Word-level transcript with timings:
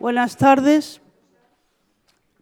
Buenas 0.00 0.36
tardes. 0.36 1.00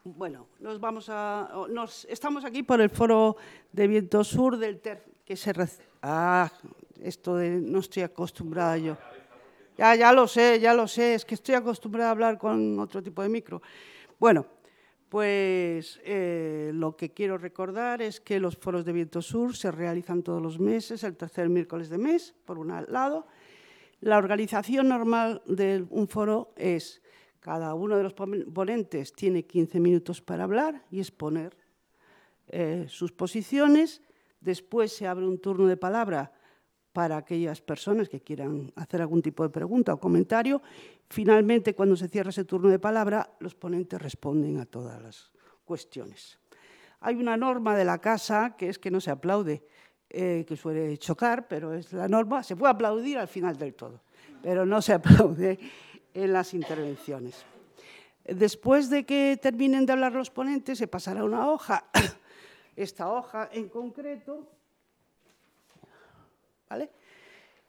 Bueno, 0.05 0.47
nos 0.61 0.79
vamos 0.79 1.09
a, 1.09 1.51
nos, 1.71 2.05
estamos 2.05 2.45
aquí 2.45 2.63
por 2.63 2.83
el 2.83 2.91
foro 2.91 3.39
de 3.73 3.87
Viento 3.87 4.23
Sur 4.25 4.59
del 4.59 4.79
TER, 4.79 5.03
que 5.25 5.37
se... 5.37 5.55
Ah, 6.03 6.53
esto 7.01 7.37
de 7.37 7.53
no 7.53 7.79
estoy 7.79 8.03
acostumbrada 8.03 8.77
yo. 8.77 8.99
Ya, 9.79 9.95
ya 9.95 10.13
lo 10.13 10.29
sé, 10.29 10.61
ya 10.61 10.75
lo 10.75 10.87
sé, 10.87 11.15
es 11.15 11.25
que 11.25 11.35
estoy 11.35 11.55
acostumbrada 11.55 12.11
a 12.11 12.13
hablar 12.13 12.37
con 12.37 12.79
otro 12.79 13.03
tipo 13.03 13.23
de 13.23 13.31
micro. 13.31 13.63
Bueno, 14.19 14.45
pues 15.09 15.99
eh, 16.05 16.73
lo 16.75 16.95
que 16.95 17.15
quiero 17.15 17.39
recordar 17.39 18.03
es 18.03 18.21
que 18.21 18.39
los 18.39 18.59
foros 18.59 18.85
de 18.85 18.93
Viento 18.93 19.23
Sur 19.23 19.57
se 19.57 19.71
realizan 19.71 20.23
todos 20.23 20.43
los 20.43 20.59
meses, 20.59 21.03
el 21.05 21.17
tercer 21.17 21.49
miércoles 21.49 21.89
de 21.89 21.97
mes, 21.97 22.35
por 22.45 22.59
un 22.59 22.69
lado. 22.69 23.27
La 24.03 24.19
organización 24.19 24.89
normal 24.89 25.41
de 25.47 25.87
un 25.89 26.07
foro 26.07 26.53
es 26.55 27.01
cada 27.47 27.75
uno 27.75 27.97
de 27.97 28.03
los 28.03 28.13
ponentes 28.13 29.13
tiene 29.13 29.45
15 29.45 29.79
minutos 29.79 30.21
para 30.21 30.43
hablar 30.43 30.83
y 30.91 30.99
exponer 30.99 31.57
eh, 32.49 32.87
sus 32.89 33.13
posiciones. 33.13 34.03
Después 34.41 34.91
se 34.91 35.07
abre 35.07 35.29
un 35.29 35.39
turno 35.39 35.69
de 35.69 35.77
palabra 35.77 36.33
para 36.93 37.17
aquellas 37.17 37.61
personas 37.61 38.09
que 38.09 38.21
quieran 38.21 38.73
hacer 38.75 39.01
algún 39.01 39.23
tipo 39.23 39.45
de 39.45 39.51
pregunta 39.51 39.95
o 39.95 40.01
comentario. 40.01 40.61
Finalmente, 41.09 41.73
cuando 41.73 41.95
se 41.95 42.09
cierra 42.09 42.31
ese 42.31 42.45
turno 42.45 42.69
de 42.69 42.81
palabra, 42.81 43.37
los 43.39 43.55
ponentes 43.55 44.03
responden 44.03 44.59
a 44.59 44.67
todas 44.67 45.01
las 45.01 45.31
cuestiones. 45.65 46.41
Hay 46.99 47.15
una 47.15 47.37
norma 47.37 47.77
de 47.77 47.85
la 47.85 48.01
casa 48.01 48.57
que 48.59 48.71
es 48.71 48.81
que 48.81 48.91
no 48.91 49.01
se 49.01 49.13
aplaude, 49.13 49.63
eh, 50.11 50.45
que 50.49 50.57
suele 50.57 50.99
chocar, 50.99 51.47
pero 51.47 51.75
es 51.75 51.93
la 51.93 52.09
norma. 52.09 52.43
Se 52.43 52.57
puede 52.57 52.73
aplaudir 52.73 53.19
al 53.19 53.29
final 53.29 53.57
del 53.57 53.75
todo, 53.75 54.03
pero 54.43 54.67
no 54.67 54.83
se 54.83 54.95
aplaude 54.95 55.61
en 56.17 56.33
las 56.33 56.55
intervenciones. 56.55 57.45
Después 58.25 58.91
de 58.91 59.05
que 59.05 59.39
terminen 59.41 59.87
de 59.87 59.93
hablar 59.93 60.13
los 60.13 60.31
ponentes, 60.31 60.79
se 60.79 60.89
pasará 60.89 61.25
una 61.25 61.49
hoja. 61.49 61.85
Esta 62.77 63.11
hoja 63.11 63.49
en 63.53 63.69
concreto 63.69 64.57
¿vale? 66.69 66.91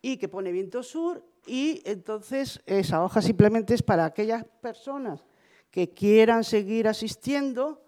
Y 0.02 0.18
que 0.18 0.28
pone 0.28 0.52
viento 0.52 0.84
sur 0.84 1.24
y 1.46 1.82
entonces 1.86 2.62
esa 2.66 3.04
hoja 3.04 3.22
simplemente 3.22 3.74
es 3.74 3.82
para 3.82 4.06
aquellas 4.06 4.46
personas 4.62 5.26
que 5.72 5.90
quieran 5.90 6.44
seguir 6.44 6.88
asistiendo, 6.88 7.84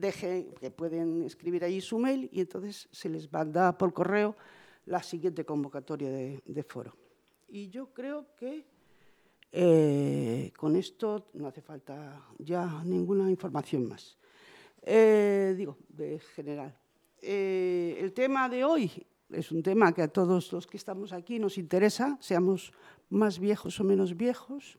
que 0.00 0.72
pueden 0.74 1.22
escribir 1.22 1.64
ahí 1.64 1.80
su 1.80 1.98
mail 1.98 2.28
y 2.32 2.40
entonces 2.40 2.88
se 2.90 3.08
les 3.08 3.30
manda 3.30 3.76
por 3.76 3.92
correo 3.92 4.36
la 4.86 5.02
siguiente 5.02 5.44
convocatoria 5.44 6.10
de, 6.10 6.66
foro. 6.68 6.96
Y 7.48 7.68
yo 7.68 7.92
creo 7.92 8.34
que 8.36 8.64
eh, 9.54 10.50
con 10.56 10.76
esto 10.76 11.26
no 11.34 11.48
hace 11.48 11.60
falta 11.60 12.24
ya 12.38 12.82
ninguna 12.84 13.30
información 13.30 13.86
más. 13.86 14.16
Eh, 14.80 15.54
digo, 15.56 15.76
de 15.90 16.18
general. 16.34 16.74
Eh, 17.20 17.98
el 18.00 18.14
tema 18.14 18.48
de 18.48 18.64
hoy 18.64 18.90
es 19.30 19.52
un 19.52 19.62
tema 19.62 19.92
que 19.92 20.00
a 20.00 20.08
todos 20.08 20.50
los 20.52 20.66
que 20.66 20.78
estamos 20.78 21.12
aquí 21.12 21.38
nos 21.38 21.58
interesa, 21.58 22.16
seamos 22.20 22.72
más 23.10 23.38
viejos 23.38 23.78
o 23.78 23.84
menos 23.84 24.16
viejos. 24.16 24.78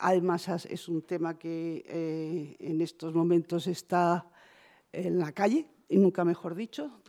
Además, 0.00 0.66
es 0.66 0.88
un 0.88 1.02
tema 1.02 1.38
que 1.38 2.56
en 2.58 2.80
estos 2.80 3.14
momentos 3.14 3.66
está 3.66 4.28
en 4.92 5.18
la 5.18 5.32
calle, 5.32 5.66
y 5.88 5.98
nunca 5.98 6.24
mejor 6.24 6.54
dicho, 6.54 7.00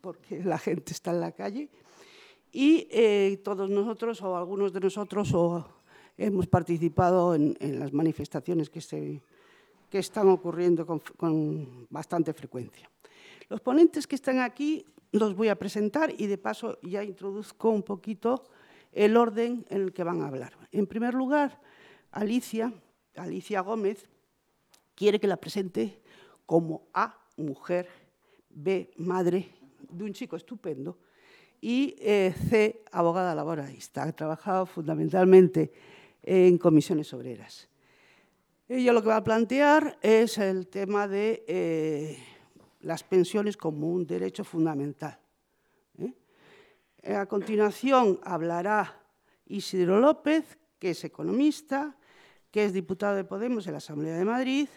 porque 0.00 0.42
la 0.44 0.58
gente 0.58 0.92
está 0.92 1.10
en 1.12 1.20
la 1.20 1.32
calle. 1.32 1.68
Y 2.58 3.36
todos 3.44 3.68
nosotros, 3.68 4.22
o 4.22 4.34
algunos 4.34 4.72
de 4.72 4.80
nosotros, 4.80 5.28
hemos 6.16 6.46
participado 6.46 7.34
en, 7.34 7.54
las 7.78 7.92
manifestaciones 7.92 8.70
que, 8.70 9.20
están 9.92 10.28
ocurriendo 10.30 10.86
con 10.86 11.86
bastante 11.90 12.32
frecuencia. 12.32 12.90
Los 13.50 13.60
ponentes 13.60 14.06
que 14.06 14.14
están 14.14 14.38
aquí 14.38 14.86
los 15.12 15.36
voy 15.36 15.48
a 15.48 15.58
presentar 15.58 16.14
y 16.16 16.28
de 16.28 16.38
paso 16.38 16.78
ya 16.80 17.04
introduzco 17.04 17.68
un 17.68 17.82
poquito 17.82 18.44
el 18.90 19.18
orden 19.18 19.66
en 19.68 19.82
el 19.82 19.92
que 19.92 20.02
van 20.02 20.22
a 20.22 20.28
hablar. 20.28 20.56
En 20.72 20.86
primer 20.86 21.12
lugar, 21.12 21.60
Alicia, 22.10 22.72
Alicia 23.16 23.60
Gómez, 23.60 24.08
quiere 24.94 25.20
que 25.20 25.26
la 25.26 25.36
presente 25.36 26.00
como 26.46 26.88
A, 26.94 27.18
mujer, 27.36 27.86
B, 28.48 28.90
madre 28.96 29.50
de 29.90 30.04
un 30.04 30.14
chico 30.14 30.36
estupendo 30.36 30.96
y 31.66 31.96
eh, 31.98 32.32
C, 32.48 32.84
abogada 32.92 33.34
laboralista. 33.34 34.04
Ha 34.04 34.12
trabajado 34.12 34.66
fundamentalmente 34.66 35.72
en 36.22 36.58
comisiones 36.58 37.12
obreras. 37.12 37.68
Ella 38.68 38.92
lo 38.92 39.02
que 39.02 39.08
va 39.08 39.16
a 39.16 39.24
plantear 39.24 39.98
es 40.00 40.38
el 40.38 40.68
tema 40.68 41.08
de 41.08 41.44
eh, 41.48 42.18
las 42.82 43.02
pensiones 43.02 43.56
como 43.56 43.90
un 43.90 44.06
derecho 44.06 44.44
fundamental. 44.44 45.18
¿eh? 45.98 47.16
A 47.16 47.26
continuación 47.26 48.20
hablará 48.22 49.02
Isidro 49.48 49.98
López, 49.98 50.58
que 50.78 50.90
es 50.90 51.02
economista, 51.02 51.96
que 52.52 52.64
es 52.64 52.74
diputado 52.74 53.16
de 53.16 53.24
Podemos 53.24 53.66
en 53.66 53.72
la 53.72 53.78
Asamblea 53.78 54.16
de 54.16 54.24
Madrid 54.24 54.68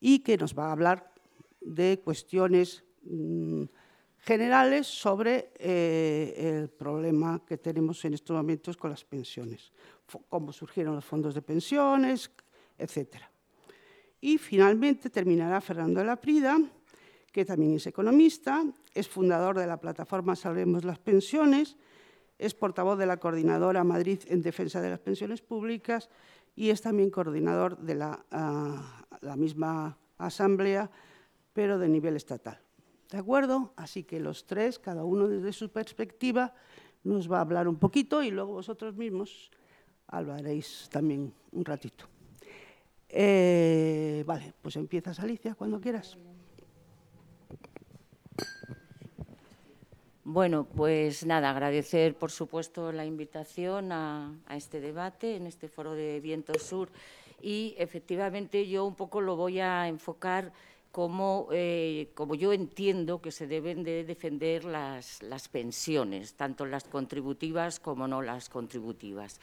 y 0.00 0.20
que 0.20 0.38
nos 0.38 0.58
va 0.58 0.68
a 0.68 0.72
hablar 0.72 1.12
de 1.60 2.00
cuestiones 2.02 2.82
mm, 3.02 3.64
generales 4.20 4.86
sobre 4.86 5.52
eh, 5.58 6.58
el 6.60 6.68
problema 6.68 7.42
que 7.46 7.56
tenemos 7.56 8.04
en 8.04 8.14
estos 8.14 8.36
momentos 8.36 8.76
con 8.76 8.90
las 8.90 9.04
pensiones, 9.04 9.72
cómo 10.28 10.52
surgieron 10.52 10.94
los 10.94 11.04
fondos 11.04 11.34
de 11.34 11.42
pensiones, 11.42 12.30
etc. 12.78 13.16
Y 14.20 14.38
finalmente 14.38 15.08
terminará 15.08 15.60
Fernando 15.60 16.00
de 16.00 16.06
la 16.06 16.16
Prida, 16.16 16.58
que 17.32 17.44
también 17.44 17.74
es 17.74 17.86
economista, 17.86 18.64
es 18.92 19.08
fundador 19.08 19.58
de 19.58 19.66
la 19.66 19.78
plataforma 19.78 20.36
Salvemos 20.36 20.84
las 20.84 20.98
Pensiones, 20.98 21.76
es 22.38 22.54
portavoz 22.54 22.98
de 22.98 23.06
la 23.06 23.18
Coordinadora 23.18 23.84
Madrid 23.84 24.20
en 24.26 24.42
Defensa 24.42 24.80
de 24.80 24.90
las 24.90 24.98
Pensiones 24.98 25.40
Públicas 25.40 26.08
y 26.56 26.70
es 26.70 26.82
también 26.82 27.10
coordinador 27.10 27.78
de 27.78 27.94
la, 27.94 28.24
ah, 28.30 29.04
la 29.20 29.36
misma 29.36 29.96
asamblea, 30.18 30.90
pero 31.52 31.78
de 31.78 31.88
nivel 31.88 32.16
estatal. 32.16 32.60
¿De 33.10 33.18
acuerdo? 33.18 33.72
Así 33.76 34.04
que 34.04 34.20
los 34.20 34.46
tres, 34.46 34.78
cada 34.78 35.04
uno 35.04 35.26
desde 35.28 35.52
su 35.52 35.68
perspectiva, 35.70 36.54
nos 37.02 37.30
va 37.30 37.38
a 37.38 37.40
hablar 37.40 37.66
un 37.66 37.76
poquito 37.76 38.22
y 38.22 38.30
luego 38.30 38.52
vosotros 38.52 38.94
mismos 38.96 39.50
hablaréis 40.06 40.88
también 40.90 41.32
un 41.52 41.64
ratito. 41.64 42.06
Eh, 43.08 44.22
vale, 44.26 44.54
pues 44.62 44.76
empiezas 44.76 45.18
Alicia 45.18 45.54
cuando 45.54 45.80
quieras. 45.80 46.16
Bueno, 50.22 50.64
pues 50.64 51.26
nada, 51.26 51.50
agradecer 51.50 52.14
por 52.14 52.30
supuesto 52.30 52.92
la 52.92 53.04
invitación 53.04 53.90
a, 53.90 54.32
este 54.50 54.80
debate 54.80 55.34
en 55.34 55.48
este 55.48 55.66
foro 55.66 55.94
de 55.94 56.20
Viento 56.20 56.56
Sur 56.58 56.90
y 57.42 57.74
efectivamente 57.78 58.68
yo 58.68 58.84
un 58.84 58.94
poco 58.94 59.20
lo 59.20 59.34
voy 59.34 59.58
a 59.58 59.88
enfocar 59.88 60.52
como, 60.92 61.48
eh, 61.52 62.10
como 62.14 62.34
yo 62.34 62.52
entiendo 62.52 63.20
que 63.20 63.30
se 63.30 63.46
deben 63.46 63.84
de 63.84 64.04
defender 64.04 64.64
las, 64.64 65.22
las, 65.22 65.48
pensiones, 65.48 66.34
tanto 66.34 66.66
las 66.66 66.84
contributivas 66.84 67.78
como 67.78 68.08
no 68.08 68.22
las 68.22 68.48
contributivas. 68.48 69.40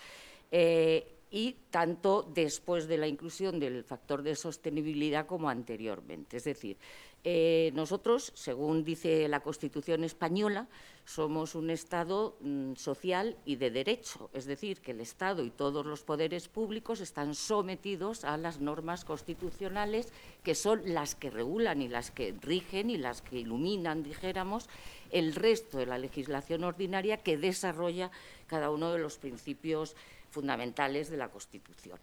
Eh, 0.51 1.13
y 1.29 1.55
tanto 1.69 2.23
después 2.33 2.87
de 2.87 2.97
la 2.97 3.07
inclusión 3.07 3.59
del 3.59 3.83
factor 3.83 4.23
de 4.23 4.35
sostenibilidad 4.35 5.25
como 5.25 5.49
anteriormente. 5.49 6.37
Es 6.37 6.45
decir, 6.45 6.77
eh, 7.23 7.71
nosotros, 7.73 8.31
según 8.35 8.83
dice 8.83 9.27
la 9.27 9.41
Constitución 9.41 10.03
española, 10.03 10.67
somos 11.03 11.55
un 11.55 11.69
Estado 11.69 12.37
mm, 12.41 12.75
social 12.75 13.37
y 13.45 13.55
de 13.55 13.71
derecho, 13.71 14.29
es 14.33 14.45
decir, 14.45 14.81
que 14.81 14.91
el 14.91 15.01
Estado 15.01 15.43
y 15.43 15.49
todos 15.49 15.85
los 15.85 16.03
poderes 16.03 16.47
públicos 16.47 16.99
están 17.01 17.33
sometidos 17.33 18.23
a 18.23 18.37
las 18.37 18.59
normas 18.59 19.05
constitucionales 19.05 20.11
que 20.43 20.55
son 20.55 20.81
las 20.85 21.15
que 21.15 21.29
regulan 21.29 21.81
y 21.81 21.87
las 21.87 22.11
que 22.11 22.35
rigen 22.41 22.89
y 22.89 22.97
las 22.97 23.21
que 23.21 23.39
iluminan, 23.39 24.03
dijéramos, 24.03 24.69
el 25.11 25.33
resto 25.33 25.77
de 25.77 25.85
la 25.85 25.97
legislación 25.97 26.63
ordinaria 26.63 27.17
que 27.17 27.37
desarrolla 27.37 28.11
cada 28.47 28.69
uno 28.69 28.91
de 28.91 28.99
los 28.99 29.17
principios 29.17 29.95
fundamentales 30.29 31.09
de 31.09 31.17
la 31.17 31.29
Constitución. 31.29 31.97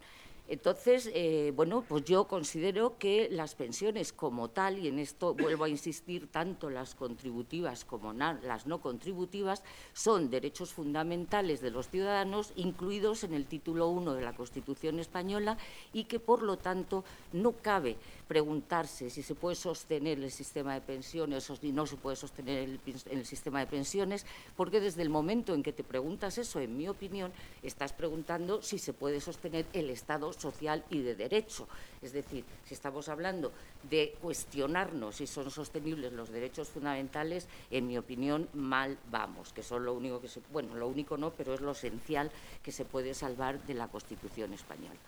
Entonces, 0.47 1.09
eh, 1.13 1.51
bueno, 1.55 1.83
pues 1.87 2.03
yo 2.05 2.27
considero 2.27 2.97
que 2.99 3.29
las 3.31 3.55
pensiones 3.55 4.13
como 4.13 4.49
tal, 4.49 4.77
y 4.77 4.87
en 4.87 4.99
esto 4.99 5.33
vuelvo 5.33 5.63
a 5.63 5.69
insistir, 5.69 6.27
tanto 6.27 6.69
las 6.69 6.93
contributivas 6.93 7.83
como 7.83 8.13
las 8.13 8.67
no 8.67 8.79
contributivas, 8.79 9.63
son 9.93 10.29
derechos 10.29 10.71
fundamentales 10.71 11.61
de 11.61 11.71
los 11.71 11.89
ciudadanos 11.89 12.53
incluidos 12.55 13.23
en 13.23 13.33
el 13.33 13.47
título 13.47 13.89
1 13.89 14.13
de 14.13 14.21
la 14.21 14.35
Constitución 14.35 14.99
española 14.99 15.57
y 15.93 16.03
que, 16.03 16.19
por 16.19 16.43
lo 16.43 16.57
tanto, 16.57 17.03
no 17.33 17.53
cabe 17.53 17.97
preguntarse 18.27 19.09
si 19.09 19.21
se 19.21 19.35
puede 19.35 19.55
sostener 19.55 20.19
el 20.19 20.31
sistema 20.31 20.73
de 20.73 20.81
pensiones 20.81 21.49
o 21.49 21.55
si 21.55 21.71
no 21.71 21.85
se 21.85 21.97
puede 21.97 22.15
sostener 22.15 22.57
el, 22.59 22.79
el, 23.11 23.25
sistema 23.25 23.59
de 23.59 23.67
pensiones, 23.67 24.25
porque 24.55 24.79
desde 24.79 25.01
el 25.01 25.09
momento 25.09 25.53
en 25.53 25.63
que 25.63 25.73
te 25.73 25.83
preguntas 25.83 26.37
eso, 26.37 26.59
en 26.59 26.77
mi 26.77 26.87
opinión, 26.87 27.31
estás 27.61 27.93
preguntando 27.93 28.61
si 28.61 28.79
se 28.79 28.93
puede 28.93 29.21
sostener 29.21 29.65
el 29.73 29.89
Estado 29.89 30.33
social 30.33 30.83
y 30.89 31.01
de 31.01 31.15
derecho. 31.15 31.67
Es 32.01 32.13
decir, 32.13 32.43
si 32.65 32.73
estamos 32.73 33.09
hablando 33.09 33.51
de 33.89 34.15
cuestionarnos 34.21 35.17
si 35.17 35.27
son 35.27 35.49
sostenibles 35.51 36.13
los 36.13 36.29
derechos 36.29 36.69
fundamentales, 36.69 37.47
en 37.71 37.87
mi 37.87 37.97
opinión, 37.97 38.49
mal 38.53 38.97
vamos, 39.11 39.53
que 39.53 39.63
son 39.63 39.85
lo 39.85 39.93
único 39.93 40.19
que 40.19 40.27
se, 40.27 40.41
bueno, 40.51 40.75
lo 40.75 40.87
único 40.87 41.17
no, 41.17 41.31
pero 41.31 41.53
es 41.53 41.61
lo 41.61 41.71
esencial 41.71 42.31
que 42.63 42.71
se 42.71 42.85
puede 42.85 43.13
salvar 43.13 43.61
de 43.65 43.73
la 43.73 43.87
Constitución 43.87 44.53
española. 44.53 44.99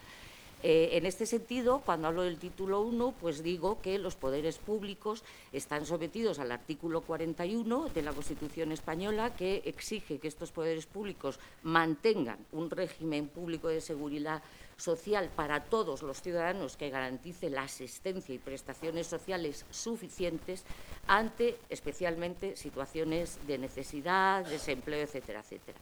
Eh, 0.63 0.89
en 0.93 1.05
este 1.05 1.27
sentido, 1.27 1.83
cuando 1.85 2.07
hablo 2.07 2.23
del 2.23 2.39
título 2.39 2.81
1, 2.81 3.13
pues 3.21 3.43
digo 3.43 3.79
que 3.79 3.99
los 3.99 4.15
poderes 4.15 4.57
públicos 4.57 5.23
están 5.51 5.85
sometidos 5.85 6.39
al 6.39 6.51
artículo 6.51 7.01
41 7.01 7.89
de 7.89 8.01
la 8.01 8.11
Constitución 8.11 8.71
española, 8.71 9.35
que 9.35 9.61
exige 9.65 10.17
que 10.17 10.27
estos 10.27 10.51
poderes 10.51 10.87
públicos 10.87 11.39
mantengan 11.61 12.39
un 12.51 12.71
régimen 12.71 13.27
público 13.27 13.67
de 13.67 13.81
seguridad 13.81 14.41
social 14.77 15.29
para 15.35 15.63
todos 15.65 16.01
los 16.01 16.21
ciudadanos 16.21 16.77
que 16.77 16.89
garantice 16.89 17.49
la 17.49 17.63
asistencia 17.63 18.33
y 18.33 18.39
prestaciones 18.39 19.07
sociales 19.07 19.65
suficientes 19.69 20.63
ante 21.07 21.57
especialmente 21.69 22.55
situaciones 22.55 23.39
de 23.47 23.57
necesidad, 23.57 24.45
desempleo, 24.45 25.01
etcétera, 25.01 25.39
etcétera 25.39 25.77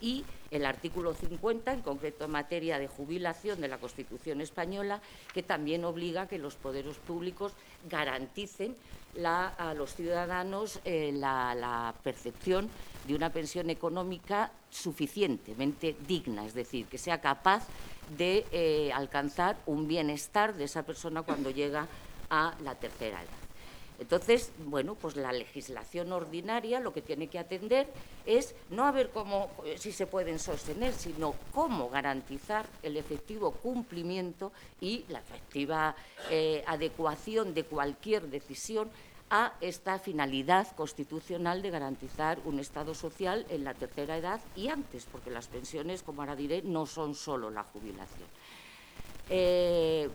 y 0.00 0.24
el 0.50 0.66
artículo 0.66 1.14
50, 1.14 1.72
en 1.72 1.82
concreto 1.82 2.24
en 2.24 2.32
materia 2.32 2.78
de 2.78 2.88
jubilación 2.88 3.60
de 3.60 3.68
la 3.68 3.78
Constitución 3.78 4.40
española, 4.40 5.00
que 5.32 5.42
también 5.42 5.84
obliga 5.84 6.22
a 6.22 6.28
que 6.28 6.38
los 6.38 6.56
poderes 6.56 6.96
públicos 6.96 7.52
garanticen 7.88 8.76
a 9.24 9.74
los 9.76 9.94
ciudadanos 9.94 10.80
eh, 10.84 11.10
la, 11.12 11.94
percepción 12.02 12.68
de 13.06 13.14
una 13.14 13.30
pensión 13.30 13.70
económica 13.70 14.52
suficientemente 14.70 15.96
digna, 16.06 16.46
es 16.46 16.54
decir, 16.54 16.86
que 16.86 16.98
sea 16.98 17.20
capaz 17.20 17.66
de 18.16 18.46
eh, 18.52 18.92
alcanzar 18.92 19.56
un 19.66 19.88
bienestar 19.88 20.54
de 20.54 20.64
esa 20.64 20.84
persona 20.84 21.22
cuando 21.22 21.50
llega 21.50 21.86
a 22.30 22.54
la 22.62 22.74
tercera 22.76 23.22
edad. 23.22 23.39
Entonces, 24.00 24.50
bueno, 24.64 24.94
pues 24.94 25.14
la 25.14 25.30
legislación 25.30 26.10
ordinaria 26.12 26.80
lo 26.80 26.92
que 26.92 27.02
tiene 27.02 27.28
que 27.28 27.38
atender 27.38 27.86
es 28.24 28.54
no 28.70 28.86
a 28.86 28.92
ver 28.92 29.10
cómo, 29.10 29.50
eh, 29.66 29.76
si 29.78 29.92
se 29.92 30.06
pueden 30.06 30.38
sostener, 30.38 30.94
sino 30.94 31.34
cómo 31.52 31.90
garantizar 31.90 32.66
el 32.82 32.96
efectivo 32.96 33.52
cumplimiento 33.52 34.52
y 34.80 35.04
la 35.08 35.18
efectiva 35.18 35.94
eh, 36.30 36.64
adecuación 36.66 37.52
de 37.52 37.64
cualquier 37.64 38.22
decisión 38.28 38.90
a 39.28 39.52
esta 39.60 39.98
finalidad 39.98 40.74
constitucional 40.74 41.60
de 41.60 41.70
garantizar 41.70 42.38
un 42.46 42.58
Estado 42.58 42.94
social 42.94 43.44
en 43.50 43.64
la 43.64 43.74
tercera 43.74 44.16
edad 44.16 44.40
y 44.56 44.68
antes, 44.68 45.06
porque 45.12 45.30
las 45.30 45.46
pensiones, 45.46 46.02
como 46.02 46.22
ahora 46.22 46.36
diré, 46.36 46.62
no 46.62 46.86
son 46.86 47.14
solo 47.14 47.50
la 47.50 47.64
jubilación. 47.64 48.28
Eh, 49.28 50.08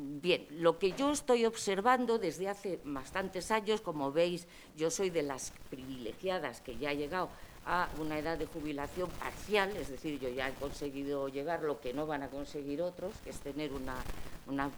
Bien, 0.00 0.46
lo 0.50 0.78
que 0.78 0.92
yo 0.92 1.10
estoy 1.10 1.44
observando 1.44 2.18
desde 2.20 2.48
hace 2.48 2.78
bastantes 2.84 3.50
años, 3.50 3.80
como 3.80 4.12
veis, 4.12 4.46
yo 4.76 4.92
soy 4.92 5.10
de 5.10 5.24
las 5.24 5.52
privilegiadas 5.70 6.60
que 6.60 6.76
ya 6.76 6.92
he 6.92 6.96
llegado 6.96 7.30
a 7.66 7.88
una 7.98 8.16
edad 8.16 8.38
de 8.38 8.46
jubilación 8.46 9.10
parcial, 9.10 9.76
es 9.76 9.88
decir, 9.88 10.20
yo 10.20 10.28
ya 10.28 10.50
he 10.50 10.54
conseguido 10.54 11.28
llegar 11.28 11.64
lo 11.64 11.80
que 11.80 11.92
no 11.92 12.06
van 12.06 12.22
a 12.22 12.28
conseguir 12.28 12.80
otros, 12.80 13.12
que 13.24 13.30
es 13.30 13.40
tener 13.40 13.72
una, 13.72 14.70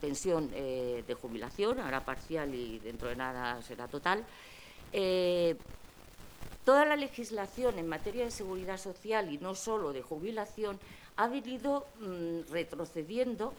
pensión 0.00 0.50
eh, 0.52 1.04
de 1.06 1.14
jubilación, 1.14 1.78
ahora 1.78 2.04
parcial 2.04 2.52
y 2.52 2.80
dentro 2.80 3.08
de 3.08 3.14
nada 3.14 3.62
será 3.62 3.86
total. 3.86 4.24
Eh, 4.92 5.56
toda 6.64 6.84
la 6.84 6.96
legislación 6.96 7.78
en 7.78 7.86
materia 7.86 8.24
de 8.24 8.32
seguridad 8.32 8.78
social 8.78 9.32
y 9.32 9.38
no 9.38 9.54
solo 9.54 9.92
de 9.92 10.02
jubilación 10.02 10.80
ha 11.16 11.28
venido 11.28 11.86
mm, 12.00 12.50
retrocediendo 12.50 13.54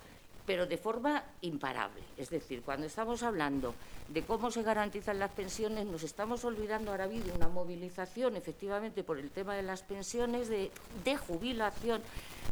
pero 0.48 0.66
de 0.66 0.78
forma 0.78 1.26
imparable. 1.42 2.02
Es 2.16 2.30
decir, 2.30 2.62
cuando 2.62 2.88
estamos 2.88 3.22
hablando 3.22 3.76
de 4.08 4.24
cómo 4.24 4.50
se 4.50 4.64
garantizan 4.64 5.20
las 5.20 5.32
pensiones, 5.32 5.86
nos 5.86 6.04
estamos 6.04 6.46
olvidando, 6.46 6.90
ahora 6.90 7.04
ha 7.04 7.08
habido 7.08 7.36
una 7.36 7.50
movilización 7.50 8.38
efectivamente 8.38 9.04
por 9.04 9.20
el 9.20 9.30
tema 9.30 9.56
de 9.56 9.64
las 9.64 9.84
pensiones 9.84 10.48
de, 10.48 10.72
jubilación, 11.18 12.02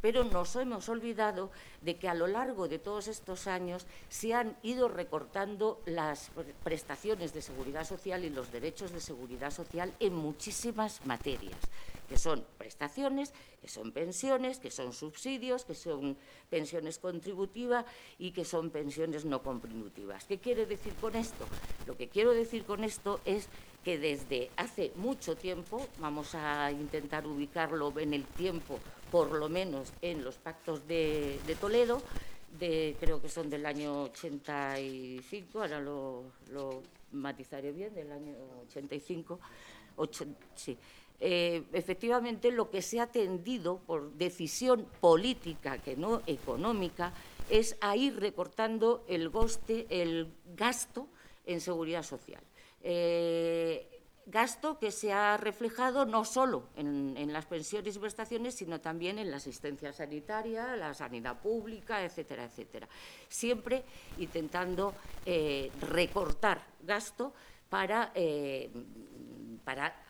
pero 0.01 0.25
nos 0.25 0.57
hemos 0.57 0.89
olvidado 0.89 1.51
de 1.81 1.95
que 1.95 2.09
a 2.09 2.13
lo 2.13 2.27
largo 2.27 2.67
de 2.67 2.79
todos 2.79 3.07
estos 3.07 3.47
años 3.47 3.87
se 4.09 4.33
han 4.33 4.57
ido 4.61 4.89
recortando 4.89 5.81
las 5.85 6.31
prestaciones 6.65 7.33
de 7.33 7.41
seguridad 7.41 7.85
social 7.85 8.25
y 8.25 8.29
los 8.29 8.51
derechos 8.51 8.91
de 8.91 8.99
seguridad 8.99 9.51
social 9.51 9.93
en 10.01 10.15
muchísimas 10.15 11.05
materias 11.05 11.59
que 12.07 12.17
son 12.17 12.45
prestaciones, 12.57 13.33
que 13.61 13.67
son 13.67 13.91
pensiones, 13.91 14.59
que 14.59 14.71
son 14.71 14.93
subsidios, 14.93 15.65
que 15.65 15.75
son 15.75 16.17
pensiones 16.49 16.99
contributivas 16.99 17.85
y 18.19 18.31
que 18.31 18.45
son 18.45 18.69
pensiones 18.69 19.25
no 19.25 19.41
contributivas. 19.41 20.25
¿Qué 20.25 20.37
quiere 20.37 20.65
decir 20.65 20.93
con 20.95 21.15
esto? 21.15 21.45
Lo 21.87 21.97
que 21.97 22.07
quiero 22.07 22.31
decir 22.31 22.63
con 22.63 22.83
esto 22.83 23.19
es 23.25 23.49
que 23.83 23.99
desde 23.99 24.49
hace 24.57 24.91
mucho 24.95 25.35
tiempo, 25.35 25.87
vamos 25.99 26.33
a 26.33 26.71
intentar 26.71 27.27
ubicarlo 27.27 27.93
en 27.99 28.15
el 28.15 28.25
tiempo, 28.25 28.79
por 29.11 29.31
lo 29.31 29.47
menos 29.47 29.93
en 30.01 30.23
los 30.23 30.35
pactos 30.35 30.87
de, 30.87 31.39
Toledo, 31.61 32.01
creo 32.59 33.21
que 33.21 33.29
son 33.29 33.49
del 33.49 33.63
año 33.65 34.03
85, 34.05 35.61
ahora 35.61 35.79
lo, 35.79 36.23
matizaré 37.11 37.71
bien, 37.71 37.93
del 37.93 38.11
año 38.11 38.33
85, 38.67 39.39
sí, 40.55 40.75
eh, 41.19 41.63
efectivamente 41.71 42.51
lo 42.51 42.69
que 42.69 42.81
se 42.81 42.99
ha 42.99 43.07
tendido 43.07 43.79
por 43.79 44.11
decisión 44.13 44.85
política, 44.99 45.77
que 45.77 45.95
no 45.95 46.21
económica, 46.27 47.13
es 47.49 47.77
a 47.79 47.95
ir 47.95 48.19
recortando 48.19 49.05
el, 49.07 49.31
gasto 50.55 51.07
en 51.45 51.61
seguridad 51.61 52.03
social. 52.03 52.41
Eh, 52.81 53.87
gasto 54.25 54.77
que 54.79 54.91
se 54.91 55.13
ha 55.13 55.37
reflejado 55.37 56.05
no 56.05 56.25
solo 56.25 56.63
en, 56.75 57.31
las 57.31 57.45
pensiones 57.45 57.95
y 57.95 57.99
prestaciones, 57.99 58.55
sino 58.55 58.81
también 58.81 59.19
en 59.19 59.31
la 59.31 59.37
asistencia 59.37 59.93
sanitaria, 59.93 60.75
la 60.75 60.93
sanidad 60.93 61.39
pública, 61.39 62.03
etcétera, 62.03 62.45
etcétera. 62.45 62.89
Siempre 63.29 63.83
intentando 64.17 64.95
eh, 65.25 65.71
recortar 65.79 66.65
gasto 66.81 67.33
para, 67.69 68.11
para 69.63 70.04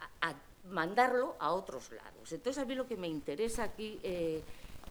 mandarlo 0.70 1.36
a 1.40 1.52
otros 1.52 1.92
lados. 1.92 2.32
Entonces, 2.32 2.62
a 2.62 2.66
mí 2.66 2.76
lo 2.76 2.88
que 2.88 2.98
me 2.98 3.08
interesa 3.08 3.64
aquí 3.64 4.00
eh, 4.04 4.42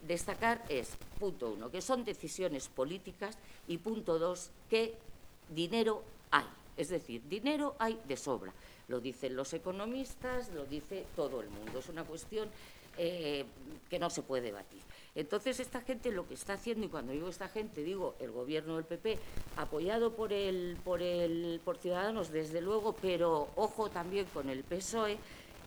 destacar 0.06 0.64
es, 0.68 0.96
punto 1.18 1.50
uno, 1.50 1.70
que 1.70 1.80
son 1.80 2.04
decisiones 2.04 2.68
políticas 2.68 3.36
y 3.68 3.78
punto 3.78 4.18
dos, 4.18 4.50
que 4.70 4.94
dinero 5.48 6.02
hay. 6.30 6.46
Es 6.76 6.88
decir, 6.88 7.22
dinero 7.28 7.76
hay 7.78 8.00
de 8.06 8.16
sobra. 8.16 8.52
Lo 8.88 9.00
dicen 9.00 9.36
los 9.36 9.52
economistas, 9.54 10.52
lo 10.52 10.64
dice 10.64 11.06
todo 11.16 11.40
el 11.40 11.48
mundo. 11.48 11.78
Es 11.78 11.88
una 11.88 12.04
cuestión 12.04 12.48
eh, 12.98 13.44
que 13.88 13.98
no 13.98 14.10
se 14.10 14.22
puede 14.22 14.42
debatir. 14.42 14.82
Entonces, 15.14 15.60
esta 15.60 15.80
gente 15.80 16.10
lo 16.10 16.26
que 16.26 16.34
está 16.34 16.54
haciendo, 16.54 16.86
y 16.86 16.88
cuando 16.88 17.12
digo 17.12 17.28
esta 17.28 17.48
gente, 17.48 17.84
digo 17.84 18.16
el 18.18 18.32
gobierno 18.32 18.76
del 18.76 18.84
PP, 18.84 19.18
apoyado 19.56 20.12
por, 20.14 20.32
el, 20.32 20.76
por, 20.84 21.02
el, 21.02 21.60
por 21.64 21.78
Ciudadanos, 21.78 22.30
desde 22.30 22.60
luego, 22.60 22.94
pero 23.00 23.48
ojo 23.54 23.90
también 23.90 24.26
con 24.34 24.50
el 24.50 24.64
PSOE, 24.64 25.18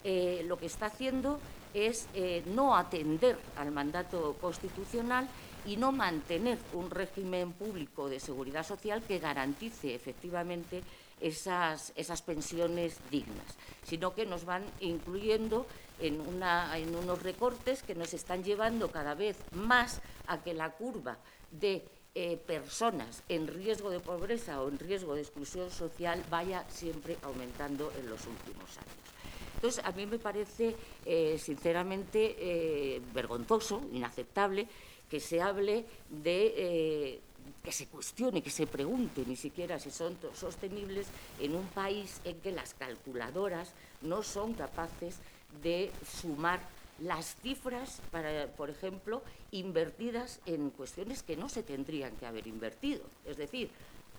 eh, 0.10 0.42
lo 0.48 0.58
que 0.58 0.68
está 0.68 0.86
haciendo 0.86 1.38
es 1.74 2.08
eh, 2.14 2.42
no 2.46 2.78
atender 2.78 3.38
al 3.58 3.72
mandato 3.72 4.38
constitucional 4.40 5.28
y 5.66 5.76
no 5.76 5.92
mantener 5.92 6.58
un 6.72 6.90
régimen 6.90 7.52
público 7.52 8.08
de 8.08 8.22
seguridad 8.22 8.66
social 8.66 9.04
que 9.04 9.20
garantice 9.20 9.94
efectivamente 9.94 10.82
esas, 11.20 11.92
pensiones 12.26 13.02
dignas, 13.12 13.58
sino 13.84 14.16
que 14.16 14.26
nos 14.26 14.46
van 14.46 14.64
incluyendo 14.80 15.68
en, 16.00 16.24
en 16.42 16.96
unos 16.96 17.22
recortes 17.22 17.84
que 17.84 17.94
nos 17.94 18.14
están 18.14 18.46
llevando 18.46 18.90
cada 18.90 19.14
vez 19.14 19.36
más 19.52 20.00
a 20.28 20.42
que 20.42 20.54
la 20.54 20.70
curva 20.70 21.18
de 21.52 21.84
eh, 22.16 22.38
personas 22.38 23.24
en 23.28 23.46
riesgo 23.46 23.90
de 23.90 24.00
pobreza 24.00 24.62
o 24.62 24.70
en 24.70 24.80
riesgo 24.80 25.16
de 25.16 25.22
exclusión 25.22 25.70
social 25.70 26.24
vaya 26.30 26.64
siempre 26.70 27.18
aumentando 27.24 27.92
en 28.00 28.10
los 28.10 28.26
últimos 28.26 28.78
años. 28.78 29.16
Entonces, 29.58 29.84
a 29.84 29.92
mí 29.92 30.06
me 30.06 30.20
parece, 30.20 30.76
eh, 31.04 31.40
sinceramente, 31.40 32.36
eh, 32.38 33.02
vergonzoso, 33.12 33.82
inaceptable, 33.92 34.68
que 35.10 35.20
se 35.20 35.42
hable 35.42 35.86
de... 36.10 36.54
Eh, 36.58 37.22
que 37.64 37.72
se 37.72 37.88
cuestione, 37.88 38.44
que 38.44 38.50
se 38.50 38.68
pregunte 38.68 39.24
ni 39.26 39.36
siquiera 39.36 39.80
si 39.80 39.90
son 39.90 40.18
sostenibles 40.34 41.08
en 41.40 41.56
un 41.56 41.66
país 41.68 42.22
en 42.26 42.40
que 42.42 42.52
las 42.52 42.74
calculadoras 42.74 43.74
no 44.02 44.22
son 44.22 44.54
capaces 44.54 45.16
de 45.64 45.92
sumar 46.06 46.60
las 47.00 47.36
cifras, 47.38 48.02
para, 48.12 48.48
por 48.48 48.70
ejemplo, 48.70 49.22
invertidas 49.52 50.40
en 50.46 50.70
cuestiones 50.72 51.24
que 51.24 51.38
no 51.38 51.48
se 51.48 51.64
tendrían 51.64 52.16
que 52.18 52.26
haber 52.26 52.48
invertido. 52.48 53.04
Es 53.26 53.38
decir, 53.38 53.70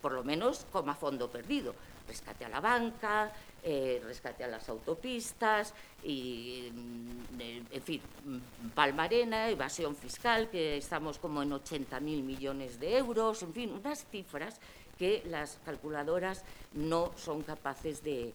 por 0.00 0.12
lo 0.12 0.24
menos 0.24 0.64
como 0.72 0.90
a 0.90 0.94
fondo 0.94 1.28
perdido. 1.28 1.74
Rescate 2.08 2.44
a 2.44 2.48
la 2.48 2.60
banca, 2.60 3.30
eh, 3.62 4.00
rescate 4.02 4.42
a 4.42 4.48
las 4.48 4.68
autopistas, 4.68 5.74
mm, 6.02 7.40
en 7.70 7.82
fin, 7.82 8.00
mm, 8.24 8.68
palmarena, 8.74 9.48
evasión 9.50 9.94
fiscal, 9.94 10.48
que 10.48 10.78
estamos 10.78 11.18
como 11.18 11.42
en 11.42 11.52
80.000 11.52 12.22
millones 12.22 12.80
de 12.80 12.96
euros, 12.96 13.42
en 13.42 13.52
fin, 13.52 13.72
unas 13.72 14.06
cifras 14.06 14.58
que 14.98 15.22
las 15.26 15.60
calculadoras 15.64 16.44
no 16.72 17.12
son 17.16 17.42
capaces 17.42 18.02
de 18.02 18.32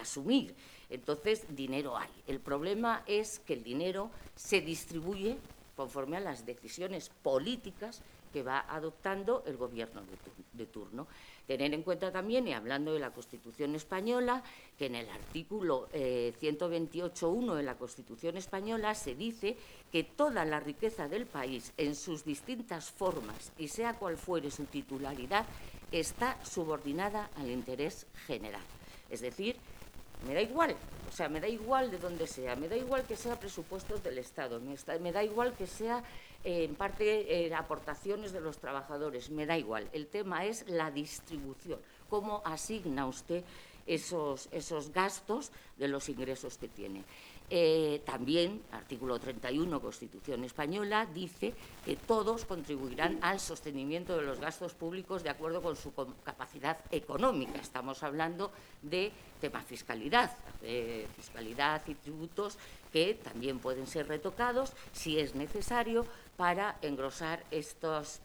asumir. 0.00 0.54
Entonces, 0.90 1.44
dinero 1.48 1.96
hay. 1.96 2.10
El 2.26 2.40
problema 2.40 3.02
es 3.06 3.38
que 3.40 3.54
el 3.54 3.62
dinero 3.62 4.10
se 4.34 4.60
distribuye 4.60 5.38
conforme 5.76 6.16
a 6.16 6.20
las 6.20 6.46
decisiones 6.46 7.10
políticas 7.22 8.02
que 8.32 8.42
va 8.42 8.64
adoptando 8.68 9.44
el 9.46 9.56
gobierno 9.56 10.02
de, 10.52 10.66
turno. 10.66 11.06
Tener 11.46 11.74
en 11.74 11.82
cuenta 11.82 12.10
también, 12.10 12.48
y 12.48 12.54
hablando 12.54 12.94
de 12.94 13.00
la 13.00 13.10
Constitución 13.10 13.74
española, 13.74 14.42
que 14.78 14.86
en 14.86 14.94
el 14.94 15.08
artículo 15.10 15.88
128.1 15.92 17.52
eh, 17.52 17.56
de 17.56 17.62
la 17.62 17.76
Constitución 17.76 18.36
española 18.36 18.94
se 18.94 19.14
dice 19.14 19.56
que 19.92 20.04
toda 20.04 20.44
la 20.44 20.60
riqueza 20.60 21.06
del 21.06 21.26
país, 21.26 21.72
en 21.76 21.94
sus 21.94 22.24
distintas 22.24 22.90
formas 22.90 23.52
y 23.58 23.68
sea 23.68 23.94
cual 23.94 24.16
fuere 24.16 24.50
su 24.50 24.64
titularidad, 24.64 25.44
está 25.92 26.42
subordinada 26.44 27.30
al 27.36 27.50
interés 27.50 28.06
general. 28.26 28.62
Es 29.10 29.20
decir, 29.20 29.56
me 30.26 30.34
da 30.34 30.40
igual, 30.40 30.74
o 31.08 31.12
sea, 31.12 31.28
me 31.28 31.40
da 31.40 31.48
igual 31.48 31.90
de 31.90 31.98
dónde 31.98 32.26
sea, 32.26 32.56
me 32.56 32.68
da 32.68 32.76
igual 32.76 33.04
que 33.04 33.16
sea 33.16 33.38
presupuestos 33.38 34.02
del 34.02 34.18
Estado, 34.18 34.60
me, 34.60 35.12
da 35.12 35.22
igual 35.22 35.52
que 35.54 35.66
sea 35.66 36.02
en 36.44 36.74
parte 36.74 37.52
aportaciones 37.54 38.32
de 38.32 38.40
los 38.40 38.58
trabajadores, 38.58 39.30
me 39.30 39.46
da 39.46 39.58
igual. 39.58 39.88
El 39.92 40.06
tema 40.06 40.44
es 40.44 40.68
la 40.68 40.90
distribución, 40.90 41.80
cómo 42.08 42.42
asigna 42.44 43.06
usted 43.06 43.42
esos, 43.86 44.48
esos 44.52 44.92
gastos 44.92 45.50
de 45.76 45.88
los 45.88 46.08
ingresos 46.08 46.58
que 46.58 46.68
tiene. 46.68 47.02
Eh, 47.50 48.00
también, 48.06 48.62
artículo 48.72 49.18
31, 49.18 49.78
Constitución 49.80 50.44
Española, 50.44 51.06
dice 51.12 51.52
que 51.84 51.96
todos 51.96 52.46
contribuirán 52.46 53.18
al 53.20 53.38
sostenimiento 53.38 54.16
de 54.16 54.22
los 54.22 54.40
gastos 54.40 54.72
públicos 54.72 55.22
de 55.22 55.28
acuerdo 55.28 55.60
con 55.60 55.76
su 55.76 55.92
capacidad 56.24 56.78
económica. 56.90 57.60
Estamos 57.60 58.02
hablando 58.02 58.50
de 58.80 59.12
tema 59.42 59.60
fiscalidad, 59.60 60.34
fiscalidad 61.16 61.82
y 61.86 61.94
tributos 61.94 62.56
que 62.90 63.14
también 63.14 63.58
pueden 63.58 63.86
ser 63.86 64.08
retocados 64.08 64.72
si 64.92 65.18
es 65.18 65.34
necesario 65.34 66.06
para 66.36 66.78
engrosar 66.82 67.44
estos 67.50 68.20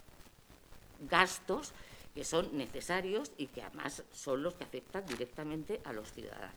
gastos 1.09 1.73
que 2.13 2.23
son 2.23 2.57
necesarios 2.57 3.31
y 3.37 3.47
que 3.47 3.61
además 3.61 4.03
son 4.11 4.43
los 4.43 4.55
que 4.55 4.63
afectan 4.63 5.05
directamente 5.05 5.79
a 5.85 5.93
los 5.93 6.11
ciudadanos. 6.11 6.55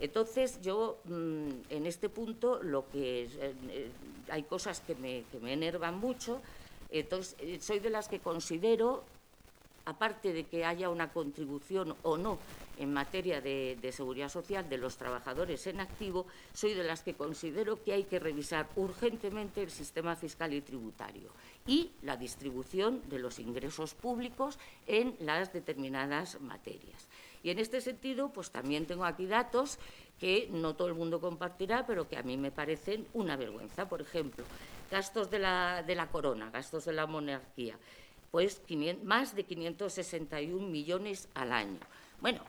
Entonces, 0.00 0.60
yo 0.62 0.98
mm, 1.04 1.48
en 1.70 1.86
este 1.86 2.08
punto 2.08 2.62
lo 2.62 2.88
que 2.88 3.24
eh, 3.24 3.54
eh, 3.68 3.90
hay 4.30 4.42
cosas 4.44 4.80
que 4.80 4.94
me, 4.94 5.24
que 5.30 5.38
me 5.38 5.52
enervan 5.52 5.98
mucho. 5.98 6.40
Entonces, 6.90 7.36
eh, 7.38 7.58
soy 7.60 7.78
de 7.78 7.90
las 7.90 8.08
que 8.08 8.18
considero, 8.18 9.04
aparte 9.84 10.32
de 10.32 10.44
que 10.44 10.64
haya 10.64 10.88
una 10.90 11.12
contribución 11.12 11.94
o 12.02 12.16
no 12.16 12.38
en 12.78 12.92
materia 12.92 13.40
de, 13.40 13.92
seguridad 13.92 14.28
social 14.28 14.68
de 14.68 14.78
los 14.78 14.96
trabajadores 14.96 15.66
en 15.66 15.80
activo, 15.80 16.26
soy 16.52 16.74
de 16.74 16.84
las 16.84 17.02
que 17.02 17.14
considero 17.14 17.82
que 17.82 17.92
hay 17.92 18.04
que 18.04 18.18
revisar 18.18 18.68
urgentemente 18.76 19.62
el 19.62 19.70
sistema 19.70 20.16
fiscal 20.16 20.52
y 20.52 20.60
tributario 20.60 21.30
y 21.66 21.90
la 22.02 22.16
distribución 22.16 23.02
de 23.08 23.18
los 23.18 23.38
ingresos 23.38 23.94
públicos 23.94 24.58
en 24.86 25.16
las 25.20 25.52
determinadas 25.52 26.40
materias. 26.40 27.08
Y 27.42 27.50
en 27.50 27.58
este 27.58 27.80
sentido, 27.80 28.32
pues 28.32 28.50
también 28.50 28.86
tengo 28.86 29.04
aquí 29.04 29.26
datos 29.26 29.78
que 30.18 30.48
no 30.52 30.74
todo 30.74 30.88
el 30.88 30.94
mundo 30.94 31.20
compartirá, 31.20 31.84
pero 31.86 32.08
que 32.08 32.16
a 32.16 32.22
mí 32.22 32.36
me 32.36 32.52
parecen 32.52 33.06
una 33.12 33.36
vergüenza. 33.36 33.88
Por 33.88 34.00
ejemplo, 34.00 34.44
gastos 34.90 35.30
de 35.30 35.40
la, 35.40 35.82
de 35.82 35.96
la 35.96 36.06
corona, 36.06 36.50
gastos 36.50 36.84
de 36.84 36.92
la 36.92 37.06
monarquía, 37.06 37.76
pues 38.30 38.62
más 39.02 39.34
de 39.34 39.44
561 39.44 40.66
millones 40.68 41.28
al 41.34 41.52
año. 41.52 41.80
Bueno, 42.20 42.40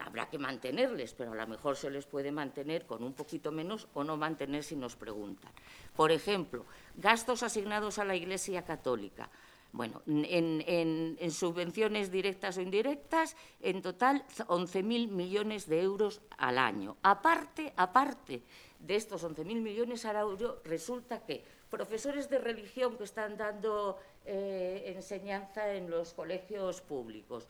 habrá 0.00 0.28
que 0.28 0.38
mantenerles, 0.38 1.14
pero 1.14 1.32
a 1.32 1.34
lo 1.34 1.46
mejor 1.46 1.76
se 1.76 1.90
les 1.90 2.06
puede 2.06 2.32
mantener 2.32 2.86
con 2.86 3.02
un 3.02 3.12
poquito 3.12 3.52
menos 3.52 3.88
o 3.94 4.04
no 4.04 4.16
mantener 4.16 4.62
si 4.62 4.76
nos 4.76 4.96
preguntan. 4.96 5.52
Por 5.94 6.12
ejemplo, 6.12 6.64
gastos 6.96 7.42
asignados 7.42 7.98
a 7.98 8.04
la 8.04 8.16
Iglesia 8.16 8.64
Católica, 8.64 9.28
bueno, 9.72 10.02
en, 10.06 11.30
subvenciones 11.30 12.10
directas 12.10 12.56
o 12.56 12.62
indirectas, 12.62 13.36
en 13.60 13.82
total 13.82 14.24
11.000 14.48 15.08
millones 15.08 15.68
de 15.68 15.82
euros 15.82 16.22
al 16.38 16.58
año. 16.58 16.96
Aparte, 17.02 17.74
aparte 17.76 18.42
de 18.78 18.96
estos 18.96 19.24
11.000 19.24 19.60
millones 19.60 20.04
al 20.06 20.16
año, 20.16 20.56
resulta 20.64 21.24
que 21.26 21.44
profesores 21.68 22.30
de 22.30 22.38
religión 22.38 22.96
que 22.96 23.04
están 23.04 23.36
dando 23.36 23.98
eh, 24.24 24.94
enseñanza 24.96 25.74
en 25.74 25.90
los 25.90 26.14
colegios 26.14 26.80
públicos, 26.80 27.46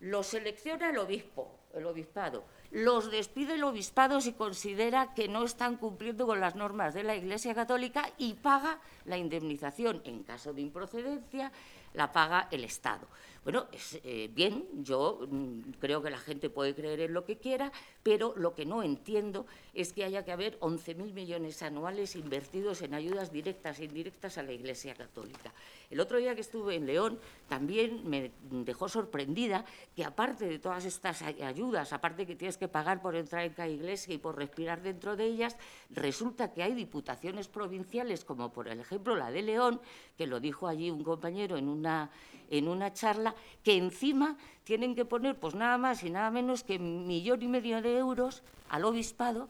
los 0.00 0.26
selecciona 0.26 0.90
el 0.90 0.98
obispo, 0.98 1.59
el 1.74 1.86
obispado, 1.86 2.44
los 2.70 3.10
despide 3.10 3.54
el 3.54 3.64
obispado 3.64 4.20
si 4.20 4.32
considera 4.32 5.12
que 5.14 5.28
no 5.28 5.44
están 5.44 5.76
cumpliendo 5.76 6.26
con 6.26 6.40
las 6.40 6.54
normas 6.54 6.94
de 6.94 7.02
la 7.02 7.16
Iglesia 7.16 7.54
Católica 7.54 8.10
y 8.18 8.34
paga 8.34 8.80
la 9.04 9.18
indemnización. 9.18 10.02
En 10.04 10.22
caso 10.22 10.52
de 10.52 10.62
improcedencia, 10.62 11.52
la 11.94 12.12
paga 12.12 12.48
el 12.50 12.64
Estado. 12.64 13.08
Bueno, 13.42 13.68
es, 13.72 13.98
eh, 14.04 14.30
bien, 14.32 14.66
yo 14.82 15.26
mm, 15.28 15.72
creo 15.80 16.02
que 16.02 16.10
la 16.10 16.18
gente 16.18 16.50
puede 16.50 16.74
creer 16.74 17.00
en 17.00 17.14
lo 17.14 17.24
que 17.24 17.38
quiera, 17.38 17.72
pero 18.02 18.34
lo 18.36 18.54
que 18.54 18.66
no 18.66 18.82
entiendo 18.82 19.46
es 19.72 19.94
que 19.94 20.04
haya 20.04 20.24
que 20.24 20.32
haber 20.32 20.60
11.000 20.60 21.12
millones 21.14 21.62
anuales 21.62 22.16
invertidos 22.16 22.82
en 22.82 22.92
ayudas 22.92 23.32
directas 23.32 23.80
e 23.80 23.84
indirectas 23.84 24.36
a 24.36 24.42
la 24.42 24.52
Iglesia 24.52 24.94
Católica. 24.94 25.54
El 25.90 25.98
otro 25.98 26.18
día 26.18 26.36
que 26.36 26.40
estuve 26.40 26.76
en 26.76 26.86
León 26.86 27.18
también 27.48 28.08
me 28.08 28.30
dejó 28.48 28.88
sorprendida 28.88 29.64
que 29.96 30.04
aparte 30.04 30.46
de 30.46 30.60
todas 30.60 30.84
estas 30.84 31.20
ayudas, 31.22 31.92
aparte 31.92 32.26
que 32.26 32.36
tienes 32.36 32.56
que 32.56 32.68
pagar 32.68 33.02
por 33.02 33.16
entrar 33.16 33.44
en 33.44 33.52
cada 33.52 33.68
iglesia 33.68 34.14
y 34.14 34.18
por 34.18 34.36
respirar 34.36 34.82
dentro 34.82 35.16
de 35.16 35.24
ellas, 35.24 35.56
resulta 35.90 36.52
que 36.52 36.62
hay 36.62 36.74
diputaciones 36.74 37.48
provinciales, 37.48 38.24
como 38.24 38.52
por 38.52 38.68
ejemplo 38.68 39.16
la 39.16 39.32
de 39.32 39.42
León, 39.42 39.80
que 40.16 40.28
lo 40.28 40.38
dijo 40.38 40.68
allí 40.68 40.92
un 40.92 41.02
compañero 41.02 41.56
en 41.56 41.68
una, 41.68 42.10
en 42.50 42.68
una 42.68 42.92
charla, 42.92 43.34
que 43.64 43.76
encima 43.76 44.36
tienen 44.62 44.94
que 44.94 45.04
poner 45.04 45.40
pues 45.40 45.56
nada 45.56 45.76
más 45.76 46.04
y 46.04 46.10
nada 46.10 46.30
menos 46.30 46.62
que 46.62 46.76
un 46.76 47.08
millón 47.08 47.42
y 47.42 47.48
medio 47.48 47.82
de 47.82 47.98
euros 47.98 48.44
al 48.68 48.84
obispado 48.84 49.48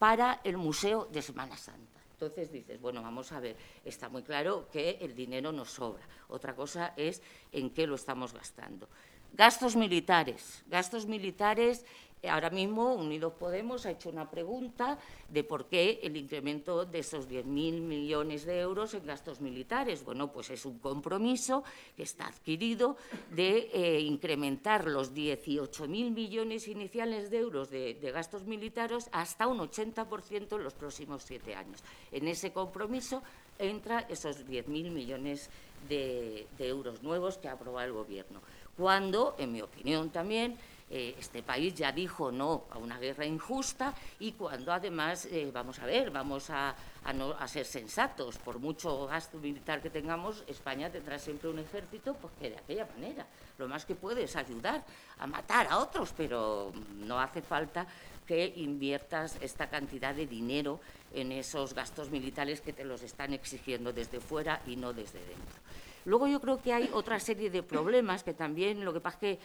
para 0.00 0.40
el 0.42 0.56
Museo 0.56 1.06
de 1.12 1.22
Semana 1.22 1.56
Santa. 1.56 1.85
Entonces 2.16 2.50
dices, 2.50 2.80
bueno, 2.80 3.02
vamos 3.02 3.30
a 3.32 3.40
ver, 3.40 3.56
está 3.84 4.08
muy 4.08 4.22
claro 4.22 4.68
que 4.72 4.96
el 5.02 5.14
dinero 5.14 5.52
nos 5.52 5.70
sobra. 5.70 6.02
Otra 6.28 6.56
cosa 6.56 6.94
es 6.96 7.20
en 7.52 7.68
qué 7.68 7.86
lo 7.86 7.94
estamos 7.94 8.32
gastando. 8.32 8.88
Gastos 9.34 9.76
militares. 9.76 10.64
Gastos 10.66 11.04
militares 11.04 11.84
Ahora 12.24 12.50
mismo 12.50 12.94
Unidos 12.94 13.34
Podemos 13.38 13.86
ha 13.86 13.90
hecho 13.90 14.08
una 14.08 14.28
pregunta 14.28 14.98
de 15.28 15.44
por 15.44 15.66
qué 15.66 16.00
el 16.02 16.16
incremento 16.16 16.84
de 16.84 17.00
esos 17.00 17.28
10.000 17.28 17.44
millones 17.44 18.46
de 18.46 18.60
euros 18.60 18.94
en 18.94 19.06
gastos 19.06 19.40
militares. 19.40 20.02
Bueno, 20.02 20.32
pues 20.32 20.50
es 20.50 20.64
un 20.64 20.78
compromiso 20.78 21.62
que 21.96 22.02
está 22.02 22.26
adquirido 22.26 22.96
de 23.30 23.70
eh, 23.72 24.00
incrementar 24.00 24.86
los 24.86 25.14
18.000 25.14 25.88
millones 26.10 26.68
iniciales 26.68 27.30
de 27.30 27.38
euros 27.38 27.70
de, 27.70 27.94
gastos 28.12 28.44
militares 28.44 29.08
hasta 29.12 29.46
un 29.46 29.58
80% 29.58 30.56
en 30.56 30.64
los 30.64 30.74
próximos 30.74 31.22
siete 31.22 31.54
años. 31.54 31.84
En 32.10 32.26
ese 32.28 32.52
compromiso 32.52 33.22
entra 33.58 34.00
esos 34.08 34.46
10.000 34.46 34.90
millones 34.90 35.50
de, 35.88 36.46
de 36.56 36.68
euros 36.68 37.02
nuevos 37.02 37.38
que 37.38 37.48
ha 37.48 37.52
aprobado 37.52 37.86
el 37.86 37.92
Gobierno. 37.92 38.40
Cuando, 38.76 39.36
en 39.38 39.52
mi 39.52 39.62
opinión 39.62 40.10
también, 40.10 40.56
eh, 40.88 41.16
este 41.18 41.42
país 41.42 41.74
ya 41.74 41.90
dijo 41.90 42.30
no 42.30 42.66
a 42.70 42.78
una 42.78 42.98
guerra 42.98 43.26
injusta 43.26 43.92
y 44.20 44.32
cuando 44.32 44.72
además, 44.72 45.26
eh, 45.26 45.50
vamos 45.52 45.80
a 45.80 45.86
ver, 45.86 46.12
vamos 46.12 46.48
a, 46.50 46.76
ser 47.46 47.66
sensatos, 47.66 48.38
por 48.38 48.60
mucho 48.60 49.06
gasto 49.06 49.38
militar 49.38 49.82
que 49.82 49.90
tengamos, 49.90 50.44
España 50.46 50.90
tendrá 50.90 51.18
siempre 51.18 51.48
un 51.48 51.58
ejército 51.58 52.14
porque 52.14 52.50
de 52.50 52.58
aquella 52.58 52.86
manera. 52.86 53.26
Lo 53.58 53.66
más 53.66 53.84
que 53.84 53.94
puede 53.94 54.24
es 54.24 54.36
ayudar 54.36 54.84
a 55.18 55.26
matar 55.26 55.66
a 55.70 55.78
otros, 55.78 56.12
pero 56.16 56.72
no 56.98 57.18
hace 57.18 57.42
falta 57.42 57.86
que 58.26 58.52
inviertas 58.56 59.38
esta 59.40 59.68
cantidad 59.68 60.14
de 60.14 60.26
dinero 60.26 60.80
en 61.12 61.32
esos 61.32 61.74
gastos 61.74 62.10
militares 62.10 62.60
que 62.60 62.72
te 62.72 62.84
los 62.84 63.02
están 63.02 63.32
exigiendo 63.32 63.92
desde 63.92 64.20
fuera 64.20 64.60
y 64.66 64.76
no 64.76 64.92
desde 64.92 65.18
dentro. 65.20 65.56
Luego 66.06 66.28
yo 66.28 66.40
creo 66.40 66.62
que 66.62 66.72
hay 66.72 66.88
otra 66.92 67.18
serie 67.18 67.50
de 67.50 67.64
problemas 67.64 68.22
que 68.22 68.32
también, 68.32 68.84
lo 68.84 68.92
que 68.92 69.00
pasa 69.00 69.18
que, 69.18 69.40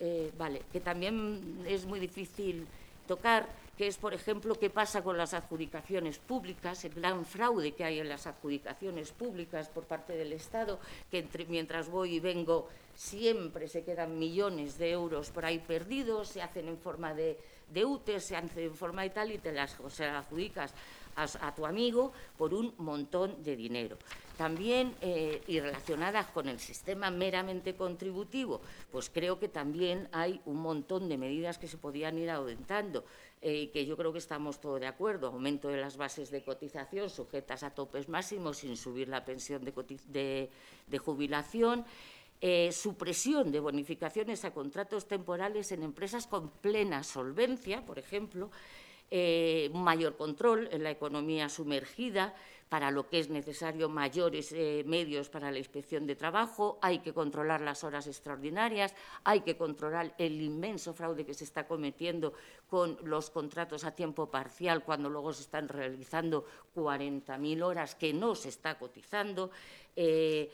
eh, 0.00 0.32
vale, 0.36 0.62
que 0.72 0.80
también 0.80 1.62
es 1.66 1.84
muy 1.84 2.00
difícil 2.00 2.66
tocar, 3.06 3.46
que 3.76 3.86
es, 3.86 3.96
por 3.96 4.14
ejemplo, 4.14 4.54
qué 4.54 4.70
pasa 4.70 5.02
con 5.02 5.18
las 5.18 5.34
adjudicaciones 5.34 6.18
públicas, 6.18 6.84
el 6.84 6.94
gran 6.94 7.24
fraude 7.24 7.72
que 7.72 7.84
hay 7.84 7.98
en 7.98 8.08
las 8.08 8.26
adjudicaciones 8.26 9.12
públicas 9.12 9.68
por 9.68 9.84
parte 9.84 10.14
del 10.14 10.32
Estado, 10.32 10.78
que 11.10 11.26
mientras 11.48 11.88
voy 11.88 12.16
y 12.16 12.20
vengo 12.20 12.68
siempre 12.94 13.68
se 13.68 13.82
quedan 13.82 14.18
millones 14.18 14.78
de 14.78 14.90
euros 14.90 15.30
por 15.30 15.44
ahí 15.44 15.58
perdidos, 15.58 16.28
se 16.28 16.42
hacen 16.42 16.68
en 16.68 16.78
forma 16.78 17.14
de, 17.14 17.38
de 17.72 17.84
UTE, 17.84 18.20
se 18.20 18.36
hacen 18.36 18.64
en 18.64 18.74
forma 18.74 19.02
de 19.02 19.10
tal 19.10 19.32
y 19.32 19.38
te 19.38 19.52
las 19.52 19.76
adjudicas 20.00 20.74
a, 21.16 21.54
tu 21.54 21.66
amigo 21.66 22.12
por 22.36 22.54
un 22.54 22.74
montón 22.78 23.42
de 23.42 23.56
dinero. 23.56 23.96
También, 24.36 24.94
eh, 25.02 25.42
y 25.48 25.60
relacionadas 25.60 26.26
con 26.28 26.48
el 26.48 26.58
sistema 26.58 27.10
meramente 27.10 27.74
contributivo, 27.74 28.62
pues 28.90 29.10
creo 29.10 29.38
que 29.38 29.48
también 29.48 30.08
hay 30.12 30.40
un 30.46 30.56
montón 30.56 31.08
de 31.08 31.18
medidas 31.18 31.58
que 31.58 31.68
se 31.68 31.76
podían 31.76 32.16
ir 32.16 32.30
aumentando 32.30 33.04
y 33.42 33.48
eh, 33.48 33.70
que 33.70 33.86
yo 33.86 33.96
creo 33.96 34.12
que 34.12 34.18
estamos 34.18 34.60
todos 34.60 34.80
de 34.80 34.86
acuerdo. 34.86 35.28
Aumento 35.28 35.68
de 35.68 35.78
las 35.78 35.96
bases 35.96 36.30
de 36.30 36.42
cotización 36.42 37.08
sujetas 37.08 37.62
a 37.62 37.70
topes 37.70 38.08
máximos 38.08 38.58
sin 38.58 38.76
subir 38.76 39.08
la 39.08 39.24
pensión 39.24 39.64
de, 39.64 40.50
jubilación. 40.98 41.84
Eh, 42.42 42.72
supresión 42.72 43.52
de 43.52 43.60
bonificaciones 43.60 44.46
a 44.46 44.54
contratos 44.54 45.06
temporales 45.06 45.72
en 45.72 45.82
empresas 45.82 46.26
con 46.26 46.48
plena 46.48 47.02
solvencia, 47.02 47.84
por 47.84 47.98
ejemplo, 47.98 48.50
eh, 49.10 49.70
mayor 49.72 50.16
control 50.16 50.68
en 50.72 50.82
la 50.82 50.90
economía 50.90 51.48
sumergida, 51.48 52.34
para 52.70 52.92
lo 52.92 53.08
que 53.08 53.18
es 53.18 53.28
necesario 53.28 53.88
mayores 53.88 54.52
eh, 54.52 54.84
medios 54.86 55.28
para 55.28 55.50
la 55.50 55.58
inspección 55.58 56.06
de 56.06 56.14
trabajo, 56.14 56.78
hay 56.80 57.00
que 57.00 57.12
controlar 57.12 57.60
las 57.60 57.82
horas 57.82 58.06
extraordinarias, 58.06 58.94
hay 59.24 59.40
que 59.40 59.56
controlar 59.56 60.14
el 60.18 60.40
inmenso 60.40 60.94
fraude 60.94 61.26
que 61.26 61.34
se 61.34 61.42
está 61.42 61.66
cometiendo 61.66 62.32
con 62.68 62.96
los 63.02 63.28
contratos 63.28 63.82
a 63.82 63.90
tiempo 63.90 64.30
parcial 64.30 64.84
cuando 64.84 65.10
luego 65.10 65.32
se 65.32 65.42
están 65.42 65.68
realizando 65.68 66.46
40.000 66.76 67.60
horas 67.64 67.96
que 67.96 68.12
no 68.12 68.36
se 68.36 68.50
está 68.50 68.78
cotizando. 68.78 69.50
Eh, 69.96 70.48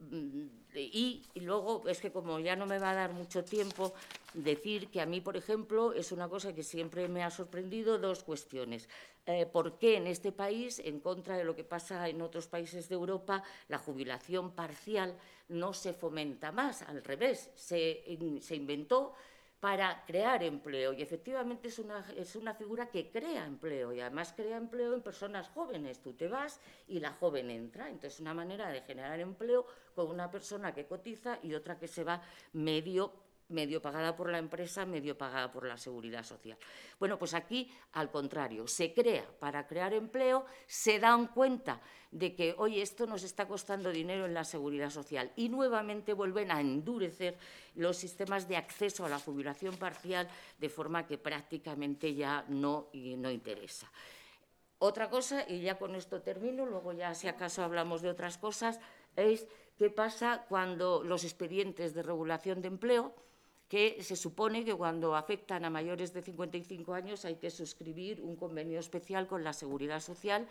Y, 0.00 1.24
luego, 1.34 1.88
es 1.88 2.00
que 2.00 2.12
como 2.12 2.38
ya 2.38 2.54
no 2.54 2.66
me 2.66 2.78
va 2.78 2.90
a 2.90 2.94
dar 2.94 3.12
mucho 3.12 3.44
tiempo, 3.44 3.94
decir 4.32 4.88
que 4.88 5.00
a 5.00 5.06
mí, 5.06 5.20
por 5.20 5.36
ejemplo, 5.36 5.92
es 5.92 6.12
una 6.12 6.28
cosa 6.28 6.54
que 6.54 6.62
siempre 6.62 7.08
me 7.08 7.24
ha 7.24 7.30
sorprendido, 7.30 7.98
dos 7.98 8.22
cuestiones. 8.22 8.88
Eh, 9.26 9.46
¿Por 9.46 9.78
qué 9.78 9.96
en 9.96 10.06
este 10.06 10.30
país, 10.30 10.78
en 10.84 11.00
contra 11.00 11.36
de 11.36 11.44
lo 11.44 11.56
que 11.56 11.64
pasa 11.64 12.08
en 12.08 12.22
otros 12.22 12.46
países 12.46 12.88
de 12.88 12.94
Europa, 12.94 13.42
la 13.68 13.78
jubilación 13.78 14.52
parcial 14.52 15.18
no 15.48 15.74
se 15.74 15.92
fomenta 15.92 16.52
más? 16.52 16.82
Al 16.82 17.02
revés, 17.02 17.50
se, 17.56 18.04
se 18.40 18.54
inventó 18.54 19.14
para 19.60 20.04
crear 20.06 20.42
empleo. 20.42 20.92
Y 20.92 21.02
efectivamente 21.02 21.68
es 21.68 21.78
una, 21.78 22.04
es 22.16 22.36
una 22.36 22.54
figura 22.54 22.88
que 22.88 23.10
crea 23.10 23.44
empleo 23.44 23.92
y 23.92 24.00
además 24.00 24.32
crea 24.36 24.56
empleo 24.56 24.94
en 24.94 25.02
personas 25.02 25.48
jóvenes. 25.48 26.00
Tú 26.00 26.12
te 26.12 26.28
vas 26.28 26.60
y 26.86 27.00
la 27.00 27.12
joven 27.12 27.50
entra. 27.50 27.88
Entonces, 27.88 28.14
es 28.14 28.20
una 28.20 28.34
manera 28.34 28.68
de 28.70 28.82
generar 28.82 29.18
empleo 29.20 29.66
con 29.94 30.08
una 30.08 30.30
persona 30.30 30.72
que 30.72 30.86
cotiza 30.86 31.38
y 31.42 31.54
otra 31.54 31.78
que 31.78 31.88
se 31.88 32.04
va 32.04 32.22
medio 32.52 33.27
medio 33.48 33.80
pagada 33.80 34.14
por 34.14 34.30
la 34.30 34.38
empresa, 34.38 34.84
medio 34.84 35.16
pagada 35.16 35.50
por 35.50 35.66
la 35.66 35.76
seguridad 35.76 36.24
social. 36.24 36.58
Bueno, 36.98 37.18
pues 37.18 37.34
aquí, 37.34 37.70
al 37.92 38.10
contrario, 38.10 38.66
se 38.66 38.92
crea 38.92 39.26
para 39.38 39.66
crear 39.66 39.94
empleo, 39.94 40.44
se 40.66 40.98
dan 40.98 41.28
cuenta 41.28 41.80
de 42.10 42.34
que, 42.34 42.54
oye, 42.58 42.82
esto 42.82 43.06
nos 43.06 43.22
está 43.22 43.46
costando 43.46 43.90
dinero 43.90 44.26
en 44.26 44.34
la 44.34 44.44
seguridad 44.44 44.90
social 44.90 45.32
y 45.36 45.48
nuevamente 45.48 46.12
vuelven 46.12 46.50
a 46.50 46.60
endurecer 46.60 47.36
los 47.74 47.96
sistemas 47.96 48.48
de 48.48 48.56
acceso 48.56 49.04
a 49.04 49.08
la 49.08 49.18
jubilación 49.18 49.76
parcial 49.76 50.28
de 50.58 50.68
forma 50.68 51.06
que 51.06 51.18
prácticamente 51.18 52.14
ya 52.14 52.44
no, 52.48 52.88
no 52.92 53.30
interesa. 53.30 53.90
Otra 54.80 55.10
cosa, 55.10 55.44
y 55.48 55.60
ya 55.60 55.76
con 55.76 55.96
esto 55.96 56.22
termino, 56.22 56.64
luego 56.64 56.92
ya 56.92 57.14
si 57.14 57.26
acaso 57.26 57.64
hablamos 57.64 58.00
de 58.00 58.10
otras 58.10 58.38
cosas, 58.38 58.78
es 59.16 59.48
qué 59.76 59.90
pasa 59.90 60.46
cuando 60.48 61.02
los 61.02 61.24
expedientes 61.24 61.94
de 61.94 62.02
regulación 62.02 62.62
de 62.62 62.68
empleo 62.68 63.14
que 63.68 64.02
se 64.02 64.16
supone 64.16 64.64
que 64.64 64.74
cuando 64.74 65.14
afectan 65.14 65.64
a 65.64 65.70
mayores 65.70 66.12
de 66.14 66.22
55 66.22 66.94
años 66.94 67.24
hay 67.24 67.36
que 67.36 67.50
suscribir 67.50 68.20
un 68.22 68.36
convenio 68.36 68.80
especial 68.80 69.26
con 69.26 69.44
la 69.44 69.52
Seguridad 69.52 70.00
Social 70.00 70.48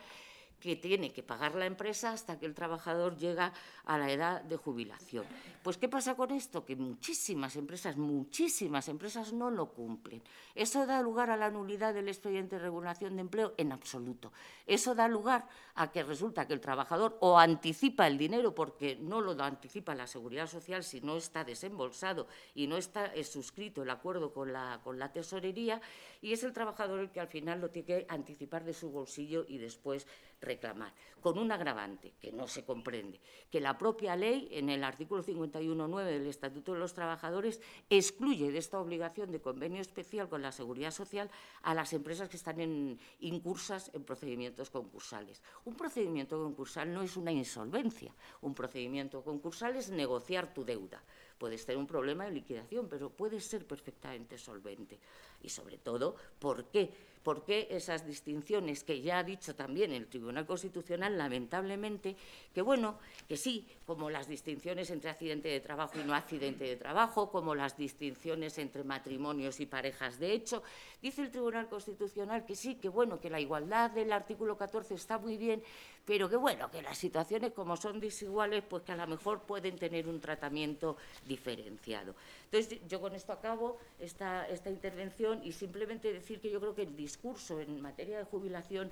que 0.60 0.76
tiene 0.76 1.12
que 1.12 1.22
pagar 1.22 1.54
la 1.54 1.66
empresa 1.66 2.12
hasta 2.12 2.38
que 2.38 2.46
el 2.46 2.54
trabajador 2.54 3.16
llega 3.16 3.52
a 3.84 3.98
la 3.98 4.10
edad 4.10 4.42
de 4.42 4.56
jubilación. 4.56 5.24
Pues, 5.62 5.76
¿qué 5.76 5.88
pasa 5.88 6.14
con 6.14 6.30
esto? 6.30 6.64
Que 6.64 6.76
muchísimas 6.76 7.56
empresas, 7.56 7.96
muchísimas 7.96 8.88
empresas 8.88 9.32
no 9.32 9.50
lo 9.50 9.70
cumplen. 9.70 10.22
¿Eso 10.54 10.86
da 10.86 11.02
lugar 11.02 11.30
a 11.30 11.36
la 11.36 11.50
nulidad 11.50 11.94
del 11.94 12.08
expediente 12.08 12.56
de 12.56 12.62
regulación 12.62 13.16
de 13.16 13.22
empleo? 13.22 13.54
En 13.56 13.72
absoluto. 13.72 14.32
Eso 14.66 14.94
da 14.94 15.08
lugar 15.08 15.46
a 15.74 15.92
que 15.92 16.02
resulta 16.02 16.46
que 16.46 16.54
el 16.54 16.60
trabajador 16.60 17.16
o 17.20 17.38
anticipa 17.38 18.06
el 18.06 18.18
dinero 18.18 18.54
porque 18.54 18.96
no 18.96 19.20
lo 19.20 19.32
anticipa 19.42 19.94
la 19.94 20.06
seguridad 20.06 20.46
social 20.46 20.82
si 20.82 21.00
no 21.00 21.16
está 21.16 21.44
desembolsado 21.44 22.26
y 22.54 22.66
no 22.66 22.76
está 22.76 23.12
suscrito 23.22 23.82
el 23.82 23.90
acuerdo 23.90 24.32
con 24.32 24.52
la, 24.52 24.80
con 24.82 24.98
la 24.98 25.12
tesorería 25.12 25.80
y 26.20 26.32
es 26.32 26.42
el 26.42 26.52
trabajador 26.52 27.00
el 27.00 27.10
que 27.10 27.20
al 27.20 27.28
final 27.28 27.60
lo 27.60 27.70
tiene 27.70 27.86
que 27.86 28.06
anticipar 28.08 28.64
de 28.64 28.74
su 28.74 28.90
bolsillo 28.90 29.44
y 29.48 29.58
después 29.58 30.06
reclamar, 30.40 30.92
con 31.20 31.38
un 31.38 31.50
agravante 31.50 32.14
que 32.20 32.32
no 32.32 32.46
se 32.46 32.64
comprende, 32.64 33.20
que 33.50 33.60
la 33.60 33.76
propia 33.76 34.16
ley, 34.16 34.48
en 34.52 34.70
el 34.70 34.84
artículo 34.84 35.22
51.9 35.22 36.04
del 36.04 36.26
Estatuto 36.26 36.72
de 36.74 36.78
los 36.78 36.94
Trabajadores, 36.94 37.60
excluye 37.90 38.52
de 38.52 38.58
esta 38.58 38.80
obligación 38.80 39.32
de 39.32 39.40
convenio 39.40 39.80
especial 39.80 40.28
con 40.28 40.42
la 40.42 40.52
Seguridad 40.52 40.90
Social 40.90 41.30
a 41.62 41.74
las 41.74 41.92
empresas 41.92 42.28
que 42.28 42.36
están 42.36 42.60
en, 42.60 42.98
incursas 43.20 43.90
en 43.94 44.04
procedimientos 44.04 44.70
concursales. 44.70 45.42
Un 45.64 45.74
procedimiento 45.74 46.42
concursal 46.42 46.92
no 46.92 47.02
es 47.02 47.16
una 47.16 47.32
insolvencia, 47.32 48.14
un 48.40 48.54
procedimiento 48.54 49.22
concursal 49.22 49.76
es 49.76 49.90
negociar 49.90 50.54
tu 50.54 50.64
deuda. 50.64 51.02
Puedes 51.38 51.64
tener 51.64 51.78
un 51.78 51.86
problema 51.86 52.24
de 52.24 52.32
liquidación, 52.32 52.88
pero 52.88 53.10
puedes 53.10 53.44
ser 53.44 53.64
perfectamente 53.64 54.36
solvente. 54.36 54.98
Y 55.40 55.48
sobre 55.48 55.78
todo, 55.78 56.16
¿por 56.38 56.64
qué? 56.64 56.90
¿Por 57.22 57.44
qué 57.44 57.68
esas 57.70 58.06
distinciones 58.06 58.84
que 58.84 59.00
ya 59.00 59.18
ha 59.18 59.24
dicho 59.24 59.54
también 59.54 59.92
el 59.92 60.06
Tribunal 60.06 60.46
Constitucional, 60.46 61.16
lamentablemente, 61.16 62.16
que 62.54 62.62
bueno, 62.62 62.98
que 63.28 63.36
sí, 63.36 63.66
como 63.86 64.10
las 64.10 64.28
distinciones 64.28 64.90
entre 64.90 65.10
accidente 65.10 65.48
de 65.48 65.60
trabajo 65.60 65.98
y 65.98 66.04
no 66.04 66.14
accidente 66.14 66.64
de 66.64 66.76
trabajo, 66.76 67.30
como 67.30 67.54
las 67.54 67.76
distinciones 67.76 68.58
entre 68.58 68.84
matrimonios 68.84 69.60
y 69.60 69.66
parejas 69.66 70.18
de 70.18 70.32
hecho, 70.32 70.62
dice 71.02 71.22
el 71.22 71.30
Tribunal 71.30 71.68
Constitucional 71.68 72.44
que 72.44 72.54
sí, 72.54 72.76
que 72.76 72.88
bueno, 72.88 73.20
que 73.20 73.30
la 73.30 73.40
igualdad 73.40 73.90
del 73.90 74.12
artículo 74.12 74.56
14 74.56 74.94
está 74.94 75.18
muy 75.18 75.36
bien, 75.36 75.62
pero 76.08 76.26
que 76.26 76.36
bueno, 76.36 76.70
que 76.70 76.80
las 76.80 76.96
situaciones 76.96 77.52
como 77.52 77.76
son 77.76 78.00
desiguales, 78.00 78.64
pues 78.66 78.82
que 78.82 78.92
a 78.92 78.96
lo 78.96 79.06
mejor 79.06 79.42
pueden 79.42 79.76
tener 79.76 80.08
un 80.08 80.20
tratamiento 80.20 80.96
diferenciado. 81.26 82.14
Entonces, 82.46 82.80
yo 82.88 82.98
con 82.98 83.14
esto 83.14 83.30
acabo 83.30 83.76
esta, 84.00 84.48
esta 84.48 84.70
intervención 84.70 85.42
y 85.44 85.52
simplemente 85.52 86.10
decir 86.10 86.40
que 86.40 86.48
yo 86.50 86.60
creo 86.60 86.74
que 86.74 86.84
el 86.84 86.96
discurso 86.96 87.60
en 87.60 87.82
materia 87.82 88.16
de 88.16 88.24
jubilación 88.24 88.90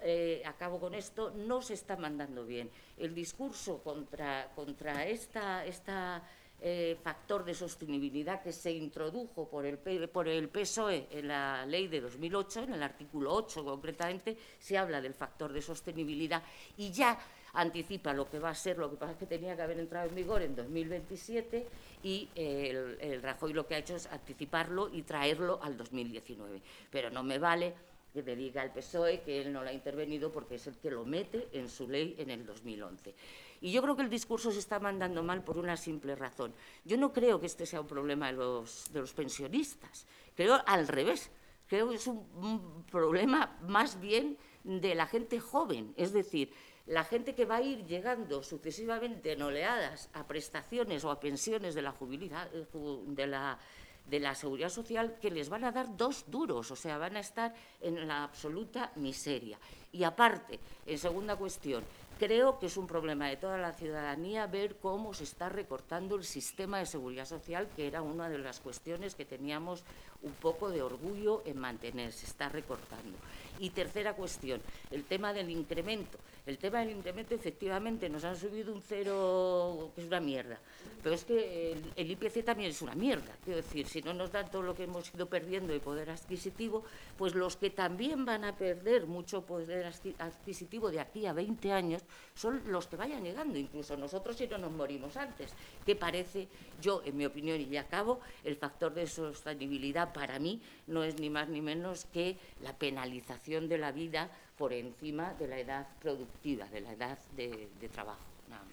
eh, 0.00 0.42
acabo 0.44 0.78
con 0.78 0.92
esto, 0.92 1.30
no 1.30 1.62
se 1.62 1.72
está 1.72 1.96
mandando 1.96 2.44
bien. 2.44 2.70
El 2.98 3.14
discurso 3.14 3.82
contra, 3.82 4.50
contra 4.54 5.06
esta, 5.06 5.64
esta 5.64 6.22
eh, 6.60 6.96
factor 7.02 7.44
de 7.44 7.54
sostenibilidad 7.54 8.42
que 8.42 8.52
se 8.52 8.72
introdujo 8.72 9.48
por 9.48 9.64
el, 9.64 9.78
por 9.78 10.26
el 10.26 10.48
PSOE 10.48 11.06
en 11.10 11.28
la 11.28 11.64
ley 11.66 11.88
de 11.88 12.00
2008, 12.00 12.64
en 12.64 12.74
el 12.74 12.82
artículo 12.82 13.32
8 13.34 13.64
concretamente, 13.64 14.36
se 14.58 14.76
habla 14.76 15.00
del 15.00 15.14
factor 15.14 15.52
de 15.52 15.62
sostenibilidad 15.62 16.42
y 16.76 16.90
ya 16.90 17.18
anticipa 17.54 18.12
lo 18.12 18.28
que 18.28 18.38
va 18.38 18.50
a 18.50 18.54
ser, 18.54 18.78
lo 18.78 18.90
que 18.90 18.96
pasa 18.96 19.12
es 19.12 19.18
que 19.18 19.26
tenía 19.26 19.56
que 19.56 19.62
haber 19.62 19.78
entrado 19.78 20.08
en 20.08 20.14
vigor 20.14 20.42
en 20.42 20.54
2027 20.54 21.66
y 22.02 22.28
el, 22.34 22.98
el 23.00 23.22
Rajoy 23.22 23.52
lo 23.52 23.66
que 23.66 23.74
ha 23.74 23.78
hecho 23.78 23.96
es 23.96 24.06
anticiparlo 24.06 24.88
y 24.92 25.02
traerlo 25.02 25.60
al 25.62 25.76
2019. 25.76 26.60
Pero 26.90 27.10
no 27.10 27.22
me 27.22 27.38
vale 27.38 27.74
que 28.12 28.22
me 28.22 28.36
diga 28.36 28.62
el 28.62 28.70
PSOE 28.70 29.20
que 29.20 29.40
él 29.40 29.52
no 29.52 29.62
lo 29.62 29.68
ha 29.68 29.72
intervenido 29.72 30.32
porque 30.32 30.56
es 30.56 30.66
el 30.66 30.76
que 30.76 30.90
lo 30.90 31.04
mete 31.04 31.48
en 31.52 31.68
su 31.68 31.88
ley 31.88 32.16
en 32.18 32.30
el 32.30 32.44
2011. 32.44 33.14
Y 33.60 33.72
yo 33.72 33.82
creo 33.82 33.96
que 33.96 34.02
el 34.02 34.10
discurso 34.10 34.52
se 34.52 34.58
está 34.58 34.78
mandando 34.78 35.22
mal 35.22 35.42
por 35.42 35.58
una 35.58 35.76
simple 35.76 36.14
razón. 36.14 36.54
Yo 36.84 36.96
no 36.96 37.12
creo 37.12 37.40
que 37.40 37.46
este 37.46 37.66
sea 37.66 37.80
un 37.80 37.86
problema 37.86 38.28
de 38.28 38.34
los, 38.34 38.92
de 38.92 39.02
pensionistas, 39.02 40.06
creo 40.34 40.60
al 40.66 40.88
revés. 40.88 41.30
Creo 41.66 41.90
que 41.90 41.96
es 41.96 42.06
un 42.06 42.84
problema 42.90 43.58
más 43.60 44.00
bien 44.00 44.38
de 44.64 44.94
la 44.94 45.06
gente 45.06 45.38
joven, 45.38 45.92
es 45.96 46.12
decir, 46.12 46.50
la 46.88 47.04
gente 47.04 47.34
que 47.34 47.44
va 47.44 47.56
a 47.56 47.62
ir 47.62 47.86
llegando 47.86 48.42
sucesivamente 48.42 49.32
en 49.32 49.42
oleadas 49.42 50.08
a 50.14 50.26
prestaciones 50.26 51.04
o 51.04 51.10
a 51.10 51.20
pensiones 51.20 51.74
de 51.74 51.82
la, 51.82 53.58
de 54.06 54.20
la 54.20 54.34
seguridad 54.34 54.70
social 54.70 55.18
que 55.20 55.30
les 55.30 55.50
van 55.50 55.64
a 55.64 55.72
dar 55.72 55.96
dos 55.96 56.24
duros, 56.28 56.70
o 56.70 56.76
sea, 56.76 56.96
van 56.96 57.16
a 57.16 57.20
estar 57.20 57.54
en 57.80 58.08
la 58.08 58.24
absoluta 58.24 58.90
miseria. 58.96 59.58
Y 59.92 60.02
aparte, 60.04 60.58
en 60.86 60.98
segunda 60.98 61.36
cuestión, 61.36 61.84
creo 62.18 62.58
que 62.58 62.66
es 62.66 62.76
un 62.76 62.86
problema 62.86 63.28
de 63.28 63.36
toda 63.36 63.58
la 63.58 63.72
ciudadanía 63.72 64.46
ver 64.46 64.76
cómo 64.76 65.14
se 65.14 65.24
está 65.24 65.48
recortando 65.48 66.16
el 66.16 66.24
sistema 66.24 66.78
de 66.78 66.86
seguridad 66.86 67.24
social, 67.24 67.68
que 67.76 67.86
era 67.86 68.02
una 68.02 68.28
de 68.28 68.38
las 68.38 68.60
cuestiones 68.60 69.14
que 69.14 69.24
teníamos 69.24 69.84
un 70.22 70.32
poco 70.32 70.68
de 70.70 70.82
orgullo 70.82 71.42
en 71.46 71.58
mantener, 71.58 72.12
se 72.12 72.26
está 72.26 72.48
recortando. 72.48 73.16
Y 73.58 73.70
tercera 73.70 74.14
cuestión, 74.14 74.60
el 74.90 75.04
tema 75.04 75.32
del 75.32 75.50
incremento. 75.50 76.18
El 76.46 76.56
tema 76.56 76.78
del 76.80 76.92
incremento, 76.92 77.34
efectivamente, 77.34 78.08
nos 78.08 78.24
han 78.24 78.34
subido 78.34 78.72
un 78.72 78.80
cero, 78.80 79.90
que 79.94 80.00
es 80.00 80.06
una 80.06 80.18
mierda. 80.18 80.58
Pero 81.02 81.14
es 81.14 81.24
que 81.24 81.76
el, 81.94 82.10
IPC 82.10 82.42
también 82.42 82.70
es 82.70 82.80
una 82.80 82.94
mierda. 82.94 83.36
Quiero 83.44 83.58
decir, 83.58 83.86
si 83.86 84.00
no 84.00 84.14
nos 84.14 84.32
dan 84.32 84.50
todo 84.50 84.62
lo 84.62 84.74
que 84.74 84.84
hemos 84.84 85.12
ido 85.14 85.28
perdiendo 85.28 85.74
de 85.74 85.80
poder 85.80 86.08
adquisitivo, 86.08 86.84
pues 87.18 87.34
los 87.34 87.56
que 87.56 87.68
también 87.68 88.24
van 88.24 88.44
a 88.44 88.56
perder 88.56 89.06
mucho 89.06 89.42
poder 89.42 89.92
adquisitivo 90.18 90.90
de 90.90 91.00
aquí 91.00 91.26
a 91.26 91.34
20 91.34 91.70
años 91.70 92.02
son 92.34 92.62
los 92.66 92.86
que 92.86 92.96
vayan 92.96 93.24
llegando, 93.24 93.58
incluso 93.58 93.96
nosotros 93.98 94.36
si 94.36 94.48
no 94.48 94.56
nos 94.56 94.72
morimos 94.72 95.18
antes. 95.18 95.52
Que 95.84 95.96
parece, 95.96 96.48
yo, 96.80 97.02
en 97.04 97.16
mi 97.16 97.26
opinión, 97.26 97.60
y 97.60 97.66
ya 97.66 97.82
acabo, 97.82 98.20
el 98.42 98.56
factor 98.56 98.94
de 98.94 99.06
sostenibilidad 99.06 100.14
para 100.14 100.38
mí 100.38 100.62
no 100.86 101.04
es 101.04 101.20
ni 101.20 101.28
más 101.28 101.48
ni 101.50 101.60
menos 101.60 102.06
que 102.06 102.38
la 102.62 102.76
penalización 102.76 103.47
de 103.48 103.78
la 103.78 103.92
vida 103.92 104.28
por 104.58 104.74
encima 104.74 105.32
de 105.34 105.48
la 105.48 105.58
edad 105.58 105.86
productiva, 106.00 106.66
de 106.66 106.82
la 106.82 106.92
edad 106.92 107.18
de, 107.34 107.68
trabajo. 107.90 108.20
Nada 108.48 108.62
más. 108.62 108.72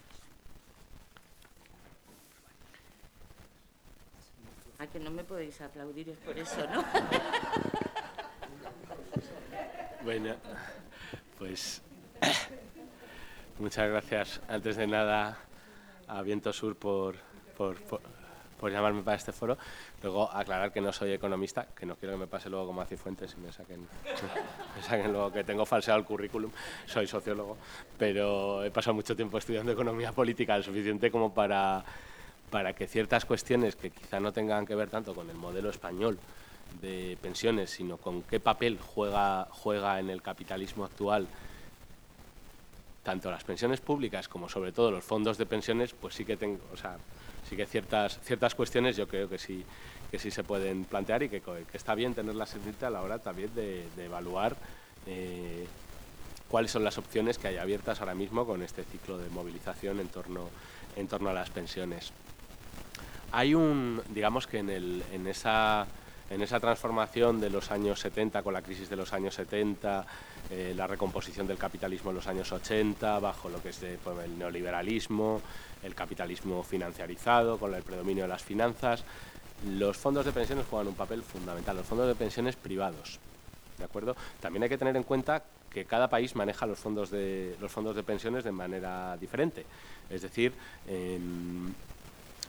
Ah, 4.78 4.86
que 4.86 5.00
no 5.00 5.10
me 5.10 5.24
podéis 5.24 5.58
aplaudir, 5.62 6.12
por 6.16 6.38
eso, 6.38 6.66
¿no? 6.68 6.84
Bueno, 10.04 10.36
pues 11.36 11.82
muchas 13.58 13.90
gracias. 13.90 14.40
Antes 14.46 14.76
de 14.76 14.86
nada, 14.86 15.36
a 16.06 16.22
Viento 16.22 16.52
Sur 16.52 16.76
por, 16.76 17.16
por, 17.56 17.76
llamarme 18.64 19.02
para 19.02 19.16
este 19.16 19.32
foro. 19.32 19.56
Luego, 20.02 20.30
aclarar 20.30 20.72
que 20.72 20.80
no 20.80 20.92
soy 20.92 21.12
economista, 21.12 21.66
que 21.78 21.86
no 21.86 21.96
quiero 21.96 22.14
que 22.14 22.20
me 22.20 22.26
pase 22.26 22.50
luego 22.50 22.66
como 22.66 22.80
a 22.80 22.86
Cifuentes 22.86 23.34
y 23.36 23.40
me 23.40 23.52
saquen, 23.52 23.80
me 24.76 24.82
saquen 24.82 25.12
luego 25.12 25.32
que 25.32 25.44
tengo 25.44 25.66
falseado 25.66 25.98
el 26.00 26.06
currículum. 26.06 26.50
Soy 26.86 27.06
sociólogo, 27.06 27.56
pero 27.98 28.64
he 28.64 28.70
pasado 28.70 28.94
mucho 28.94 29.14
tiempo 29.14 29.38
estudiando 29.38 29.72
economía 29.72 30.12
política, 30.12 30.56
lo 30.56 30.62
suficiente 30.62 31.10
como 31.10 31.32
para 31.32 31.84
para 32.50 32.74
que 32.74 32.86
ciertas 32.86 33.24
cuestiones 33.24 33.74
que 33.74 33.90
quizá 33.90 34.20
no 34.20 34.32
tengan 34.32 34.66
que 34.66 34.76
ver 34.76 34.88
tanto 34.88 35.14
con 35.14 35.28
el 35.28 35.36
modelo 35.36 35.68
español 35.68 36.16
de 36.80 37.18
pensiones, 37.20 37.70
sino 37.70 37.96
con 37.96 38.22
qué 38.22 38.40
papel 38.40 38.78
juega, 38.80 39.48
juega 39.50 39.98
en 39.98 40.10
el 40.10 40.22
capitalismo 40.22 40.84
actual 40.84 41.26
tanto 43.02 43.30
las 43.30 43.44
pensiones 43.44 43.80
públicas 43.80 44.26
como 44.26 44.48
sobre 44.48 44.72
todo 44.72 44.90
los 44.90 45.04
fondos 45.04 45.38
de 45.38 45.46
pensiones, 45.46 45.92
pues 45.92 46.14
sí 46.14 46.24
que 46.24 46.36
tengo, 46.36 46.58
o 46.72 46.76
sea, 46.76 46.96
sí 47.48 47.56
que 47.56 47.66
ciertas 47.66 48.18
ciertas 48.22 48.54
cuestiones 48.54 48.96
yo 48.96 49.06
creo 49.06 49.28
que 49.28 49.38
sí 49.38 49.64
que 50.10 50.18
sí 50.18 50.30
se 50.30 50.44
pueden 50.44 50.84
plantear 50.84 51.22
y 51.24 51.28
que, 51.28 51.42
está 51.72 51.94
bien 51.94 52.14
tenerlas 52.14 52.54
en 52.54 52.84
a 52.84 52.90
la 52.90 53.02
hora 53.02 53.18
también 53.18 53.54
de, 53.54 53.86
evaluar 53.98 54.56
eh, 55.06 55.66
cuáles 56.48 56.70
son 56.70 56.84
las 56.84 56.96
opciones 56.98 57.38
que 57.38 57.48
hay 57.48 57.56
abiertas 57.56 58.00
ahora 58.00 58.14
mismo 58.14 58.46
con 58.46 58.62
este 58.62 58.84
ciclo 58.84 59.18
de 59.18 59.28
movilización 59.30 59.98
en 60.00 60.08
torno 60.08 60.48
en 60.96 61.06
torno 61.08 61.30
a 61.30 61.32
las 61.32 61.50
pensiones. 61.50 62.12
Hay 63.32 63.54
un, 63.54 64.02
digamos 64.08 64.46
que 64.46 64.58
en, 64.58 64.70
el, 64.70 65.02
en, 65.12 65.26
esa, 65.26 65.86
en 66.30 66.42
esa 66.42 66.58
transformación 66.58 67.40
de 67.40 67.50
los 67.50 67.70
años 67.70 68.00
70, 68.00 68.42
con 68.42 68.54
la 68.54 68.62
crisis 68.62 68.88
de 68.88 68.96
los 68.96 69.12
años 69.12 69.34
70, 69.34 70.06
eh, 70.50 70.72
la 70.74 70.86
recomposición 70.86 71.46
del 71.46 71.58
capitalismo 71.58 72.10
en 72.10 72.16
los 72.16 72.26
años 72.26 72.50
80, 72.50 73.18
bajo 73.18 73.48
lo 73.48 73.62
que 73.62 73.70
es 73.70 73.82
el 73.82 74.38
neoliberalismo, 74.38 75.42
el 75.82 75.94
capitalismo 75.94 76.62
financiarizado, 76.62 77.58
con 77.58 77.74
el 77.74 77.82
predominio 77.82 78.24
de 78.24 78.28
las 78.28 78.42
finanzas, 78.42 79.04
los 79.66 79.96
fondos 79.96 80.24
de 80.24 80.32
pensiones 80.32 80.66
juegan 80.68 80.88
un 80.88 80.94
papel 80.94 81.22
fundamental, 81.22 81.76
los 81.76 81.86
fondos 81.86 82.08
de 82.08 82.14
pensiones 82.14 82.56
privados. 82.56 83.18
¿De 83.78 83.84
acuerdo? 83.84 84.16
También 84.40 84.62
hay 84.62 84.68
que 84.68 84.78
tener 84.78 84.96
en 84.96 85.02
cuenta 85.02 85.42
que 85.70 85.84
cada 85.84 86.08
país 86.08 86.34
maneja 86.34 86.66
los 86.66 86.78
fondos 86.78 87.10
de, 87.10 87.56
los 87.60 87.70
fondos 87.70 87.94
de 87.94 88.02
pensiones 88.02 88.44
de 88.44 88.52
manera 88.52 89.16
diferente. 89.18 89.64
Es 90.08 90.22
decir, 90.22 90.52
en, 90.86 91.74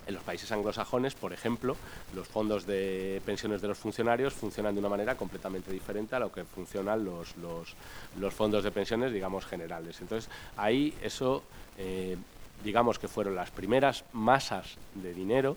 en 0.08 0.14
los 0.14 0.24
países 0.24 0.52
anglosajones, 0.52 1.14
por 1.16 1.34
ejemplo, 1.34 1.76
los 2.16 2.28
fondos 2.28 2.66
de 2.66 3.22
pensiones 3.26 3.62
de 3.62 3.68
los 3.68 3.78
funcionarios 3.78 4.34
funcionan 4.34 4.74
de 4.74 4.80
una 4.80 4.90
manera 4.90 5.16
completamente 5.16 5.72
diferente 5.72 6.16
a 6.16 6.20
lo 6.20 6.32
que 6.32 6.46
funcionan 6.46 7.04
los, 7.04 7.36
los, 7.38 8.34
fondos 8.34 8.64
de 8.64 8.72
pensiones, 8.72 9.12
digamos, 9.12 9.46
generales. 9.46 10.00
Entonces, 10.00 10.32
ahí 10.56 10.94
eso, 11.02 11.44
eh, 11.78 12.16
digamos 12.64 13.00
que 13.00 13.08
fueron 13.08 13.36
las 13.36 13.52
primeras 13.52 14.04
masas 14.14 14.76
de 14.96 15.14
dinero 15.14 15.56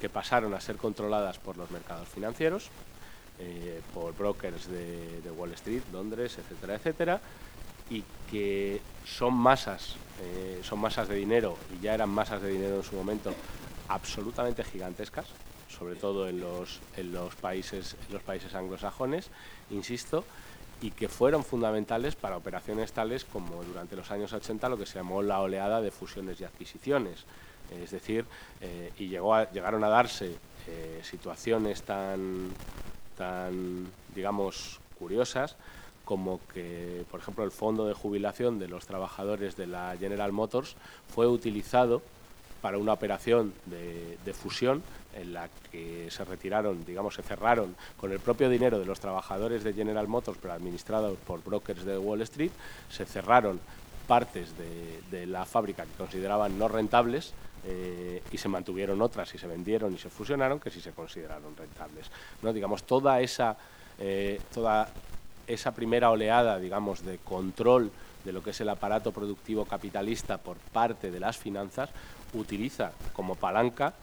que 0.00 0.08
pasaron 0.08 0.54
a 0.54 0.60
ser 0.60 0.76
controladas 0.76 1.38
por 1.38 1.56
los 1.56 1.70
mercados 1.70 2.08
financieros, 2.08 2.70
eh, 3.38 3.80
por 3.94 4.16
brokers 4.16 4.68
de, 4.68 5.30
Wall 5.36 5.52
Street, 5.52 5.82
Londres, 5.92 6.38
etcétera, 6.38 6.74
etcétera, 6.74 7.20
y 7.90 8.02
que 8.30 8.80
son 9.04 9.34
masas, 9.34 9.96
eh, 10.22 10.60
son 10.62 10.80
masas 10.80 11.08
de 11.08 11.16
dinero, 11.16 11.56
y 11.74 11.82
ya 11.82 11.94
eran 11.94 12.10
masas 12.10 12.42
de 12.42 12.50
dinero 12.50 12.76
en 12.76 12.82
su 12.82 12.96
momento, 12.96 13.34
absolutamente 13.88 14.64
gigantescas, 14.64 15.26
sobre 15.68 15.96
todo 15.96 16.28
en 16.28 16.40
los, 16.40 16.80
en 16.96 17.12
los, 17.12 17.34
países, 17.34 17.96
los 18.10 18.22
países 18.22 18.54
anglosajones, 18.54 19.30
insisto, 19.70 20.24
y 20.80 20.90
que 20.90 21.08
fueron 21.08 21.44
fundamentales 21.44 22.16
para 22.16 22.36
operaciones 22.36 22.92
tales 22.92 23.24
como 23.24 23.62
durante 23.64 23.96
los 23.96 24.10
años 24.10 24.32
80 24.32 24.68
lo 24.68 24.78
que 24.78 24.86
se 24.86 24.98
llamó 24.98 25.22
la 25.22 25.40
oleada 25.40 25.80
de 25.80 25.90
fusiones 25.90 26.40
y 26.40 26.44
adquisiciones. 26.44 27.24
Es 27.82 27.90
decir, 27.90 28.24
eh, 28.60 28.92
y 28.98 29.08
llegaron 29.08 29.82
a 29.82 29.88
darse 29.88 30.36
eh, 30.68 31.00
situaciones 31.02 31.82
tan, 31.82 32.50
tan, 33.16 33.86
digamos, 34.14 34.80
curiosas 34.98 35.56
como 36.04 36.40
que, 36.54 37.04
por 37.10 37.18
ejemplo, 37.18 37.42
el 37.42 37.50
fondo 37.50 37.84
de 37.86 37.92
jubilación 37.92 38.60
de 38.60 38.68
los 38.68 38.86
trabajadores 38.86 39.56
de 39.56 39.66
la 39.66 39.96
General 39.98 40.30
Motors 40.30 40.76
fue 41.12 41.26
utilizado 41.26 42.00
para 42.62 42.78
una 42.78 42.92
operación 42.92 43.52
de, 43.66 44.32
fusión 44.32 44.82
en 45.16 45.32
la 45.32 45.48
que 45.70 46.08
se 46.10 46.24
retiraron, 46.24 46.84
digamos, 46.84 47.14
se 47.14 47.22
cerraron 47.22 47.74
con 47.96 48.12
el 48.12 48.20
propio 48.20 48.48
dinero 48.48 48.78
de 48.78 48.86
los 48.86 49.00
trabajadores 49.00 49.64
de 49.64 49.72
General 49.72 50.06
Motors, 50.08 50.38
pero 50.40 50.54
administrados 50.54 51.16
por 51.26 51.42
brokers 51.42 51.84
de 51.84 51.98
Wall 51.98 52.22
Street, 52.22 52.50
se 52.90 53.04
cerraron 53.04 53.60
partes 54.06 54.52
de, 55.10 55.26
la 55.26 55.44
fábrica 55.44 55.84
que 55.84 55.92
consideraban 55.98 56.58
no 56.58 56.68
rentables 56.68 57.32
eh, 57.66 58.22
y 58.30 58.38
se 58.38 58.48
mantuvieron 58.48 59.02
otras 59.02 59.34
y 59.34 59.38
se 59.38 59.46
vendieron 59.46 59.92
y 59.92 59.98
se 59.98 60.08
fusionaron 60.08 60.60
que 60.60 60.70
sí 60.70 60.80
se 60.80 60.92
consideraron 60.92 61.56
rentables. 61.56 62.10
¿no? 62.42 62.52
Digamos, 62.52 62.84
toda 62.84 63.20
esa, 63.20 63.56
eh, 63.98 64.40
toda 64.54 64.88
esa 65.46 65.72
primera 65.72 66.10
oleada, 66.10 66.58
digamos, 66.58 67.04
de 67.04 67.18
control 67.18 67.90
de 68.24 68.32
lo 68.32 68.42
que 68.42 68.50
es 68.50 68.60
el 68.60 68.68
aparato 68.68 69.12
productivo 69.12 69.64
capitalista 69.64 70.38
por 70.38 70.56
parte 70.56 71.10
de 71.10 71.20
las 71.20 71.36
finanzas 71.36 71.90
utiliza 72.34 72.92
como 73.12 73.34
palanca 73.34 73.94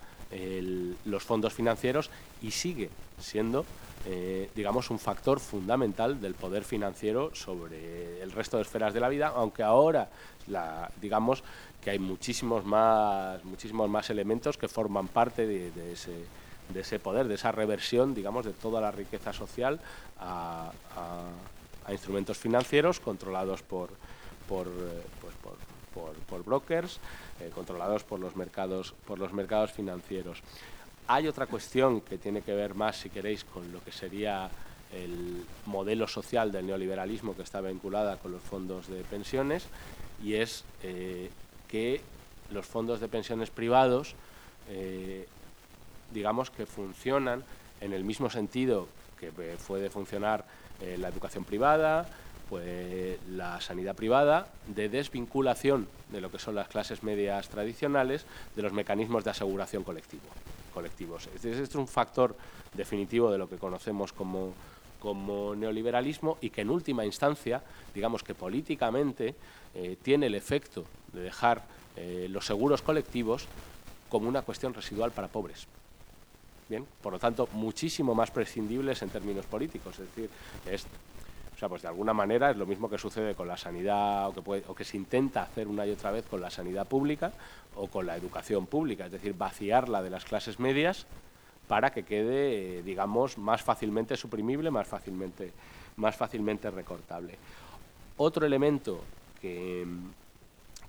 los 1.05 1.23
fondos 1.23 1.53
financieros 1.53 2.09
y 2.41 2.51
sigue 2.51 2.89
siendo, 3.19 3.65
eh, 4.05 4.49
digamos, 4.55 4.89
un 4.89 4.99
factor 4.99 5.39
fundamental 5.39 6.19
del 6.19 6.33
poder 6.33 6.63
financiero 6.63 7.33
sobre 7.35 8.21
el 8.21 8.31
resto 8.31 8.57
de 8.57 8.63
esferas 8.63 8.93
de 8.93 8.99
la 8.99 9.09
vida, 9.09 9.33
aunque 9.35 9.63
ahora, 9.63 10.09
digamos, 11.01 11.43
que 11.83 11.91
hay 11.91 11.99
muchísimos 11.99 12.65
más, 12.65 13.43
muchísimos 13.43 13.89
más 13.89 14.09
elementos 14.09 14.57
que 14.57 14.67
forman 14.67 15.07
parte 15.07 15.45
de, 15.45 15.91
ese, 15.91 16.25
de 16.73 16.79
ese 16.79 16.99
poder, 16.99 17.27
de 17.27 17.35
esa 17.35 17.51
reversión, 17.51 18.13
digamos, 18.13 18.45
de 18.45 18.53
toda 18.53 18.81
la 18.81 18.91
riqueza 18.91 19.33
social 19.33 19.79
a, 20.19 20.71
instrumentos 21.89 22.37
financieros 22.37 23.01
controlados 23.01 23.61
por, 23.61 23.89
por, 24.47 24.67
eh, 24.67 25.03
pues 25.19 25.35
por 26.25 26.43
brokers 26.45 26.99
eh, 27.39 27.51
controlados 27.53 28.03
por 28.03 28.19
los, 28.19 28.35
mercados, 28.35 28.93
por 29.05 29.19
los 29.19 29.33
mercados 29.33 29.71
financieros. 29.71 30.39
Hay 31.07 31.27
otra 31.27 31.47
cuestión 31.47 32.01
que 32.01 32.17
tiene 32.17 32.41
que 32.41 32.53
ver 32.53 32.75
más, 32.75 32.97
si 32.97 33.09
queréis, 33.09 33.43
con 33.43 33.71
lo 33.71 33.83
que 33.83 33.91
sería 33.91 34.49
el 34.93 35.43
modelo 35.65 36.07
social 36.07 36.51
del 36.51 36.67
neoliberalismo 36.67 37.35
que 37.35 37.41
está 37.41 37.61
vinculada 37.61 38.17
con 38.17 38.31
los 38.31 38.41
fondos 38.41 38.87
de 38.87 39.03
pensiones 39.03 39.65
y 40.23 40.35
es 40.35 40.63
eh, 40.83 41.31
que 41.67 42.01
los 42.51 42.65
fondos 42.65 42.99
de 42.99 43.07
pensiones 43.07 43.49
privados, 43.49 44.13
eh, 44.69 45.27
digamos 46.11 46.51
que 46.51 46.67
funcionan 46.67 47.43
en 47.81 47.93
el 47.93 48.03
mismo 48.03 48.29
sentido 48.29 48.87
que 49.19 49.31
puede 49.31 49.89
funcionar 49.89 50.45
la 50.97 51.07
educación 51.07 51.45
privada, 51.45 52.05
pues, 52.49 53.19
la 53.29 53.59
sanidad 53.61 53.95
privada, 53.95 54.47
de 54.67 54.89
desvinculación 54.89 55.87
de 56.11 56.21
lo 56.21 56.31
que 56.31 56.39
son 56.39 56.55
las 56.55 56.67
clases 56.67 57.03
medias 57.03 57.49
tradicionales 57.49 58.25
de 58.55 58.61
los 58.61 58.73
mecanismos 58.73 59.23
de 59.23 59.31
aseguración 59.31 59.83
colectivo. 59.83 60.23
colectivos. 60.73 61.29
Este 61.35 61.61
es 61.61 61.75
un 61.75 61.87
factor 61.87 62.35
definitivo 62.73 63.31
de 63.31 63.37
lo 63.37 63.47
que 63.47 63.57
conocemos 63.57 64.11
como, 64.11 64.53
como 64.99 65.55
neoliberalismo 65.55 66.37
y 66.41 66.49
que 66.49 66.61
en 66.61 66.69
última 66.69 67.05
instancia, 67.05 67.61
digamos 67.93 68.23
que 68.23 68.33
políticamente, 68.33 69.35
eh, 69.75 69.97
tiene 70.01 70.27
el 70.27 70.35
efecto 70.35 70.83
de 71.13 71.21
dejar 71.21 71.63
eh, 71.95 72.27
los 72.29 72.45
seguros 72.45 72.81
colectivos 72.81 73.45
como 74.09 74.27
una 74.27 74.41
cuestión 74.41 74.73
residual 74.73 75.11
para 75.11 75.27
pobres. 75.27 75.67
Bien, 76.69 76.85
por 77.01 77.13
lo 77.13 77.19
tanto, 77.19 77.47
muchísimo 77.53 78.15
más 78.15 78.31
prescindibles 78.31 79.01
en 79.01 79.09
términos 79.09 79.45
políticos. 79.45 79.99
Es 79.99 80.07
decir, 80.07 80.29
es, 80.65 80.85
pues 81.69 81.81
de 81.81 81.87
alguna 81.87 82.13
manera 82.13 82.51
es 82.51 82.57
lo 82.57 82.65
mismo 82.65 82.89
que 82.89 82.97
sucede 82.97 83.35
con 83.35 83.47
la 83.47 83.57
sanidad 83.57 84.31
o 84.35 84.75
que, 84.75 84.83
se 84.83 84.97
intenta 84.97 85.43
hacer 85.43 85.67
una 85.67 85.85
y 85.85 85.91
otra 85.91 86.11
vez 86.11 86.25
con 86.27 86.41
la 86.41 86.49
sanidad 86.49 86.87
pública 86.87 87.31
o 87.75 87.87
con 87.87 88.05
la 88.05 88.15
educación 88.15 88.65
pública, 88.67 89.05
es 89.05 89.11
decir, 89.11 89.33
vaciarla 89.33 90.01
de 90.01 90.09
las 90.09 90.25
clases 90.25 90.59
medias 90.59 91.05
para 91.67 91.91
que 91.91 92.03
quede, 92.03 92.83
digamos, 92.83 93.37
más 93.37 93.61
fácilmente 93.61 94.17
suprimible, 94.17 94.69
más 94.69 94.87
fácilmente, 94.87 95.51
más 95.95 96.15
fácilmente 96.15 96.69
recortable. 96.69 97.37
Otro 98.17 98.45
elemento 98.45 99.01
que, 99.41 99.85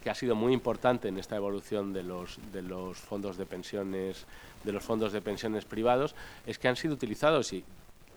que 0.02 0.10
ha 0.10 0.14
sido 0.14 0.34
muy 0.34 0.52
importante 0.52 1.08
en 1.08 1.18
esta 1.18 1.36
evolución 1.36 1.92
de 1.92 2.02
los, 2.02 2.38
de 2.52 2.62
los 2.62 2.98
fondos 2.98 3.36
de 3.36 3.46
pensiones 3.46 4.26
de 4.64 4.72
los 4.72 4.82
fondos 4.82 5.12
de 5.12 5.20
pensiones 5.20 5.64
privados 5.64 6.14
es 6.46 6.58
que 6.58 6.68
han 6.68 6.76
sido 6.76 6.94
utilizados 6.94 7.52
y 7.52 7.64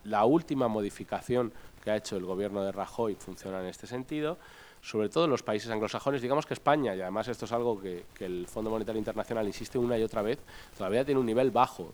la 0.04 0.26
última 0.26 0.68
modificación 0.68 1.52
que 1.88 1.92
ha 1.92 1.96
hecho 1.96 2.18
el 2.18 2.26
gobierno 2.26 2.66
de 2.66 2.74
Rajoy 2.74 3.16
funciona 3.16 3.62
en 3.62 3.68
este 3.68 3.88
sentido 3.88 4.38
sobre 4.82 5.10
todo 5.10 5.26
en 5.26 5.32
los 5.32 5.42
países 5.42 5.70
anglosajones, 5.72 6.22
digamos 6.22 6.46
que 6.46 6.54
España, 6.54 6.96
y 6.96 7.02
además 7.02 7.28
esto 7.28 7.46
es 7.46 7.52
algo 7.52 7.82
que, 7.82 8.04
el 8.20 8.46
Fondo 8.48 8.70
Monetario 8.70 9.00
Internacional 9.00 9.46
insiste 9.48 9.78
una 9.78 9.98
y 9.98 10.04
otra 10.04 10.22
vez, 10.22 10.40
todavía 10.78 11.04
tiene 11.04 11.20
un 11.20 11.26
nivel 11.26 11.52
bajo 11.52 11.94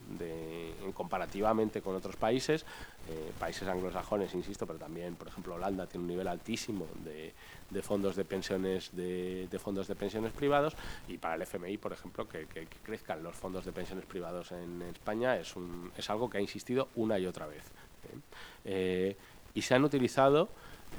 comparativamente 0.94 1.82
con 1.82 1.96
otros 1.96 2.18
países, 2.18 2.66
eh, 3.10 3.32
países 3.40 3.68
anglosajones, 3.68 4.34
insisto, 4.36 4.68
pero 4.68 4.78
también, 4.78 5.16
por 5.16 5.28
ejemplo, 5.28 5.56
Holanda 5.56 5.88
tiene 5.88 6.04
un 6.04 6.10
nivel 6.10 6.28
altísimo 6.28 6.88
de, 7.04 7.34
fondos 7.82 8.16
de 8.16 8.26
pensiones 8.26 8.92
de, 8.94 9.48
fondos 9.60 9.88
de 9.88 9.96
pensiones 9.96 10.34
privados 10.34 10.76
y 11.08 11.18
para 11.18 11.36
el 11.36 11.42
FMI, 11.44 11.78
por 11.78 11.94
ejemplo, 11.94 12.28
que, 12.28 12.48
crezcan 12.84 13.24
los 13.24 13.36
fondos 13.36 13.66
de 13.66 13.72
pensiones 13.72 14.06
privados 14.06 14.52
en 14.52 14.82
España 14.84 15.38
es 15.38 16.10
algo 16.10 16.30
que 16.30 16.38
ha 16.38 16.42
insistido 16.42 16.90
una 16.96 17.18
y 17.18 17.26
otra 17.26 17.48
vez. 17.48 17.64
¿eh? 18.04 18.20
Eh, 18.66 19.18
y 19.54 19.62
se 19.62 19.76
han 19.76 19.84
utilizado 19.84 20.50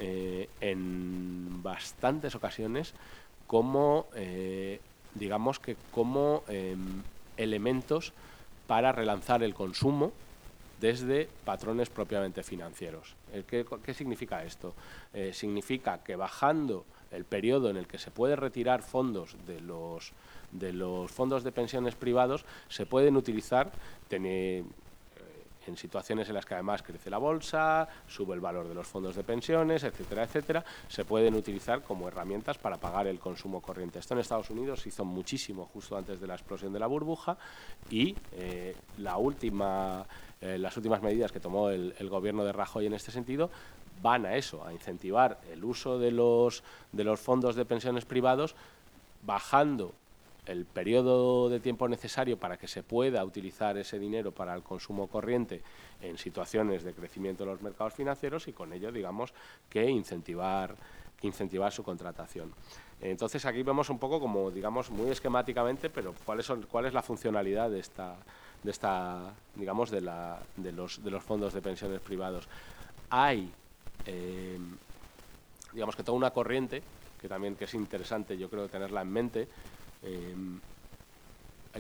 eh, 0.00 0.48
en 0.60 1.62
bastantes 1.62 2.34
ocasiones 2.34 2.94
como, 3.46 4.06
eh, 4.14 4.80
digamos 5.14 5.58
que 5.58 5.76
como 5.92 6.42
em, 6.48 7.02
elementos 7.36 8.12
para 8.66 8.92
relanzar 8.92 9.42
el 9.42 9.54
consumo 9.54 10.12
desde 10.80 11.28
patrones 11.44 11.90
propiamente 11.90 12.42
financieros. 12.42 13.14
¿Qué, 13.46 13.64
qué 13.84 13.94
significa 13.94 14.44
esto? 14.44 14.74
Eh, 15.12 15.32
significa 15.32 15.98
que 16.02 16.16
bajando 16.16 16.84
el 17.10 17.24
periodo 17.24 17.70
en 17.70 17.76
el 17.76 17.86
que 17.86 17.98
se 17.98 18.10
puede 18.10 18.36
retirar 18.36 18.82
fondos 18.82 19.36
de 19.46 19.60
los, 19.60 20.12
de 20.50 20.72
los 20.72 21.10
fondos 21.10 21.44
de 21.44 21.52
pensiones 21.52 21.94
privados, 21.94 22.44
se 22.68 22.86
pueden 22.86 23.16
utilizar, 23.16 23.70
en 25.66 25.76
situaciones 25.76 26.28
en 26.28 26.34
las 26.34 26.46
que 26.46 26.54
además 26.54 26.82
crece 26.82 27.10
la 27.10 27.18
bolsa, 27.18 27.88
sube 28.06 28.34
el 28.34 28.40
valor 28.40 28.68
de 28.68 28.74
los 28.74 28.86
fondos 28.86 29.16
de 29.16 29.24
pensiones, 29.24 29.84
etcétera, 29.84 30.24
etcétera, 30.24 30.64
se 30.88 31.04
pueden 31.04 31.34
utilizar 31.34 31.82
como 31.82 32.08
herramientas 32.08 32.58
para 32.58 32.76
pagar 32.76 33.06
el 33.06 33.18
consumo 33.18 33.60
corriente. 33.60 33.98
Esto 33.98 34.14
en 34.14 34.20
Estados 34.20 34.50
Unidos 34.50 34.80
se 34.80 34.88
hizo 34.88 35.04
muchísimo 35.04 35.66
justo 35.72 35.96
antes 35.96 36.20
de 36.20 36.26
la 36.26 36.34
explosión 36.34 36.72
de 36.72 36.78
la 36.78 36.86
burbuja 36.86 37.36
y 37.90 38.14
eh, 38.32 38.76
la 38.98 39.16
última, 39.16 40.06
eh, 40.40 40.58
las 40.58 40.76
últimas 40.76 41.02
medidas 41.02 41.32
que 41.32 41.40
tomó 41.40 41.70
el, 41.70 41.94
el 41.98 42.08
gobierno 42.08 42.44
de 42.44 42.52
Rajoy 42.52 42.86
en 42.86 42.94
este 42.94 43.10
sentido 43.10 43.50
van 44.02 44.26
a 44.26 44.36
eso, 44.36 44.64
a 44.66 44.72
incentivar 44.72 45.40
el 45.50 45.64
uso 45.64 45.98
de 45.98 46.10
los, 46.10 46.62
de 46.92 47.04
los 47.04 47.20
fondos 47.20 47.56
de 47.56 47.64
pensiones 47.64 48.04
privados 48.04 48.54
bajando 49.22 49.94
el 50.46 50.66
periodo 50.66 51.48
de 51.48 51.60
tiempo 51.60 51.88
necesario 51.88 52.38
para 52.38 52.56
que 52.56 52.68
se 52.68 52.82
pueda 52.82 53.24
utilizar 53.24 53.76
ese 53.78 53.98
dinero 53.98 54.32
para 54.32 54.54
el 54.54 54.62
consumo 54.62 55.06
corriente 55.06 55.62
en 56.02 56.18
situaciones 56.18 56.82
de 56.82 56.92
crecimiento 56.92 57.44
de 57.44 57.50
los 57.50 57.62
mercados 57.62 57.94
financieros 57.94 58.46
y 58.48 58.52
con 58.52 58.72
ello, 58.72 58.92
digamos, 58.92 59.32
que 59.70 59.88
incentivar, 59.88 60.76
incentivar 61.22 61.72
su 61.72 61.82
contratación. 61.82 62.52
Entonces 63.00 63.44
aquí 63.46 63.62
vemos 63.62 63.88
un 63.90 63.98
poco 63.98 64.20
como, 64.20 64.50
digamos, 64.50 64.90
muy 64.90 65.10
esquemáticamente, 65.10 65.90
pero 65.90 66.14
cuáles 66.24 66.46
son, 66.46 66.62
cuál 66.62 66.86
es 66.86 66.94
la 66.94 67.02
funcionalidad 67.02 67.70
de 67.70 67.80
esta, 67.80 68.16
de 68.62 68.70
esta 68.70 69.32
digamos, 69.54 69.90
de 69.90 70.00
los 70.00 71.22
fondos 71.22 71.54
de 71.54 71.62
pensiones 71.62 72.00
privados. 72.00 72.48
Hay, 73.10 73.50
eh, 74.06 74.58
digamos 75.72 75.96
que 75.96 76.02
toda 76.02 76.16
una 76.16 76.30
corriente, 76.30 76.82
que 77.20 77.28
también 77.28 77.56
que 77.56 77.64
es 77.64 77.74
interesante, 77.74 78.36
yo 78.36 78.50
creo, 78.50 78.68
tenerla 78.68 79.00
en 79.00 79.10
mente, 79.10 79.48
eh, 80.04 80.34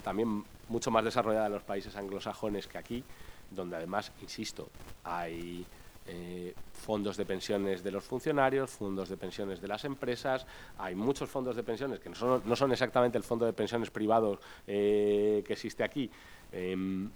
también 0.02 0.44
mucho 0.68 0.90
más 0.90 1.04
desarrollada 1.04 1.46
en 1.46 1.52
los 1.52 1.62
países 1.62 1.94
anglosajones 1.96 2.66
que 2.66 2.78
aquí, 2.78 3.04
donde 3.50 3.76
además, 3.76 4.12
insisto, 4.22 4.68
hay 5.04 5.64
eh, 6.06 6.54
fondos 6.72 7.16
de 7.16 7.24
pensiones 7.24 7.84
de 7.84 7.90
los 7.90 8.04
funcionarios, 8.04 8.70
fondos 8.70 9.08
de 9.08 9.16
pensiones 9.16 9.60
de 9.60 9.68
las 9.68 9.84
empresas, 9.84 10.46
hay 10.78 10.94
muchos 10.94 11.28
fondos 11.28 11.54
de 11.54 11.62
pensiones 11.62 12.00
que 12.00 12.08
no 12.08 12.14
son, 12.14 12.42
no 12.44 12.56
son 12.56 12.72
exactamente 12.72 13.18
el 13.18 13.24
fondo 13.24 13.46
de 13.46 13.52
pensiones 13.52 13.90
privados 13.90 14.38
eh, 14.66 15.44
que 15.46 15.52
existe 15.52 15.84
aquí, 15.84 16.10
em, 16.52 17.10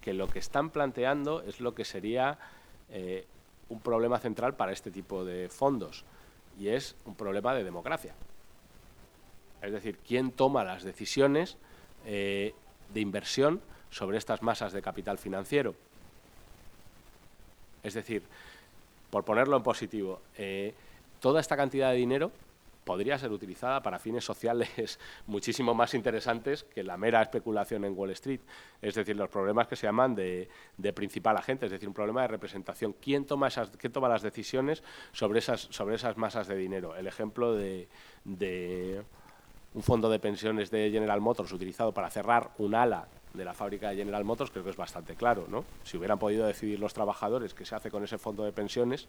que 0.00 0.12
lo 0.12 0.28
que 0.28 0.40
están 0.40 0.70
planteando 0.70 1.42
es 1.42 1.60
lo 1.60 1.74
que 1.74 1.84
sería 1.84 2.38
un 3.70 3.80
problema 3.80 4.20
central 4.20 4.54
para 4.54 4.70
este 4.70 4.92
tipo 4.92 5.24
de 5.24 5.48
fondos, 5.48 6.04
y 6.60 6.68
es 6.68 6.94
un 7.06 7.16
problema 7.16 7.54
de 7.54 7.64
democracia. 7.64 8.14
Es 9.64 9.72
decir, 9.72 9.98
quién 10.06 10.30
toma 10.30 10.64
las 10.64 10.82
decisiones 10.82 11.56
eh, 12.06 12.54
de 12.92 13.00
inversión 13.00 13.60
sobre 13.90 14.18
estas 14.18 14.42
masas 14.42 14.72
de 14.72 14.82
capital 14.82 15.18
financiero. 15.18 15.74
Es 17.82 17.94
decir, 17.94 18.22
por 19.10 19.24
ponerlo 19.24 19.56
en 19.56 19.62
positivo, 19.62 20.20
eh, 20.36 20.74
toda 21.20 21.40
esta 21.40 21.56
cantidad 21.56 21.90
de 21.90 21.96
dinero 21.96 22.32
podría 22.84 23.18
ser 23.18 23.32
utilizada 23.32 23.82
para 23.82 23.98
fines 23.98 24.24
sociales 24.24 24.98
muchísimo 25.26 25.72
más 25.74 25.94
interesantes 25.94 26.64
que 26.64 26.82
la 26.82 26.98
mera 26.98 27.22
especulación 27.22 27.84
en 27.84 27.96
Wall 27.96 28.10
Street. 28.10 28.40
Es 28.82 28.94
decir, 28.94 29.16
los 29.16 29.30
problemas 29.30 29.66
que 29.68 29.76
se 29.76 29.86
llaman 29.86 30.14
de, 30.14 30.48
principal 30.94 31.36
agente, 31.36 31.66
es 31.66 31.72
decir, 31.72 31.88
un 31.88 31.94
problema 31.94 32.22
de 32.22 32.28
representación. 32.28 32.94
¿Quién 33.00 33.24
toma, 33.24 33.48
las 33.48 34.22
decisiones 34.22 34.82
sobre 35.12 35.38
esas, 35.38 35.68
sobre 35.70 35.94
esas 35.94 36.18
masas 36.18 36.46
de 36.48 36.56
dinero? 36.56 36.94
El 36.96 37.06
ejemplo 37.06 37.54
de 37.54 37.88
un 39.74 39.82
fondo 39.82 40.08
de 40.08 40.18
pensiones 40.18 40.70
de 40.70 40.90
General 40.90 41.20
Motors 41.20 41.52
utilizado 41.52 41.92
para 41.92 42.10
cerrar 42.10 42.50
un 42.58 42.74
ala 42.74 43.08
de 43.34 43.44
la 43.44 43.52
fábrica 43.52 43.90
de 43.90 43.96
General 43.96 44.24
Motors, 44.24 44.50
creo 44.50 44.62
que 44.62 44.70
es 44.70 44.76
bastante 44.76 45.16
claro, 45.16 45.46
¿no? 45.48 45.64
Si 45.82 45.96
hubieran 45.96 46.18
podido 46.18 46.46
decidir 46.46 46.78
los 46.78 46.94
trabajadores 46.94 47.52
qué 47.52 47.64
se 47.64 47.74
hace 47.74 47.90
con 47.90 48.04
ese 48.04 48.16
fondo 48.16 48.44
de 48.44 48.52
pensiones, 48.52 49.08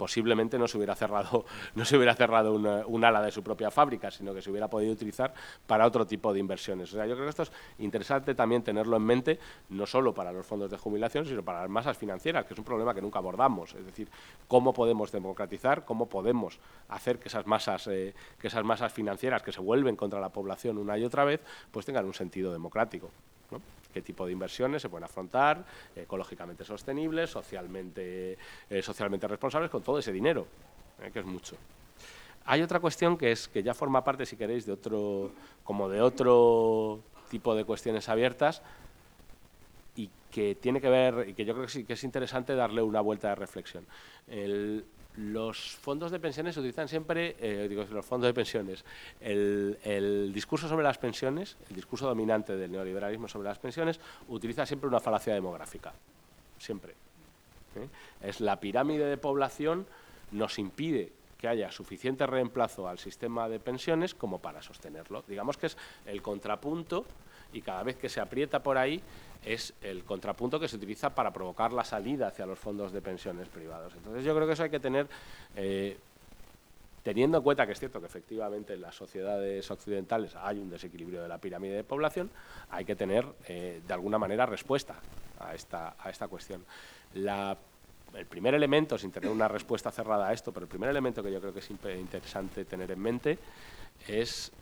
posiblemente 0.00 0.58
no 0.58 0.66
se 0.66 0.78
hubiera 0.78 0.94
cerrado, 0.94 1.44
no 1.74 1.84
se 1.84 1.94
hubiera 1.94 2.14
cerrado 2.14 2.54
un 2.54 3.04
ala 3.04 3.20
de 3.20 3.30
su 3.30 3.42
propia 3.42 3.70
fábrica, 3.70 4.10
sino 4.10 4.32
que 4.32 4.40
se 4.40 4.50
hubiera 4.50 4.66
podido 4.66 4.94
utilizar 4.94 5.34
para 5.66 5.86
otro 5.86 6.06
tipo 6.06 6.32
de 6.32 6.40
inversiones. 6.40 6.90
O 6.94 6.96
sea, 6.96 7.04
yo 7.04 7.12
creo 7.16 7.26
que 7.26 7.30
esto 7.30 7.42
es 7.42 7.52
interesante 7.80 8.34
también 8.34 8.62
tenerlo 8.62 8.96
en 8.96 9.02
mente, 9.02 9.38
no 9.68 9.84
solo 9.84 10.14
para 10.14 10.32
los 10.32 10.46
fondos 10.46 10.70
de 10.70 10.78
jubilación, 10.78 11.26
sino 11.26 11.42
para 11.42 11.60
las 11.60 11.68
masas 11.68 11.98
financieras, 11.98 12.46
que 12.46 12.54
es 12.54 12.58
un 12.58 12.64
problema 12.64 12.94
que 12.94 13.02
nunca 13.02 13.18
abordamos. 13.18 13.74
Es 13.74 13.84
decir, 13.84 14.08
cómo 14.48 14.72
podemos 14.72 15.12
democratizar, 15.12 15.84
cómo 15.84 16.08
podemos 16.08 16.58
hacer 16.88 17.18
que 17.18 17.28
esas 17.28 17.46
masas, 17.46 17.86
eh, 17.88 18.14
que 18.38 18.46
esas 18.46 18.64
masas 18.64 18.90
financieras 18.94 19.42
que 19.42 19.52
se 19.52 19.60
vuelven 19.60 19.96
contra 19.96 20.18
la 20.18 20.30
población 20.30 20.78
una 20.78 20.96
y 20.96 21.04
otra 21.04 21.26
vez, 21.26 21.42
pues 21.70 21.84
tengan 21.84 22.06
un 22.06 22.14
sentido 22.14 22.52
democrático 22.52 23.10
qué 23.92 24.02
tipo 24.02 24.26
de 24.26 24.32
inversiones 24.32 24.82
se 24.82 24.88
pueden 24.88 25.04
afrontar, 25.04 25.64
ecológicamente 25.94 26.64
sostenibles, 26.64 27.30
socialmente, 27.30 28.38
eh, 28.68 28.82
socialmente 28.82 29.26
responsables, 29.28 29.70
con 29.70 29.82
todo 29.82 29.98
ese 29.98 30.12
dinero, 30.12 30.46
eh, 31.02 31.10
que 31.12 31.20
es 31.20 31.26
mucho. 31.26 31.56
Hay 32.46 32.62
otra 32.62 32.80
cuestión 32.80 33.16
que 33.16 33.32
es 33.32 33.48
que 33.48 33.62
ya 33.62 33.74
forma 33.74 34.02
parte, 34.02 34.26
si 34.26 34.36
queréis, 34.36 34.66
de 34.66 34.72
otro, 34.72 35.32
como 35.64 35.88
de 35.88 36.00
otro 36.00 37.00
tipo 37.28 37.54
de 37.54 37.64
cuestiones 37.64 38.08
abiertas 38.08 38.62
y 39.94 40.10
que 40.30 40.54
tiene 40.54 40.80
que 40.80 40.88
ver, 40.88 41.28
y 41.28 41.34
que 41.34 41.44
yo 41.44 41.54
creo 41.54 41.66
que 41.66 41.72
sí 41.72 41.84
que 41.84 41.92
es 41.92 42.04
interesante 42.04 42.54
darle 42.54 42.82
una 42.82 43.00
vuelta 43.00 43.28
de 43.28 43.34
reflexión. 43.34 43.86
El, 44.26 44.84
los 45.16 45.76
fondos 45.76 46.10
de 46.10 46.20
pensiones 46.20 46.56
utilizan 46.56 46.88
siempre, 46.88 47.36
eh, 47.40 47.66
digo, 47.68 47.84
los 47.90 48.04
fondos 48.04 48.28
de 48.28 48.34
pensiones, 48.34 48.84
el, 49.20 50.30
discurso 50.32 50.68
sobre 50.68 50.84
las 50.84 50.98
pensiones, 50.98 51.56
el 51.68 51.76
discurso 51.76 52.06
dominante 52.06 52.56
del 52.56 52.70
neoliberalismo 52.70 53.28
sobre 53.28 53.48
las 53.48 53.58
pensiones, 53.58 54.00
utiliza 54.28 54.64
siempre 54.66 54.88
una 54.88 55.00
falacia 55.00 55.34
demográfica, 55.34 55.92
siempre. 56.58 56.92
¿eh? 57.76 57.88
Es 58.22 58.40
la 58.40 58.60
pirámide 58.60 59.06
de 59.06 59.16
población 59.16 59.86
nos 60.32 60.58
impide 60.58 61.12
que 61.38 61.48
haya 61.48 61.72
suficiente 61.72 62.26
reemplazo 62.26 62.86
al 62.86 62.98
sistema 62.98 63.48
de 63.48 63.58
pensiones 63.58 64.14
como 64.14 64.40
para 64.40 64.62
sostenerlo. 64.62 65.24
Digamos 65.26 65.56
que 65.56 65.66
es 65.66 65.76
el 66.06 66.20
contrapunto 66.22 67.06
y 67.52 67.62
cada 67.62 67.82
vez 67.82 67.96
que 67.96 68.08
se 68.08 68.20
aprieta 68.20 68.62
por 68.62 68.76
ahí 68.78 69.02
es 69.44 69.72
el 69.82 70.04
contrapunto 70.04 70.60
que 70.60 70.68
se 70.68 70.76
utiliza 70.76 71.10
para 71.10 71.32
provocar 71.32 71.72
la 71.72 71.84
salida 71.84 72.28
hacia 72.28 72.46
los 72.46 72.58
fondos 72.58 72.92
de 72.92 73.00
pensiones 73.00 73.48
privados. 73.48 73.94
Entonces 73.94 74.24
yo 74.24 74.34
creo 74.34 74.46
que 74.46 74.52
eso 74.52 74.62
hay 74.62 74.70
que 74.70 74.80
tener, 74.80 75.06
eh, 75.56 75.98
teniendo 77.02 77.38
en 77.38 77.44
cuenta 77.44 77.66
que 77.66 77.72
es 77.72 77.78
cierto 77.78 78.00
que 78.00 78.06
efectivamente 78.06 78.74
en 78.74 78.82
las 78.82 78.94
sociedades 78.94 79.70
occidentales 79.70 80.36
hay 80.36 80.58
un 80.58 80.68
desequilibrio 80.68 81.22
de 81.22 81.28
la 81.28 81.38
pirámide 81.38 81.76
de 81.76 81.84
población, 81.84 82.30
hay 82.70 82.84
que 82.84 82.96
tener 82.96 83.24
eh, 83.48 83.80
de 83.86 83.94
alguna 83.94 84.18
manera 84.18 84.44
respuesta 84.46 84.96
a 85.38 85.54
esta, 85.54 85.94
a 85.98 86.10
esta 86.10 86.28
cuestión. 86.28 86.64
el 87.14 88.26
primer 88.26 88.54
elemento, 88.54 88.98
sin 88.98 89.10
tener 89.10 89.30
una 89.30 89.48
respuesta 89.48 89.90
cerrada 89.90 90.28
a 90.28 90.32
esto, 90.32 90.52
pero 90.52 90.64
el 90.64 90.68
primer 90.68 90.90
elemento 90.90 91.22
que 91.22 91.32
yo 91.32 91.40
creo 91.40 91.54
que 91.54 91.60
es 91.60 91.70
interesante 91.70 92.64
tener 92.64 92.90
en 92.90 93.00
mente 93.00 93.38
es 94.06 94.52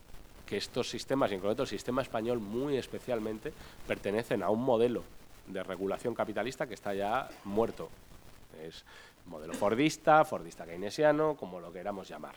que 0.49 0.57
estos 0.57 0.89
sistemas, 0.89 1.31
y 1.31 1.35
en 1.35 1.41
concreto 1.41 1.63
el 1.63 1.69
sistema 1.69 2.01
español 2.01 2.41
muy 2.41 2.77
especialmente, 2.77 3.53
pertenecen 3.87 4.43
a 4.43 4.49
un 4.49 4.63
modelo 4.63 5.05
de 5.47 5.63
regulación 5.63 6.15
capitalista 6.15 6.67
que 6.67 6.75
está 6.75 6.95
ya 6.95 7.29
muerto. 7.45 7.91
Es 8.63 8.85
modelo 9.27 9.53
fordista, 9.53 10.25
fordista 10.25 10.65
keynesiano, 10.65 11.37
como 11.37 11.61
lo 11.61 11.71
queramos 11.71 12.09
llamar. 12.09 12.35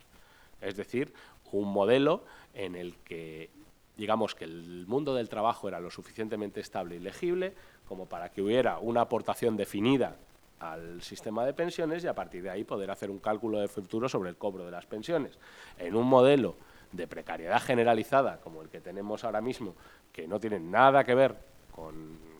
Es 0.60 0.76
decir, 0.76 1.13
un 1.54 1.71
modelo 1.71 2.24
en 2.54 2.76
el 2.76 2.97
que 2.97 3.50
digamos 3.95 4.36
que 4.36 4.45
el 4.45 4.86
mundo 4.88 5.13
del 5.13 5.30
trabajo 5.30 5.67
era 5.67 5.80
lo 5.80 5.91
suficientemente 5.91 6.60
estable 6.60 6.95
y 6.95 7.00
legible 7.00 7.54
como 7.88 8.08
para 8.08 8.30
que 8.30 8.41
hubiera 8.41 8.80
una 8.80 9.02
aportación 9.02 9.56
definida 9.58 10.15
al 10.60 11.02
sistema 11.02 11.45
de 11.45 11.54
pensiones 11.54 12.04
y 12.04 12.08
a 12.08 12.15
partir 12.15 12.43
de 12.43 12.50
ahí 12.50 12.63
poder 12.63 12.91
hacer 12.91 13.10
un 13.10 13.19
cálculo 13.19 13.60
de 13.60 13.67
futuro 13.67 14.08
sobre 14.10 14.30
el 14.30 14.38
cobro 14.38 14.65
de 14.65 14.71
las 14.71 14.86
pensiones. 14.86 15.38
En 15.78 15.95
un 15.95 16.08
modelo 16.08 16.56
de 16.91 17.08
precariedad 17.08 17.62
generalizada 17.62 18.39
como 18.41 18.62
el 18.62 18.69
que 18.69 18.82
tenemos 18.82 19.23
ahora 19.23 19.41
mismo, 19.41 19.75
que 20.12 20.27
no 20.27 20.39
tiene 20.39 20.60
nada 20.60 21.04
que 21.04 21.15
ver 21.15 21.36
con, 21.71 22.32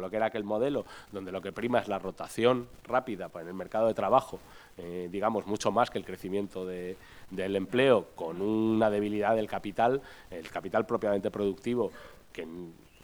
lo 0.00 0.10
que 0.10 0.16
era 0.16 0.26
aquel 0.26 0.44
modelo, 0.44 0.84
donde 1.12 1.32
lo 1.32 1.40
que 1.40 1.52
prima 1.52 1.78
es 1.78 1.88
la 1.88 1.98
rotación 1.98 2.68
rápida 2.84 3.30
en 3.34 3.48
el 3.48 3.54
mercado 3.54 3.86
de 3.86 3.94
trabajo, 3.94 4.38
eh, 4.76 5.08
digamos, 5.10 5.46
mucho 5.46 5.72
más 5.72 5.90
que 5.90 5.98
el 5.98 6.04
crecimiento 6.04 6.66
del 6.66 7.56
empleo, 7.56 8.08
con 8.14 8.42
una 8.42 8.90
debilidad 8.90 9.34
del 9.34 9.48
capital, 9.48 10.02
el 10.30 10.50
capital 10.50 10.84
propiamente 10.84 11.30
productivo, 11.30 11.90
que 12.32 12.46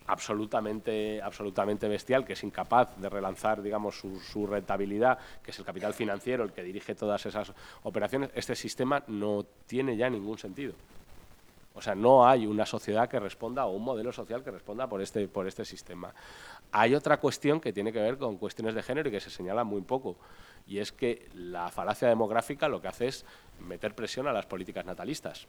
absolutamente, 0.07 1.21
absolutamente 1.23 1.88
bestial, 1.88 2.25
que 2.25 2.35
es 2.35 2.45
incapaz 2.45 2.97
de 2.97 3.09
relanzar 3.09 3.62
digamos, 3.62 3.99
su, 3.99 4.47
rentabilidad, 4.47 5.19
que 5.42 5.51
es 5.51 5.59
el 5.59 5.64
capital 5.64 5.95
financiero 5.95 6.45
el 6.45 6.53
que 6.53 6.62
dirige 6.62 6.95
todas 6.95 7.27
esas 7.27 7.53
operaciones, 7.83 8.31
este 8.35 8.55
sistema 8.55 9.03
no 9.09 9.45
tiene 9.66 9.97
ya 9.97 10.09
ningún 10.09 10.38
sentido. 10.38 10.75
O 11.75 11.83
sea, 11.83 11.95
no 11.95 12.27
hay 12.27 12.47
una 12.47 12.64
sociedad 12.64 13.07
que 13.07 13.21
responda 13.21 13.66
o 13.66 13.73
un 13.73 13.85
modelo 13.85 14.11
social 14.11 14.42
que 14.42 14.51
responda 14.51 14.87
por 14.87 15.03
este, 15.03 15.29
por 15.29 15.47
este 15.47 15.64
sistema. 15.66 16.14
Hay 16.73 16.95
otra 16.95 17.19
cuestión 17.19 17.61
que 17.61 17.73
tiene 17.73 17.92
que 17.92 18.01
ver 18.01 18.16
con 18.16 18.38
cuestiones 18.38 18.75
de 18.75 18.83
género 18.83 19.11
y 19.11 19.12
que 19.12 19.21
se 19.21 19.29
señala 19.29 19.62
muy 19.62 19.83
poco, 19.83 20.16
y 20.66 20.79
es 20.79 20.90
que 20.90 21.29
la 21.35 21.71
falacia 21.71 22.09
demográfica 22.09 22.69
lo 22.69 22.81
que 22.81 22.88
hace 22.88 23.09
es 23.09 23.27
meter 23.61 23.95
presión 23.95 24.27
a 24.27 24.33
las 24.33 24.47
políticas 24.47 24.87
natalistas. 24.87 25.47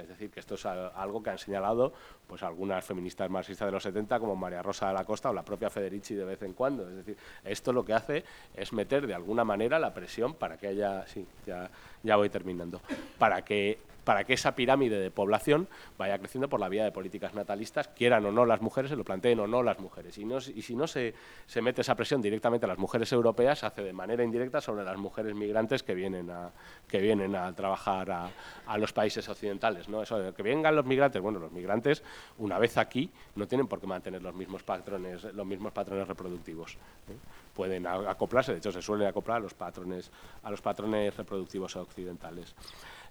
Es 0.00 0.08
decir, 0.08 0.30
que 0.30 0.40
esto 0.40 0.54
es 0.54 0.64
algo 0.64 1.22
que 1.22 1.30
han 1.30 1.38
señalado 1.38 1.92
pues 2.26 2.42
algunas 2.42 2.84
feministas 2.84 3.28
marxistas 3.28 3.66
de 3.66 3.72
los 3.72 3.82
70 3.82 4.18
como 4.18 4.34
María 4.34 4.62
Rosa 4.62 4.88
de 4.88 4.94
la 4.94 5.04
Costa 5.04 5.30
o 5.30 5.34
la 5.34 5.42
propia 5.42 5.68
Federici 5.68 6.14
de 6.14 6.24
vez 6.24 6.42
en 6.42 6.54
cuando. 6.54 6.88
Es 6.88 6.96
decir, 6.96 7.16
esto 7.44 7.72
lo 7.72 7.84
que 7.84 7.92
hace 7.92 8.24
es 8.54 8.72
meter 8.72 9.06
de 9.06 9.14
alguna 9.14 9.44
manera 9.44 9.78
la 9.78 9.92
presión 9.92 10.34
para 10.34 10.56
que 10.56 10.68
haya, 10.68 11.06
sí, 11.06 11.26
ya, 11.46 11.70
ya 12.02 12.16
voy 12.16 12.30
terminando, 12.30 12.80
para 13.18 13.42
que 13.42 13.78
para 14.04 14.24
que 14.24 14.34
esa 14.34 14.54
pirámide 14.54 14.98
de 14.98 15.10
población 15.10 15.68
vaya 15.98 16.18
creciendo 16.18 16.48
por 16.48 16.60
la 16.60 16.68
vía 16.68 16.84
de 16.84 16.92
políticas 16.92 17.34
natalistas, 17.34 17.88
quieran 17.88 18.24
o 18.26 18.32
no 18.32 18.44
las 18.44 18.60
mujeres, 18.60 18.90
se 18.90 18.96
lo 18.96 19.04
planteen 19.04 19.38
o 19.40 19.46
no 19.46 19.62
las 19.62 19.78
mujeres. 19.78 20.18
Y, 20.18 20.62
si 20.62 20.74
no 20.74 20.86
se, 20.86 21.14
mete 21.60 21.82
esa 21.82 21.94
presión 21.94 22.20
directamente 22.20 22.66
a 22.66 22.68
las 22.68 22.78
mujeres 22.78 23.12
europeas, 23.12 23.60
se 23.60 23.66
hace 23.66 23.82
de 23.82 23.92
manera 23.92 24.24
indirecta 24.24 24.60
sobre 24.60 24.84
las 24.84 24.96
mujeres 24.96 25.34
migrantes 25.34 25.82
que 25.82 25.94
vienen 25.94 26.30
a, 26.30 26.50
que 26.88 26.98
vienen 26.98 27.34
a 27.36 27.52
trabajar 27.52 28.10
a, 28.10 28.30
a 28.66 28.78
los 28.78 28.92
países 28.92 29.28
occidentales. 29.28 29.88
¿no? 29.88 30.02
Eso 30.02 30.18
de 30.18 30.32
que 30.32 30.42
vengan 30.42 30.74
los 30.74 30.84
migrantes, 30.84 31.20
bueno, 31.22 31.38
los 31.38 31.52
migrantes, 31.52 32.02
una 32.38 32.58
vez 32.58 32.78
aquí, 32.78 33.10
no 33.36 33.46
tienen 33.46 33.66
por 33.66 33.80
qué 33.80 33.86
mantener 33.86 34.22
los 34.22 34.34
mismos 34.34 34.62
patrones, 34.62 35.24
los 35.24 35.46
mismos 35.46 35.72
patrones 35.72 36.08
reproductivos. 36.08 36.74
¿eh? 36.74 37.16
Pueden 37.54 37.86
acoplarse, 37.86 38.52
de 38.52 38.58
hecho 38.58 38.72
se 38.72 38.82
suelen 38.82 39.06
acoplar 39.06 39.38
a 39.38 39.40
los 39.40 39.54
patrones, 39.54 40.10
a 40.42 40.50
los 40.50 40.60
patrones 40.60 41.16
reproductivos 41.16 41.76
occidentales. 41.76 42.54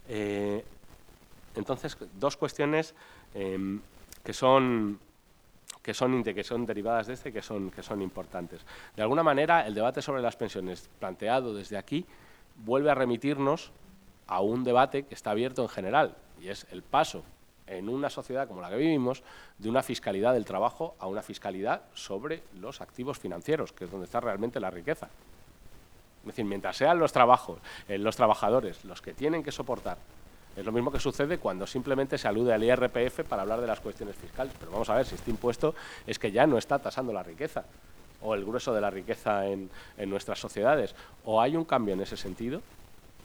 Eh, 0.08 0.64
entonces, 1.56 1.98
dos 2.20 2.38
cuestiones 2.38 2.96
em, 3.34 3.82
que 4.24 4.34
son 4.34 5.00
que 5.82 5.94
son, 5.94 6.66
derivadas 6.66 7.08
de 7.08 7.14
este 7.14 7.34
que 7.34 7.42
son, 7.42 7.72
que 7.72 7.82
son 7.82 8.02
importantes. 8.02 8.62
De 8.96 9.02
alguna 9.02 9.24
manera, 9.24 9.66
el 9.66 9.74
debate 9.74 10.02
sobre 10.02 10.22
las 10.22 10.36
pensiones 10.36 10.90
planteado 11.00 11.56
desde 11.56 11.78
aquí 11.78 12.06
vuelve 12.58 12.92
a 12.92 12.96
remitirnos 12.96 13.72
a 14.28 14.42
un 14.42 14.64
debate 14.64 15.04
que 15.04 15.16
está 15.16 15.32
abierto 15.32 15.64
en 15.64 15.70
general, 15.70 16.16
y 16.40 16.50
es 16.50 16.68
el 16.72 16.84
paso 16.84 17.24
en 17.68 17.90
una 17.90 18.10
sociedad 18.10 18.48
como 18.48 18.62
la 18.62 18.70
que 18.70 18.76
vivimos 18.76 19.24
de 19.58 19.70
una 19.70 19.82
fiscalidad 19.82 20.34
del 20.34 20.46
trabajo 20.46 20.96
a 21.00 21.08
una 21.08 21.22
fiscalidad 21.22 21.82
sobre 21.94 22.44
los 22.60 22.82
activos 22.82 23.18
financieros, 23.18 23.72
que 23.72 23.86
es 23.86 23.92
donde 23.92 24.06
está 24.06 24.20
realmente 24.20 24.60
la 24.60 24.70
riqueza. 24.70 25.10
Es 26.22 26.28
decir, 26.28 26.46
mientras 26.46 26.78
sean 26.78 27.00
los 27.00 27.12
trabajos, 27.12 27.60
eh, 27.88 27.98
los 27.98 28.16
trabajadores 28.16 28.86
los 28.86 29.02
que 29.02 29.14
tienen 29.14 29.42
que 29.42 29.52
soportar 29.52 29.98
es 30.56 30.66
lo 30.66 30.72
mismo 30.72 30.92
que 30.92 31.00
sucede 31.00 31.38
cuando 31.38 31.66
simplemente 31.66 32.18
se 32.18 32.28
alude 32.28 32.54
al 32.54 32.64
IRPF 32.64 33.22
para 33.28 33.44
hablar 33.44 33.62
de 33.62 33.68
las 33.68 33.80
cuestiones 33.80 34.16
fiscales. 34.16 34.54
Pero 34.60 34.72
vamos 34.72 34.90
a 34.90 34.96
ver, 34.96 35.06
si 35.06 35.16
este 35.16 35.32
impuesto 35.32 35.76
es 36.06 36.20
que 36.20 36.32
ya 36.32 36.46
no 36.46 36.58
está 36.58 36.80
tasando 36.80 37.14
la 37.14 37.24
riqueza 37.24 37.64
o 38.22 38.36
el 38.36 38.46
grueso 38.46 38.74
de 38.74 38.82
la 38.82 38.90
riqueza 38.90 39.48
en, 39.48 39.70
nuestras 40.08 40.40
sociedades. 40.40 40.96
O 41.26 41.42
hay 41.42 41.56
un 41.56 41.66
cambio 41.66 41.94
en 41.94 42.02
ese 42.02 42.18
sentido, 42.18 42.62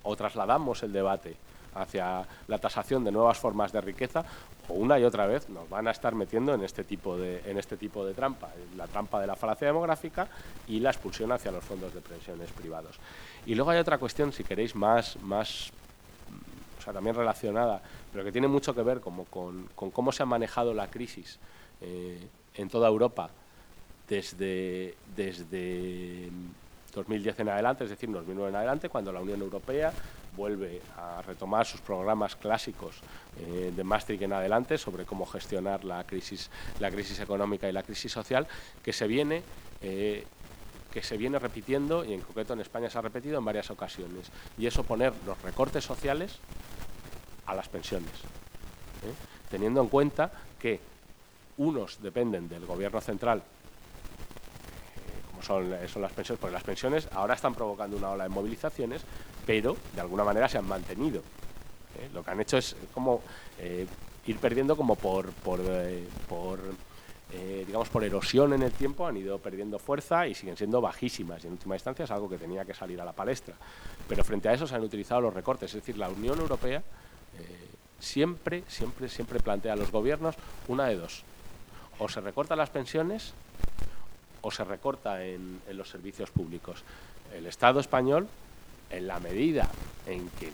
o 0.03 0.17
trasladamos 0.17 0.83
el 0.83 0.93
debate 0.93 1.37
hacia 1.75 2.25
la 2.49 2.59
tasación 2.59 3.05
de 3.05 3.13
nuevas 3.13 3.39
formas 3.39 3.73
de 3.73 3.81
riqueza, 3.83 4.25
o 4.69 4.75
una 4.75 4.99
y 4.99 5.05
otra 5.05 5.27
vez 5.27 5.49
nos 5.51 5.69
van 5.69 5.89
a 5.89 5.91
estar 5.91 6.15
metiendo 6.15 6.55
en 6.55 6.63
este 6.63 6.85
tipo 6.85 7.19
de, 7.19 7.43
en 7.45 7.59
este 7.59 7.77
tipo 7.77 8.07
de 8.07 8.15
trampa, 8.15 8.49
la 8.77 8.87
trampa 8.87 9.21
de 9.21 9.27
la 9.27 9.37
falacia 9.37 9.67
demográfica 9.67 10.29
y 10.67 10.81
la 10.81 10.91
expulsión 10.91 11.33
hacia 11.33 11.53
los 11.53 11.63
fondos 11.63 11.93
de 11.93 12.01
pensiones 12.01 12.51
privados. 12.53 12.97
Y 13.45 13.55
luego 13.55 13.71
hay 13.71 13.79
otra 13.79 13.99
cuestión, 13.99 14.33
si 14.33 14.43
queréis, 14.43 14.75
más, 14.75 15.19
más 15.23 15.71
también 16.93 17.17
relacionada, 17.17 17.83
pero 18.13 18.25
que 18.25 18.33
tiene 18.33 18.49
mucho 18.49 18.75
que 18.75 18.83
ver 18.83 19.01
como 19.01 19.25
con, 19.25 19.69
cómo 19.75 20.13
se 20.13 20.23
ha 20.23 20.27
manejado 20.27 20.75
la 20.75 20.89
crisis 20.89 21.39
eh, 21.81 22.27
en 22.55 22.69
toda 22.69 22.89
Europa 22.89 23.31
desde, 24.09 24.95
desde 25.15 26.31
2010 26.95 27.41
en 27.41 27.49
adelante, 27.49 27.85
es 27.85 27.91
decir, 27.91 28.11
2009 28.11 28.51
en 28.51 28.57
adelante, 28.57 28.89
cuando 28.89 29.13
la 29.13 29.21
Unión 29.21 29.41
Europea 29.41 29.93
vuelve 30.37 30.83
a 30.97 31.23
retomar 31.23 31.67
sus 31.67 31.81
programas 31.81 32.37
clásicos 32.37 33.01
eh, 33.39 33.73
de 33.75 33.85
Maastricht 33.85 34.23
en 34.23 34.33
adelante 34.33 34.79
sobre 34.79 35.05
cómo 35.05 35.27
gestionar 35.27 35.85
la 35.85 36.05
crisis, 36.05 36.51
la 36.79 36.91
crisis 36.91 37.21
económica 37.21 37.69
y 37.69 37.73
la 37.73 37.83
crisis 37.83 38.13
social, 38.13 38.47
que 38.83 38.93
se 38.93 39.07
viene 39.07 39.43
eh, 39.83 40.27
que 40.93 41.03
se 41.03 41.19
viene 41.19 41.39
repitiendo 41.39 42.07
y 42.07 42.15
en 42.15 42.23
concreto 42.23 42.55
en 42.55 42.61
España 42.61 42.89
se 42.89 42.97
ha 42.97 43.03
repetido 43.03 43.37
en 43.37 43.45
varias 43.45 43.71
ocasiones. 43.71 44.31
Y 44.57 44.67
es 44.67 44.79
oponer 44.79 45.13
los 45.27 45.41
recortes 45.43 45.85
sociales 45.85 46.39
a 47.47 47.55
las 47.55 47.69
pensiones, 47.69 48.11
¿eh? 48.11 49.15
teniendo 49.51 49.81
en 49.81 49.89
cuenta 49.89 50.31
que 50.61 50.81
unos 51.59 52.03
dependen 52.03 52.49
del 52.49 52.67
gobierno 52.67 53.01
central, 53.01 53.39
eh, 53.39 53.43
como 55.31 55.43
son, 55.43 55.71
las 55.71 56.13
pensiones, 56.13 56.41
porque 56.41 56.53
las 56.53 56.65
pensiones 56.65 57.09
ahora 57.13 57.35
están 57.35 57.55
provocando 57.55 57.97
una 57.97 58.11
ola 58.11 58.25
de 58.25 58.31
movilizaciones, 58.31 59.03
pero 59.47 59.77
de 59.95 60.01
alguna 60.01 60.25
manera 60.25 60.49
se 60.49 60.59
han 60.59 60.67
mantenido. 60.67 61.21
¿eh? 61.99 62.11
Lo 62.13 62.23
que 62.23 62.31
han 62.31 62.41
hecho 62.41 62.59
es 62.59 62.77
como 62.93 63.23
ir 64.27 64.39
perdiendo 64.39 64.77
como 64.77 64.97
por 64.97 65.33
digamos, 67.67 67.89
por 67.89 68.05
erosión 68.05 68.53
en 68.53 68.63
el 68.63 68.73
tiempo, 68.73 69.07
han 69.07 69.17
ido 69.17 69.39
perdiendo 69.39 69.79
fuerza 69.79 70.27
y 70.27 70.35
siguen 70.35 70.57
siendo 70.57 70.81
bajísimas. 70.81 71.43
Y 71.45 71.47
en 71.47 71.55
última 71.55 71.75
instancia 71.75 72.05
es 72.05 72.11
algo 72.11 72.29
que 72.29 72.39
tenía 72.39 72.65
que 72.65 72.75
salir 72.75 73.01
a 73.01 73.05
la 73.05 73.13
palestra. 73.13 73.55
Pero 74.09 74.25
frente 74.25 74.49
a 74.49 74.53
eso 74.53 74.67
se 74.67 74.75
han 74.75 74.83
utilizado 74.83 75.21
los 75.21 75.35
recortes. 75.35 75.71
Es 75.71 75.77
decir, 75.77 75.99
la 75.99 76.09
Unión 76.09 76.39
Europea 76.39 76.83
siempre, 77.99 78.65
siempre, 78.69 79.09
siempre 79.09 79.41
plantea 79.41 79.73
a 79.73 79.77
los 79.77 79.91
gobiernos 79.91 80.37
una 80.69 80.87
de 80.87 80.97
dos. 80.97 81.23
O 81.99 82.09
se 82.09 82.21
recortan 82.21 82.59
las 82.59 82.71
pensiones 82.71 83.33
o 84.43 84.51
se 84.51 84.65
recorta 84.65 85.25
en, 85.25 85.61
los 85.73 85.89
servicios 85.89 86.31
públicos. 86.31 86.85
El 87.35 87.47
Estado 87.47 87.81
español, 87.81 88.29
en 88.91 89.07
la 89.07 89.19
medida 89.19 89.69
en 90.07 90.29
que 90.31 90.53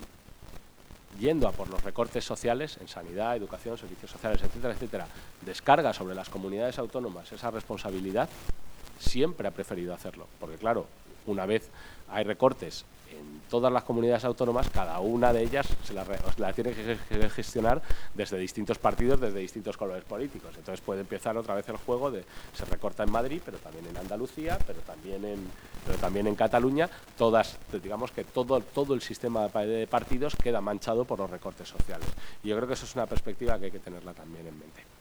yendo 1.21 1.47
a 1.47 1.53
por 1.53 1.69
los 1.69 1.85
recortes 1.85 2.25
sociales 2.25 2.79
en 2.81 2.89
sanidad, 2.89 3.37
educación, 3.37 3.77
servicios 3.77 4.11
sociales, 4.11 4.43
etcétera, 4.43 4.73
etcétera, 4.73 5.07
descarga 5.43 5.93
sobre 5.93 6.15
las 6.15 6.31
comunidades 6.31 6.79
autónomas 6.79 7.31
esa 7.33 7.51
responsabilidad, 7.51 8.31
siempre 8.99 9.47
ha 9.47 9.51
preferido 9.51 9.93
hacerlo. 9.93 10.27
Porque 10.41 10.57
claro, 10.57 10.87
una 11.27 11.45
vez 11.45 11.69
hay 12.09 12.25
recortes 12.25 12.87
en 13.13 13.43
todas 13.49 13.73
las 13.73 13.85
comunidades 13.85 14.25
autónomas, 14.25 14.69
cada 14.71 14.99
una 15.01 15.33
de 15.33 15.43
ellas 15.43 15.67
se 15.85 15.93
la, 15.93 16.05
tiene 16.53 16.73
que 16.73 17.31
gestionar 17.31 17.83
desde 18.15 18.39
distintos 18.39 18.79
partidos, 18.79 19.21
desde 19.21 19.39
distintos 19.39 19.77
colores 19.77 20.05
políticos. 20.05 20.55
Entonces 20.57 20.81
puede 20.81 21.03
empezar 21.03 21.37
otra 21.37 21.55
vez 21.55 21.69
el 21.69 21.77
juego 21.77 22.11
de 22.11 22.25
se 22.55 22.65
recorta 22.65 23.03
en 23.03 23.13
Madrid, 23.13 23.41
pero 23.45 23.59
también 23.59 23.87
en 23.87 23.97
Andalucía, 23.97 24.59
pero 24.67 24.81
también 24.81 25.25
en, 25.25 25.51
pero 25.87 25.99
también 25.99 26.27
en 26.27 26.35
Cataluña, 26.35 26.89
todas, 27.17 27.59
digamos 27.83 28.11
que 28.11 28.25
todo, 28.25 28.61
todo 28.61 28.95
el 28.95 29.03
sistema 29.03 29.49
de 29.49 29.87
partidos 29.87 30.35
queda 30.37 30.61
manchado 30.61 31.05
por 31.05 31.19
los 31.19 31.31
recortes 31.31 31.69
sociales. 31.69 32.09
Y 32.43 32.49
yo 32.49 32.57
creo 32.57 32.69
que 32.69 32.75
eso 32.75 32.87
es 32.87 32.95
una 32.95 33.07
perspectiva 33.07 33.59
que 33.59 33.67
hay 33.67 33.71
que 33.71 33.81
tenerla 33.81 34.15
también 34.15 34.47
en 34.47 34.59
mente. 34.59 34.92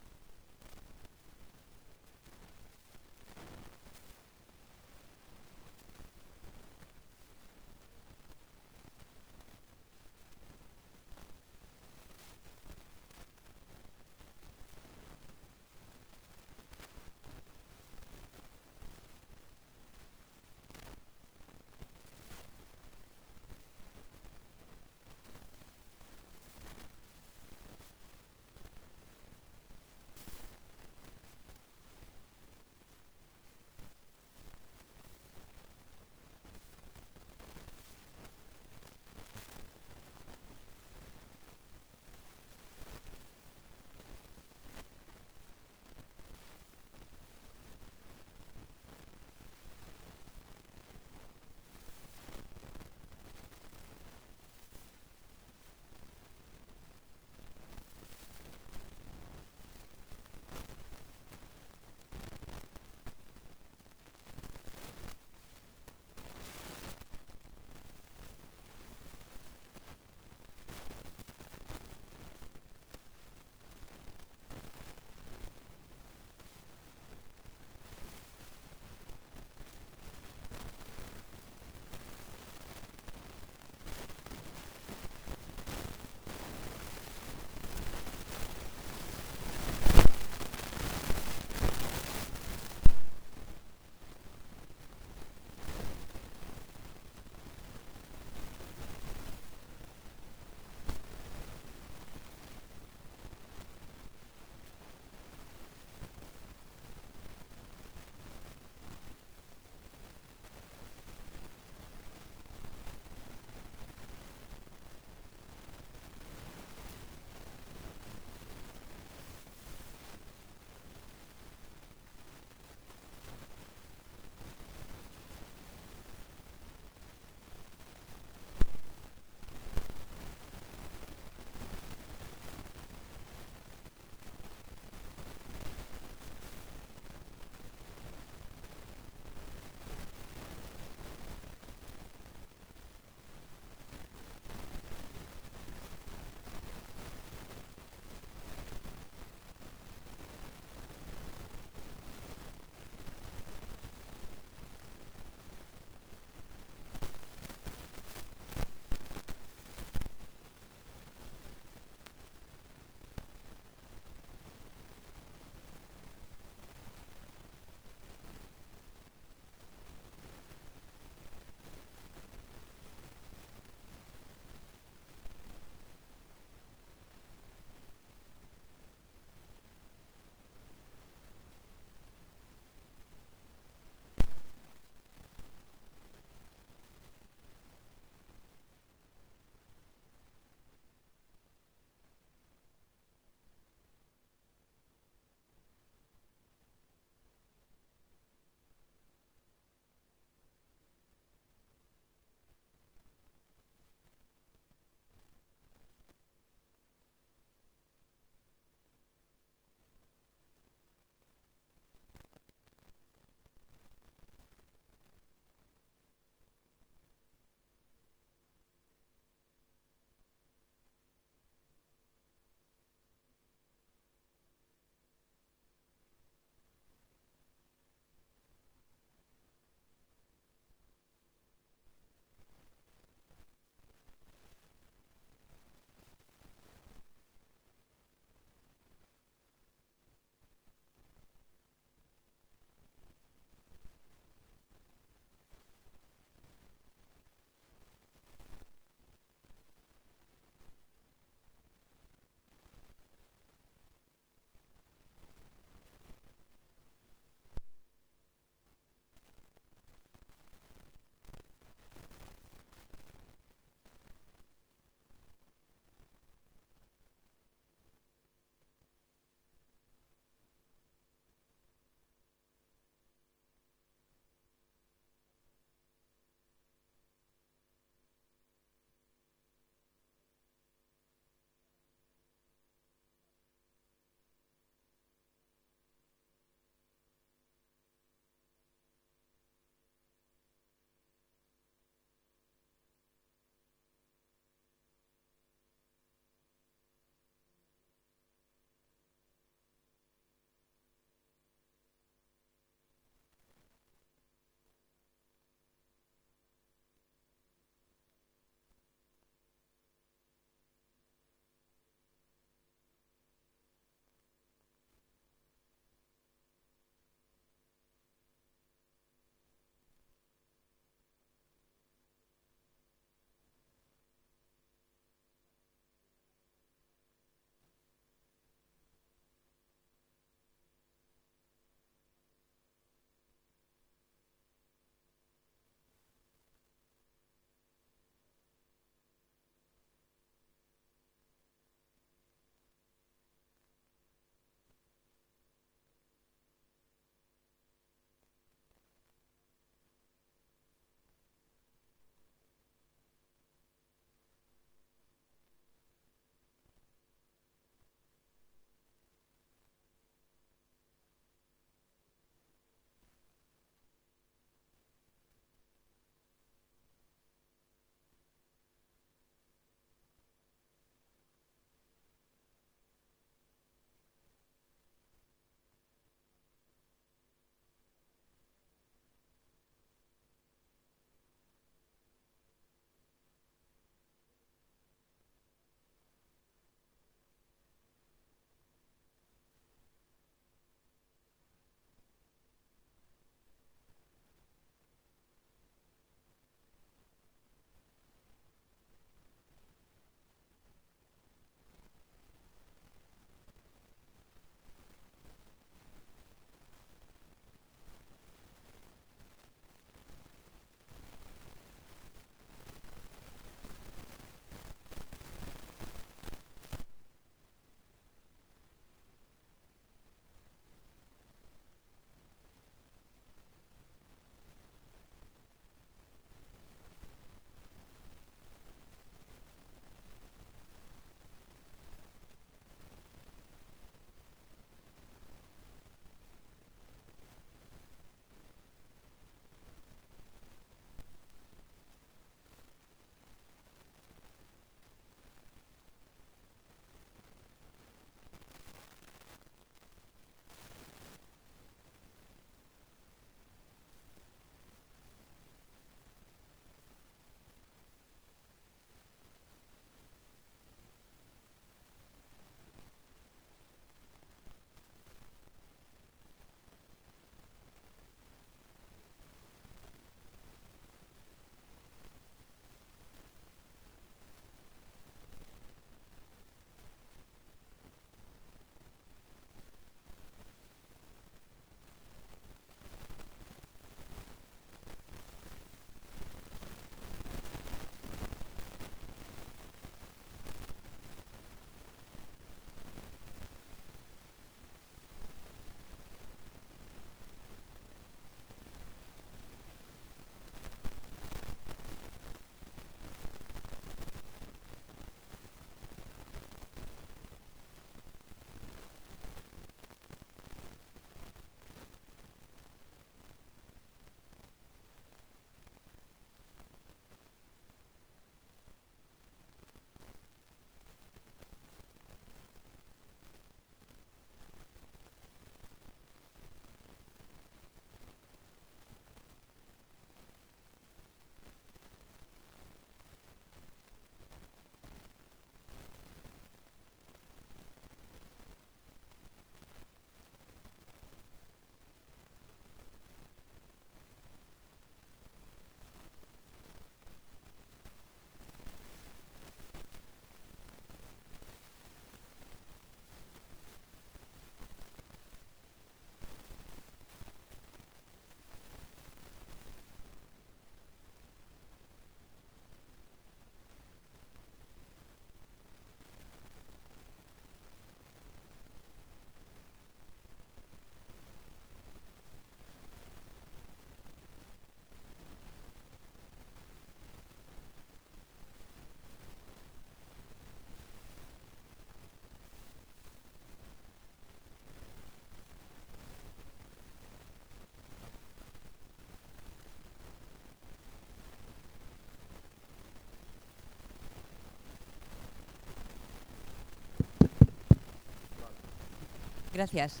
Gracias. 599.56 600.00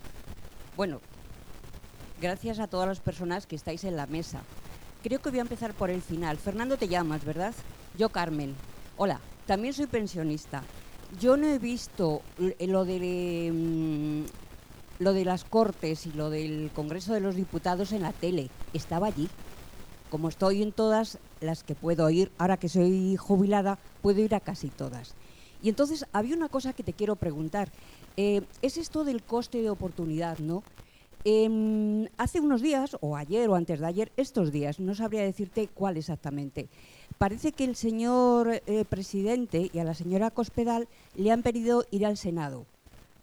Bueno, 0.76 1.00
gracias 2.20 2.58
a 2.58 2.66
todas 2.66 2.86
las 2.86 3.00
personas 3.00 3.46
que 3.46 3.56
estáis 3.56 3.84
en 3.84 3.96
la 3.96 4.06
mesa. 4.06 4.42
Creo 5.02 5.22
que 5.22 5.30
voy 5.30 5.38
a 5.38 5.48
empezar 5.48 5.72
por 5.72 5.88
el 5.88 6.02
final. 6.02 6.36
Fernando 6.36 6.76
te 6.76 6.88
llamas, 6.88 7.24
¿verdad? 7.24 7.54
Yo 7.96 8.10
Carmen. 8.10 8.54
Hola, 8.98 9.18
también 9.46 9.72
soy 9.72 9.86
pensionista. 9.86 10.62
Yo 11.22 11.38
no 11.38 11.46
he 11.46 11.58
visto 11.58 12.20
lo 12.36 12.84
de 12.84 13.50
mm, 13.50 15.02
lo 15.02 15.14
de 15.14 15.24
las 15.24 15.44
Cortes 15.44 16.04
y 16.04 16.12
lo 16.12 16.28
del 16.28 16.70
Congreso 16.74 17.14
de 17.14 17.20
los 17.20 17.34
Diputados 17.34 17.92
en 17.92 18.02
la 18.02 18.12
tele. 18.12 18.50
Estaba 18.74 19.06
allí. 19.06 19.30
Como 20.10 20.28
estoy 20.28 20.62
en 20.62 20.72
todas 20.72 21.16
las 21.40 21.64
que 21.64 21.74
puedo 21.74 22.10
ir, 22.10 22.30
ahora 22.36 22.58
que 22.58 22.68
soy 22.68 23.16
jubilada, 23.16 23.78
puedo 24.02 24.20
ir 24.20 24.34
a 24.34 24.40
casi 24.40 24.68
todas. 24.68 25.14
Y 25.62 25.70
entonces 25.70 26.04
había 26.12 26.36
una 26.36 26.50
cosa 26.50 26.74
que 26.74 26.82
te 26.82 26.92
quiero 26.92 27.16
preguntar. 27.16 27.70
Eh, 28.16 28.42
es 28.62 28.76
esto 28.76 29.04
del 29.04 29.22
coste 29.22 29.60
de 29.62 29.70
oportunidad, 29.70 30.38
¿no? 30.38 30.62
Em, 31.24 32.06
hace 32.18 32.40
unos 32.40 32.62
días, 32.62 32.96
o 33.00 33.16
ayer 33.16 33.48
o 33.48 33.56
antes 33.56 33.80
de 33.80 33.86
ayer, 33.86 34.12
estos 34.16 34.52
días, 34.52 34.78
no 34.78 34.94
sabría 34.94 35.22
decirte 35.22 35.68
cuál 35.74 35.96
exactamente, 35.96 36.68
parece 37.18 37.50
que 37.52 37.64
el 37.64 37.74
señor 37.74 38.62
eh, 38.66 38.84
presidente 38.88 39.68
y 39.72 39.78
a 39.80 39.84
la 39.84 39.94
señora 39.94 40.30
Cospedal 40.30 40.86
le 41.16 41.32
han 41.32 41.42
pedido 41.42 41.84
ir 41.90 42.06
al 42.06 42.16
Senado 42.16 42.64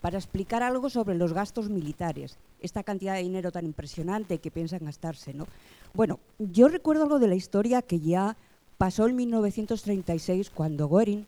para 0.01 0.17
explicar 0.17 0.63
algo 0.63 0.89
sobre 0.89 1.15
los 1.15 1.31
gastos 1.31 1.69
militares, 1.69 2.37
esta 2.61 2.83
cantidad 2.83 3.15
de 3.15 3.23
dinero 3.23 3.53
tan 3.53 3.65
impresionante 3.65 4.39
que 4.39 4.51
piensan 4.51 4.83
gastarse. 4.83 5.33
¿no? 5.33 5.47
Bueno, 5.93 6.19
yo 6.39 6.67
recuerdo 6.67 7.03
algo 7.03 7.19
de 7.19 7.29
la 7.29 7.35
historia 7.35 7.81
que 7.81 8.01
ya 8.01 8.35
pasó 8.77 9.07
en 9.07 9.15
1936 9.15 10.49
cuando 10.49 10.89
Goering 10.89 11.25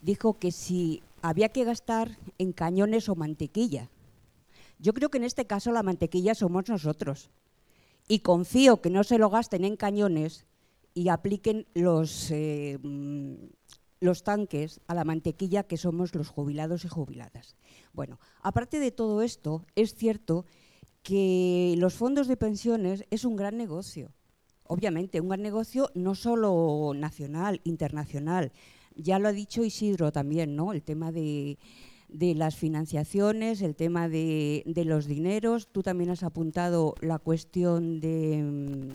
dijo 0.00 0.32
que 0.38 0.50
si 0.50 1.02
había 1.22 1.50
que 1.50 1.64
gastar 1.64 2.18
en 2.38 2.52
cañones 2.52 3.08
o 3.08 3.14
mantequilla. 3.14 3.90
Yo 4.78 4.94
creo 4.94 5.10
que 5.10 5.18
en 5.18 5.24
este 5.24 5.46
caso 5.46 5.72
la 5.72 5.82
mantequilla 5.82 6.34
somos 6.34 6.68
nosotros. 6.68 7.30
Y 8.08 8.20
confío 8.20 8.80
que 8.80 8.90
no 8.90 9.04
se 9.04 9.18
lo 9.18 9.30
gasten 9.30 9.64
en 9.64 9.76
cañones 9.76 10.46
y 10.94 11.08
apliquen 11.08 11.66
los, 11.74 12.30
eh, 12.30 12.78
los 14.00 14.22
tanques 14.24 14.80
a 14.88 14.94
la 14.94 15.04
mantequilla 15.04 15.64
que 15.64 15.76
somos 15.76 16.14
los 16.14 16.28
jubilados 16.28 16.84
y 16.84 16.88
jubiladas. 16.88 17.56
Bueno, 17.92 18.18
aparte 18.42 18.80
de 18.80 18.90
todo 18.90 19.22
esto, 19.22 19.64
es 19.76 19.94
cierto 19.94 20.46
que 21.02 21.74
los 21.78 21.94
fondos 21.94 22.26
de 22.26 22.36
pensiones 22.36 23.04
es 23.10 23.24
un 23.24 23.36
gran 23.36 23.56
negocio. 23.56 24.12
Obviamente, 24.64 25.20
un 25.20 25.28
gran 25.28 25.42
negocio 25.42 25.90
no 25.94 26.14
solo 26.14 26.92
nacional, 26.94 27.60
internacional. 27.64 28.52
Ya 29.02 29.18
lo 29.18 29.28
ha 29.28 29.32
dicho 29.32 29.64
Isidro 29.64 30.12
también, 30.12 30.56
¿no? 30.56 30.72
El 30.72 30.82
tema 30.82 31.12
de, 31.12 31.58
las 32.08 32.56
financiaciones, 32.56 33.62
el 33.62 33.74
tema 33.76 34.08
de, 34.08 34.62
de, 34.66 34.84
los 34.84 35.06
dineros. 35.06 35.68
Tú 35.68 35.82
también 35.82 36.10
has 36.10 36.22
apuntado 36.22 36.94
la 37.00 37.18
cuestión 37.18 38.00
de, 38.00 38.94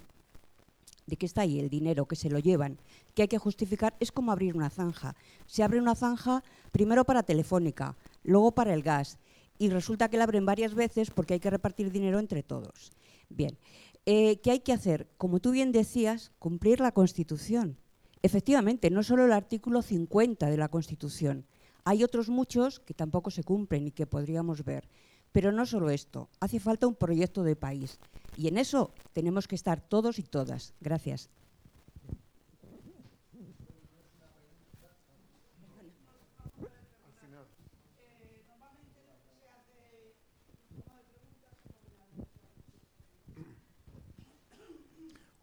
de 1.08 1.18
que 1.18 1.26
está 1.26 1.42
ahí 1.42 1.60
el 1.60 1.70
dinero, 1.70 2.06
que 2.06 2.16
se 2.16 2.30
lo 2.30 2.40
llevan, 2.40 2.78
que 3.14 3.24
hay 3.24 3.28
que 3.28 3.38
justificar. 3.38 3.96
Es 4.00 4.12
como 4.12 4.32
abrir 4.32 4.56
una 4.56 4.70
zanja. 4.70 5.16
Se 5.46 5.64
abre 5.64 5.80
una 5.80 5.96
zanja 5.96 6.44
primero 6.72 7.06
para 7.06 7.24
Telefónica, 7.24 7.96
luego 8.24 8.54
para 8.54 8.74
el 8.74 8.84
gas. 8.84 9.18
Y 9.58 9.70
resulta 9.70 10.10
que 10.10 10.18
la 10.18 10.26
abren 10.26 10.46
varias 10.46 10.74
veces 10.74 11.12
porque 11.12 11.36
hay 11.36 11.40
que 11.40 11.50
repartir 11.50 11.92
dinero 11.92 12.20
entre 12.20 12.44
todos. 12.44 12.92
Bien, 13.30 13.58
eh, 14.06 14.38
¿qué 14.42 14.52
hay 14.52 14.60
que 14.60 14.74
hacer? 14.74 15.08
Como 15.18 15.40
tú 15.40 15.52
bien 15.52 15.72
decías, 15.72 16.32
cumplir 16.40 16.80
la 16.80 16.92
Constitución. 16.92 17.78
Efectivamente, 18.26 18.90
no 18.90 19.04
solo 19.04 19.24
el 19.26 19.32
artículo 19.32 19.84
50 19.84 20.50
de 20.50 20.58
la 20.58 20.70
Constitución. 20.70 21.46
Hay 21.84 22.04
otros 22.04 22.28
muchos 22.28 22.80
que 22.80 22.96
tampoco 22.96 23.30
se 23.30 23.44
cumplen 23.44 23.86
y 23.86 23.92
que 23.92 24.08
podríamos 24.08 24.66
ver. 24.66 24.90
Pero 25.32 25.52
no 25.52 25.68
solo 25.68 25.92
esto, 25.92 26.28
hace 26.40 26.60
falta 26.60 26.88
un 26.88 26.96
proyecto 26.96 27.44
de 27.44 27.56
país. 27.56 28.00
Y 28.36 28.48
en 28.48 28.58
eso 28.58 28.96
tenemos 29.14 29.48
que 29.48 29.54
estar 29.54 29.80
todos 29.80 30.18
y 30.18 30.24
todas. 30.24 30.74
Gracias. 30.82 31.30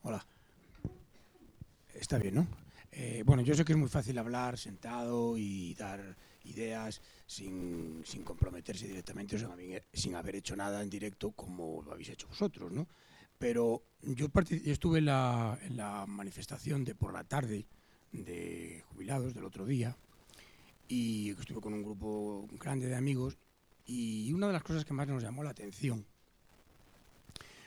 Hola. 0.02 0.26
Está 1.94 2.18
bien, 2.18 2.34
¿no? 2.34 2.61
Eh, 3.12 3.24
bueno, 3.24 3.42
yo 3.42 3.54
sé 3.54 3.62
que 3.62 3.74
es 3.74 3.78
muy 3.78 3.90
fácil 3.90 4.16
hablar 4.16 4.56
sentado 4.56 5.36
y 5.36 5.74
dar 5.74 6.16
ideas 6.44 7.02
sin, 7.26 8.02
comprometerse 8.24 8.86
directamente, 8.88 9.36
o 9.36 9.56
sin, 9.92 10.14
haber 10.14 10.36
hecho 10.36 10.56
nada 10.56 10.80
en 10.80 10.88
directo 10.88 11.32
como 11.32 11.82
lo 11.82 11.92
habéis 11.92 12.08
hecho 12.08 12.26
vosotros, 12.26 12.72
¿no? 12.72 12.88
Pero 13.38 13.82
yo, 14.00 14.28
estuve 14.64 15.00
en 15.00 15.04
la, 15.04 15.58
en 15.60 15.76
la 15.76 16.06
manifestación 16.06 16.86
de 16.86 16.94
por 16.94 17.12
la 17.12 17.22
tarde 17.24 17.66
de 18.12 18.82
jubilados 18.88 19.34
del 19.34 19.44
otro 19.44 19.66
día 19.66 19.94
y 20.88 21.32
estuve 21.32 21.60
con 21.60 21.74
un 21.74 21.82
grupo 21.82 22.48
grande 22.58 22.86
de 22.86 22.96
amigos 22.96 23.36
y 23.84 24.32
una 24.32 24.46
de 24.46 24.54
las 24.54 24.62
cosas 24.62 24.86
que 24.86 24.94
más 24.94 25.06
nos 25.06 25.22
llamó 25.22 25.44
la 25.44 25.50
atención 25.50 26.06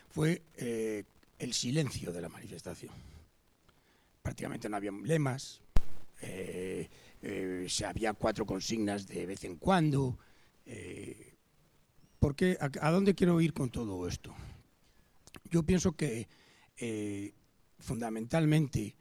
fue 0.09 0.41
eh, 0.57 1.03
el 1.37 1.53
silencio 1.53 2.11
de 2.11 2.21
la 2.21 2.29
manifestación. 2.29 3.14
Prácticamente 4.25 4.67
no 4.67 4.77
había 4.77 4.91
lemas, 4.91 5.61
eh, 6.19 6.89
eh, 7.21 7.67
se 7.69 7.85
había 7.85 8.13
cuatro 8.13 8.43
consignas 8.43 9.05
de 9.05 9.23
vez 9.27 9.43
en 9.43 9.57
cuando. 9.57 10.17
Eh, 10.65 11.35
porque, 12.17 12.57
a, 12.59 12.89
dónde 12.89 13.13
quiero 13.13 13.39
ir 13.39 13.53
con 13.53 13.69
todo 13.69 14.07
esto? 14.07 14.33
Yo 15.51 15.61
pienso 15.61 15.95
que 15.95 16.27
fundamentalmente 17.77 18.95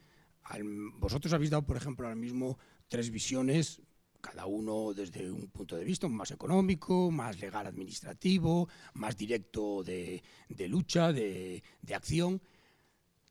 vosotros 0.99 1.33
habéis 1.33 1.53
dado, 1.53 1.65
por 1.65 1.79
ejemplo, 1.79 2.07
ahora 2.07 2.21
mismo 2.21 2.59
tres 2.89 3.11
visiones 3.11 3.81
cada 4.21 4.45
uno 4.45 4.93
desde 4.95 5.31
un 5.31 5.49
punto 5.49 5.77
de 5.77 5.85
vista 5.85 6.09
más 6.09 6.31
económico, 6.31 7.11
más 7.11 7.41
legal 7.41 7.67
administrativo, 7.67 8.69
más 8.95 9.17
directo 9.17 9.83
de, 9.83 10.23
lucha, 10.69 11.13
de, 11.13 11.63
acción. 11.95 12.43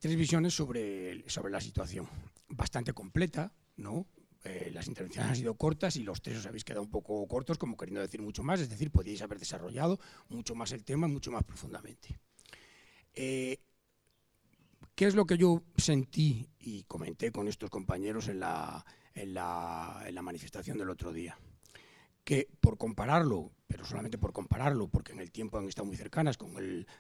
Tres 0.04 0.18
visiones 0.18 0.54
sobre, 0.54 1.24
sobre 1.30 1.49
la 1.49 1.62
situación. 1.62 2.10
Bastante 2.49 2.91
completa, 2.91 3.54
¿no? 3.78 4.06
Eh, 4.43 4.70
las 4.74 4.89
intervenciones 4.89 5.30
han 5.30 5.36
sido 5.38 5.56
cortas 5.56 5.95
y 5.95 6.04
los 6.04 6.22
tres 6.22 6.39
os 6.39 6.45
habéis 6.45 6.66
quedado 6.66 6.82
un 6.82 6.89
poco 6.89 7.26
cortos, 7.26 7.58
como 7.58 7.78
queriendo 7.78 8.01
decir 8.01 8.22
mucho 8.22 8.43
más, 8.43 8.60
es 8.60 8.70
decir, 8.70 8.91
podíais 8.91 9.22
haber 9.22 9.39
desarrollado 9.39 10.01
mucho 10.28 10.56
más 10.56 10.74
el 10.74 10.84
tema, 10.84 11.08
mucho 11.08 11.32
más 11.32 11.45
profundamente. 11.45 12.20
Eh, 13.14 13.62
¿Qué 14.93 15.06
es 15.06 15.16
lo 15.16 15.24
que 15.26 15.38
yo 15.38 15.64
sentí 15.78 16.49
y 16.60 16.84
comenté 16.84 17.32
con 17.32 17.47
estos 17.47 17.70
compañeros 17.70 18.28
en 18.28 18.41
la, 18.41 18.86
en 19.14 19.34
la, 19.34 20.04
en 20.06 20.16
la 20.16 20.22
manifestación 20.22 20.78
del 20.78 20.89
otro 20.89 21.14
día? 21.14 21.39
Que 22.26 22.49
por 22.60 22.78
compararlo, 22.78 23.54
pero 23.68 23.86
solamente 23.86 24.18
por 24.18 24.34
compararlo, 24.34 24.89
porque 24.89 25.14
en 25.14 25.22
el 25.22 25.32
tiempo 25.32 25.60
han 25.60 25.70
estado 25.70 25.86
muy 25.86 25.95
cercanas 25.95 26.36
con 26.36 26.54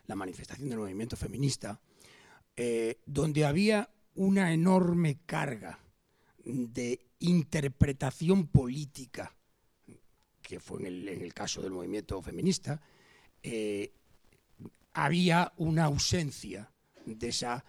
la 0.05 0.15
manifestación 0.15 0.69
del 0.69 0.79
movimiento 0.79 1.17
feminista, 1.17 1.81
eh, 2.55 2.99
donde 3.05 3.45
había 3.45 3.89
una 4.15 4.53
enorme 4.53 5.19
carga 5.25 5.79
de 6.45 6.99
interpretación 7.19 8.47
política, 8.47 9.35
que 10.41 10.59
fue 10.59 10.81
en 10.81 11.07
el, 11.07 11.33
caso 11.33 11.61
del 11.61 11.71
movimiento 11.71 12.21
feminista, 12.21 12.81
eh, 13.41 13.91
había 14.93 15.51
una 15.57 15.85
ausencia 15.85 16.71
de, 17.05 17.29
esa, 17.29 17.65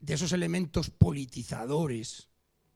de 0.00 0.14
esos 0.14 0.32
elementos 0.32 0.90
politizadores 0.90 2.30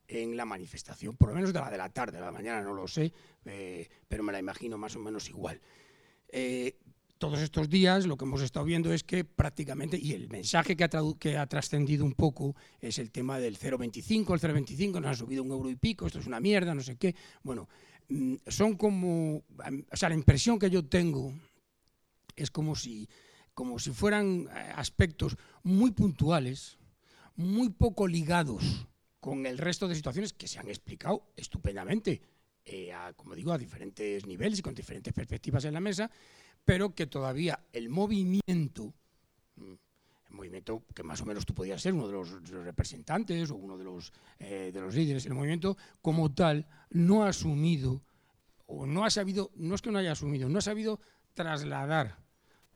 en 0.09 0.37
la 0.37 0.45
manifestación, 0.45 1.17
por 1.17 1.29
lo 1.29 1.37
menos 1.37 1.53
de 1.53 1.61
la 1.61 1.71
de 1.71 1.79
la 1.79 1.89
tarde, 1.89 2.19
de 2.19 2.25
la 2.25 2.33
mañana 2.33 2.61
no 2.63 2.75
lo 2.75 2.89
sé, 2.89 3.13
eh, 3.45 3.89
pero 4.09 4.23
me 4.23 4.33
la 4.33 4.41
imagino 4.41 4.77
más 4.77 4.97
o 4.97 4.99
menos 4.99 5.29
igual. 5.29 5.61
Todos 7.21 7.41
estos 7.41 7.69
días 7.69 8.07
lo 8.07 8.17
que 8.17 8.25
hemos 8.25 8.41
estado 8.41 8.65
viendo 8.65 8.93
es 8.95 9.05
que 9.05 9.25
prácticamente, 9.25 9.99
y 10.01 10.15
el 10.15 10.31
mensaje 10.31 10.75
que 10.75 10.85
ha, 11.37 11.47
trascendido 11.47 12.05
un 12.05 12.15
poco 12.15 12.57
es 12.81 12.99
el 12.99 13.11
tema 13.11 13.39
del 13.39 13.59
0,25, 13.59 14.33
el 14.33 14.41
0,25 14.41 15.03
nos 15.03 15.11
ha 15.11 15.15
subido 15.15 15.43
un 15.43 15.51
euro 15.51 15.69
y 15.69 15.77
pico, 15.77 16.07
esto 16.07 16.19
es 16.19 16.27
una 16.27 16.41
mierda, 16.41 16.75
no 16.75 16.81
sé 16.81 16.97
qué. 16.97 17.15
Bueno, 17.43 17.69
mm, 18.09 18.37
son 18.47 18.75
como, 18.77 19.37
o 19.37 19.97
sea, 19.97 20.09
la 20.09 20.15
impresión 20.15 20.59
que 20.59 20.71
yo 20.71 20.87
tengo 20.87 21.35
es 22.35 22.51
como 22.51 22.75
si, 22.75 23.07
como 23.53 23.79
si 23.79 23.91
fueran 23.91 24.49
eh, 24.49 24.73
aspectos 24.75 25.37
muy 25.63 25.91
puntuales, 25.91 26.79
muy 27.37 27.69
poco 27.69 28.09
ligados 28.09 28.89
con 29.21 29.45
el 29.45 29.59
resto 29.59 29.87
de 29.87 29.95
situaciones 29.95 30.33
que 30.33 30.49
se 30.49 30.59
han 30.59 30.69
explicado 30.69 31.27
estupendamente, 31.37 32.23
eh, 32.65 32.93
como 33.15 33.35
digo, 33.35 33.53
a 33.53 33.59
diferentes 33.59 34.25
niveles 34.25 34.61
y 34.61 34.63
con 34.63 34.75
diferentes 34.75 35.13
perspectivas 35.13 35.67
en 35.67 35.75
la 35.75 35.81
mesa, 35.81 36.11
pero 36.65 36.95
que 36.95 37.07
todavía 37.07 37.59
el 37.73 37.89
movimiento, 37.89 38.95
mm, 39.57 39.73
el 40.29 40.35
movimiento 40.35 40.85
que 40.95 41.03
más 41.03 41.21
o 41.21 41.27
menos 41.27 41.45
tú 41.45 41.55
podías 41.55 41.83
ser 41.83 41.95
uno 41.95 42.07
de 42.07 42.13
los, 42.13 42.51
representantes 42.65 43.51
o 43.51 43.57
uno 43.57 43.77
de 43.77 43.85
los, 43.85 44.13
eh, 44.39 44.71
de 44.73 44.81
los 44.81 44.95
líderes 44.95 45.25
del 45.25 45.35
movimiento, 45.35 45.77
como 46.01 46.33
tal, 46.33 46.67
no 46.91 47.25
ha 47.25 47.29
asumido, 47.29 48.03
o 48.67 48.87
no 48.87 49.05
ha 49.05 49.11
sabido, 49.11 49.51
no 49.57 49.75
es 49.75 49.83
que 49.83 49.91
no 49.91 49.99
haya 49.99 50.13
asumido, 50.13 50.49
no 50.49 50.59
ha 50.59 50.63
sabido 50.63 51.01
trasladar 51.35 52.19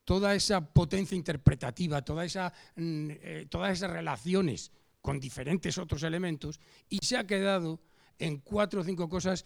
toda 0.04 0.34
esa 0.34 0.60
potencia 0.60 1.16
interpretativa, 1.16 2.02
toda 2.02 2.24
esa, 2.24 2.52
mm, 2.76 3.10
eh, 3.10 3.46
todas 3.48 3.72
esas 3.72 3.90
relaciones 3.90 4.70
con 5.00 5.20
diferentes 5.20 5.76
otros 5.78 6.02
elementos 6.02 6.58
y 6.88 6.98
se 7.02 7.16
ha 7.16 7.26
quedado 7.26 7.80
en 8.18 8.38
cuatro 8.38 8.80
o 8.80 8.84
cinco 8.84 9.08
cosas, 9.08 9.44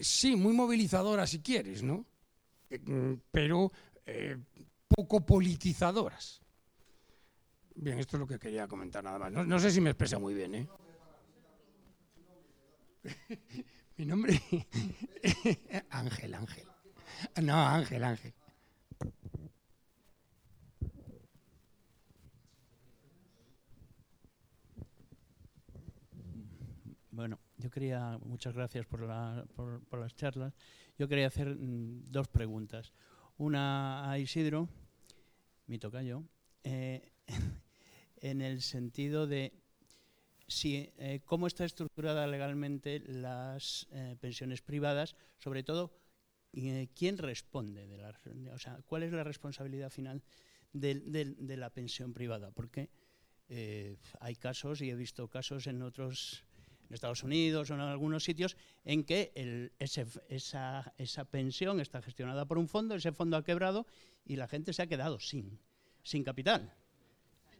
sí, 0.00 0.36
muy 0.36 0.52
movilizadoras 0.52 1.30
si 1.30 1.40
quieres, 1.40 1.82
¿no? 1.82 2.06
Mm, 2.70 3.14
pero 3.30 3.70
eh, 4.04 4.36
poco 4.88 5.24
politizadoras. 5.24 6.42
Bien, 7.74 7.98
esto 7.98 8.16
es 8.16 8.20
lo 8.20 8.26
que 8.26 8.38
quería 8.38 8.66
comentar 8.66 9.04
nada 9.04 9.18
más. 9.18 9.32
No, 9.32 9.58
sé 9.58 9.70
si 9.70 9.80
me 9.80 9.90
expresa 9.90 10.18
muy 10.18 10.34
bien, 10.34 10.54
¿eh? 10.54 10.68
Mi 13.98 14.04
nombre 14.04 14.40
Ángel, 15.90 16.34
Ángel. 16.34 16.66
No, 17.42 17.54
Ángel, 17.54 18.04
Ángel. 18.04 18.34
Bueno, 27.16 27.38
yo 27.56 27.70
quería, 27.70 28.18
muchas 28.24 28.54
gracias 28.54 28.84
por, 28.84 29.00
las 29.00 30.14
charlas. 30.16 30.52
Yo 30.98 31.08
quería 31.08 31.26
hacer 31.26 31.48
mm, 31.48 32.10
dos 32.10 32.28
preguntas. 32.28 32.92
Una 33.38 34.10
a 34.10 34.18
Isidro, 34.18 34.68
mi 35.66 35.78
tocayo, 35.78 36.24
eh, 36.64 37.12
en 38.16 38.40
el 38.40 38.62
sentido 38.62 39.26
de 39.26 39.52
si, 40.48 40.90
eh, 40.96 41.20
cómo 41.24 41.46
está 41.46 41.64
estructurada 41.64 42.26
legalmente 42.26 43.00
las 43.00 43.88
eh, 43.90 44.16
pensiones 44.20 44.62
privadas, 44.62 45.16
sobre 45.38 45.62
todo 45.62 46.00
quién 46.94 47.18
responde, 47.18 47.86
de 47.86 47.98
la, 47.98 48.18
o 48.54 48.58
sea, 48.58 48.80
cuál 48.86 49.02
es 49.02 49.12
la 49.12 49.24
responsabilidad 49.24 49.90
final 49.90 50.22
de, 50.72 51.56
la 51.56 51.68
pensión 51.68 52.14
privada, 52.14 52.50
porque 52.50 52.88
hay 54.20 54.36
casos, 54.36 54.80
y 54.80 54.88
he 54.88 54.94
visto 54.94 55.28
casos 55.28 55.66
en 55.66 55.82
otros 55.82 56.45
en 56.88 56.94
Estados 56.94 57.22
Unidos 57.22 57.70
o 57.70 57.74
en 57.74 57.80
algunos 57.80 58.24
sitios, 58.24 58.56
en 58.84 59.04
que 59.04 59.70
esa, 59.78 60.92
pensión 61.30 61.80
está 61.80 62.02
gestionada 62.02 62.46
por 62.46 62.58
un 62.58 62.68
fondo, 62.68 62.94
ese 62.94 63.12
fondo 63.12 63.36
ha 63.36 63.44
quebrado 63.44 63.86
y 64.24 64.36
la 64.36 64.48
gente 64.48 64.72
se 64.72 64.82
ha 64.82 64.86
quedado 64.86 65.18
sin, 65.18 65.58
sin 66.02 66.22
capital. 66.22 66.74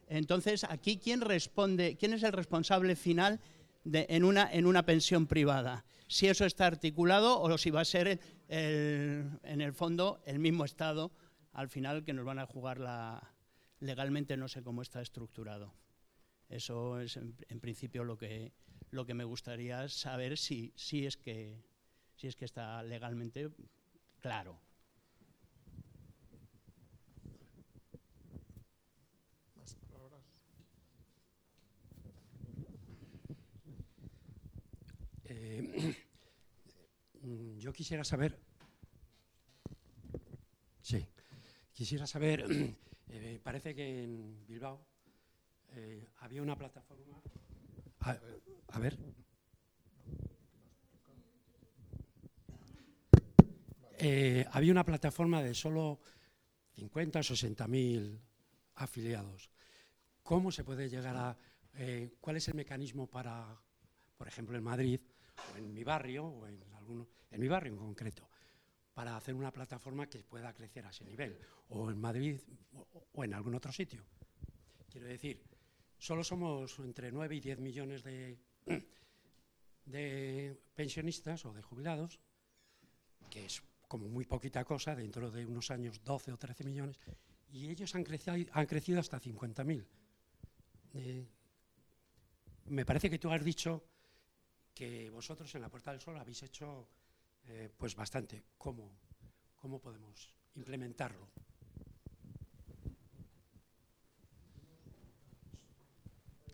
Entonces, 0.08 0.64
aquí, 0.64 0.98
¿quién 0.98 1.20
responde, 1.20 1.96
quién 1.96 2.12
es 2.12 2.22
el 2.22 2.32
responsable 2.32 2.94
final 2.94 3.40
de, 3.84 4.06
en, 4.08 4.24
una, 4.24 4.52
en 4.52 4.66
una 4.66 4.86
pensión 4.86 5.26
privada? 5.26 5.84
Si 6.06 6.28
eso 6.28 6.44
está 6.44 6.66
articulado 6.66 7.40
o 7.40 7.58
si 7.58 7.70
va 7.70 7.80
a 7.80 7.84
ser 7.84 8.20
en 8.48 9.60
el 9.60 9.72
fondo 9.72 10.20
el 10.24 10.38
mismo 10.38 10.64
Estado 10.64 11.10
al 11.52 11.68
final 11.68 12.04
que 12.04 12.12
nos 12.12 12.24
van 12.24 12.38
a 12.38 12.46
jugar 12.46 12.78
la, 12.78 13.34
legalmente, 13.80 14.36
no 14.36 14.46
sé 14.46 14.62
cómo 14.62 14.82
está 14.82 15.00
estructurado. 15.00 15.74
Eso 16.48 17.00
es 17.00 17.16
en 17.16 17.60
principio 17.60 18.04
lo 18.04 18.16
que, 18.16 18.52
lo 18.90 19.04
que 19.04 19.14
me 19.14 19.24
gustaría 19.24 19.88
saber 19.88 20.38
si, 20.38 20.72
si, 20.76 21.06
es, 21.06 21.16
que, 21.16 21.62
si 22.14 22.26
es 22.28 22.36
que 22.36 22.44
está 22.44 22.82
legalmente 22.82 23.50
claro. 24.20 24.58
Eh, 35.28 35.94
yo 37.58 37.72
quisiera 37.72 38.04
saber, 38.04 38.38
sí, 40.80 41.04
quisiera 41.72 42.06
saber, 42.06 42.46
eh, 43.08 43.40
parece 43.42 43.74
que 43.74 44.04
en 44.04 44.46
Bilbao 44.46 44.86
eh, 45.72 46.08
había 46.18 46.42
una 46.42 46.56
plataforma 46.56 47.20
a, 48.06 48.78
ver. 48.78 48.98
Eh, 53.98 54.46
había 54.52 54.72
una 54.72 54.84
plataforma 54.84 55.42
de 55.42 55.54
solo 55.54 56.00
50 56.74 57.20
o 57.20 57.22
60 57.22 57.66
mil 57.66 58.20
afiliados. 58.76 59.50
¿Cómo 60.22 60.52
se 60.52 60.64
puede 60.64 60.88
llegar 60.88 61.16
a... 61.16 61.36
Eh, 61.74 62.16
¿Cuál 62.20 62.36
es 62.36 62.48
el 62.48 62.54
mecanismo 62.54 63.06
para, 63.06 63.60
por 64.16 64.28
ejemplo, 64.28 64.56
en 64.56 64.64
Madrid, 64.64 65.00
o 65.52 65.58
en 65.58 65.72
mi 65.72 65.84
barrio, 65.84 66.24
o 66.26 66.46
en, 66.46 66.62
alguno, 66.74 67.08
en 67.30 67.40
mi 67.40 67.48
barrio 67.48 67.72
en 67.72 67.78
concreto, 67.78 68.28
para 68.94 69.16
hacer 69.16 69.34
una 69.34 69.52
plataforma 69.52 70.08
que 70.08 70.22
pueda 70.22 70.54
crecer 70.54 70.86
a 70.86 70.90
ese 70.90 71.04
nivel, 71.04 71.38
o 71.68 71.90
en 71.90 72.00
Madrid 72.00 72.40
o 73.12 73.24
en 73.24 73.34
algún 73.34 73.54
otro 73.54 73.72
sitio? 73.72 74.02
Quiero 74.90 75.06
decir, 75.06 75.42
solo 76.06 76.22
somos 76.22 76.78
entre 76.78 77.10
9 77.10 77.34
y 77.34 77.40
10 77.40 77.58
millones 77.58 78.04
de, 79.84 80.56
pensionistas 80.76 81.44
o 81.44 81.52
de 81.52 81.62
jubilados, 81.62 82.20
que 83.28 83.46
es 83.46 83.60
como 83.88 84.06
muy 84.06 84.24
poquita 84.24 84.64
cosa, 84.64 84.94
dentro 84.94 85.32
de 85.32 85.44
unos 85.44 85.72
años 85.72 86.04
12 86.04 86.32
o 86.32 86.38
13 86.38 86.62
millones, 86.62 87.00
y 87.50 87.70
ellos 87.70 87.92
han 87.96 88.04
crecido, 88.04 88.36
han 88.52 88.66
crecido 88.66 89.00
hasta 89.00 89.20
50.000. 89.20 89.84
Eh, 90.94 91.26
me 92.66 92.86
parece 92.86 93.10
que 93.10 93.18
tú 93.18 93.32
has 93.32 93.44
dicho 93.44 93.82
que 94.72 95.10
vosotros 95.10 95.52
en 95.56 95.62
la 95.62 95.68
Puerta 95.68 95.90
del 95.90 96.00
Sol 96.00 96.16
habéis 96.18 96.40
hecho 96.44 96.88
eh, 97.48 97.68
pues 97.76 97.96
bastante. 97.96 98.44
¿Cómo, 98.56 98.96
¿Cómo 99.56 99.80
podemos 99.80 100.32
implementarlo? 100.54 101.28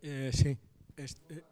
Eh, 0.02 0.30
sí. 0.34 0.56
Este, 0.96 1.44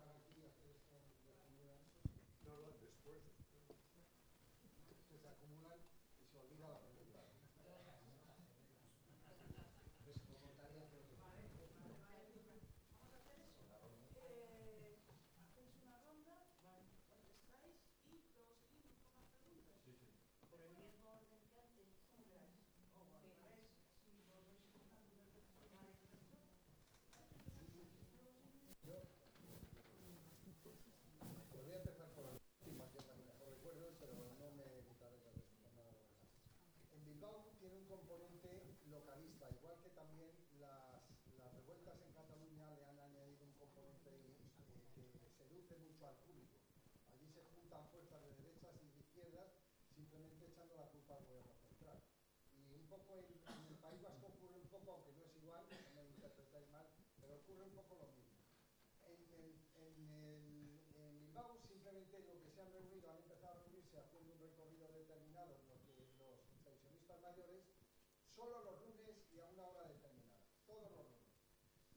solo 68.40 68.64
los 68.64 68.80
lunes 68.80 69.20
y 69.32 69.38
a 69.38 69.44
una 69.52 69.68
hora 69.68 69.84
determinada, 69.84 70.40
todos 70.66 70.88
los 70.96 71.04
lunes. 71.04 71.28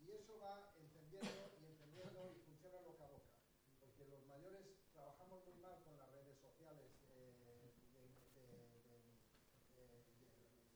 Y 0.04 0.12
eso 0.12 0.36
va 0.44 0.76
entendiendo 0.76 1.56
y 1.56 1.66
entendiendo 1.72 2.20
y 2.36 2.40
funciona 2.44 2.84
boca 2.84 3.06
a 3.06 3.16
boca, 3.16 3.32
porque 3.80 4.04
los 4.12 4.28
mayores 4.28 4.76
trabajamos 4.92 5.40
muy 5.48 5.56
mal 5.64 5.80
con 5.88 5.96
las 5.96 6.12
redes 6.12 6.36
sociales 6.44 6.92
eh, 7.16 7.72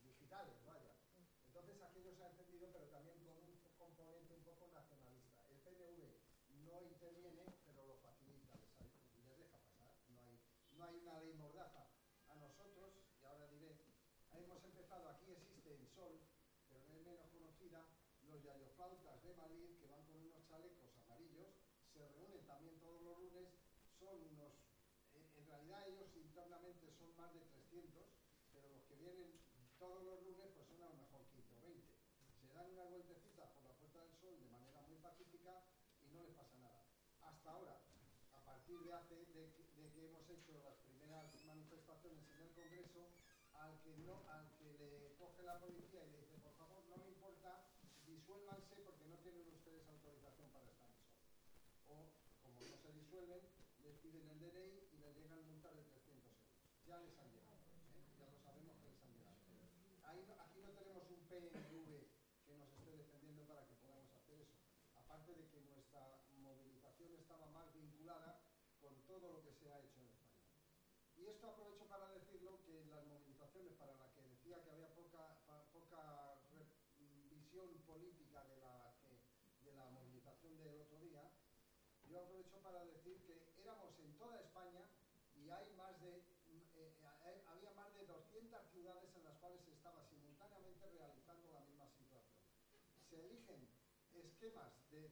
digitales, 0.08 0.56
vaya. 0.66 0.96
Entonces 1.52 1.84
aquello 1.84 2.16
se 2.16 2.24
ha 2.24 2.32
entendido, 2.32 2.72
pero 2.72 2.88
también 2.88 3.20
con 3.28 3.36
un 3.36 3.60
componente 3.76 4.40
un 4.40 4.44
poco 4.48 4.72
nacionalista. 4.72 5.44
El 5.52 5.60
PNV 5.68 6.16
no 6.64 6.80
interviene, 6.80 7.44
pero 7.68 7.84
lo 7.92 7.96
facilita, 8.00 8.56
les, 8.56 9.28
les 9.28 9.38
deja 9.40 9.58
pasar. 9.60 9.92
No 10.16 10.24
hay, 10.24 10.40
no 10.80 10.86
hay 10.86 10.96
una 10.96 11.20
ley 11.20 11.34
mordaza. 11.36 11.92
A 12.32 12.36
nosotros, 12.36 12.96
y 13.20 13.26
ahora 13.26 13.48
diré, 13.48 13.76
hemos 14.38 14.64
empezado 14.64 15.10
aquí, 15.10 15.32
existe 15.34 15.74
el 15.74 15.88
Sol, 15.90 16.14
pero 16.70 16.82
es 16.82 16.90
menos 16.90 17.20
conocida, 17.34 17.86
los 18.28 18.44
yayoflautas 18.44 19.24
de 19.24 19.34
Madrid, 19.34 19.78
que 19.80 19.88
van 19.88 20.06
con 20.06 20.22
unos 20.22 20.46
chalecos 20.46 20.94
amarillos, 21.06 21.50
se 21.94 22.08
reúnen 22.08 22.46
también 22.46 22.80
todos 22.80 23.02
los 23.02 23.18
lunes, 23.18 23.50
son 24.00 24.22
unos, 24.34 24.54
en 25.14 25.48
realidad 25.48 25.88
ellos 25.88 26.16
internamente 26.16 26.92
son 26.92 27.07
más 27.18 27.34
de 27.34 27.42
300, 27.42 28.06
pero 28.54 28.70
los 28.70 28.84
que 28.86 28.96
vienen 28.96 29.34
todos 29.80 30.04
los 30.06 30.22
lunes 30.22 30.50
pues 30.54 30.68
son 30.70 30.82
a 30.82 30.90
lo 30.90 30.98
mejor 30.98 31.26
15 31.34 31.54
o 31.58 31.62
20. 31.62 31.82
Se 32.46 32.54
dan 32.54 32.70
unas 32.70 32.90
vueltecitas 32.90 33.50
por 33.54 33.66
la 33.66 33.74
Puerta 33.74 34.00
del 34.02 34.14
Sol 34.22 34.40
de 34.40 34.50
manera 34.50 34.82
muy 34.86 34.98
pacífica 34.98 35.66
y 36.02 36.14
no 36.14 36.24
les 36.24 36.34
pasa 36.34 36.58
nada. 36.58 36.86
Hasta 37.22 37.50
ahora, 37.50 37.82
a 38.34 38.42
partir 38.46 38.80
de, 38.82 38.94
hace, 38.94 39.16
de, 39.34 39.50
que 39.94 40.06
hemos 40.06 40.30
hecho 40.30 40.54
las 40.64 40.78
primeras 40.86 41.34
manifestaciones 41.46 42.26
en 42.30 42.42
el 42.42 42.54
Congreso, 42.54 43.10
al 43.54 43.82
que, 43.82 43.94
al 44.30 44.46
que 44.58 44.78
le 44.78 45.16
coge 45.18 45.42
la 45.44 45.60
policía 45.60 46.06
y 46.06 46.12
le 46.12 46.20
dice, 46.22 46.38
por 46.38 46.54
favor, 46.54 46.86
no 46.86 46.98
me 46.98 47.08
importa, 47.08 47.66
disuélvanse 48.06 48.76
porque 48.86 49.06
no 49.06 49.18
tienen 49.18 49.50
ustedes 49.50 49.90
autorización 49.90 50.50
para 50.52 50.70
estar 50.70 50.90
en 50.90 51.02
sol. 51.02 51.26
O, 51.90 52.14
como 52.44 52.62
no 52.62 52.78
se 52.78 52.92
disuelven, 52.94 53.42
les 53.84 53.98
piden 53.98 54.30
el 54.30 54.40
DNI 54.40 54.88
y 54.94 54.98
les 54.98 55.18
llegan 55.18 55.46
multas 55.48 55.76
de 55.76 55.84
300 55.84 56.26
euros. 56.26 56.77
Ya 56.88 56.98
les 57.00 57.18
han 57.20 57.30
llegado, 57.32 57.60
¿eh? 57.76 58.00
ya 58.18 58.28
lo 58.28 58.38
sabemos 58.40 58.76
que 58.80 58.88
les 58.88 59.04
han 59.04 59.12
llegado. 59.12 59.36
Ahí 60.04 60.24
aquí 60.40 60.60
no 60.62 60.72
tenemos 60.72 61.04
un 61.10 61.20
PNV 61.28 62.08
que 62.46 62.56
nos 62.56 62.72
esté 62.72 62.92
defendiendo 62.96 63.44
para 63.46 63.66
que 63.68 63.74
podamos 63.76 64.10
hacer 64.14 64.40
eso. 64.40 64.56
Aparte 64.96 65.36
de 65.36 65.46
que 65.50 65.60
nuestra 65.62 66.18
movilización 66.38 67.14
estaba 67.16 67.46
más 67.48 67.72
vinculada 67.74 68.40
con 68.80 68.96
todo 69.06 69.30
lo 69.30 69.42
que 69.44 69.52
se 69.52 69.70
ha 69.70 69.80
hecho 69.80 70.00
en 70.00 70.08
España. 70.08 70.38
Y 71.18 71.28
esto 71.28 71.48
aprovecho 71.48 71.86
para 71.88 72.08
decirlo 72.10 72.62
que 72.64 72.86
las 72.86 73.04
movilizaciones 73.04 73.74
para 73.74 73.94
las 73.96 74.10
que 74.12 74.22
decía 74.24 74.62
que 74.64 74.70
había 74.70 74.88
poca, 74.94 75.36
poca 75.72 76.38
visión 77.30 77.80
política 77.82 78.44
de 78.46 78.56
la, 78.58 78.94
que- 79.02 79.20
de 79.66 79.74
la 79.74 79.86
movilización 79.88 80.56
del 80.58 80.78
otro 80.78 81.00
día, 81.00 81.28
yo 82.06 82.20
aprovecho 82.20 82.58
para 82.62 82.82
decir 82.84 83.20
que 83.26 83.44
éramos 83.58 83.98
en 84.00 84.14
toda 84.16 84.40
España 84.40 84.88
y 85.36 85.50
hay 85.50 85.70
más 85.72 86.00
de, 86.00 86.24
mm, 86.48 86.62
eh, 86.76 86.94
eh, 87.26 87.42
había 87.46 87.72
más 87.72 87.94
de 87.94 88.04
200 88.06 88.64
ciudades 88.72 89.14
en 89.16 89.24
las 89.24 89.36
cuales 89.38 89.62
se 89.64 89.72
estaba 89.72 90.02
simultáneamente 90.10 90.88
realizando 90.90 91.50
la 91.52 91.60
misma 91.62 91.88
situación. 91.88 92.42
Se 93.18 93.26
eligen 93.26 93.66
esquemas 94.14 94.70
de, 94.92 95.10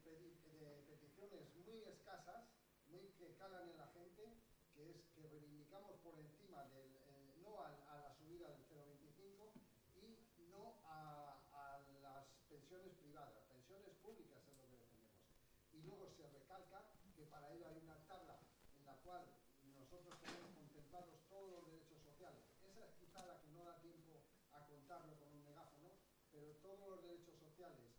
peticiones 0.85 1.41
muy 1.65 1.81
escasas, 1.89 2.45
muy 2.85 3.09
que 3.17 3.33
calan 3.33 3.67
en 3.67 3.77
la 3.77 3.87
gente, 3.97 4.29
que 4.75 4.91
es 4.93 5.09
que 5.15 5.27
reivindicamos 5.27 5.97
por 6.05 6.13
encima 6.13 6.69
del, 6.69 6.93
eh, 7.01 7.33
no 7.41 7.65
a, 7.65 7.73
la 7.97 8.13
subida 8.13 8.49
del 8.53 8.61
0,25 8.69 9.57
y 10.37 10.45
no 10.53 10.77
a, 10.85 11.41
a 11.49 11.81
las 12.03 12.27
pensiones 12.47 12.93
privadas, 13.01 13.41
pensiones 13.49 13.97
públicas 14.05 14.37
es 14.37 14.53
lo 14.53 14.69
que 14.69 14.77
defendemos. 14.77 15.25
Y 15.73 15.81
luego 15.81 16.05
se 16.13 16.29
recalca 16.29 16.85
que 17.15 17.25
para 17.25 17.49
ello 17.53 17.65
hay 17.65 17.81
una 17.81 17.97
tabla 18.05 18.37
en 18.77 18.85
la 18.85 19.01
cual 19.01 19.25
nosotros 19.73 20.13
tenemos 20.21 20.53
contemplados 20.53 21.25
todos 21.27 21.49
los 21.49 21.65
derechos 21.65 21.97
sociales. 22.05 22.45
Esa 22.69 22.85
es 22.85 22.93
quizá 23.01 23.25
la 23.25 23.41
que 23.41 23.49
no 23.49 23.65
da 23.65 23.81
tiempo 23.81 24.21
a 24.53 24.61
contarlo 24.67 25.17
con 25.17 25.33
un 25.33 25.43
megáfono, 25.43 25.89
pero 26.31 26.53
todos 26.61 26.87
los 26.87 27.01
derechos 27.01 27.33
sociales 27.41 27.94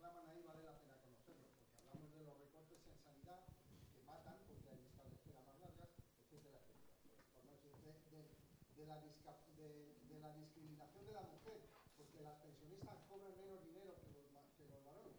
reclaman 0.00 0.28
ahí 0.32 0.40
vale 0.48 0.64
la 0.64 0.72
pena 0.80 0.96
conocerlos, 0.96 1.52
porque 1.60 1.76
hablamos 1.84 2.08
de 2.16 2.24
los 2.24 2.32
recortes 2.40 2.80
en 2.88 2.96
sanidad 3.04 3.44
que 3.92 4.00
matan 4.08 4.40
porque 4.48 4.70
hay 4.72 4.80
listas 4.80 5.04
de 5.04 5.12
espera 5.12 5.44
más 5.44 5.60
largas, 5.60 5.92
etcétera, 6.24 6.56
etcétera. 6.64 7.20
Por 7.36 7.44
no 7.44 7.52
decir 7.52 7.76
de, 7.84 7.92
de- 8.08 8.32
de 8.80 8.86
la 8.88 8.96
de- 8.96 10.16
la 10.24 10.32
discriminación 10.32 11.04
de 11.04 11.12
la 11.12 11.20
mujer, 11.28 11.60
porque 12.00 12.20
las 12.24 12.40
pensionistas 12.40 12.96
cobran 13.12 13.36
menos 13.36 13.60
dinero 13.60 13.92
que 14.00 14.08
los, 14.08 14.24
que 14.56 14.64
los 14.72 14.80
varones 14.84 15.16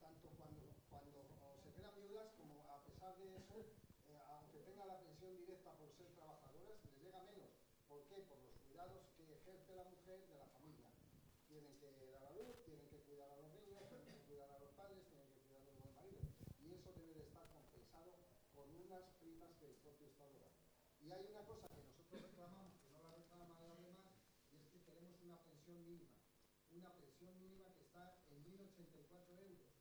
tanto 0.00 0.28
cuando, 0.40 0.64
cuando 0.88 1.20
se 1.60 1.72
quedan 1.76 1.92
viudas 2.00 2.32
como 2.40 2.56
a 2.72 2.80
pesar 2.88 3.16
de 3.20 3.36
eso, 3.36 3.68
eh, 4.08 4.16
aunque 4.32 4.60
tenga 4.64 4.86
la 4.86 4.96
pensión 5.00 5.36
directa 5.36 5.76
por 5.76 5.92
ser 5.92 6.08
trabajadoras, 6.16 6.80
les 6.88 6.96
llega 7.04 7.20
menos. 7.28 7.52
¿Por 7.88 8.00
qué? 8.08 8.16
Por 8.24 8.40
los 8.40 8.56
cuidados 8.64 9.04
que 9.16 9.28
ejerce 9.28 9.76
la 9.76 9.84
mujer 9.84 10.24
de 10.24 10.36
la 10.40 10.46
familia. 10.56 10.88
Tienen 11.48 11.74
que 11.80 11.90
dar 12.12 12.24
a 12.24 12.30
luz, 12.32 12.62
tienen 12.64 12.86
que 12.88 12.98
cuidar 13.02 13.28
a 13.32 13.36
los 13.42 13.50
niños, 13.50 13.82
tienen 13.90 14.06
que 14.06 14.22
cuidar 14.22 14.50
a 14.52 14.58
los 14.60 14.70
padres, 14.78 15.02
tienen 15.10 15.26
que 15.34 15.40
cuidar 15.42 15.62
a 15.62 15.66
los 15.66 15.78
buen 15.82 15.94
marido. 15.96 16.20
Y 16.62 16.74
eso 16.74 16.92
debe 16.94 17.14
de 17.14 17.22
estar 17.26 17.42
compensado 17.50 18.14
con 18.54 18.70
unas 18.86 19.02
Y 21.00 21.10
hay 21.10 21.26
una 21.26 21.42
cosa 21.44 21.66
que 21.68 21.82
nosotros 21.82 22.22
reclamamos, 22.22 22.78
que 22.78 22.90
no 22.94 23.02
la 23.02 23.10
reclaman 23.10 23.58
los 23.66 23.82
demás, 23.82 24.14
y 24.52 24.56
es 24.60 24.68
que 24.70 24.78
queremos 24.86 25.18
una 25.22 25.42
pensión 25.42 25.82
mínima. 25.84 26.14
Una 26.70 26.94
pensión 26.94 27.34
mínima 27.40 27.74
que 27.74 27.82
está 27.82 28.22
en 28.30 28.44
1.084 28.46 29.34
euros 29.42 29.80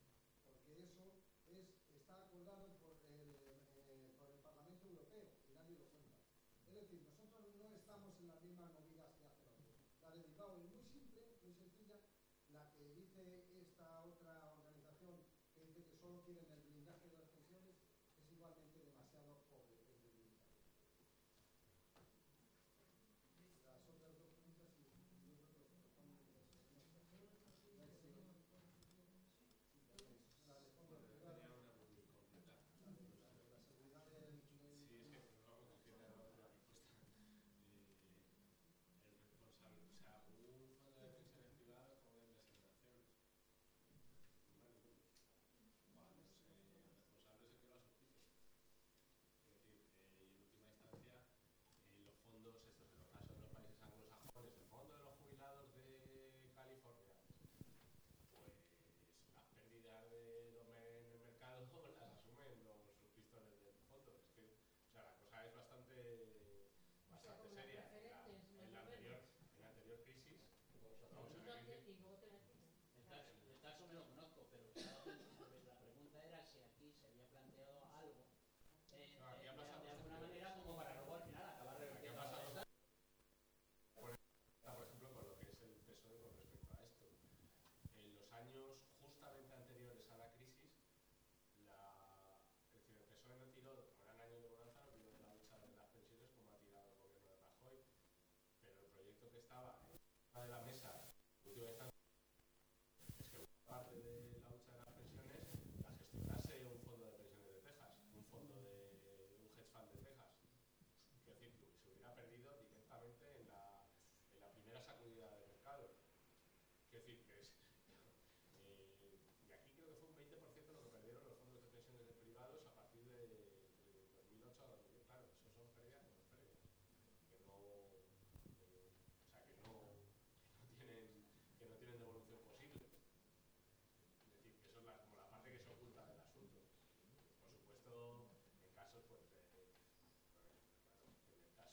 porque 0.49 0.81
eso 0.81 1.13
es, 1.49 1.69
está 1.93 2.25
acordado 2.25 2.73
por 2.81 2.97
el, 3.05 3.37
eh, 3.85 4.17
por 4.17 4.31
el 4.33 4.39
Parlamento 4.41 4.87
Europeo 4.87 5.29
y 5.45 5.53
nadie 5.53 5.77
lo 5.77 5.85
cuenta. 5.93 6.17
Es 6.65 6.73
decir, 6.73 7.05
nosotros 7.21 7.53
no 7.57 7.69
estamos 7.77 8.17
en 8.19 8.27
las 8.27 8.41
mismas 8.41 8.73
movidas 8.73 9.13
que 9.17 9.25
hacen 9.25 9.45
otros. 9.45 9.77
La 10.01 10.09
de 10.09 10.25
Bilbao 10.25 10.57
es 10.57 10.65
muy 10.69 10.83
simple, 10.89 11.21
muy 11.43 11.53
sencilla. 11.53 12.01
La 12.49 12.73
que 12.73 12.93
dice 12.93 13.45
esta 13.61 14.01
otra 14.05 14.53
organización 14.57 15.21
que 15.53 15.61
dice 15.65 15.85
que 15.85 15.97
solo 15.97 16.21
quieren 16.25 16.49
el 16.49 16.68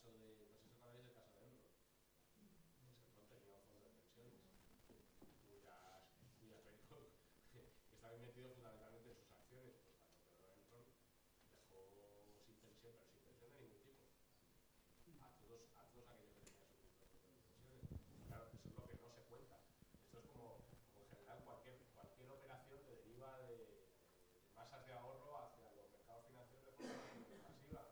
en 0.07 0.15
el 0.15 0.23
caso 0.23 0.23
de, 0.23 0.47
pues 0.47 0.63
eso 0.63 0.79
también 0.79 1.03
es 1.03 1.09
el 1.09 1.15
caso 1.19 1.35
de 1.35 1.47
Enron. 1.47 1.75
Pues 3.17 3.27
Enron 3.27 3.41
tenía 3.43 3.59
un 3.59 3.65
fondo 3.67 3.85
de 3.85 3.91
pensiones, 3.91 4.39
cuyas, 5.59 5.83
cuyas 7.51 7.71
que 7.89 7.95
estaban 7.95 8.21
metidos 8.23 8.55
fundamentalmente 8.55 9.11
en 9.11 9.19
sus 9.19 9.31
acciones. 9.33 9.75
Pues 9.83 10.87
cuando 11.51 11.67
quedó 11.69 11.83
Enron, 11.91 12.23
dejó 12.23 12.41
sin 12.47 12.57
pensión, 12.63 12.95
pero 12.95 13.07
sin 13.11 13.23
pensión 13.27 13.51
de 13.53 13.59
ningún 13.61 13.83
tipo. 13.83 14.07
A 15.23 15.29
todos, 15.41 15.61
a 15.75 15.83
todos 15.91 16.07
aquellos 16.11 16.35
que 16.39 16.47
tenían 16.47 16.63
su 16.63 16.71
fondo 16.71 16.87
de 16.87 17.35
pensiones. 17.35 17.85
Claro, 18.37 18.63
casas 24.55 24.87
de 24.87 24.93
ahorro 24.93 25.37
hacia 25.41 25.73
los 25.73 25.91
mercados 25.91 26.27
financieros 26.29 26.65
de 26.67 26.73
forma 26.77 27.03
muy 27.17 27.41
masiva. 27.43 27.83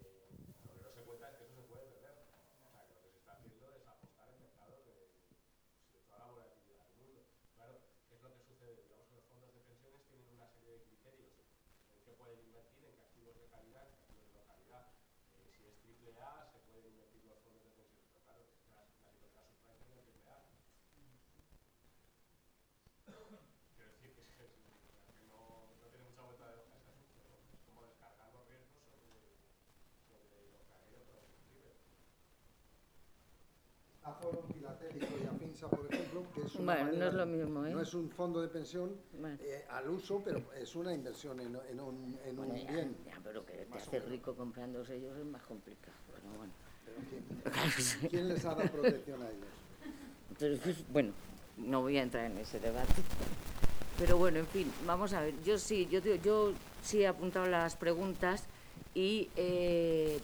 Eh, 0.00 0.32
lo 0.64 0.72
que 0.74 0.82
no 0.82 0.90
se 0.90 1.02
cuenta 1.04 1.30
es 1.30 1.36
que 1.36 1.44
eso 1.44 1.54
se 1.54 1.68
puede 1.68 1.84
perder. 1.92 2.24
O 2.24 2.70
sea, 2.72 2.82
que 2.88 2.94
lo 2.94 3.02
que 3.04 3.10
se 3.12 3.18
está 3.20 3.32
haciendo 3.36 3.70
es 3.76 3.86
apostar 3.86 4.28
en 4.32 4.40
mercados 4.40 4.80
de, 4.88 5.12
pues, 5.12 5.92
de 5.92 6.00
toda 6.08 6.18
la 6.18 6.32
volatilidad 6.32 6.88
del 6.88 6.96
mundo. 7.04 7.20
Claro, 7.54 7.78
¿qué 8.08 8.14
es 8.16 8.22
lo 8.22 8.32
que 8.32 8.42
sucede? 8.42 8.82
Digamos 8.82 9.06
que 9.08 9.14
los 9.20 9.28
fondos 9.28 9.52
de 9.54 9.60
pensiones 9.60 10.02
tienen 10.08 10.28
una 10.34 10.48
serie 10.48 10.72
de 10.72 10.82
criterios 10.88 11.36
en 11.92 12.00
qué 12.02 12.12
pueden 12.16 12.40
invertir, 12.40 12.84
en 12.88 12.96
qué 12.96 13.02
activos 13.04 13.36
de 13.36 13.46
calidad, 13.52 13.86
en 13.86 13.92
qué 13.92 14.02
activos 14.08 14.26
de 14.32 14.40
localidad. 14.40 14.88
Eh, 15.36 15.52
si 15.52 15.68
es 15.68 15.76
triple 15.84 16.16
A, 16.16 16.48
se 16.48 16.58
pueden 16.64 16.88
invertir 16.90 17.22
los 17.28 17.38
fondos 17.44 17.62
de 17.62 17.70
pensiones. 17.76 18.08
Pero 18.08 18.24
claro, 18.24 18.40
es 18.40 18.56
que 18.56 18.72
la, 18.72 18.82
la, 19.04 19.12
la 19.12 19.44
subvención 19.52 20.00
es 20.00 20.04
triple 20.08 20.32
A. 20.32 20.40
Quiero 23.72 23.90
decir 23.92 24.14
que, 24.14 24.22
es, 24.22 24.28
que, 24.36 24.46
que 24.46 25.26
no, 25.26 25.66
no, 25.80 25.86
tiene 25.90 26.06
mucha 26.06 26.22
vuelta 26.22 26.46
de 26.48 26.54
hoja 26.62 26.76
ese 26.78 26.90
asunto, 26.92 27.18
¿no? 27.26 27.34
Es 27.52 27.60
como 27.66 27.82
descargar 27.82 28.30
los 28.32 28.46
riesgos 28.46 28.78
sobre, 28.86 29.10
sobre 30.06 30.52
los 30.52 30.62
que 30.62 30.72
han 30.72 30.86
ido 30.86 31.02
todos 31.02 31.26
los 31.26 31.42
libres. 31.50 31.76
A 34.12 34.14
Foro 34.16 34.42
Filatélico 34.52 35.06
y 35.22 35.26
a 35.26 35.32
Finsa, 35.38 35.68
por 35.68 35.86
ejemplo, 35.90 36.22
que 36.34 36.42
es 36.42 36.54
una 36.56 36.74
Bueno, 36.74 36.98
no 36.98 37.06
es 37.06 37.14
lo 37.14 37.26
mismo, 37.26 37.64
¿eh? 37.66 37.70
No 37.70 37.80
es 37.80 37.94
un 37.94 38.10
fondo 38.10 38.42
de 38.42 38.48
pensión 38.48 38.94
Bueno. 39.18 39.38
eh, 39.40 39.64
al 39.70 39.88
uso, 39.88 40.20
pero 40.22 40.42
es 40.54 40.76
una 40.76 40.92
inversión 40.92 41.40
en, 41.40 41.56
en 41.70 41.80
un, 41.80 42.18
en 42.26 42.38
un 42.38 42.54
ya, 42.54 42.70
bien. 42.72 42.96
ya, 43.06 43.18
pero 43.24 43.44
que 43.46 43.52
te 43.54 43.74
hace 43.74 44.00
rico 44.00 44.34
comprándose 44.34 44.96
ellos 44.96 45.16
es 45.16 45.24
más 45.24 45.42
complicado. 45.44 45.96
Bueno, 46.10 46.36
bueno. 46.36 46.52
Pero 46.84 46.96
¿quién, 47.08 48.10
quién 48.10 48.28
les 48.28 48.44
ha 48.44 48.54
dado 48.54 48.70
protección 48.70 49.22
a 49.22 49.28
ellos? 49.30 49.46
Entonces, 50.30 50.84
bueno, 50.90 51.12
no 51.56 51.80
voy 51.80 51.96
a 51.96 52.02
entrar 52.02 52.26
en 52.30 52.36
ese 52.38 52.60
debate. 52.60 52.92
Pero 53.98 54.18
bueno, 54.18 54.40
en 54.40 54.46
fin, 54.46 54.70
vamos 54.86 55.14
a 55.14 55.20
ver. 55.22 55.34
Yo 55.42 55.58
sí, 55.58 55.88
yo, 55.90 56.00
yo 56.00 56.52
sí 56.82 57.02
he 57.02 57.06
apuntado 57.06 57.46
las 57.46 57.76
preguntas 57.76 58.44
y 58.94 59.30
eh, 59.36 60.18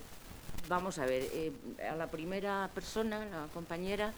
vamos 0.69 0.99
a 0.99 1.07
ver. 1.07 1.23
eh, 1.33 1.53
a 1.91 1.97
la 1.97 2.09
primera 2.09 2.71
persona, 2.75 3.25
la 3.25 3.49
compañera, 3.53 4.13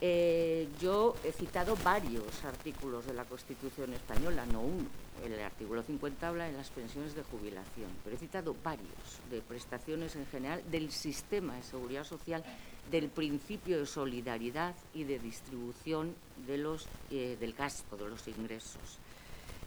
eh, 0.00 0.68
yo 0.80 1.16
he 1.24 1.32
citado 1.32 1.76
varios 1.82 2.44
artículos 2.44 3.04
de 3.06 3.14
la 3.14 3.24
Constitución 3.24 3.92
española, 3.94 4.46
no 4.46 4.60
uno. 4.60 4.86
El 5.24 5.40
artículo 5.40 5.82
50 5.82 6.28
habla 6.28 6.44
de 6.44 6.52
las 6.52 6.70
pensiones 6.70 7.16
de 7.16 7.24
jubilación, 7.24 7.90
pero 8.04 8.14
he 8.14 8.18
citado 8.18 8.54
varios 8.62 9.18
de 9.28 9.40
prestaciones 9.40 10.14
en 10.14 10.26
general 10.26 10.62
del 10.70 10.92
sistema 10.92 11.56
de 11.56 11.64
seguridad 11.64 12.04
social, 12.04 12.44
del 12.92 13.08
principio 13.08 13.80
de 13.80 13.86
solidaridad 13.86 14.76
y 14.94 15.02
de 15.02 15.18
distribución 15.18 16.14
de 16.46 16.58
los, 16.58 16.86
eh, 17.10 17.36
del 17.40 17.52
gasto, 17.54 17.96
de 17.96 18.08
los 18.08 18.28
ingresos. 18.28 19.00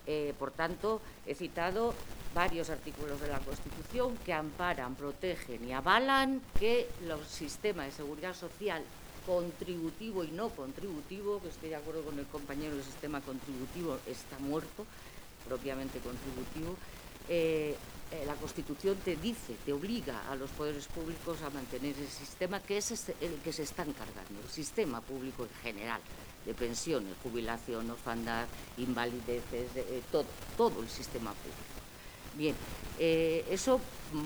Eh, 0.07 0.33
por 0.39 0.51
tanto, 0.51 1.01
he 1.25 1.35
citado 1.35 1.93
varios 2.33 2.69
artículos 2.69 3.19
de 3.21 3.27
la 3.27 3.39
Constitución 3.39 4.17
que 4.25 4.33
amparan, 4.33 4.95
protegen 4.95 5.67
y 5.67 5.73
avalan 5.73 6.41
que 6.59 6.87
los 7.07 7.27
sistemas 7.27 7.87
de 7.87 7.91
seguridad 7.91 8.33
social 8.33 8.83
contributivo 9.25 10.23
y 10.23 10.31
no 10.31 10.49
contributivo, 10.49 11.41
que 11.41 11.49
estoy 11.49 11.69
de 11.69 11.75
acuerdo 11.75 12.03
con 12.03 12.17
el 12.17 12.25
compañero, 12.27 12.75
el 12.75 12.83
sistema 12.83 13.21
contributivo 13.21 13.99
está 14.07 14.39
muerto, 14.39 14.85
propiamente 15.47 15.99
contributivo, 15.99 16.75
eh, 17.29 17.75
eh, 18.11 18.23
la 18.25 18.33
Constitución 18.35 18.97
te 19.05 19.15
dice, 19.15 19.55
te 19.65 19.71
obliga 19.71 20.29
a 20.29 20.35
los 20.35 20.49
poderes 20.51 20.87
públicos 20.87 21.41
a 21.43 21.49
mantener 21.49 21.91
ese 21.91 22.25
sistema 22.25 22.59
que 22.59 22.77
es 22.77 23.09
el 23.21 23.35
que 23.43 23.53
se 23.53 23.63
está 23.63 23.83
encargando, 23.83 24.41
el 24.43 24.49
sistema 24.49 24.99
público 25.01 25.43
en 25.43 25.61
general, 25.61 26.01
de 26.45 26.53
pensiones, 26.53 27.13
jubilación, 27.23 27.89
orfandad, 27.89 28.45
invalideces, 28.77 29.73
de- 29.73 29.81
eh, 29.81 30.01
todo, 30.11 30.25
todo 30.57 30.81
el 30.81 30.89
sistema 30.89 31.31
público. 31.33 31.57
Bien, 32.35 32.55
eh, 32.99 33.45
eso 33.49 33.79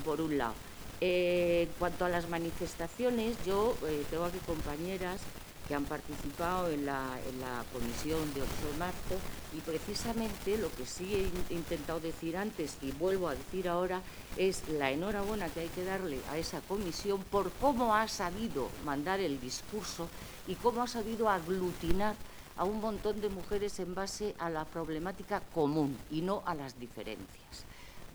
por 0.03 0.21
un 0.21 0.37
lado. 0.37 0.53
Eh, 1.01 1.67
en 1.67 1.73
cuanto 1.77 2.05
a 2.05 2.09
las 2.09 2.29
manifestaciones, 2.29 3.35
yo 3.45 3.75
tengo 4.09 4.25
aquí 4.25 4.37
compañeras 4.45 5.19
que 5.67 5.73
han 5.73 5.83
participado 5.85 6.69
en 6.69 6.85
la, 6.85 7.17
en 7.27 7.41
la 7.41 7.63
comisión 7.73 8.31
de 8.35 8.43
8 8.43 8.71
de 8.71 8.77
marzo 8.77 9.15
y 9.57 9.61
precisamente 9.61 10.57
lo 10.59 10.71
que 10.75 10.85
sí 10.85 11.15
he 11.15 11.19
in- 11.23 11.45
intentado 11.57 11.99
decir 11.99 12.37
antes 12.37 12.77
y 12.83 12.91
vuelvo 12.91 13.27
a 13.29 13.35
decir 13.35 13.67
ahora 13.67 14.01
es 14.37 14.61
la 14.69 14.91
enhorabuena 14.91 15.49
que 15.49 15.61
hay 15.61 15.69
que 15.69 15.83
darle 15.83 16.19
a 16.29 16.37
esa 16.37 16.61
comisión 16.61 17.23
por 17.31 17.51
cómo 17.53 17.95
ha 17.95 18.07
sabido 18.07 18.69
mandar 18.85 19.19
el 19.19 19.39
discurso 19.41 20.07
y 20.47 20.55
cómo 20.55 20.83
ha 20.83 20.87
sabido 20.87 21.29
aglutinar 21.29 22.15
a 22.57 22.63
un 22.63 22.79
montón 22.79 23.19
de 23.21 23.29
mujeres 23.29 23.79
en 23.79 23.95
base 23.95 24.35
a 24.39 24.49
la 24.49 24.65
problemática 24.65 25.41
común 25.53 25.97
y 26.09 26.21
no 26.21 26.43
a 26.45 26.55
las 26.55 26.79
diferencias. 26.79 27.65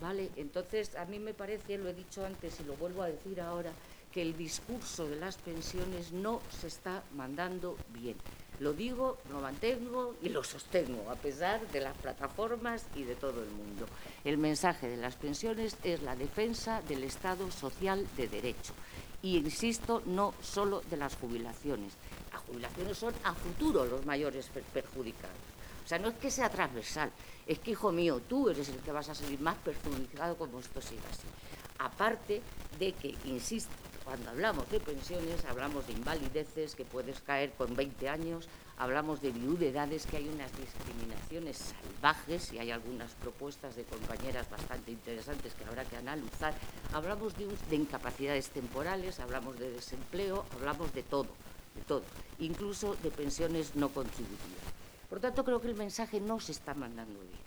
¿Vale? 0.01 0.31
Entonces, 0.35 0.95
a 0.95 1.05
mí 1.05 1.19
me 1.19 1.33
parece, 1.33 1.77
lo 1.77 1.89
he 1.89 1.93
dicho 1.93 2.25
antes 2.25 2.59
y 2.59 2.63
lo 2.63 2.75
vuelvo 2.75 3.03
a 3.03 3.07
decir 3.07 3.39
ahora, 3.39 3.71
que 4.11 4.21
el 4.21 4.35
discurso 4.35 5.07
de 5.07 5.15
las 5.15 5.37
pensiones 5.37 6.11
no 6.11 6.41
se 6.59 6.67
está 6.67 7.03
mandando 7.15 7.77
bien. 7.93 8.17
Lo 8.59 8.73
digo, 8.73 9.17
lo 9.31 9.39
mantengo 9.39 10.15
y 10.21 10.29
lo 10.29 10.43
sostengo, 10.43 11.09
a 11.09 11.15
pesar 11.15 11.65
de 11.71 11.79
las 11.79 11.97
plataformas 11.97 12.85
y 12.95 13.03
de 13.03 13.15
todo 13.15 13.41
el 13.41 13.49
mundo. 13.49 13.87
El 14.23 14.37
mensaje 14.37 14.87
de 14.87 14.97
las 14.97 15.15
pensiones 15.15 15.77
es 15.83 16.03
la 16.03 16.15
defensa 16.15 16.81
del 16.87 17.03
Estado 17.03 17.49
social 17.49 18.05
de 18.17 18.27
derecho. 18.27 18.73
Y 19.23 19.37
insisto, 19.37 20.03
no 20.05 20.33
solo 20.41 20.81
de 20.89 20.97
las 20.97 21.15
jubilaciones. 21.15 21.93
Jubilaciones 22.51 22.97
son 22.97 23.13
a 23.23 23.33
futuro 23.33 23.85
los 23.85 24.05
mayores 24.05 24.47
per- 24.47 24.63
perjudicados. 24.63 25.35
O 25.85 25.87
sea, 25.87 25.97
no 25.99 26.09
es 26.09 26.15
que 26.15 26.29
sea 26.29 26.49
transversal, 26.49 27.11
es 27.47 27.59
que, 27.59 27.71
hijo 27.71 27.91
mío, 27.91 28.21
tú 28.27 28.49
eres 28.49 28.69
el 28.69 28.77
que 28.77 28.91
vas 28.91 29.09
a 29.09 29.15
salir 29.15 29.39
más 29.39 29.55
perjudicado 29.57 30.35
como 30.37 30.59
esto 30.59 30.81
siga 30.81 31.01
así. 31.09 31.27
Aparte 31.79 32.41
de 32.77 32.93
que, 32.93 33.15
insisto, 33.25 33.71
cuando 34.03 34.29
hablamos 34.29 34.69
de 34.69 34.79
pensiones, 34.79 35.43
hablamos 35.45 35.87
de 35.87 35.93
invalideces 35.93 36.75
que 36.75 36.85
puedes 36.85 37.19
caer 37.21 37.51
con 37.53 37.75
20 37.75 38.09
años, 38.09 38.47
hablamos 38.77 39.21
de 39.21 39.31
viudedades, 39.31 40.05
que 40.05 40.17
hay 40.17 40.27
unas 40.27 40.51
discriminaciones 40.57 41.73
salvajes 41.81 42.51
y 42.53 42.59
hay 42.59 42.71
algunas 42.71 43.11
propuestas 43.13 43.75
de 43.75 43.83
compañeras 43.83 44.49
bastante 44.49 44.91
interesantes 44.91 45.53
que 45.53 45.63
habrá 45.65 45.85
que 45.85 45.97
analizar, 45.97 46.53
hablamos 46.93 47.33
de 47.37 47.75
incapacidades 47.75 48.49
temporales, 48.49 49.19
hablamos 49.19 49.57
de 49.59 49.71
desempleo, 49.71 50.45
hablamos 50.55 50.93
de 50.93 51.03
todo, 51.03 51.27
de 51.75 51.81
todo, 51.81 52.03
incluso 52.39 52.95
de 53.03 53.11
pensiones 53.11 53.75
no 53.75 53.89
contributivas. 53.89 54.63
Por 55.09 55.19
tanto, 55.19 55.43
creo 55.43 55.59
que 55.61 55.67
el 55.67 55.75
mensaje 55.75 56.19
no 56.19 56.39
se 56.39 56.51
está 56.53 56.73
mandando 56.73 57.19
bien. 57.19 57.41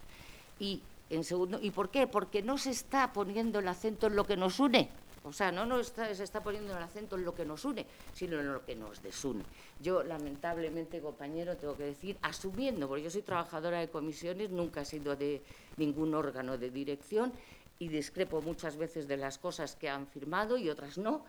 Y, 0.58 0.82
en 1.10 1.24
segundo, 1.24 1.58
¿y 1.60 1.70
por 1.70 1.90
qué? 1.90 2.06
Porque 2.06 2.42
no 2.42 2.58
se 2.58 2.70
está 2.70 3.12
poniendo 3.12 3.58
el 3.58 3.68
acento 3.68 4.06
en 4.06 4.16
lo 4.16 4.24
que 4.26 4.36
nos 4.36 4.60
une. 4.60 4.88
O 5.26 5.32
sea, 5.32 5.50
no 5.50 5.64
nos 5.64 5.86
está- 5.86 6.14
se 6.14 6.22
está 6.22 6.42
poniendo 6.42 6.76
el 6.76 6.82
acento 6.82 7.16
en 7.16 7.24
lo 7.24 7.34
que 7.34 7.46
nos 7.46 7.64
une, 7.64 7.86
sino 8.12 8.38
en 8.40 8.52
lo 8.52 8.62
que 8.64 8.74
nos 8.76 9.02
desune. 9.02 9.42
Yo, 9.80 10.02
lamentablemente, 10.02 11.00
compañero, 11.00 11.56
tengo 11.56 11.76
que 11.78 11.84
decir, 11.84 12.18
asumiendo, 12.20 12.86
porque 12.86 13.04
yo 13.04 13.10
soy 13.10 13.22
trabajadora 13.22 13.80
de 13.80 13.88
comisiones, 13.88 14.50
nunca 14.50 14.82
he 14.82 14.84
sido 14.84 15.16
de 15.16 15.40
ningún 15.78 16.14
órgano 16.14 16.58
de 16.58 16.70
dirección 16.70 17.32
y 17.78 17.88
discrepo 17.88 18.42
muchas 18.42 18.76
veces 18.76 19.08
de 19.08 19.16
las 19.16 19.38
cosas 19.38 19.76
que 19.76 19.88
han 19.88 20.06
firmado 20.06 20.58
y 20.58 20.68
otras 20.68 20.98
no, 20.98 21.24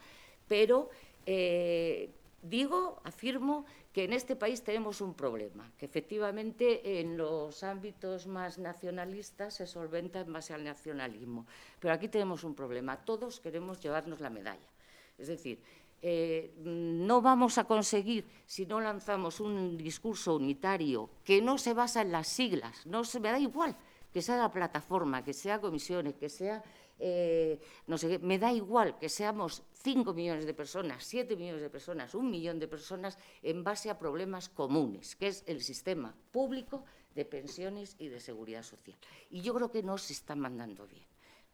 pero 0.50 0.90
eh, 1.26 2.10
digo, 2.50 3.02
afirmo 3.04 3.66
que 3.92 4.04
en 4.04 4.14
este 4.14 4.36
país 4.36 4.64
tenemos 4.64 5.02
un 5.02 5.14
problema, 5.14 5.72
que 5.78 5.86
efectivamente 5.86 7.00
en 7.00 7.18
los 7.18 7.64
ámbitos 7.64 8.28
más 8.28 8.58
nacionalistas 8.58 9.56
se 9.56 9.68
solventa 9.68 10.20
en 10.22 10.34
base 10.34 10.54
al 10.54 10.64
nacionalismo. 10.64 11.46
Pero 11.80 11.94
aquí 11.94 12.08
tenemos 12.08 12.44
un 12.44 12.56
problema, 12.56 12.98
todos 12.98 13.40
queremos 13.40 13.80
llevarnos 13.80 14.20
la 14.20 14.30
medalla. 14.30 14.70
Es 15.18 15.28
decir, 15.28 15.60
eh, 16.02 16.54
no 16.60 17.22
vamos 17.22 17.58
a 17.58 17.64
conseguir 17.64 18.26
si 18.46 18.66
no 18.66 18.80
lanzamos 18.80 19.40
un 19.40 19.78
discurso 19.78 20.36
unitario 20.36 21.10
que 21.24 21.42
no 21.42 21.58
se 21.58 21.74
basa 21.74 22.02
en 22.02 22.12
las 22.12 22.28
siglas, 22.28 22.86
no 22.86 23.04
se 23.04 23.20
me 23.20 23.32
da 23.32 23.40
igual 23.40 23.76
que 24.16 24.22
sea 24.22 24.38
la 24.38 24.50
plataforma, 24.50 25.26
que 25.26 25.34
sea 25.34 25.60
comisiones, 25.60 26.16
que 26.16 26.30
sea 26.30 26.64
eh, 26.98 27.60
no 27.88 27.98
sé 27.98 28.08
qué, 28.08 28.20
me 28.20 28.40
da 28.40 28.54
igual 28.54 28.98
que 28.98 29.10
seamos 29.10 29.64
5 29.84 30.14
millones 30.14 30.46
de 30.46 30.54
personas, 30.54 31.04
7 31.04 31.36
millones 31.36 31.62
de 31.62 31.70
personas, 31.70 32.16
un 32.16 32.32
millón 32.32 32.58
de 32.58 32.70
personas 32.70 33.20
en 33.44 33.62
base 33.66 33.90
a 33.90 34.00
problemas 34.00 34.48
comunes, 34.48 35.18
que 35.18 35.28
es 35.28 35.44
el 35.48 35.62
sistema 35.62 36.16
público 36.32 36.86
de 37.14 37.26
pensiones 37.26 37.98
y 38.00 38.08
de 38.08 38.22
seguridad 38.22 38.64
social. 38.64 38.98
Y 39.30 39.42
yo 39.42 39.54
creo 39.54 39.70
que 39.70 39.84
no 39.84 39.98
se 39.98 40.14
está 40.14 40.34
mandando 40.34 40.88
bien 40.88 41.04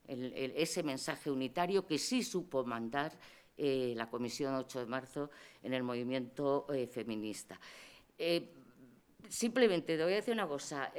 ese 0.05 0.83
mensaje 0.83 1.31
unitario 1.31 1.87
que 1.87 1.97
sí 1.97 2.21
supo 2.21 2.63
mandar 2.63 3.17
eh, 3.57 3.95
la 3.97 4.07
Comisión 4.07 4.53
8 4.53 4.81
de 4.81 4.85
marzo 4.85 5.31
en 5.63 5.73
el 5.73 5.81
movimiento 5.81 6.67
eh, 6.71 6.85
feminista. 6.85 7.59
Simplemente 9.27 9.97
te 9.97 10.03
voy 10.03 10.13
a 10.13 10.17
decir 10.17 10.35
una 10.35 10.47
cosa. 10.47 10.91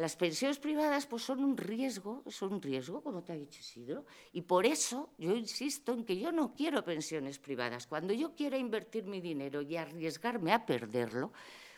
Las 0.00 0.16
pensiones 0.16 0.58
privadas 0.58 1.06
pues 1.06 1.22
son 1.22 1.44
un 1.44 1.58
riesgo, 1.58 2.22
son 2.28 2.54
un 2.54 2.62
riesgo, 2.62 3.02
como 3.02 3.22
te 3.22 3.32
ha 3.32 3.36
dicho 3.36 3.60
Isidro, 3.60 4.06
y 4.32 4.40
por 4.40 4.64
eso 4.64 5.10
yo 5.18 5.36
insisto 5.36 5.92
en 5.92 6.06
que 6.06 6.18
yo 6.18 6.32
no 6.32 6.54
quiero 6.54 6.82
pensiones 6.82 7.38
privadas. 7.38 7.86
Cuando 7.86 8.14
yo 8.14 8.34
quiera 8.34 8.56
invertir 8.56 9.04
mi 9.04 9.20
dinero 9.20 9.60
y 9.60 9.76
arriesgarme 9.76 10.52
a 10.52 10.64
perderlo, 10.64 11.32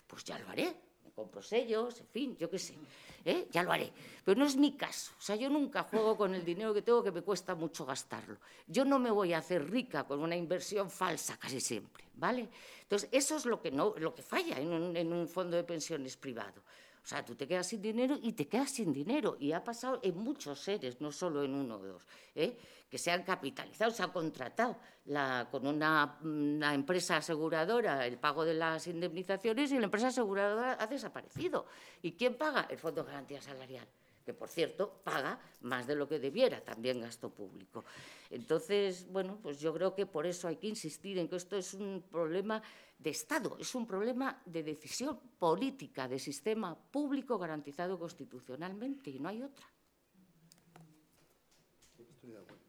pues 0.07 0.23
ya 0.23 0.39
lo 0.39 0.49
haré, 0.49 0.73
compro 1.17 1.43
sellos, 1.43 2.01
en 2.01 2.07
fin, 2.07 2.37
yo 2.37 2.49
qué 2.49 2.61
sé, 2.61 2.75
¿eh? 3.25 3.49
ya 3.51 3.65
lo 3.65 3.73
haré. 3.73 3.93
Pero 4.25 4.39
no 4.39 4.47
es 4.47 4.57
mi 4.57 4.77
caso. 4.77 5.13
O 5.19 5.21
sea, 5.21 5.35
yo 5.35 5.51
nunca 5.51 5.83
juego 5.83 6.17
con 6.17 6.33
el 6.33 6.45
dinero 6.45 6.73
que 6.73 6.83
tengo 6.83 7.03
que 7.03 7.11
me 7.11 7.23
cuesta 7.23 7.57
mucho 7.57 7.85
gastarlo. 7.85 8.39
Yo 8.69 8.85
no 8.85 9.01
me 9.01 9.11
voy 9.11 9.33
a 9.33 9.39
hacer 9.39 9.69
rica 9.69 10.05
con 10.05 10.21
una 10.21 10.37
inversión 10.37 10.91
falsa 10.91 11.37
casi 11.39 11.61
siempre, 11.61 12.05
¿vale? 12.15 12.49
Entonces, 12.83 13.09
eso 13.11 13.37
es 13.37 13.47
lo 13.47 13.61
que, 13.61 13.73
no, 13.73 13.95
lo 13.99 14.15
que 14.15 14.23
falla 14.23 14.61
en 14.61 14.73
un, 14.73 14.97
en 14.97 15.13
un 15.13 15.29
fondo 15.29 15.57
de 15.57 15.65
pensiones 15.65 16.17
privado. 16.17 16.63
O 17.03 17.07
sea, 17.07 17.25
tú 17.25 17.35
te 17.35 17.49
quedas 17.49 17.67
sin 17.67 17.83
dinero 17.83 18.17
y 18.23 18.33
te 18.33 18.47
quedas 18.47 18.71
sin 18.71 18.93
dinero. 18.93 19.37
Y 19.41 19.53
ha 19.53 19.65
pasado 19.65 19.99
en 20.03 20.17
muchos 20.17 20.61
seres, 20.61 21.01
no 21.01 21.11
solo 21.11 21.43
en 21.43 21.55
uno 21.55 21.77
o 21.77 21.79
dos, 21.79 22.07
¿eh? 22.35 22.57
que 22.89 22.99
se 22.99 23.11
han 23.11 23.23
capitalizado, 23.23 23.91
se 23.91 24.03
han 24.03 24.11
contratado 24.11 24.77
con 25.51 25.67
una, 25.67 26.19
una, 26.23 26.75
empresa 26.75 27.17
aseguradora 27.17 28.07
el 28.07 28.19
pago 28.19 28.45
de 28.45 28.55
las 28.55 28.87
indemnizaciones 28.87 29.73
y 29.73 29.79
la 29.79 29.85
empresa 29.85 30.09
aseguradora 30.09 30.77
ha 30.79 30.87
desaparecido. 30.87 31.67
¿Y 32.03 32.13
quién 32.13 32.37
paga? 32.37 32.67
El 32.71 32.79
Fondo 32.79 33.03
de 33.03 33.09
Garantía 33.11 33.41
Salarial 33.41 33.89
que 34.25 34.35
por 34.35 34.49
cierto 34.49 35.01
paga 35.05 35.39
más 35.63 35.87
de 35.87 35.95
lo 35.95 36.09
que 36.09 36.19
debiera, 36.19 36.63
también 36.63 37.01
gasto 37.01 37.31
público. 37.31 37.85
Entonces, 38.31 39.07
bueno, 39.11 39.39
pues 39.43 39.61
yo 39.61 39.73
creo 39.75 39.95
que 39.95 40.07
por 40.07 40.27
eso 40.27 40.49
hay 40.49 40.57
que 40.57 40.69
insistir 40.69 41.19
en 41.19 41.29
que 41.29 41.37
esto 41.37 41.57
es 41.57 41.75
un 41.75 42.05
problema 42.11 42.63
de 42.99 43.11
Estado, 43.11 43.57
es 43.59 43.75
un 43.75 43.87
problema 43.87 44.41
de 44.47 44.63
decisión 44.63 45.19
política, 45.39 46.07
de 46.09 46.19
sistema 46.19 46.75
público 46.75 47.37
garantizado 47.39 47.99
constitucionalmente, 47.99 49.11
y 49.11 49.19
no 49.19 49.29
hay 49.29 49.43
otra. 49.43 49.67
Estoy 51.99 52.31
de 52.31 52.39
acuerdo. 52.39 52.63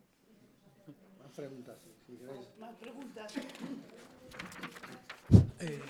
Más 1.22 1.32
preguntas, 1.32 1.78
si 2.06 2.18
queréis. 2.18 2.48
Más 2.60 2.76
preguntas. 2.76 3.34
Eh, 5.60 5.82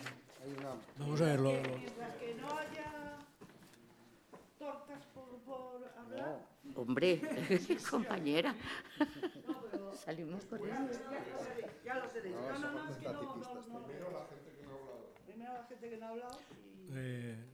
Hay 0.44 0.52
una. 0.60 0.76
vamos 1.00 1.22
a 1.22 1.26
verlo. 1.26 1.52
Mientras 1.52 2.16
que 2.18 2.36
no 2.36 2.48
haya 2.58 3.18
tortas 4.60 5.06
por, 5.14 5.40
por 5.40 5.88
hablar. 5.98 6.46
Hombre, 6.76 7.22
compañera, 7.90 8.56
salimos 10.04 10.46
corriendo. 10.46 10.92
Ya 11.86 11.96
lo 11.96 12.08
tenéis. 12.10 12.36
No, 12.36 12.48
que 12.48 12.60
no, 12.60 12.72
no. 12.72 13.86
Primero 13.86 14.12
la 14.12 14.26
gente 14.28 14.52
que 14.58 14.66
no 14.66 14.72
ha 14.72 14.78
hablado. 14.78 15.14
Primero 15.26 15.54
la 15.54 15.64
gente 15.66 15.90
que 15.90 15.98
no 15.98 16.06
ha 16.06 16.10
hablado. 16.10 16.40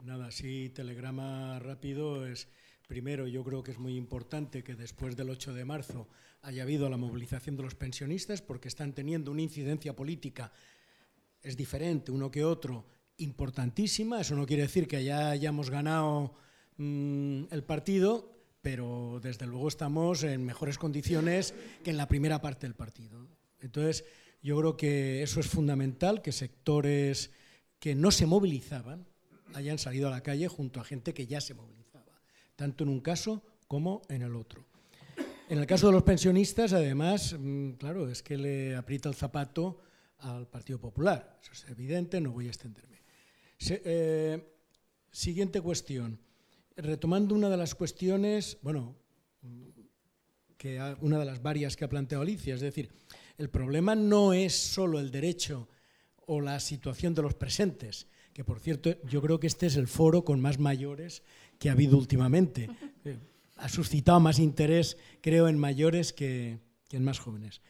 nada, 0.06 0.32
sí, 0.32 0.70
telegrama 0.70 1.60
rápido 1.60 2.26
es, 2.26 2.48
primero, 2.88 3.28
yo 3.28 3.44
creo 3.44 3.62
que 3.62 3.72
es 3.72 3.80
muy 3.80 3.96
importante 3.96 4.64
que 4.64 4.76
después 4.76 5.16
del 5.16 5.30
8 5.30 5.54
de 5.54 5.66
marzo 5.66 6.08
haya 6.42 6.64
habido 6.64 6.90
la 6.90 6.98
movilización 6.98 7.58
de 7.58 7.64
los 7.64 7.76
pensionistas 7.76 8.42
porque 8.42 8.70
están 8.70 8.94
teniendo 8.94 9.32
una 9.32 9.42
incidencia 9.42 9.96
política, 9.96 10.52
es 11.42 11.58
diferente 11.58 12.12
uno 12.12 12.32
que 12.32 12.44
otro, 12.44 12.86
importantísima. 13.18 14.22
Eso 14.22 14.36
no 14.36 14.46
quiere 14.46 14.64
decir 14.64 14.88
que 14.88 15.04
ya 15.04 15.32
hayamos 15.32 15.70
ganado 15.70 16.34
mm, 16.78 17.44
el 17.52 17.64
partido, 17.64 18.39
pero 18.62 19.20
desde 19.22 19.46
luego 19.46 19.68
estamos 19.68 20.24
en 20.24 20.46
mejores 20.46 20.78
condiciones 20.78 21.54
que 21.84 21.92
en 21.92 21.98
la 21.98 22.08
primera 22.08 22.42
parte 22.42 22.68
del 22.68 22.76
partido. 22.76 23.28
Entonces, 23.62 24.06
yo 24.42 24.58
creo 24.58 24.78
que 24.78 25.24
eso 25.24 25.40
es 25.40 25.48
fundamental, 25.48 26.22
que 26.22 26.32
sectores 26.32 27.32
que 27.80 27.96
no 27.96 28.12
se 28.12 28.26
movilizaban 28.26 29.06
hayan 29.54 29.78
salido 29.78 30.08
a 30.08 30.12
la 30.12 30.22
calle 30.22 30.48
junto 30.48 30.80
a 30.80 30.84
gente 30.84 31.14
que 31.14 31.28
ya 31.28 31.42
se 31.42 31.54
movilizaba, 31.54 32.22
tanto 32.56 32.84
en 32.84 32.90
un 32.90 33.00
caso 33.00 33.44
como 33.68 34.02
en 34.10 34.22
el 34.22 34.36
otro. 34.36 34.66
En 35.50 35.58
el 35.58 35.66
caso 35.66 35.88
de 35.88 35.94
los 35.94 36.04
pensionistas, 36.04 36.74
además, 36.74 37.36
mm, 37.38 37.72
claro, 37.72 38.08
es 38.08 38.22
que 38.22 38.38
le 38.38 38.76
aprieta 38.76 39.10
el 39.10 39.16
zapato 39.16 39.80
al 40.20 40.48
Partido 40.48 40.80
Popular. 40.80 41.40
Eso 41.42 41.54
es 41.54 41.66
evidente, 41.70 42.22
no 42.22 42.32
voy 42.32 42.46
a 42.46 42.50
extenderme. 42.50 43.02
Eh, 43.60 44.54
siguiente 45.12 45.60
cuestión. 45.60 46.20
Retomando 46.82 47.36
una 47.36 47.50
de 47.50 47.58
las 47.58 47.76
cuestiones, 47.76 48.58
bueno, 48.62 48.96
que 50.58 50.80
ha- 50.80 50.98
una 51.02 51.20
de 51.20 51.26
las 51.26 51.42
varias 51.42 51.76
que 51.76 51.84
ha 51.86 51.90
planteado 51.90 52.22
Alicia, 52.22 52.56
es 52.56 52.62
decir, 52.62 52.90
el 53.38 53.50
problema 53.50 53.96
no 53.96 54.34
es 54.34 54.54
solo 54.56 55.00
el 55.00 55.12
derecho 55.12 55.68
o 56.26 56.40
la 56.42 56.60
situación 56.60 57.14
de 57.16 57.22
los 57.22 57.34
presentes, 57.34 58.08
que 58.34 58.44
por 58.46 58.60
cierto 58.60 58.96
yo 59.04 59.22
creo 59.22 59.40
que 59.40 59.48
este 59.48 59.66
es 59.68 59.76
el 59.76 59.88
foro 59.88 60.24
con 60.24 60.40
más 60.40 60.60
mayores 60.60 61.24
que 61.58 61.70
ha 61.70 61.74
habido 61.74 61.98
últimamente. 61.98 62.70
Ha 63.58 63.68
suscitado 63.68 64.20
más 64.22 64.40
interés, 64.40 64.96
creo, 65.22 65.50
en 65.50 65.58
mayores 65.58 66.14
que, 66.14 66.60
que 66.88 66.96
en 66.98 67.04
más 67.04 67.20
jóvenes. 67.20 67.62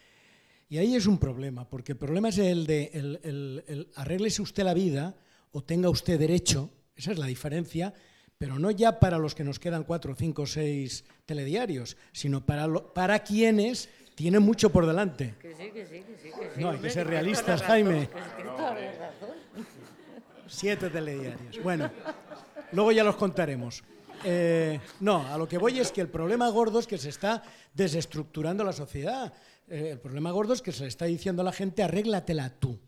Y 0.67 0.77
ahí 0.77 0.93
es 0.95 1.07
un 1.07 1.17
problema, 1.17 1.67
porque 1.67 1.93
el 1.93 1.97
problema 1.97 2.29
es 2.29 2.37
el 2.37 2.67
de 2.67 2.91
el, 2.93 3.19
el- 3.23 3.63
el 3.67 3.87
arréglese 3.95 4.43
usted 4.43 4.63
la 4.63 4.75
vida 4.75 5.15
o 5.51 5.63
tenga 5.63 5.89
usted 5.89 6.19
derecho, 6.19 6.69
esa 6.95 7.11
es 7.11 7.17
la 7.17 7.25
diferencia, 7.25 7.91
pero 8.39 8.57
no 8.57 8.71
ya 8.71 8.99
para 9.01 9.17
los 9.17 9.35
que 9.35 9.43
nos 9.43 9.59
quedan 9.59 9.83
cuatro, 9.83 10.15
cinco, 10.15 10.47
seis 10.47 11.03
telediarios, 11.25 11.97
sino 12.13 12.43
para, 12.45 12.65
lo- 12.67 12.93
para 12.93 13.19
quienes 13.19 13.89
tienen 14.15 14.41
mucho 14.41 14.69
por 14.71 14.87
delante. 14.87 15.35
Que 15.41 15.53
sí, 15.53 15.69
que 15.71 15.85
sí, 15.85 16.01
que 16.01 16.17
sí. 16.17 16.29
Que 16.39 16.49
sí 16.55 16.61
No, 16.61 16.69
hay 16.69 16.77
que 16.79 16.89
ser 16.89 17.05
realistas, 17.05 17.61
Jaime. 17.61 18.09
Siete 20.47 20.89
telediarios. 20.89 21.61
Bueno, 21.61 21.91
luego 22.71 22.93
ya 22.93 23.03
los 23.03 23.17
contaremos. 23.17 23.83
Eh, 24.23 24.79
no, 25.01 25.27
a 25.27 25.37
lo 25.37 25.45
que 25.47 25.57
voy 25.57 25.77
es 25.79 25.91
que 25.91 25.99
el 25.99 26.07
problema 26.07 26.47
gordo 26.49 26.79
es 26.79 26.87
que 26.87 26.97
se 26.97 27.09
está 27.09 27.43
desestructurando 27.73 28.63
la 28.63 28.71
sociedad. 28.73 29.33
Eh, 29.67 29.89
el 29.91 29.99
problema 29.99 30.31
gordo 30.31 30.53
es 30.53 30.61
que 30.61 30.71
se 30.71 30.83
le 30.83 30.87
está 30.87 31.05
diciendo 31.05 31.41
a 31.41 31.45
la 31.45 31.51
gente, 31.51 31.83
arréglatela 31.83 32.49
tú. 32.51 32.79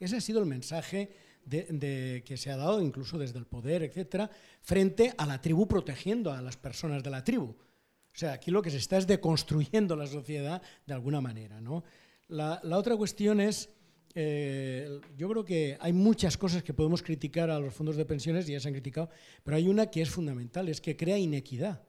Ese 0.00 0.16
ha 0.16 0.20
sido 0.22 0.40
el 0.40 0.46
mensaje 0.46 1.14
de- 1.46 1.66
de- 1.70 2.22
que 2.24 2.36
se 2.36 2.50
ha 2.50 2.56
dado, 2.56 2.80
incluso 2.82 3.18
desde 3.18 3.38
el 3.38 3.46
poder, 3.46 3.82
etcétera, 3.82 4.30
frente 4.62 5.12
a 5.16 5.26
la 5.26 5.40
tribu 5.40 5.66
protegiendo 5.68 6.32
a 6.32 6.40
las 6.42 6.56
personas 6.56 7.02
de 7.02 7.10
la 7.10 7.22
tribu. 7.24 7.46
O 7.46 8.16
sea, 8.16 8.32
aquí 8.32 8.50
lo 8.50 8.62
que 8.62 8.70
se 8.70 8.76
está 8.76 8.96
es 8.96 9.06
deconstruyendo 9.06 9.96
la 9.96 10.06
sociedad 10.06 10.62
de 10.86 10.94
alguna 10.94 11.20
manera. 11.20 11.60
¿no? 11.60 11.82
La, 12.28 12.60
la 12.62 12.78
otra 12.78 12.96
cuestión 12.96 13.40
es, 13.40 13.68
eh, 14.14 15.00
yo 15.16 15.28
creo 15.28 15.44
que 15.44 15.76
hay 15.80 15.92
muchas 15.92 16.36
cosas 16.38 16.62
que 16.62 16.72
podemos 16.72 17.02
criticar 17.02 17.50
a 17.50 17.58
los 17.58 17.74
fondos 17.74 17.96
de 17.96 18.04
pensiones, 18.04 18.48
y 18.48 18.52
ya 18.52 18.60
se 18.60 18.68
han 18.68 18.74
criticado, 18.74 19.10
pero 19.42 19.56
hay 19.56 19.68
una 19.68 19.86
que 19.90 20.00
es 20.02 20.10
fundamental, 20.10 20.68
es 20.68 20.80
que 20.80 20.96
crea 20.96 21.18
inequidad, 21.18 21.82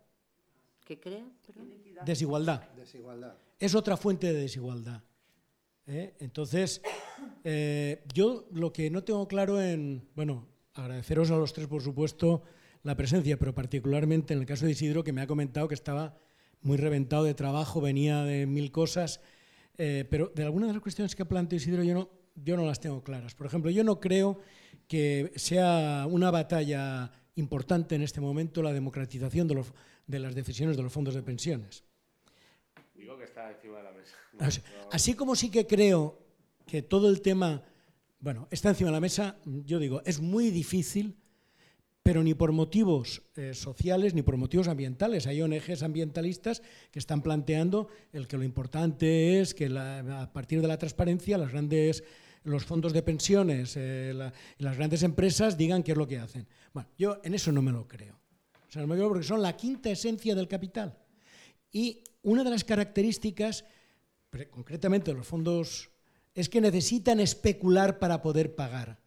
¿Qué 0.84 1.00
crea? 1.00 1.26
Perdón. 1.46 1.70
desigualdad. 2.06 2.62
Desigualdad. 2.76 3.36
Es 3.60 3.74
otra 3.74 3.96
fuente 3.98 4.28
de 4.34 4.40
desigualdad. 4.42 5.02
¿Eh? 5.88 6.16
Entonces, 6.20 6.82
eh, 7.44 8.04
yo 8.14 8.48
lo 8.52 8.72
que 8.74 8.90
no 8.90 9.04
tengo 9.04 9.28
claro 9.28 9.62
en, 9.62 10.08
bueno, 10.16 10.48
agradeceros 10.74 11.32
a 11.32 11.38
los 11.38 11.54
tres, 11.54 11.68
por 11.68 11.82
supuesto, 11.82 12.44
la 12.84 12.96
presencia, 12.96 13.38
pero 13.38 13.54
particularmente 13.56 14.34
en 14.34 14.40
el 14.42 14.46
caso 14.46 14.66
de 14.66 14.72
Isidro, 14.74 15.04
que 15.04 15.14
me 15.14 15.22
ha 15.22 15.28
comentado 15.28 15.68
que 15.68 15.74
estaba 15.74 16.18
muy 16.62 16.78
reventado 16.78 17.24
de 17.24 17.34
trabajo, 17.34 17.82
venía 17.82 18.24
de 18.24 18.46
mil 18.46 18.72
cosas, 18.72 19.22
eh, 19.78 20.06
pero 20.10 20.32
de 20.36 20.44
algunas 20.44 20.70
de 20.70 20.74
las 20.74 20.82
cuestiones 20.82 21.16
que 21.16 21.24
ha 21.24 21.28
planteado 21.28 21.58
Isidro 21.62 21.84
yo 21.84 21.94
no, 21.94 22.10
yo 22.36 22.58
no 22.58 22.66
las 22.66 22.80
tengo 22.80 23.04
claras. 23.04 23.36
Por 23.36 23.48
ejemplo, 23.48 23.72
yo 23.72 23.84
no 23.84 24.00
creo 24.00 24.40
que 24.88 25.32
sea 25.36 26.06
una 26.10 26.32
batalla 26.32 27.12
importante 27.36 27.96
en 27.96 28.02
este 28.04 28.22
momento 28.22 28.62
la 28.62 28.72
democratización 28.74 29.48
de, 29.48 29.56
los- 29.56 29.74
de 30.08 30.20
las 30.20 30.36
decisiones 30.36 30.78
de 30.78 30.84
los 30.84 30.94
fondos 30.94 31.14
de 31.16 31.24
pensiones. 31.24 31.84
Digo 32.94 33.18
que 33.18 33.26
está 33.26 33.52
encima 33.52 33.78
de 33.78 33.84
la 33.84 33.92
mesa. 33.92 34.16
Así 34.92 35.14
como 35.14 35.36
sí 35.36 35.50
que 35.50 35.66
creo 35.66 36.20
que 36.66 36.82
todo 36.82 37.10
el 37.10 37.22
tema, 37.22 37.64
bueno, 38.20 38.48
está 38.52 38.70
encima 38.70 38.90
de 38.90 38.96
la 38.96 39.00
mesa, 39.00 39.38
yo 39.46 39.80
digo, 39.80 40.02
es 40.06 40.20
muy 40.20 40.50
difícil, 40.50 41.18
pero 42.04 42.24
ni 42.24 42.36
por 42.36 42.52
motivos 42.52 43.24
eh, 43.36 43.54
sociales 43.54 44.14
ni 44.14 44.22
por 44.22 44.38
motivos 44.38 44.68
ambientales. 44.68 45.26
Hay 45.26 45.42
ONGs 45.42 45.82
ambientalistas 45.82 46.62
que 46.92 47.00
están 47.00 47.22
planteando 47.24 47.88
el 48.14 48.28
que 48.28 48.38
lo 48.38 48.44
importante 48.44 49.40
es 49.42 49.56
que 49.56 49.66
a 49.68 50.30
partir 50.32 50.62
de 50.62 50.68
la 50.68 50.78
transparencia 50.78 51.38
las 51.38 51.52
grandes 51.52 52.04
los 52.46 52.64
fondos 52.64 52.94
de 52.94 53.02
pensiones, 53.02 53.74
eh, 53.76 54.14
las 54.60 54.78
grandes 54.78 55.04
empresas 55.04 55.58
digan 55.58 55.84
qué 55.84 55.94
es 55.94 55.98
lo 55.98 56.08
que 56.08 56.20
hacen. 56.20 56.48
Bueno, 56.74 56.90
yo 56.98 57.20
en 57.24 57.34
eso 57.34 57.52
no 57.52 57.62
me 57.62 57.72
lo 57.72 57.88
creo. 57.88 58.20
O 58.68 58.72
sea, 58.72 58.84
no 58.84 58.88
me 58.88 58.96
creo 58.96 59.10
porque 59.10 59.26
son 59.26 59.42
la 59.42 59.58
quinta 59.58 59.90
esencia 59.90 60.36
del 60.36 60.48
capital. 60.48 60.96
Y 61.72 62.04
una 62.22 62.44
de 62.44 62.52
las 62.52 62.64
características, 62.64 63.66
concretamente 64.50 65.14
los 65.14 65.28
fondos, 65.28 65.90
es 66.34 66.50
que 66.50 66.62
necesitan 66.62 67.20
especular 67.20 68.00
para 68.00 68.22
poder 68.22 68.56
pagar. 68.56 69.00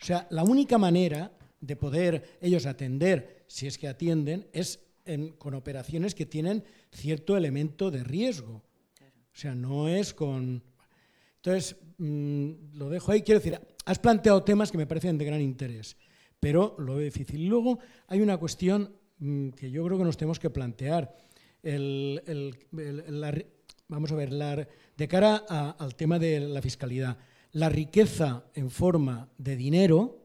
O 0.00 0.04
sea, 0.04 0.26
la 0.30 0.44
única 0.44 0.76
manera 0.78 1.32
de 1.60 1.76
poder 1.76 2.38
ellos 2.40 2.66
atender, 2.66 3.44
si 3.48 3.66
es 3.66 3.78
que 3.78 3.88
atienden, 3.88 4.46
es 4.52 4.80
en- 5.04 5.32
con 5.36 5.54
operaciones 5.54 6.14
que 6.14 6.26
tienen 6.26 6.64
cierto 6.92 7.36
elemento 7.36 7.90
de 7.90 8.04
riesgo. 8.04 8.62
O 9.02 9.38
sea, 9.38 9.54
no 9.54 9.88
es 9.88 10.12
con... 10.12 10.62
Entonces, 11.36 11.76
mm, 11.98 12.50
lo 12.74 12.90
dejo 12.90 13.12
ahí. 13.12 13.22
Quiero 13.22 13.40
decir, 13.40 13.58
has 13.84 13.98
planteado 13.98 14.42
temas 14.42 14.70
que 14.70 14.78
me 14.78 14.86
parecen 14.86 15.16
de 15.16 15.24
gran 15.24 15.40
interés, 15.40 15.96
pero 16.40 16.74
lo 16.78 16.96
veo 16.96 17.04
difícil. 17.04 17.46
Luego 17.46 17.78
hay 18.08 18.20
una 18.20 18.36
cuestión 18.36 18.94
mm, 19.18 19.50
que 19.50 19.70
yo 19.70 19.84
creo 19.86 19.96
que 19.98 20.04
nos 20.04 20.16
tenemos 20.16 20.38
que 20.38 20.50
plantear. 20.50 21.14
El- 21.62 22.22
el- 22.26 22.56
el- 22.78 23.20
la 23.20 23.32
vamos 23.88 24.12
a 24.12 24.16
ver, 24.16 24.32
la- 24.32 24.66
de 24.96 25.08
cara 25.08 25.44
a- 25.48 25.70
al 25.78 25.94
tema 25.94 26.18
de 26.18 26.40
la 26.40 26.62
fiscalidad, 26.62 27.18
la 27.52 27.68
riqueza 27.68 28.44
en 28.54 28.70
forma 28.70 29.28
de 29.38 29.56
dinero, 29.56 30.22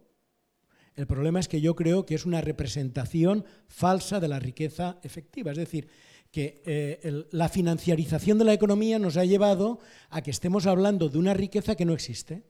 El 0.93 1.07
problema 1.07 1.39
es 1.39 1.47
que 1.47 1.61
yo 1.61 1.73
creo 1.73 2.05
que 2.05 2.15
es 2.15 2.25
una 2.25 2.41
representación 2.41 3.45
falsa 3.69 4.19
de 4.19 4.27
la 4.27 4.39
riqueza 4.39 4.99
efectiva. 5.03 5.51
Es 5.51 5.57
decir, 5.57 5.87
que 6.31 6.61
eh, 6.65 7.23
la 7.31 7.47
financiarización 7.47 8.37
de 8.37 8.43
la 8.43 8.53
economía 8.53 8.99
nos 8.99 9.15
ha 9.15 9.23
llevado 9.23 9.79
a 10.09 10.21
que 10.21 10.31
estemos 10.31 10.67
hablando 10.67 11.07
de 11.07 11.17
una 11.17 11.33
riqueza 11.33 11.75
que 11.75 11.85
no 11.85 11.93
existe. 11.93 12.43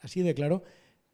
Así 0.00 0.20
de 0.22 0.34
claro. 0.34 0.64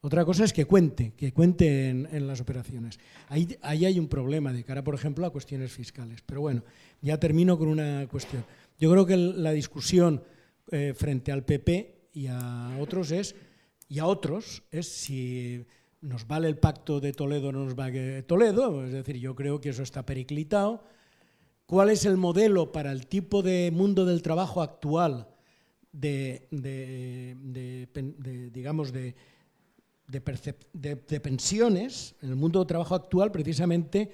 Otra 0.00 0.24
cosa 0.24 0.44
es 0.44 0.54
que 0.54 0.64
cuente, 0.64 1.12
que 1.14 1.30
cuente 1.34 1.90
en, 1.90 2.26
las 2.26 2.40
operaciones. 2.40 2.98
Ahí 3.28 3.84
hay 3.84 3.98
un 3.98 4.08
problema 4.08 4.50
de 4.50 4.64
cara, 4.64 4.82
por 4.82 4.94
ejemplo, 4.94 5.26
a 5.26 5.30
cuestiones 5.30 5.70
fiscales. 5.72 6.22
Pero 6.24 6.40
bueno, 6.40 6.64
ya 7.02 7.20
termino 7.20 7.58
con 7.58 7.68
una 7.68 8.08
cuestión. 8.08 8.46
Yo 8.80 8.90
creo 8.90 9.06
que 9.06 9.16
la 9.16 9.52
discusión 9.52 10.24
eh, 10.72 10.94
frente 10.96 11.30
al 11.30 11.44
PP 11.44 12.08
y 12.14 12.26
a 12.28 12.76
otros 12.80 13.10
es 13.12 13.36
y 13.88 13.98
a 14.00 14.06
otros 14.06 14.62
es 14.70 14.88
si 14.88 15.64
nos 16.00 16.26
vale 16.26 16.48
el 16.48 16.56
pacto 16.58 16.98
de 17.00 17.12
Toledo 17.12 17.48
o 17.48 17.52
no 17.52 17.64
nos 17.66 17.74
vale 17.74 18.22
Toledo. 18.22 18.84
Es 18.86 18.92
decir, 18.92 19.16
yo 19.18 19.34
creo 19.36 19.60
que 19.60 19.68
eso 19.68 19.82
está 19.82 20.06
periclitado. 20.06 20.82
¿Cuál 21.66 21.90
es 21.90 22.04
el 22.06 22.16
modelo 22.16 22.72
para 22.72 22.90
el 22.90 23.06
tipo 23.06 23.42
de 23.42 23.70
mundo 23.72 24.04
del 24.06 24.22
trabajo 24.22 24.62
actual 24.62 25.28
de, 25.92 26.48
digamos, 28.52 28.92
de- 28.92 29.14
de 30.08 31.20
pensiones? 31.20 32.14
En 32.22 32.30
el 32.30 32.36
mundo 32.36 32.60
del 32.60 32.66
trabajo 32.66 32.94
actual, 32.94 33.30
precisamente, 33.30 34.10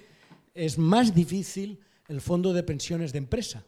es 0.54 0.76
más 0.78 1.14
difícil 1.14 1.78
el 2.08 2.20
fondo 2.20 2.52
de 2.52 2.62
pensiones 2.62 3.12
de 3.12 3.18
empresa, 3.18 3.64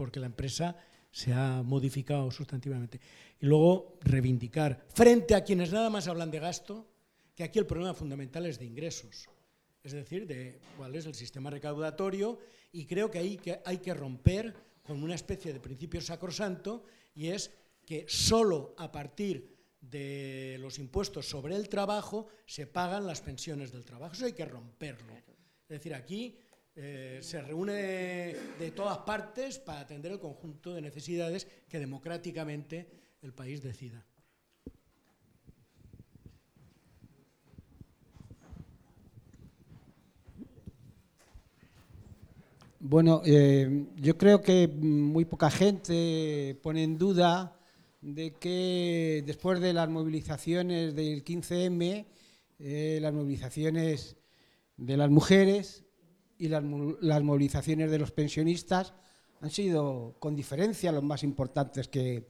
porque 0.00 0.18
la 0.18 0.32
empresa 0.32 0.74
se 1.10 1.30
ha 1.30 1.62
modificado 1.62 2.30
sustantivamente. 2.30 2.98
Y 3.38 3.44
luego 3.44 3.98
reivindicar, 4.00 4.86
frente 4.94 5.34
a 5.34 5.44
quienes 5.44 5.72
nada 5.72 5.90
más 5.90 6.08
hablan 6.08 6.30
de 6.30 6.38
gasto, 6.38 6.88
que 7.34 7.44
aquí 7.44 7.58
el 7.58 7.66
problema 7.66 7.92
fundamental 7.92 8.46
es 8.46 8.58
de 8.58 8.64
ingresos, 8.64 9.28
es 9.84 9.92
decir, 9.92 10.26
de 10.26 10.58
cuál 10.78 10.96
es 10.96 11.04
el 11.04 11.14
sistema 11.14 11.50
recaudatorio, 11.50 12.38
y 12.72 12.86
creo 12.86 13.10
que 13.10 13.18
ahí 13.18 13.36
que 13.36 13.60
hay 13.62 13.76
que 13.76 13.92
romper 13.92 14.54
con 14.82 15.02
una 15.02 15.14
especie 15.14 15.52
de 15.52 15.60
principio 15.60 16.00
sacrosanto, 16.00 16.82
y 17.14 17.26
es 17.26 17.50
que 17.84 18.06
solo 18.08 18.74
a 18.78 18.90
partir 18.90 19.54
de 19.82 20.56
los 20.60 20.78
impuestos 20.78 21.28
sobre 21.28 21.56
el 21.56 21.68
trabajo 21.68 22.26
se 22.46 22.66
pagan 22.66 23.06
las 23.06 23.20
pensiones 23.20 23.70
del 23.70 23.84
trabajo. 23.84 24.14
Eso 24.14 24.24
hay 24.24 24.32
que 24.32 24.46
romperlo. 24.46 25.12
Es 25.12 25.68
decir, 25.68 25.92
aquí 25.92 26.38
eh, 26.76 27.18
se 27.20 27.42
reúne 27.42 27.72
de, 28.58 28.72
todas 28.74 28.98
partes 28.98 29.58
para 29.58 29.80
atender 29.80 30.12
el 30.12 30.20
conjunto 30.20 30.72
de 30.72 30.80
necesidades 30.80 31.46
que 31.68 31.78
democráticamente 31.78 32.88
el 33.22 33.32
país 33.32 33.62
decida. 33.62 34.04
Bueno, 42.78 43.20
eh, 43.26 43.86
yo 43.96 44.16
creo 44.16 44.40
que 44.40 44.66
muy 44.66 45.26
poca 45.26 45.50
gente 45.50 46.58
pone 46.62 46.82
en 46.82 46.96
duda 46.96 47.60
de 48.00 48.32
que 48.32 49.22
después 49.26 49.60
de 49.60 49.74
las 49.74 49.88
movilizaciones 49.90 50.94
del 50.94 51.22
15M, 51.22 52.06
eh, 52.58 52.98
las 53.02 53.12
movilizaciones 53.12 54.16
de 54.78 54.96
las 54.96 55.10
mujeres 55.10 55.84
y 56.40 56.48
las, 56.48 56.64
las 57.00 57.22
movilizaciones 57.22 57.90
de 57.90 57.98
los 57.98 58.10
pensionistas 58.10 58.92
han 59.40 59.50
sido 59.50 60.16
con 60.18 60.34
diferencia 60.34 60.90
los 60.90 61.04
más 61.04 61.22
importantes 61.22 61.86
que, 61.88 62.26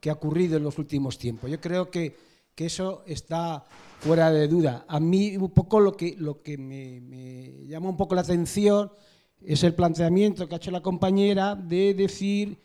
que 0.00 0.10
ha 0.10 0.14
ocurrido 0.14 0.56
en 0.56 0.64
los 0.64 0.78
últimos 0.78 1.16
tiempos. 1.16 1.50
Yo 1.50 1.60
creo 1.60 1.90
que, 1.90 2.14
que 2.54 2.66
eso 2.66 3.02
está 3.06 3.64
fuera 4.00 4.30
de 4.30 4.48
duda. 4.48 4.84
A 4.88 4.98
mí 5.00 5.36
un 5.36 5.50
poco 5.50 5.80
lo 5.80 5.96
que, 5.96 6.16
lo 6.18 6.42
que 6.42 6.58
me, 6.58 7.00
me 7.00 7.66
llama 7.66 7.88
un 7.88 7.96
poco 7.96 8.14
la 8.14 8.22
atención 8.22 8.92
es 9.40 9.62
el 9.62 9.74
planteamiento 9.74 10.48
que 10.48 10.54
ha 10.54 10.58
hecho 10.58 10.70
la 10.70 10.82
compañera 10.82 11.54
de 11.54 11.94
decir 11.94 12.58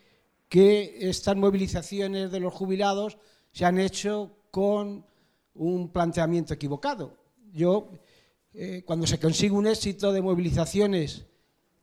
que 0.49 0.97
estas 0.99 1.35
movilizaciones 1.35 2.31
de 2.31 2.39
los 2.39 2.53
jubilados 2.53 3.17
se 3.51 3.65
han 3.65 3.79
hecho 3.79 4.37
con 4.51 5.05
un 5.53 5.91
planteamiento 5.91 6.53
equivocado. 6.53 7.17
Yo, 7.53 7.89
eh, 8.59 8.83
cuando 8.85 9.05
se 9.05 9.19
consigue 9.19 9.53
un 9.53 9.67
éxito 9.67 10.11
de 10.11 10.21
movilizaciones 10.21 11.25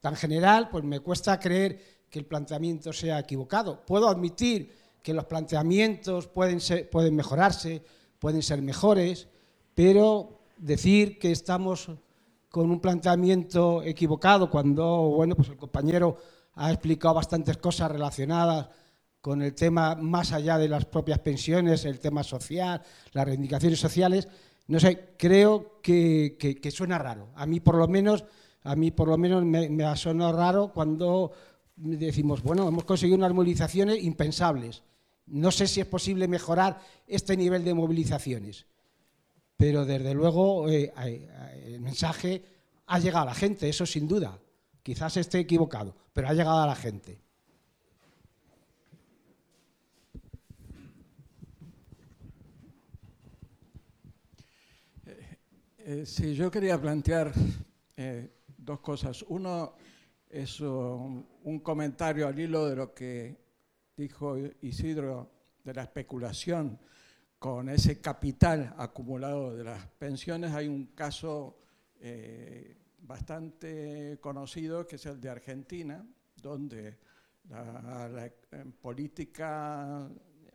tan 0.01 0.17
general, 0.17 0.69
pues 0.71 0.83
me 0.83 0.99
cuesta 1.01 1.39
creer 1.39 1.81
que 2.11 2.19
el 2.19 2.27
planteamiento 2.27 2.93
sea 2.93 3.21
equivocado. 3.21 3.87
Puedo 3.87 4.09
admitir 4.09 4.75
que 5.03 5.15
los 5.15 5.25
planteamientos 5.27 6.27
pueden, 6.27 6.61
ser- 6.61 6.91
pueden 6.91 7.15
mejorarse, 7.15 7.83
pueden 8.19 8.43
ser 8.43 8.61
mejores, 8.61 9.29
pero 9.75 10.41
decir 10.59 11.19
que 11.19 11.31
estamos 11.31 11.89
con 12.49 12.71
un 12.71 12.81
planteamiento 12.81 13.83
equivocado 13.83 14.51
cuando 14.51 14.85
bueno, 15.11 15.37
pues 15.37 15.49
el 15.51 15.57
compañero 15.57 16.17
ha 16.55 16.71
explicado 16.73 17.15
bastantes 17.15 17.57
cosas 17.59 17.91
relacionadas 17.91 18.69
con 19.21 19.43
el 19.43 19.55
tema 19.55 19.95
más 19.95 20.33
allá 20.33 20.59
de 20.59 20.69
las 20.69 20.85
propias 20.85 21.19
pensiones, 21.21 21.85
el 21.85 21.99
tema 21.99 22.23
social, 22.23 22.83
las 23.13 23.25
reivindicaciones 23.25 23.79
sociales, 23.81 24.29
no 24.67 24.81
sé, 24.81 25.11
creo 25.19 25.81
que, 25.83 26.59
suena 26.73 26.99
raro. 26.99 27.29
A 27.35 27.47
mí 27.47 27.61
por 27.61 27.77
lo 27.77 27.89
menos, 27.89 28.25
a 28.63 28.77
mí 28.77 28.91
por 28.91 29.09
lo 29.09 29.19
menos 29.19 29.45
me, 29.45 29.69
me 29.69 29.85
ha 29.85 29.97
sonado 29.97 30.33
raro 30.33 30.73
cuando 30.73 31.33
decimos, 31.77 32.43
bueno, 32.43 32.69
hemos 32.69 32.85
conseguido 32.85 33.19
unas 33.19 33.35
movilizaciones 33.35 34.03
impensables. 34.03 34.83
No 35.27 35.51
sé 35.51 35.67
si 35.67 35.81
es 35.81 35.87
posible 35.87 36.29
mejorar 36.29 36.81
este 37.07 37.37
nivel 37.37 37.65
de 37.65 37.75
movilizaciones 37.75 38.67
pero 39.57 39.85
desde 39.85 40.15
luego 40.15 40.69
eh, 40.69 40.93
eh, 41.05 41.65
el 41.67 41.81
mensaje 41.81 42.45
ha 42.87 42.99
llegado 42.99 43.23
a 43.23 43.27
la 43.27 43.35
gente, 43.35 43.69
eso 43.69 43.87
sin 43.87 44.07
duda. 44.07 44.39
Quizás 44.83 45.17
esté 45.17 45.39
equivocado, 45.39 45.97
pero 46.13 46.29
ha 46.29 46.35
llegado 46.35 46.61
a 46.61 46.67
la 46.67 46.75
gente. 46.75 47.21
Eh, 55.87 56.07
sí, 56.07 56.35
yo 56.35 56.51
quería 56.51 56.81
plantear 56.81 57.31
eh, 57.95 58.31
dos 58.57 58.81
cosas. 58.81 59.23
Uno 59.29 59.75
es 60.31 60.59
un, 60.61 61.61
comentario 61.63 62.27
al 62.27 62.39
hilo 62.39 62.67
de 62.67 62.75
lo 62.75 62.95
que 62.95 63.37
dijo 63.95 64.39
Isidro 64.63 65.31
de 65.63 65.75
la 65.75 65.83
especulación 65.83 66.81
con 67.39 67.69
ese 67.69 68.01
capital 68.01 68.75
acumulado 68.79 69.55
de 69.55 69.63
las 69.63 69.87
pensiones. 69.99 70.53
Hay 70.53 70.69
un 70.69 70.87
caso 70.95 71.59
eh, 72.01 72.79
bastante 73.01 74.17
conocido 74.23 74.87
que 74.87 74.97
es 74.97 75.05
el 75.05 75.21
de 75.21 75.29
Argentina, 75.29 76.03
donde 76.41 76.97
la, 77.51 78.33
política 78.81 80.09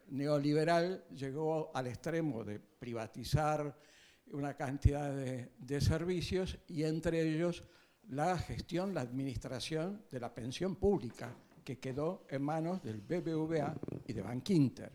neoliberal 0.07 1.06
llegó 1.11 1.69
al 1.76 1.85
extremo 1.85 2.43
de 2.43 2.60
privatizar 2.60 3.77
una 4.31 4.53
cantidad 4.56 5.14
de, 5.14 5.81
servicios 5.81 6.57
y 6.68 6.84
entre 6.84 7.22
ellos 7.22 7.64
la 8.10 8.38
gestión, 8.38 8.93
la 8.93 9.01
administración 9.01 10.06
de 10.11 10.19
la 10.19 10.34
pensión 10.34 10.76
pública, 10.76 11.35
que 11.64 11.80
quedó 11.80 12.26
en 12.30 12.41
manos 12.41 12.81
del 12.81 13.01
BBVA 13.01 13.76
y 14.07 14.14
de 14.14 14.22
Bankinter, 14.22 14.91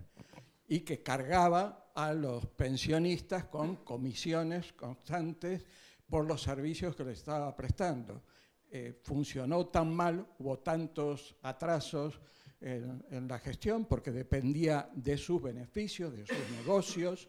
y 0.67 0.81
que 0.81 1.03
cargaba 1.03 1.93
a 1.95 2.13
los 2.13 2.47
pensionistas 2.47 3.45
con 3.45 3.77
comisiones 3.77 4.73
constantes 4.73 5.65
por 6.09 6.27
los 6.27 6.43
servicios 6.43 6.97
que 6.97 7.05
le 7.05 7.13
estaba 7.13 7.55
prestando. 7.55 8.23
Eh, 8.71 8.99
funcionó 9.03 9.67
tan 9.67 9.95
mal, 9.95 10.27
hubo 10.39 10.59
tantos 10.59 11.37
atrasos 11.43 12.21
en, 12.61 13.05
en, 13.11 13.29
la 13.29 13.39
gestión 13.39 13.85
porque 13.85 14.11
dependía 14.11 14.91
de 14.93 15.17
sus 15.17 15.41
beneficios, 15.41 16.13
de 16.13 16.27
sus 16.27 16.51
negocios. 16.51 17.29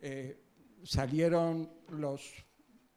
Eh, 0.00 0.49
salieron 0.84 1.70
los, 1.88 2.32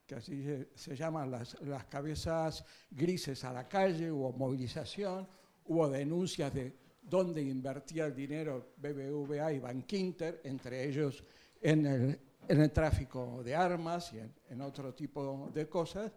que 0.06 0.16
así 0.16 0.46
se, 0.76 0.96
llaman, 0.96 1.32
las, 1.32 1.60
las, 1.62 1.86
cabezas 1.86 2.66
grises 2.90 3.44
a 3.44 3.54
la 3.54 3.68
calle, 3.68 4.12
hubo 4.12 4.32
movilización, 4.34 5.28
hubo 5.66 5.90
denuncias 5.90 6.54
de 6.54 6.74
dónde 7.02 7.42
invertía 7.42 8.06
el 8.06 8.16
dinero 8.16 8.74
BBVA 8.78 9.54
y 9.54 9.60
Bankinter, 9.60 10.42
entre 10.44 10.88
ellos 10.88 11.24
en 11.62 11.86
el, 11.86 12.20
en 12.48 12.62
el 12.62 12.72
tráfico 12.72 13.42
de 13.44 13.56
armas 13.56 14.14
y 14.14 14.20
en, 14.20 14.34
en, 14.50 14.62
otro 14.62 14.94
tipo 14.94 15.52
de 15.54 15.68
cosas. 15.68 16.12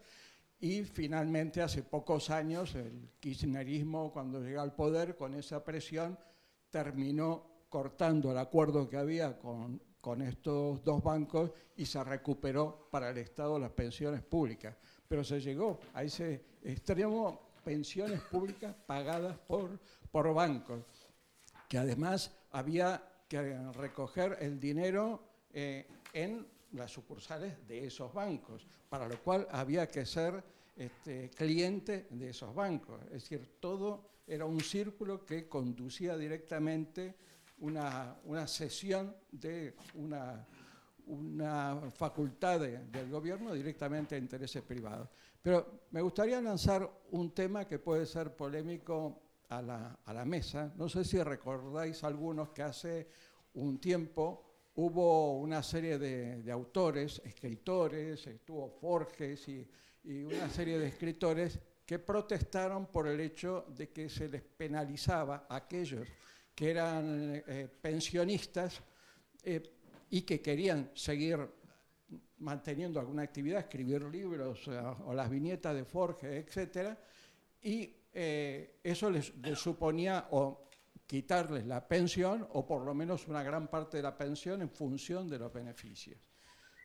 Y 0.59 0.85
finalmente, 0.85 1.61
hace 1.61 1.83
pocos 1.83 2.31
años, 2.31 2.75
el 2.75 3.11
kirchnerismo, 3.21 4.13
cuando 4.13 4.41
llegó 4.41 4.61
al 4.61 4.75
poder, 4.75 5.17
con 5.17 5.35
esa 5.35 5.63
presión, 5.63 6.19
terminó 6.71 7.67
cortando 7.69 8.31
el 8.33 8.39
acuerdo 8.39 8.89
que 8.89 8.97
había 8.97 9.39
con, 9.39 9.81
con 10.07 10.23
estos 10.23 10.85
dos 10.85 11.03
bancos 11.03 11.51
y 11.75 11.85
se 11.85 12.05
recuperó 12.05 12.87
para 12.93 13.11
el 13.11 13.19
Estado 13.19 13.59
las 13.59 13.73
pensiones 13.73 14.23
públicas. 14.23 14.77
Pero 15.09 15.25
se 15.25 15.41
llegó 15.41 15.81
a 15.95 16.05
ese 16.05 16.45
extremo, 16.63 17.41
pensiones 17.65 18.21
públicas 18.21 18.73
pagadas 18.87 19.37
por, 19.37 19.81
por 20.13 20.33
bancos, 20.33 20.85
que 21.69 21.79
además 21.79 22.31
había 22.53 23.03
que 23.27 23.59
recoger 23.73 24.37
el 24.39 24.61
dinero 24.61 25.25
eh, 25.53 25.89
en 26.13 26.47
las 26.71 26.93
sucursales 26.93 27.67
de 27.67 27.89
esos 27.89 28.15
bancos, 28.15 28.65
para 28.89 29.09
lo 29.09 29.21
cual 29.25 29.49
había 29.51 29.89
que 29.89 30.07
ser 30.07 30.41
este, 30.77 31.31
cliente 31.31 32.07
de 32.11 32.31
esos 32.31 32.55
bancos. 32.55 33.03
Es 33.07 33.23
decir, 33.25 33.57
todo 33.59 34.09
era 34.25 34.45
un 34.45 34.61
círculo 34.61 35.27
que 35.27 35.49
conducía 35.49 36.17
directamente 36.17 37.17
una, 37.59 38.17
una 38.25 38.47
sesión 38.47 39.15
de 39.33 39.75
una, 39.95 40.47
una 41.07 41.81
facultad 41.95 42.61
de- 42.61 42.79
del 42.87 43.11
gobierno 43.11 43.53
directamente 43.55 44.15
a 44.15 44.19
intereses 44.19 44.63
privados. 44.63 45.09
Pero 45.43 45.83
me 45.93 46.01
gustaría 46.03 46.41
lanzar 46.41 46.89
un 47.13 47.31
tema 47.33 47.67
que 47.67 47.79
puede 47.79 48.05
ser 48.07 48.35
polémico 48.35 49.23
a 49.49 49.63
la, 49.63 49.99
a 50.05 50.13
la 50.13 50.25
mesa. 50.25 50.73
No 50.77 50.89
sé 50.89 51.05
si 51.05 51.23
recordáis 51.23 52.03
algunos 52.03 52.51
que 52.51 52.63
hace 52.63 53.09
un 53.55 53.79
tiempo 53.79 54.43
hubo 54.75 55.39
una 55.39 55.63
serie 55.63 55.99
de, 55.99 56.43
de 56.43 56.53
autores, 56.53 57.23
escritores, 57.25 58.27
estuvo 58.27 58.69
Forges 58.69 59.49
y, 59.49 59.67
y 60.05 60.25
una 60.25 60.51
serie 60.51 60.79
de 60.79 60.89
escritores 60.89 61.59
que 61.87 61.99
protestaron 62.01 62.87
por 62.87 63.07
el 63.07 63.21
hecho 63.21 63.65
de 63.69 63.89
que 63.91 64.09
se 64.11 64.29
les 64.29 64.43
penalizaba 64.43 65.47
a 65.49 65.57
aquellos 65.57 66.07
que 66.57 66.71
eran 66.71 67.45
eh, 67.47 67.69
pensionistas 67.81 68.83
eh, 69.45 69.63
y 70.11 70.23
que 70.23 70.41
querían 70.41 70.91
seguir 70.95 71.39
manteniendo 72.39 72.99
alguna 72.99 73.23
actividad, 73.23 73.61
escribir 73.61 74.03
libros 74.03 74.67
eh, 74.69 74.81
o 75.05 75.15
las 75.15 75.31
viñetas 75.31 75.75
de 75.75 75.85
Forge, 75.85 76.39
etcétera, 76.39 76.99
y 77.63 77.95
eh, 78.13 78.81
eso 78.83 79.11
les, 79.11 79.37
les 79.37 79.59
suponía 79.59 80.29
o 80.31 80.69
quitarles 81.07 81.67
la 81.67 81.87
pensión 81.87 82.49
o 82.53 82.67
por 82.67 82.85
lo 82.85 82.95
menos 82.95 83.29
una 83.29 83.43
gran 83.43 83.69
parte 83.69 83.99
de 83.99 84.03
la 84.03 84.17
pensión 84.17 84.63
en 84.63 84.71
función 84.71 85.29
de 85.29 85.39
los 85.39 85.53
beneficios. 85.53 86.19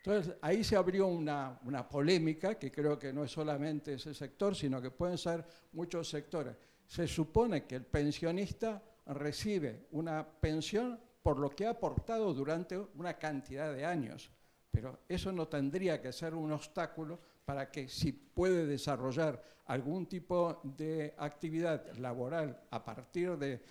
Entonces, 0.04 0.36
ahí 0.42 0.64
se 0.64 0.76
abrió 0.76 1.08
una, 1.08 1.60
una 1.64 1.88
polémica 1.88 2.58
que 2.58 2.72
creo 2.72 2.98
que 2.98 3.14
no 3.14 3.24
es 3.24 3.32
solamente 3.32 3.94
ese 3.94 4.14
sector, 4.14 4.56
sino 4.56 4.82
que 4.82 4.92
pueden 4.92 5.18
ser 5.18 5.46
muchos 5.74 6.10
sectores. 6.10 6.56
Se 6.88 7.08
supone 7.08 7.66
que 7.66 7.76
el 7.76 7.86
pensionista 7.86 8.84
recibe 9.08 9.88
una 9.92 10.26
pensión 10.28 11.00
por 11.24 11.38
lo 11.40 11.50
que 11.50 11.66
ha 11.66 11.72
aportado 11.72 12.34
durante 12.34 12.78
una 12.78 13.18
cantidad 13.18 13.74
de 13.74 13.86
años, 13.86 14.30
pero 14.72 15.00
eso 15.08 15.32
no 15.32 15.48
tendría 15.48 16.02
que 16.02 16.12
ser 16.12 16.34
un 16.34 16.52
obstáculo 16.52 17.20
para 17.46 17.70
que 17.72 17.88
si 17.88 18.12
puede 18.12 18.66
desarrollar 18.66 19.44
algún 19.66 20.06
tipo 20.08 20.60
de 20.64 21.14
actividad 21.18 21.94
laboral 21.98 22.62
a 22.72 22.84
partir 22.84 23.38
de, 23.38 23.62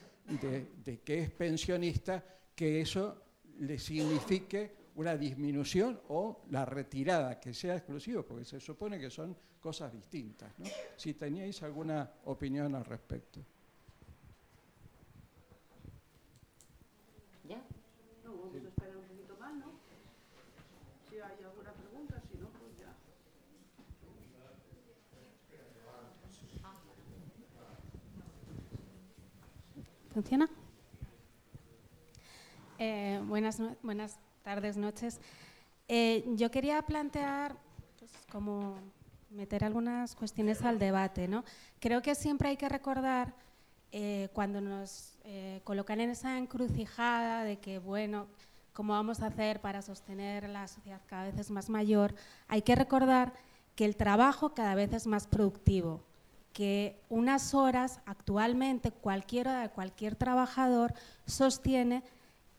de- 0.84 1.00
que 1.00 1.18
es 1.20 1.30
pensionista, 1.30 2.22
que 2.54 2.80
eso 2.80 3.22
le 3.60 3.78
signifique 3.78 4.78
una 4.96 5.16
disminución 5.16 6.00
o 6.08 6.42
la 6.50 6.64
retirada, 6.64 7.40
que 7.40 7.54
sea 7.54 7.76
exclusivo, 7.76 8.22
porque 8.22 8.44
se 8.44 8.60
supone 8.60 8.98
que 8.98 9.10
son 9.10 9.36
cosas 9.60 9.92
distintas. 9.92 10.52
Si 10.96 11.14
teníais 11.14 11.62
alguna 11.62 12.10
opinión 12.24 12.74
al 12.74 12.84
respecto. 12.84 13.40
¿Ya? 17.48 17.62
No, 18.24 18.36
vamos 18.36 18.54
a 18.64 18.68
esperar 18.68 18.96
un 18.96 19.04
poquito 19.04 19.36
más, 19.38 19.54
¿no? 19.54 19.66
Si 21.08 21.16
hay 21.16 21.44
alguna 21.44 21.72
pregunta, 21.72 22.22
si 22.30 22.38
no, 22.38 22.48
pues 22.48 22.78
ya. 22.78 22.94
¿Funciona? 30.20 30.50
Eh, 32.78 33.22
buenas, 33.24 33.58
tardes, 34.42 34.76
noches. 34.76 35.18
Eh, 35.88 36.26
yo 36.34 36.50
quería 36.50 36.82
plantear, 36.82 37.56
pues, 37.98 38.10
como 38.30 38.76
meter 39.30 39.64
algunas 39.64 40.14
cuestiones 40.14 40.60
al 40.60 40.78
debate. 40.78 41.26
¿no? 41.26 41.42
Creo 41.78 42.02
que 42.02 42.14
siempre 42.14 42.50
hay 42.50 42.58
que 42.58 42.68
recordar, 42.68 43.32
eh, 43.92 44.28
cuando 44.34 44.60
nos 44.60 45.16
colocan 45.64 46.02
en 46.02 46.10
esa 46.10 46.36
encrucijada 46.36 47.42
de 47.42 47.58
que, 47.58 47.78
bueno, 47.78 48.26
¿cómo 48.74 48.92
vamos 48.92 49.22
a 49.22 49.28
hacer 49.28 49.62
para 49.62 49.80
sostener 49.80 50.50
la 50.50 50.68
sociedad 50.68 51.00
cada 51.06 51.24
vez 51.24 51.38
es 51.38 51.50
más 51.50 51.70
mayor? 51.70 52.14
Hay 52.46 52.60
que 52.60 52.74
recordar 52.74 53.32
que 53.74 53.86
el 53.86 53.96
trabajo 53.96 54.52
cada 54.52 54.74
vez 54.74 54.92
es 54.92 55.06
más 55.06 55.26
productivo, 55.26 56.02
que 56.52 57.00
unas 57.08 57.54
horas 57.54 58.00
actualmente 58.06 58.90
cualquier 58.90 59.48
hora 59.48 59.62
de 59.62 59.68
cualquier 59.68 60.16
trabajador 60.16 60.94
sostiene 61.26 62.02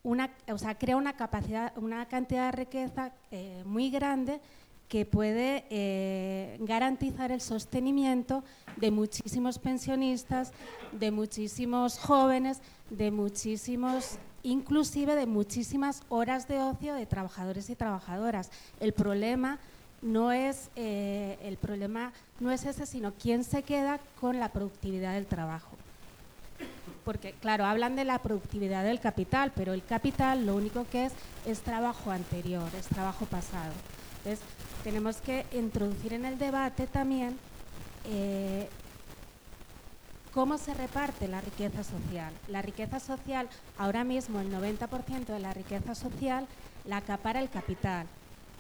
una, 0.04 0.32
o 0.52 0.58
sea, 0.58 0.78
crea 0.78 0.98
una 0.98 1.16
capacidad, 1.16 1.78
una 1.78 2.08
cantidad 2.08 2.46
de 2.46 2.52
riqueza 2.52 3.14
eh, 3.30 3.64
muy 3.66 3.92
grande 3.92 4.42
que 4.88 5.06
puede 5.06 5.66
eh, 5.70 6.58
garantizar 6.60 7.32
el 7.32 7.40
sostenimiento 7.40 8.44
de 8.76 8.92
muchísimos 8.92 9.58
pensionistas, 9.58 10.52
de 10.92 11.12
muchísimos 11.12 11.98
jóvenes, 11.98 12.60
de 12.90 13.10
muchísimos, 13.10 14.18
inclusive 14.44 15.16
de 15.16 15.28
muchísimas 15.28 16.04
horas 16.10 16.48
de 16.50 16.60
ocio 16.60 16.94
de 16.94 17.06
trabajadores 17.06 17.70
y 17.70 17.76
trabajadoras. 17.76 18.52
El 18.82 18.92
problema 18.92 19.60
no 20.02 20.32
es 20.32 20.70
eh, 20.76 21.38
el 21.44 21.58
problema 21.58 22.12
no 22.40 22.52
es 22.52 22.66
ese, 22.66 22.86
sino 22.86 23.14
quién 23.14 23.44
se 23.44 23.64
queda 23.64 24.00
con 24.20 24.40
la 24.40 24.50
productividad 24.50 25.14
del 25.14 25.26
trabajo. 25.26 25.70
Porque, 27.06 27.34
claro, 27.34 27.66
hablan 27.66 27.96
de 27.96 28.06
la 28.06 28.20
productividad 28.20 28.84
del 28.84 29.00
capital, 29.00 29.52
pero 29.56 29.74
el 29.74 29.84
capital 29.84 30.46
lo 30.46 30.56
único 30.56 30.86
que 30.92 31.06
es 31.06 31.14
es 31.46 31.62
trabajo 31.62 32.12
anterior, 32.12 32.70
es 32.78 32.88
trabajo 32.88 33.26
pasado. 33.26 33.74
Entonces, 34.18 34.46
tenemos 34.84 35.18
que 35.18 35.46
introducir 35.54 36.14
en 36.14 36.26
el 36.26 36.38
debate 36.38 36.88
también 36.88 37.38
eh, 38.06 38.68
cómo 40.34 40.58
se 40.58 40.74
reparte 40.74 41.28
la 41.28 41.42
riqueza 41.42 41.84
social. 41.84 42.34
La 42.48 42.62
riqueza 42.62 43.00
social, 43.00 43.50
ahora 43.78 44.04
mismo 44.04 44.40
el 44.40 44.52
90% 44.52 45.26
de 45.26 45.40
la 45.40 45.54
riqueza 45.54 45.96
social 45.96 46.48
la 46.86 46.98
acapara 46.98 47.40
el 47.40 47.50
capital 47.50 48.08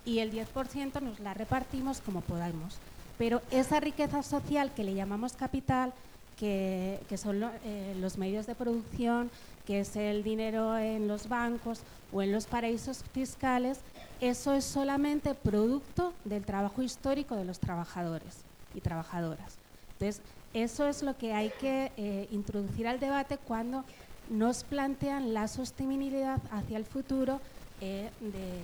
y 0.05 0.19
el 0.19 0.31
10% 0.31 1.01
nos 1.01 1.19
la 1.19 1.33
repartimos 1.33 2.01
como 2.01 2.21
podamos. 2.21 2.77
Pero 3.17 3.41
esa 3.51 3.79
riqueza 3.79 4.23
social 4.23 4.73
que 4.73 4.83
le 4.83 4.93
llamamos 4.93 5.33
capital, 5.33 5.93
que, 6.37 6.99
que 7.07 7.17
son 7.17 7.43
eh, 7.63 7.95
los 7.99 8.17
medios 8.17 8.47
de 8.47 8.55
producción, 8.55 9.29
que 9.65 9.81
es 9.81 9.95
el 9.95 10.23
dinero 10.23 10.77
en 10.77 11.07
los 11.07 11.29
bancos 11.29 11.81
o 12.11 12.21
en 12.21 12.31
los 12.31 12.47
paraísos 12.47 13.03
fiscales, 13.13 13.79
eso 14.19 14.53
es 14.53 14.65
solamente 14.65 15.35
producto 15.35 16.13
del 16.25 16.43
trabajo 16.45 16.81
histórico 16.81 17.35
de 17.35 17.45
los 17.45 17.59
trabajadores 17.59 18.43
y 18.73 18.81
trabajadoras. 18.81 19.57
Entonces, 19.93 20.21
eso 20.53 20.87
es 20.87 21.03
lo 21.03 21.17
que 21.17 21.33
hay 21.33 21.51
que 21.59 21.91
eh, 21.97 22.27
introducir 22.31 22.87
al 22.87 22.99
debate 22.99 23.37
cuando 23.37 23.83
nos 24.29 24.63
plantean 24.63 25.33
la 25.33 25.47
sostenibilidad 25.47 26.39
hacia 26.51 26.77
el 26.77 26.85
futuro 26.85 27.39
eh, 27.81 28.09
de, 28.19 28.59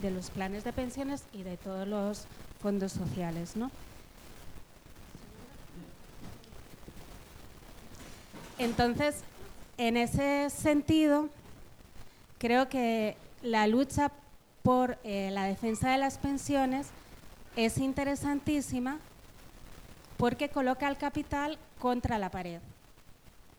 de 0.00 0.10
los 0.10 0.30
planes 0.30 0.64
de 0.64 0.72
pensiones 0.72 1.24
y 1.32 1.42
de 1.42 1.56
todos 1.56 1.86
los 1.86 2.24
fondos 2.60 2.92
sociales. 2.92 3.56
¿no? 3.56 3.70
Entonces, 8.58 9.16
en 9.78 9.96
ese 9.96 10.50
sentido, 10.50 11.28
creo 12.38 12.68
que 12.68 13.16
la 13.42 13.66
lucha 13.66 14.12
por 14.62 14.98
eh, 15.02 15.30
la 15.32 15.44
defensa 15.44 15.90
de 15.90 15.98
las 15.98 16.18
pensiones 16.18 16.88
es 17.56 17.78
interesantísima 17.78 18.98
porque 20.16 20.48
coloca 20.48 20.86
al 20.86 20.96
capital 20.98 21.58
contra 21.80 22.18
la 22.18 22.30
pared. 22.30 22.60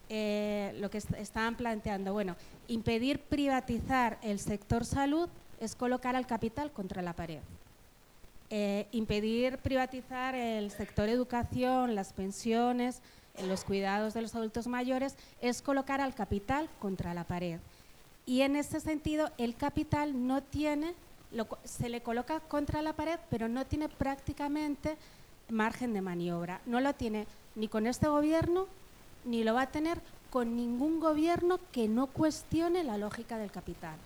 Eh, 0.10 0.76
lo 0.80 0.90
que 0.90 1.00
est- 1.00 1.12
estaban 1.14 1.56
planteando, 1.56 2.14
bueno, 2.14 2.36
impedir 2.68 3.20
privatizar 3.20 4.18
el 4.22 4.40
sector 4.40 4.86
salud 4.86 5.28
es 5.60 5.76
colocar 5.76 6.16
al 6.16 6.28
capital 6.28 6.72
contra 6.72 7.02
la 7.02 7.14
pared. 7.14 7.42
Eh, 8.50 8.88
impedir 8.92 9.58
privatizar 9.58 10.36
el 10.36 10.70
sector 10.70 11.10
educación, 11.10 11.96
las 11.96 12.14
pensiones, 12.14 13.02
los 13.48 13.64
cuidados 13.64 14.14
de 14.14 14.22
los 14.22 14.36
adultos 14.36 14.68
mayores 14.68 15.16
es 15.42 15.62
colocar 15.62 16.02
al 16.02 16.14
capital 16.14 16.70
contra 16.80 17.14
la 17.14 17.24
pared. 17.24 17.60
Y 18.26 18.42
en 18.42 18.56
ese 18.56 18.80
sentido, 18.80 19.32
el 19.38 19.56
capital 19.56 20.28
no 20.28 20.44
tiene, 20.44 20.94
se 21.64 21.90
le 21.90 22.02
coloca 22.02 22.40
contra 22.42 22.82
la 22.82 22.94
pared, 22.94 23.20
pero 23.30 23.50
no 23.50 23.66
tiene 23.66 23.90
prácticamente 23.90 24.98
margen 25.50 25.94
de 25.94 26.02
maniobra. 26.02 26.62
No 26.66 26.80
lo 26.80 26.94
tiene 26.94 27.26
ni 27.56 27.68
con 27.68 27.88
este 27.88 28.08
gobierno, 28.08 28.68
ni 29.26 29.44
lo 29.44 29.54
va 29.54 29.64
a 29.64 29.72
tener 29.72 30.00
con 30.30 30.56
ningún 30.56 31.00
gobierno 31.00 31.60
que 31.72 31.88
no 31.88 32.08
cuestione 32.08 32.84
la 32.84 32.98
lógica 32.98 33.38
del 33.38 33.52
capital. 33.52 33.98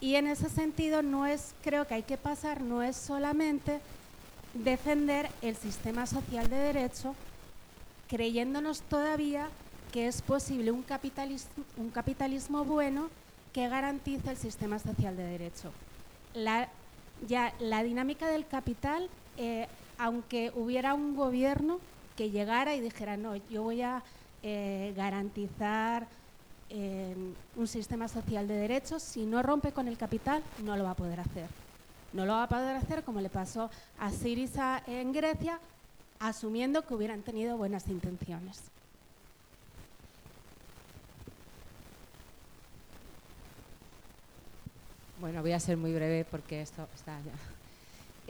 Y 0.00 0.14
en 0.14 0.26
ese 0.26 0.48
sentido, 0.48 1.02
no 1.02 1.26
es, 1.26 1.54
creo 1.62 1.86
que 1.86 1.94
hay 1.94 2.02
que 2.02 2.16
pasar, 2.16 2.60
no 2.60 2.82
es 2.82 2.96
solamente 2.96 3.80
defender 4.54 5.28
el 5.42 5.56
sistema 5.56 6.06
social 6.06 6.48
de 6.48 6.56
derecho, 6.56 7.14
creyéndonos 8.08 8.82
todavía 8.82 9.48
que 9.92 10.06
es 10.06 10.22
posible 10.22 10.70
un 10.70 10.82
capitalismo, 10.82 11.64
un 11.76 11.90
capitalismo 11.90 12.64
bueno 12.64 13.08
que 13.52 13.68
garantice 13.68 14.30
el 14.30 14.36
sistema 14.36 14.78
social 14.78 15.16
de 15.16 15.24
derecho. 15.24 15.72
La, 16.34 16.68
ya 17.26 17.52
la 17.58 17.82
dinámica 17.82 18.28
del 18.28 18.46
capital, 18.46 19.08
eh, 19.36 19.66
aunque 19.98 20.52
hubiera 20.54 20.94
un 20.94 21.16
gobierno 21.16 21.80
que 22.16 22.30
llegara 22.30 22.74
y 22.74 22.80
dijera, 22.80 23.16
no, 23.16 23.36
yo 23.50 23.62
voy 23.62 23.82
a 23.82 24.02
eh, 24.42 24.92
garantizar 24.96 26.06
eh, 26.70 27.14
un 27.56 27.66
sistema 27.66 28.08
social 28.08 28.46
de 28.46 28.54
derechos, 28.54 29.02
si 29.02 29.24
no 29.26 29.42
rompe 29.42 29.72
con 29.72 29.88
el 29.88 29.96
capital, 29.96 30.42
no 30.64 30.76
lo 30.76 30.84
va 30.84 30.90
a 30.90 30.96
poder 30.96 31.20
hacer. 31.20 31.46
No 32.12 32.26
lo 32.26 32.32
va 32.32 32.44
a 32.44 32.48
poder 32.48 32.76
hacer 32.76 33.04
como 33.04 33.20
le 33.20 33.28
pasó 33.28 33.70
a 33.98 34.10
Siriza 34.10 34.82
en 34.86 35.12
Grecia, 35.12 35.60
asumiendo 36.18 36.82
que 36.86 36.94
hubieran 36.94 37.22
tenido 37.22 37.56
buenas 37.56 37.88
intenciones. 37.88 38.62
Bueno, 45.20 45.42
voy 45.42 45.52
a 45.52 45.60
ser 45.60 45.76
muy 45.76 45.92
breve 45.92 46.24
porque 46.24 46.62
esto 46.62 46.88
está 46.94 47.18
ya. 47.22 47.32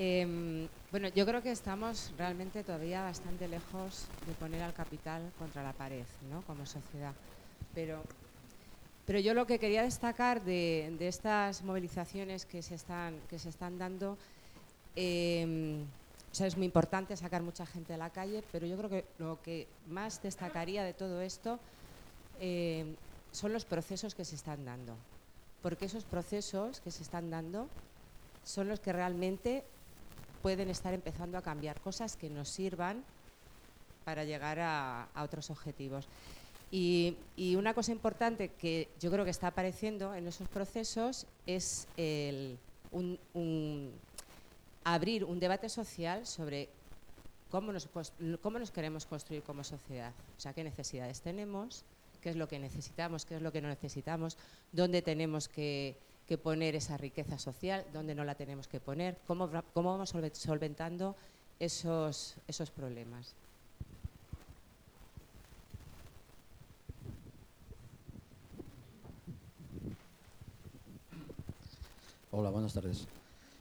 Em, 0.00 0.68
bueno, 0.90 1.08
yo 1.08 1.26
creo 1.26 1.42
que 1.42 1.50
estamos 1.50 2.12
realmente 2.16 2.62
todavía 2.62 3.02
bastante 3.02 3.48
lejos 3.48 4.06
de 4.26 4.32
poner 4.34 4.62
al 4.62 4.72
capital 4.72 5.32
contra 5.38 5.62
la 5.62 5.72
pared, 5.72 6.06
¿no? 6.30 6.40
Como 6.42 6.64
sociedad. 6.64 7.12
Pero, 7.74 8.02
pero 9.08 9.18
yo 9.18 9.32
lo 9.32 9.46
que 9.46 9.58
quería 9.58 9.82
destacar 9.82 10.44
de, 10.44 10.94
estas 11.00 11.62
movilizaciones 11.62 12.44
que 12.44 12.60
se 12.60 12.74
están, 12.74 13.18
que 13.30 13.38
se 13.38 13.48
están 13.48 13.78
dando, 13.78 14.18
em, 14.94 15.82
o 16.30 16.34
sea, 16.34 16.46
es 16.46 16.58
muy 16.58 16.66
importante 16.66 17.16
sacar 17.16 17.42
mucha 17.42 17.64
gente 17.64 17.94
a 17.94 17.96
la 17.96 18.10
calle, 18.10 18.44
pero 18.52 18.66
yo 18.66 18.76
creo 18.76 18.90
que 18.90 19.04
lo 19.16 19.40
que 19.40 19.66
más 19.88 20.22
destacaría 20.22 20.84
de 20.84 20.92
todo 20.92 21.22
esto 21.22 21.58
em, 22.38 22.96
son 23.32 23.54
los 23.54 23.64
procesos 23.64 24.14
que 24.14 24.26
se 24.26 24.36
están 24.36 24.66
dando 24.66 24.94
porque 25.62 25.86
esos 25.86 26.04
procesos 26.04 26.80
que 26.80 26.90
se 26.90 27.02
están 27.02 27.30
dando 27.30 27.68
son 28.44 28.68
los 28.68 28.80
que 28.80 28.92
realmente 28.92 29.64
pueden 30.42 30.70
estar 30.70 30.94
empezando 30.94 31.36
a 31.36 31.42
cambiar 31.42 31.80
cosas 31.80 32.16
que 32.16 32.30
nos 32.30 32.48
sirvan 32.48 33.02
para 34.04 34.24
llegar 34.24 34.58
a, 34.60 35.08
otros 35.20 35.50
objetivos. 35.50 36.08
Y, 36.70 37.16
una 37.56 37.72
cosa 37.72 37.92
importante 37.92 38.50
que 38.50 38.88
yo 39.00 39.10
creo 39.10 39.24
que 39.24 39.30
está 39.30 39.48
apareciendo 39.48 40.14
en 40.14 40.26
esos 40.26 40.48
procesos 40.48 41.26
es 41.46 41.86
el, 41.96 42.58
abrir 44.84 45.24
un 45.24 45.40
debate 45.40 45.68
social 45.68 46.26
sobre 46.26 46.68
cómo 47.50 47.72
nos, 47.72 47.88
cómo 48.42 48.58
nos 48.58 48.70
queremos 48.70 49.06
construir 49.06 49.42
como 49.42 49.64
sociedad, 49.64 50.12
o 50.36 50.40
sea, 50.40 50.52
qué 50.52 50.62
necesidades 50.62 51.20
tenemos, 51.22 51.84
qué 52.20 52.30
es 52.30 52.36
lo 52.36 52.48
que 52.48 52.58
necesitamos, 52.58 53.24
qué 53.24 53.36
es 53.36 53.42
lo 53.42 53.52
que 53.52 53.62
no 53.62 53.68
necesitamos, 53.68 54.36
dónde 54.72 55.02
tenemos 55.02 55.48
que, 55.48 55.96
poner 56.42 56.74
esa 56.74 56.98
riqueza 56.98 57.38
social, 57.38 57.86
dónde 57.94 58.14
no 58.14 58.22
la 58.22 58.34
tenemos 58.34 58.68
que 58.68 58.80
poner, 58.80 59.16
cómo, 59.26 59.50
cómo 59.72 59.92
vamos 59.92 60.12
solventando 60.34 61.16
esos, 61.58 62.36
esos 62.46 62.70
problemas. 62.70 63.34
Hola, 72.30 72.50
buenas 72.50 72.74
tardes. 72.74 73.06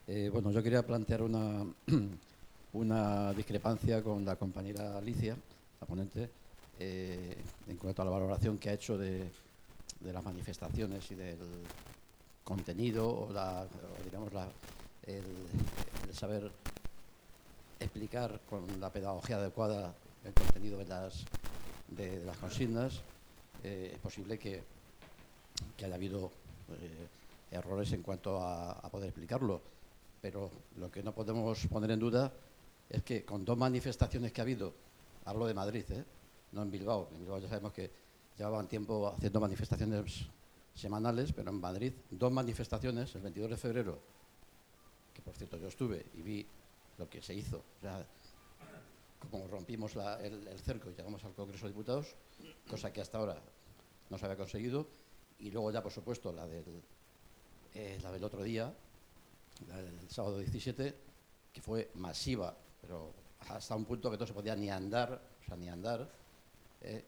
Eh, 0.07 0.29
bueno, 0.29 0.51
yo 0.51 0.61
quería 0.61 0.85
plantear 0.85 1.21
una, 1.21 1.65
una 2.73 3.33
discrepancia 3.33 4.03
con 4.03 4.25
la 4.25 4.35
compañera 4.35 4.97
Alicia, 4.97 5.37
la 5.79 5.87
ponente, 5.87 6.29
eh, 6.77 7.37
en 7.65 7.77
cuanto 7.77 8.01
a 8.01 8.05
la 8.05 8.11
valoración 8.11 8.57
que 8.57 8.69
ha 8.69 8.73
hecho 8.73 8.97
de, 8.97 9.31
las 10.01 10.21
manifestaciones 10.21 11.09
y 11.11 11.15
del 11.15 11.37
contenido 12.43 13.07
o, 13.07 13.31
la, 13.31 13.65
digamos 14.03 14.33
el, 15.03 15.23
saber 16.13 16.51
explicar 17.79 18.41
con 18.49 18.81
la 18.81 18.91
pedagogía 18.91 19.37
adecuada 19.37 19.95
el 20.25 20.33
contenido 20.33 20.77
de 20.77 20.87
las, 20.87 21.23
de, 21.87 22.21
las 22.25 22.35
consignas, 22.35 22.99
eh, 23.63 23.91
es 23.93 23.99
posible 23.99 24.37
que, 24.37 24.61
haya 25.81 25.95
habido 25.95 26.31
errores 27.51 27.91
en 27.93 28.03
cuanto 28.03 28.41
a, 28.41 28.81
poder 28.89 29.09
explicarlo. 29.09 29.61
Pero 30.21 30.51
lo 30.77 30.91
que 30.91 31.03
no 31.03 31.13
podemos 31.13 31.65
poner 31.67 31.91
en 31.91 31.99
duda 31.99 32.33
es 32.89 33.03
que 33.03 33.23
con 33.23 33.45
dos 33.45 33.57
manifestaciones 33.57 34.31
que 34.31 34.41
ha 34.41 34.43
habido, 34.43 34.73
hablo 35.25 35.45
de 35.45 35.53
Madrid, 35.53 35.85
¿eh? 35.91 36.03
no 36.53 36.63
en 36.63 36.71
Bilbao. 36.71 37.09
En 37.11 37.19
Bilbao 37.19 37.39
ya 37.39 37.47
sabemos 37.47 37.73
que 37.73 37.91
llevaban 38.37 38.67
tiempo 38.67 39.13
haciendo 39.15 39.39
manifestaciones 39.39 40.27
semanales, 40.73 41.33
pero 41.33 41.51
en 41.51 41.59
Madrid 41.59 41.93
dos 42.09 42.31
manifestaciones, 42.31 43.13
el 43.15 43.21
22 43.21 43.51
de 43.51 43.57
febrero, 43.57 43.99
que 45.13 45.21
por 45.21 45.35
cierto 45.35 45.57
yo 45.57 45.67
estuve 45.67 46.05
y 46.13 46.21
vi 46.21 46.45
lo 46.97 47.09
que 47.09 47.21
se 47.21 47.33
hizo, 47.33 47.63
como 49.29 49.47
rompimos 49.47 49.95
el, 50.21 50.59
cerco 50.59 50.89
y 50.89 50.93
llegamos 50.93 51.23
al 51.23 51.33
Congreso 51.33 51.65
de 51.65 51.73
Diputados, 51.73 52.15
cosa 52.69 52.93
que 52.93 53.01
hasta 53.01 53.17
ahora 53.17 53.41
no 54.09 54.17
se 54.17 54.25
había 54.25 54.37
conseguido, 54.37 54.87
y 55.39 55.51
luego 55.51 55.71
ya 55.71 55.81
por 55.81 55.91
supuesto 55.91 56.31
la 56.31 56.47
del, 56.47 56.83
eh, 57.77 57.99
la 58.01 58.11
del 58.11 58.23
otro 58.23 58.41
día, 58.41 58.73
la 59.67 59.77
del 59.77 60.09
sábado 60.09 60.39
17, 60.39 60.95
que 61.53 61.61
fue 61.61 61.91
masiva, 61.93 62.57
pero 62.81 63.13
hasta 63.49 63.75
un 63.75 63.85
punto 63.85 64.09
que 64.09 64.17
no 64.17 64.25
se 64.25 64.33
podía 64.33 64.55
ni 64.55 64.69
andar, 64.71 65.21
o 65.41 65.45
sea, 65.45 65.55
ni 65.55 65.69
andar, 65.69 66.09
eh, 66.81 67.05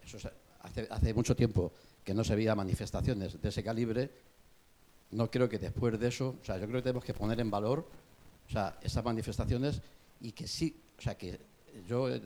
hace, 0.61 1.13
mucho 1.15 1.35
tiempo 1.35 1.71
que 2.03 2.13
no 2.13 2.23
se 2.23 2.35
veía 2.35 2.53
manifestaciones 2.53 3.41
de 3.41 3.49
ese 3.49 3.63
calibre, 3.63 4.11
no 5.09 5.31
creo 5.31 5.49
que 5.49 5.57
después 5.57 5.99
de 5.99 6.07
eso, 6.07 6.35
o 6.39 6.45
sea, 6.45 6.59
yo 6.59 6.67
creo 6.67 6.77
que 6.77 6.83
tenemos 6.83 7.03
que 7.03 7.15
poner 7.15 7.39
en 7.39 7.49
valor, 7.49 7.87
o 8.47 8.51
sea, 8.51 8.77
esas 8.81 9.03
manifestaciones 9.03 9.81
y 10.21 10.33
que 10.33 10.47
sí, 10.47 10.79
o 10.99 11.01
sea, 11.01 11.17
que 11.17 11.39
yo 11.87 12.13
eh, 12.13 12.21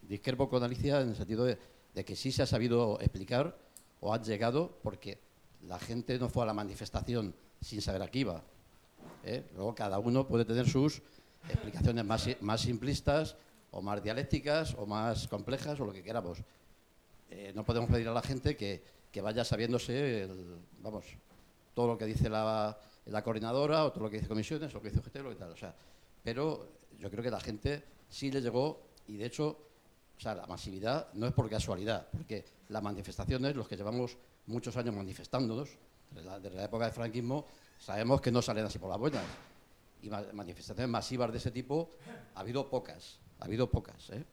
discrepo 0.00 0.48
con 0.48 0.62
Alicia 0.62 1.02
en 1.02 1.10
el 1.10 1.16
sentido 1.16 1.44
de, 1.44 1.58
que 2.04 2.16
sí 2.16 2.32
se 2.32 2.42
ha 2.42 2.46
sabido 2.46 2.98
explicar 3.00 3.54
o 4.00 4.14
ha 4.14 4.22
llegado 4.22 4.78
porque 4.82 5.18
la 5.68 5.78
gente 5.78 6.18
no 6.18 6.28
fue 6.28 6.42
a 6.42 6.46
la 6.46 6.54
manifestación 6.54 7.34
sin 7.60 7.80
saber 7.80 8.02
a 8.02 8.08
qué 8.08 8.20
iba. 8.20 8.42
¿eh? 9.24 9.44
Luego 9.54 9.74
cada 9.74 9.98
uno 9.98 10.26
puede 10.26 10.44
tener 10.44 10.68
sus 10.68 11.02
explicaciones 11.48 12.04
más, 12.04 12.28
más 12.40 12.60
simplistas 12.60 13.36
o 13.70 13.82
más 13.82 14.02
dialécticas 14.02 14.74
o 14.78 14.86
más 14.86 15.28
complejas 15.28 15.78
o 15.80 15.86
lo 15.86 15.92
que 15.92 16.02
queramos. 16.02 16.38
Eh, 17.30 17.52
no 17.54 17.64
podemos 17.64 17.90
pedir 17.90 18.08
a 18.08 18.12
la 18.12 18.22
gente 18.22 18.56
que, 18.56 18.82
vaya 19.20 19.44
sabiéndose, 19.44 20.28
vamos, 20.80 21.04
todo 21.74 21.88
lo 21.88 21.98
que 21.98 22.04
dice 22.04 22.28
la, 22.28 22.78
coordinadora 23.24 23.84
o 23.84 23.92
todo 23.92 24.04
lo 24.04 24.10
que 24.10 24.16
dice 24.16 24.28
comisiones 24.28 24.72
o 24.72 24.74
lo 24.74 24.82
que 24.82 24.90
dice 24.90 25.00
UGT, 25.00 25.16
lo 25.16 25.30
que 25.30 25.36
tal. 25.36 25.50
O 25.50 25.56
sea, 25.56 25.74
pero 26.22 26.68
yo 26.98 27.10
creo 27.10 27.22
que 27.22 27.30
la 27.30 27.40
gente 27.40 27.82
sí 28.08 28.30
le 28.30 28.40
llegó 28.40 28.80
y 29.06 29.16
de 29.16 29.26
hecho, 29.26 29.58
o 30.16 30.20
sea, 30.20 30.34
la 30.34 30.46
masividad 30.46 31.12
no 31.14 31.26
es 31.26 31.32
por 31.32 31.48
casualidad, 31.48 32.08
porque 32.10 32.44
las 32.68 32.82
manifestaciones, 32.82 33.56
los 33.56 33.68
que 33.68 33.76
llevamos 33.76 34.16
muchos 34.46 34.76
años 34.76 34.94
manifestándonos, 34.94 35.70
desde 36.10 36.50
la, 36.50 36.64
época 36.64 36.84
del 36.84 36.94
franquismo, 36.94 37.46
sabemos 37.78 38.20
que 38.20 38.30
no 38.30 38.40
salen 38.40 38.64
así 38.66 38.78
por 38.78 38.90
las 38.90 38.98
buenas. 38.98 39.24
Y 40.02 40.10
manifestaciones 40.10 40.90
masivas 40.90 41.32
de 41.32 41.38
ese 41.38 41.50
tipo 41.50 41.90
ha 42.34 42.40
habido 42.40 42.68
pocas 42.68 43.18
ha 43.40 43.44
habido 43.44 43.68
pocas. 43.70 44.10
¿eh? 44.10 44.24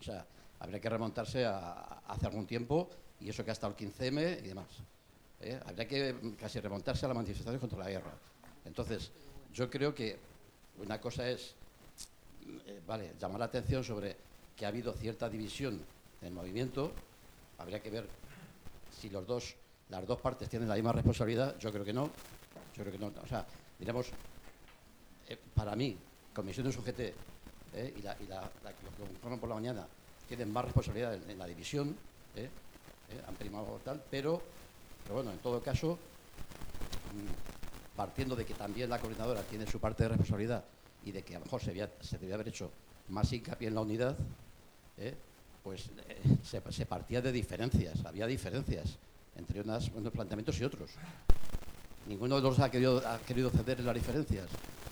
O 0.00 0.02
sea, 0.02 0.26
habría 0.60 0.80
que 0.80 0.88
remontarse 0.88 1.44
a, 1.44 2.02
hace 2.06 2.26
algún 2.26 2.46
tiempo 2.46 2.88
y 3.20 3.28
eso 3.28 3.44
que 3.44 3.50
ha 3.50 3.52
estado 3.52 3.74
el 3.76 3.88
15M 3.88 4.38
y 4.44 4.48
demás. 4.48 4.66
¿eh? 5.40 5.60
Habría 5.66 5.86
que 5.86 6.36
casi 6.38 6.60
remontarse 6.60 7.06
a 7.06 7.08
la 7.08 7.14
manifestación 7.14 7.58
contra 7.58 7.78
la 7.78 7.90
guerra. 7.90 8.12
Entonces, 8.64 9.10
yo 9.52 9.68
creo 9.70 9.94
que 9.94 10.18
una 10.78 11.00
cosa 11.00 11.28
es, 11.28 11.54
eh, 12.66 12.80
vale, 12.86 13.14
llamar 13.18 13.40
la 13.40 13.46
atención 13.46 13.82
sobre 13.82 14.16
que 14.56 14.64
ha 14.64 14.68
habido 14.68 14.92
cierta 14.92 15.28
división 15.28 15.82
en 16.20 16.28
el 16.28 16.32
movimiento. 16.34 16.92
Habría 17.58 17.82
que 17.82 17.90
ver 17.90 18.08
si 18.98 19.08
los 19.10 19.26
dos, 19.26 19.54
las 19.88 20.06
dos 20.06 20.20
partes 20.20 20.48
tienen 20.48 20.68
la 20.68 20.74
misma 20.74 20.92
responsabilidad. 20.92 21.58
Yo 21.58 21.72
creo 21.72 21.84
que 21.84 21.92
no. 21.92 22.10
Yo 22.76 22.82
creo 22.82 22.92
que 22.92 22.98
no. 22.98 23.12
O 23.22 23.26
sea, 23.26 23.46
diremos, 23.78 24.10
para 25.54 25.74
mí, 25.74 25.96
Comisión 26.34 26.70
de 26.70 26.78
UGT 26.78 27.00
¿eh? 27.00 27.94
y, 27.96 28.02
la, 28.02 28.16
y 28.20 28.26
los 28.28 29.10
que 29.10 29.36
por 29.38 29.48
la 29.48 29.54
mañana 29.56 29.86
tienen 30.28 30.52
más 30.52 30.64
responsabilidad 30.64 31.14
en, 31.14 31.38
la 31.38 31.46
división, 31.46 31.96
¿eh? 32.36 32.48
¿Eh? 33.10 33.22
han 33.26 33.34
primado 33.34 33.80
tal, 33.84 34.00
pero, 34.08 34.40
pero 35.02 35.16
bueno, 35.16 35.32
en 35.32 35.38
todo 35.38 35.60
caso, 35.60 35.98
mm, 37.14 37.96
partiendo 37.96 38.36
de 38.36 38.44
que 38.44 38.54
también 38.54 38.88
la 38.88 39.00
coordinadora 39.00 39.42
tiene 39.42 39.66
su 39.66 39.80
parte 39.80 40.04
de 40.04 40.10
responsabilidad 40.10 40.64
y 41.04 41.10
de 41.10 41.22
que 41.22 41.34
a 41.34 41.38
lo 41.38 41.46
mejor 41.46 41.60
se, 41.60 41.88
se 42.02 42.18
debía 42.18 42.34
haber 42.34 42.48
hecho 42.48 42.70
más 43.08 43.32
hincapié 43.32 43.68
en 43.68 43.74
la 43.74 43.80
unidad, 43.80 44.16
pues 45.68 45.90
se, 46.44 46.86
partía 46.86 47.20
de 47.20 47.30
diferencias, 47.30 48.04
había 48.04 48.26
diferencias 48.26 48.96
entre 49.36 49.60
unos 49.60 49.90
planteamientos 50.12 50.58
y 50.60 50.64
otros. 50.64 50.90
Ninguno 52.06 52.36
de 52.36 52.42
los 52.42 52.58
ha 52.58 52.70
querido, 52.70 53.06
ha 53.06 53.18
querido 53.18 53.50
ceder 53.50 53.78
en 53.80 53.86
las 53.86 53.94
diferencias. 53.94 54.46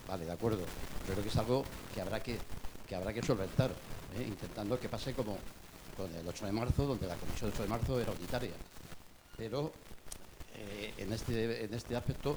Vale, 0.06 0.26
de 0.26 0.32
acuerdo. 0.32 0.60
Creo 1.06 1.22
que 1.22 1.28
es 1.28 1.36
algo 1.36 1.64
que 1.94 2.00
habrá 2.00 2.22
que 2.22 2.38
que 2.86 2.94
habrá 2.94 3.12
que 3.12 3.22
solventar, 3.22 3.70
¿eh? 4.18 4.24
intentando 4.26 4.78
que 4.78 4.88
pase 4.88 5.12
como 5.12 5.36
con 5.96 6.14
el 6.14 6.26
8 6.26 6.46
de 6.46 6.52
marzo, 6.52 6.86
donde 6.86 7.06
la 7.06 7.16
comisión 7.16 7.50
del 7.50 7.54
8 7.54 7.62
de 7.62 7.68
marzo 7.68 8.00
era 8.00 8.12
unitaria. 8.12 8.52
Pero 9.36 9.72
eh, 10.54 10.94
en, 10.98 11.12
este, 11.12 11.64
en 11.64 11.74
este 11.74 11.96
aspecto, 11.96 12.36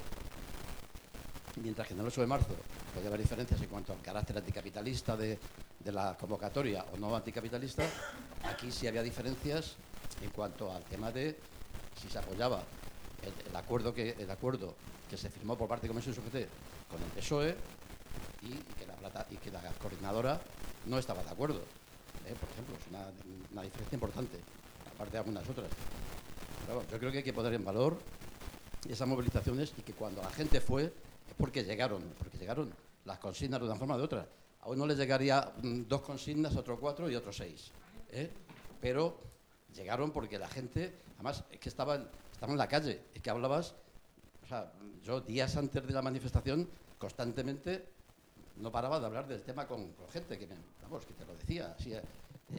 mientras 1.62 1.88
que 1.88 1.94
en 1.94 2.00
el 2.00 2.08
8 2.08 2.22
de 2.22 2.28
marzo 2.28 2.56
puede 2.94 3.08
haber 3.08 3.22
diferencias 3.22 3.62
en 3.62 3.68
cuanto 3.68 3.94
al 3.94 4.02
carácter 4.02 4.38
anticapitalista 4.38 5.16
de, 5.16 5.38
de 5.80 5.92
la 5.92 6.16
convocatoria 6.18 6.86
o 6.94 6.98
no 6.98 7.16
anticapitalista, 7.16 7.84
aquí 8.44 8.72
sí 8.72 8.88
había 8.88 9.04
diferencias 9.04 9.76
en 10.22 10.30
cuanto 10.32 10.72
al 10.72 10.84
tema 10.84 11.12
de 11.12 11.38
si 12.02 12.10
se 12.10 12.18
apoyaba 12.20 12.64
el, 13.22 13.56
acuerdo 13.56 13.94
que 13.94 14.16
el 14.18 14.32
acuerdo 14.32 14.76
que 15.10 15.18
se 15.18 15.30
firmó 15.30 15.58
por 15.58 15.68
parte 15.68 15.88
de 15.88 15.90
Comisión 15.90 16.16
SUGT 16.16 16.48
con 16.90 17.02
el 17.02 17.10
PSOE 17.16 17.56
y, 18.44 18.50
que 19.40 19.52
la 19.52 19.62
coordinadora 19.82 20.40
no 20.86 20.98
estaba 20.98 21.24
de 21.24 21.30
acuerdo. 21.30 21.60
¿eh? 22.26 22.36
Por 22.40 22.50
ejemplo, 22.50 22.76
es 22.80 22.88
una, 22.90 23.06
una 23.52 23.62
diferencia 23.64 23.96
importante, 23.96 24.40
aparte 24.94 25.14
de 25.14 25.18
algunas 25.18 25.48
otras. 25.50 25.68
Pero 26.62 26.76
bueno, 26.76 26.92
yo 26.92 27.00
creo 27.00 27.12
que 27.12 27.18
hay 27.20 27.24
que 27.24 27.34
poner 27.34 27.54
en 27.54 27.66
valor 27.66 27.98
esas 28.88 29.08
movilizaciones 29.08 29.74
y 29.78 29.82
que 29.82 29.94
cuando 29.94 30.22
la 30.22 30.30
gente 30.32 30.62
fue 30.62 30.94
porque 31.38 31.64
llegaron, 31.64 32.04
porque 32.18 32.38
llegaron 32.38 32.74
las 33.06 33.20
consignas 33.20 33.60
de 33.60 33.66
una 33.66 33.76
forma 33.76 33.96
o 33.96 33.98
de 33.98 34.04
otra. 34.04 34.28
A 34.62 34.70
uno 34.70 34.86
les 34.86 34.98
llegaría 34.98 35.54
mm, 35.62 35.84
dos 35.88 36.02
consignas, 36.02 36.56
otro 36.56 36.80
cuatro 36.80 37.10
y 37.10 37.16
otro 37.16 37.32
seis. 37.32 37.72
¿eh? 38.12 38.30
Pero 38.82 39.20
llegaron 39.74 40.12
porque 40.12 40.38
la 40.38 40.48
gente, 40.48 41.00
además, 41.16 41.44
es 41.52 41.60
que 41.60 41.70
estaban, 41.70 42.10
estaban 42.32 42.54
en 42.54 42.58
la 42.58 42.68
calle, 42.68 43.02
es 43.14 43.22
que 43.22 43.30
hablabas, 43.30 43.76
o 44.44 44.48
sea, 44.48 44.72
yo 45.04 45.22
días 45.22 45.56
antes 45.58 45.86
de 45.86 45.94
la 45.94 46.02
manifestación 46.02 46.68
constantemente 46.98 47.88
no 48.58 48.72
paraba 48.72 49.00
de 49.00 49.06
hablar 49.06 49.28
del 49.28 49.42
tema 49.44 49.66
con, 49.68 49.94
gente 50.12 50.38
que, 50.38 50.48
me, 50.48 50.56
vamos, 50.82 51.06
que 51.06 51.14
te 51.14 51.26
lo 51.26 51.34
decía. 51.36 51.76
eh, 51.86 52.02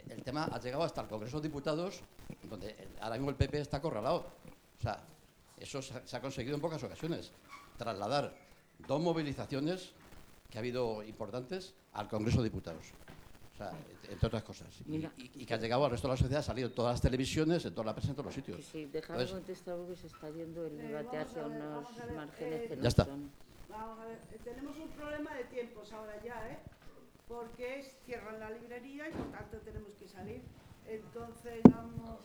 el 0.09 0.23
tema 0.23 0.45
ha 0.45 0.61
llegado 0.61 0.85
hasta 0.85 1.03
el 1.03 1.09
Congreso 1.09 1.41
de 1.41 1.49
Diputados, 1.49 2.01
donde 2.49 2.89
ahora 3.01 3.17
mismo 3.17 3.31
el 3.31 3.37
PP 3.37 3.61
está 3.61 3.79
acorralado. 3.79 4.27
O 4.79 4.83
sea, 4.83 5.03
eso 5.59 5.83
se 5.83 6.17
ha 6.17 6.21
conseguido 6.21 6.55
en 6.55 6.61
pocas 6.61 6.83
ocasiones. 6.83 7.33
Trasladar 7.77 8.33
dos 8.87 9.01
movilizaciones 9.01 9.93
que 10.51 10.59
ha 10.59 10.61
habido 10.61 11.03
importantes 11.05 11.75
al 11.93 12.09
Congreso 12.09 12.39
de 12.39 12.45
Diputados. 12.51 12.87
O 13.55 13.57
sea, 13.57 13.73
entre 14.09 14.27
otras 14.27 14.43
cosas. 14.43 14.69
Y, 14.87 14.91
Mira. 14.91 15.13
y- 15.19 15.43
y 15.43 15.47
que 15.47 15.55
ha 15.55 15.59
llegado 15.59 15.85
al 15.85 15.91
resto 15.91 16.09
de 16.09 16.15
la 16.15 16.17
sociedad, 16.17 16.41
ha 16.41 16.43
salido 16.43 16.69
en 16.69 16.75
todas 16.75 16.95
las 16.95 17.01
televisiones, 17.03 17.65
en 17.67 17.75
toda 17.75 17.87
la 17.87 17.93
prensa, 17.95 18.11
en 18.11 18.17
todos 18.17 18.27
los 18.27 18.35
sitios. 18.35 18.65
Sí, 18.65 18.87
déjame 18.87 19.21
Entonces, 19.21 19.37
contestar 19.37 19.77
porque 19.77 19.97
se 19.97 20.07
está 20.07 20.31
yendo 20.31 20.67
el 20.67 20.79
debate 20.79 21.17
vamos 21.19 21.31
hacia 21.31 21.47
unos 21.47 21.85
márgenes 22.17 22.61
eh, 22.63 22.69
que 22.69 22.77
Ya 22.77 22.83
no 22.83 22.89
está. 22.89 23.05
son. 23.05 23.31
Vamos 23.69 23.99
a 24.01 24.05
ver, 24.07 24.19
eh, 24.33 24.39
tenemos 24.43 24.77
un 24.79 24.89
problema 24.89 25.35
de 25.35 25.45
tiempos 25.45 25.93
ahora 25.93 26.21
ya, 26.25 26.51
¿eh? 26.51 26.59
Porque 27.29 27.85
cierran 28.07 28.41
la 28.41 28.51
librería 28.51 29.09
y 29.09 29.13
por 29.13 29.31
tanto 29.31 29.59
tenemos 29.59 29.93
que 29.95 30.09
salir. 30.09 30.43
Entonces 30.89 31.61
vamos... 31.71 32.19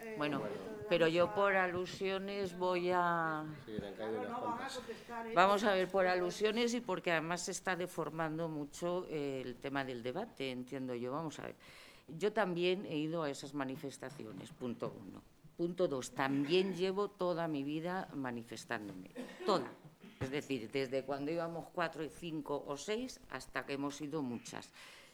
eh, 0.00 0.14
Bueno, 0.16 0.42
pero 0.88 1.08
yo 1.08 1.34
por 1.34 1.56
alusiones 1.56 2.56
voy 2.56 2.90
a... 2.92 3.44
¿eh? 3.66 5.34
Vamos 5.34 5.64
a 5.64 5.72
ver, 5.72 5.88
por 5.88 6.06
alusiones 6.06 6.74
y 6.74 6.80
porque 6.80 7.12
además 7.12 7.42
se 7.42 7.50
está 7.52 7.76
deformando 7.76 8.48
mucho 8.48 9.06
eh, 9.08 9.42
el 9.44 9.56
tema 9.56 9.84
del 9.84 10.02
debate, 10.02 10.50
entiendo 10.50 10.94
yo. 10.94 11.12
Vamos 11.12 11.38
a 11.38 11.42
ver. 11.42 11.56
Yo 12.08 12.32
también 12.32 12.86
he 12.86 12.96
ido 12.96 13.22
a 13.24 13.30
esas 13.30 13.52
manifestaciones, 13.54 14.50
punto 14.52 14.94
uno. 15.06 15.22
Punto 15.56 15.88
dos, 15.88 16.12
también 16.14 16.76
llevo 16.76 17.08
toda 17.08 17.48
mi 17.48 17.62
vida 17.62 18.08
manifestándome, 18.14 19.10
toda. 19.46 19.66
Es 20.20 20.30
decir, 20.30 20.70
desde 20.70 21.02
cuando 21.02 21.30
íbamos 21.30 21.66
cuatro, 21.72 22.04
y 22.04 22.10
cinco 22.10 22.62
o 22.66 22.76
seis 22.76 23.20
hasta 23.30 23.64
que 23.64 23.72
hemos 23.72 24.00
ido 24.00 24.22
muchas. 24.22 24.70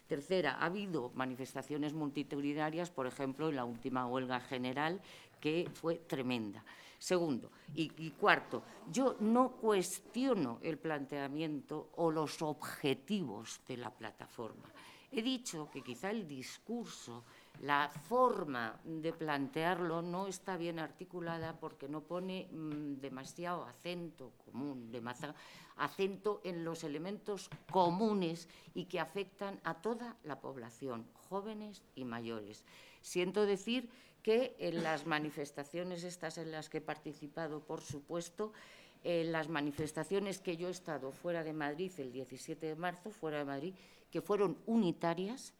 Tercera, 0.07 0.57
ha 0.59 0.65
habido 0.65 1.11
manifestaciones 1.15 1.93
multitudinarias, 1.93 2.91
por 2.91 3.07
ejemplo, 3.07 3.49
en 3.49 3.55
la 3.55 3.65
última 3.65 4.05
huelga 4.05 4.39
general, 4.39 5.01
que 5.39 5.69
fue 5.73 5.95
tremenda. 5.95 6.63
Segundo, 7.03 7.51
y, 7.75 8.11
cuarto, 8.11 8.63
yo 8.89 9.17
no 9.19 9.57
cuestiono 9.57 10.59
el 10.61 10.77
planteamiento 10.77 11.89
o 11.97 12.09
los 12.09 12.41
objetivos 12.41 13.59
de 13.67 13.75
la 13.75 13.89
plataforma. 13.89 14.71
He 15.11 15.21
dicho 15.21 15.69
que 15.69 15.81
quizá 15.81 16.11
el 16.11 16.25
discurso, 16.25 17.25
la 17.61 17.89
forma 17.89 18.79
de 18.83 19.13
plantearlo 19.13 20.01
no 20.01 20.27
está 20.27 20.57
bien 20.57 20.79
articulada 20.79 21.59
porque 21.59 21.87
no 21.87 22.01
pone 22.01 22.47
mm, 22.51 22.99
demasiado 22.99 23.63
acento 23.65 24.31
común, 24.45 24.91
demasiado 24.91 25.35
acento 25.77 26.41
en 26.43 26.63
los 26.63 26.83
elementos 26.83 27.49
comunes 27.71 28.49
y 28.73 28.85
que 28.85 28.99
afectan 28.99 29.59
a 29.63 29.75
toda 29.75 30.17
la 30.23 30.41
población, 30.41 31.07
jóvenes 31.29 31.83
y 31.95 32.05
mayores. 32.05 32.65
Siento 33.01 33.45
decir 33.45 33.89
que 34.21 34.55
en 34.59 34.83
las 34.83 35.05
manifestaciones 35.05 36.03
estas 36.03 36.37
en 36.37 36.51
las 36.51 36.69
que 36.69 36.77
he 36.77 36.81
participado, 36.81 37.61
por 37.61 37.81
supuesto, 37.81 38.53
en 39.03 39.31
las 39.33 39.49
manifestaciones 39.49 40.39
que 40.39 40.55
yo 40.55 40.69
he 40.69 40.71
estado 40.71 41.11
fuera 41.11 41.43
de 41.43 41.53
Madrid 41.53 41.91
el 41.97 42.11
17 42.11 42.65
de 42.65 42.75
marzo, 42.75 43.11
fuera 43.11 43.39
de 43.39 43.45
Madrid, 43.45 43.73
que 44.09 44.21
fueron 44.21 44.57
unitarias, 44.65 45.53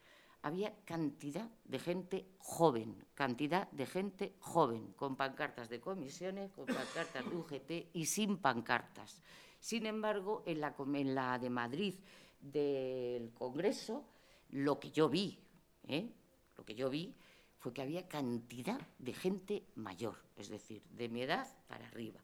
había 0.44 0.76
cantidad 0.84 1.50
de 1.64 1.80
gente 1.80 2.28
joven, 2.38 3.06
cantidad 3.16 3.72
de 3.72 3.86
gente 3.86 4.36
joven, 4.40 4.94
con 4.94 5.16
pancartas 5.16 5.70
de 5.70 5.80
comisiones, 5.80 6.52
con 6.52 6.66
pancartas 6.66 7.26
de 7.26 7.36
UGT 7.36 7.96
y 7.96 8.06
sin 8.06 8.38
pancartas. 8.38 9.22
Sin 9.60 9.86
embargo, 9.86 10.44
en 10.46 10.60
la, 10.60 10.76
en 10.78 11.16
la 11.16 11.40
de 11.40 11.50
Madrid 11.50 11.96
del 12.42 13.34
Congreso, 13.34 14.06
lo 14.50 14.80
que 14.80 14.92
yo 14.92 15.08
vi, 15.08 15.40
¿eh? 15.88 16.12
lo 16.58 16.66
que 16.66 16.76
yo 16.76 16.90
vi 16.90 17.16
fue 17.58 17.74
que 17.74 17.82
había 17.82 18.10
cantidad 18.10 18.82
de 19.00 19.14
gente 19.14 19.64
mayor, 19.76 20.18
es 20.36 20.50
decir, 20.50 20.84
de 20.90 21.08
mi 21.08 21.22
edad 21.22 21.48
para 21.68 21.88
arriba. 21.88 22.20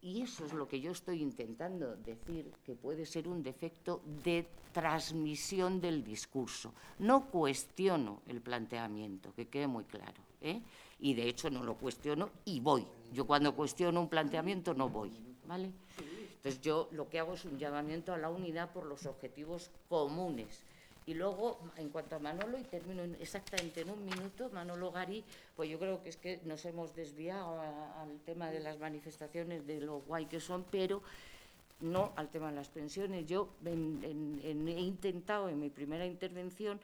Y 0.00 0.22
eso 0.22 0.46
es 0.46 0.52
lo 0.52 0.68
que 0.68 0.80
yo 0.80 0.92
estoy 0.92 1.22
intentando 1.22 1.96
decir, 1.96 2.52
que 2.64 2.74
puede 2.74 3.04
ser 3.04 3.26
un 3.26 3.42
defecto 3.42 4.00
de 4.22 4.46
transmisión 4.72 5.80
del 5.80 6.04
discurso. 6.04 6.72
No 7.00 7.26
cuestiono 7.26 8.22
el 8.28 8.40
planteamiento, 8.40 9.34
que 9.34 9.48
quede 9.48 9.66
muy 9.66 9.84
claro. 9.84 10.22
¿eh? 10.40 10.62
Y 11.00 11.14
de 11.14 11.28
hecho 11.28 11.50
no 11.50 11.64
lo 11.64 11.74
cuestiono 11.74 12.30
y 12.44 12.60
voy. 12.60 12.86
Yo 13.12 13.26
cuando 13.26 13.54
cuestiono 13.56 14.00
un 14.00 14.08
planteamiento 14.08 14.72
no 14.72 14.88
voy. 14.88 15.12
¿vale? 15.48 15.72
Entonces 16.36 16.60
yo 16.60 16.88
lo 16.92 17.08
que 17.08 17.18
hago 17.18 17.34
es 17.34 17.44
un 17.44 17.58
llamamiento 17.58 18.12
a 18.12 18.18
la 18.18 18.30
unidad 18.30 18.72
por 18.72 18.86
los 18.86 19.06
objetivos 19.06 19.70
comunes. 19.88 20.62
Y 21.08 21.14
luego, 21.14 21.58
en 21.78 21.88
cuanto 21.88 22.16
a 22.16 22.18
Manolo, 22.18 22.58
y 22.58 22.64
termino 22.64 23.02
en- 23.02 23.16
exactamente 23.18 23.80
en 23.80 23.88
un 23.88 24.04
minuto, 24.04 24.50
Manolo 24.52 24.92
Gari, 24.92 25.24
pues 25.56 25.70
yo 25.70 25.78
creo 25.78 26.02
que 26.02 26.10
es 26.10 26.18
que 26.18 26.38
nos 26.44 26.62
hemos 26.66 26.94
desviado 26.94 27.58
al 27.62 28.20
tema 28.26 28.50
de 28.50 28.60
las 28.60 28.78
manifestaciones, 28.78 29.66
de 29.66 29.80
lo 29.80 30.00
guay 30.00 30.26
que 30.26 30.38
son, 30.38 30.66
pero 30.70 31.00
no 31.80 32.12
al 32.16 32.28
tema 32.28 32.50
de 32.50 32.56
las 32.56 32.68
pensiones. 32.68 33.26
Yo 33.26 33.48
he 33.64 33.70
intentado 34.80 35.48
en 35.48 35.58
mi 35.58 35.70
primera 35.70 36.04
intervención 36.04 36.78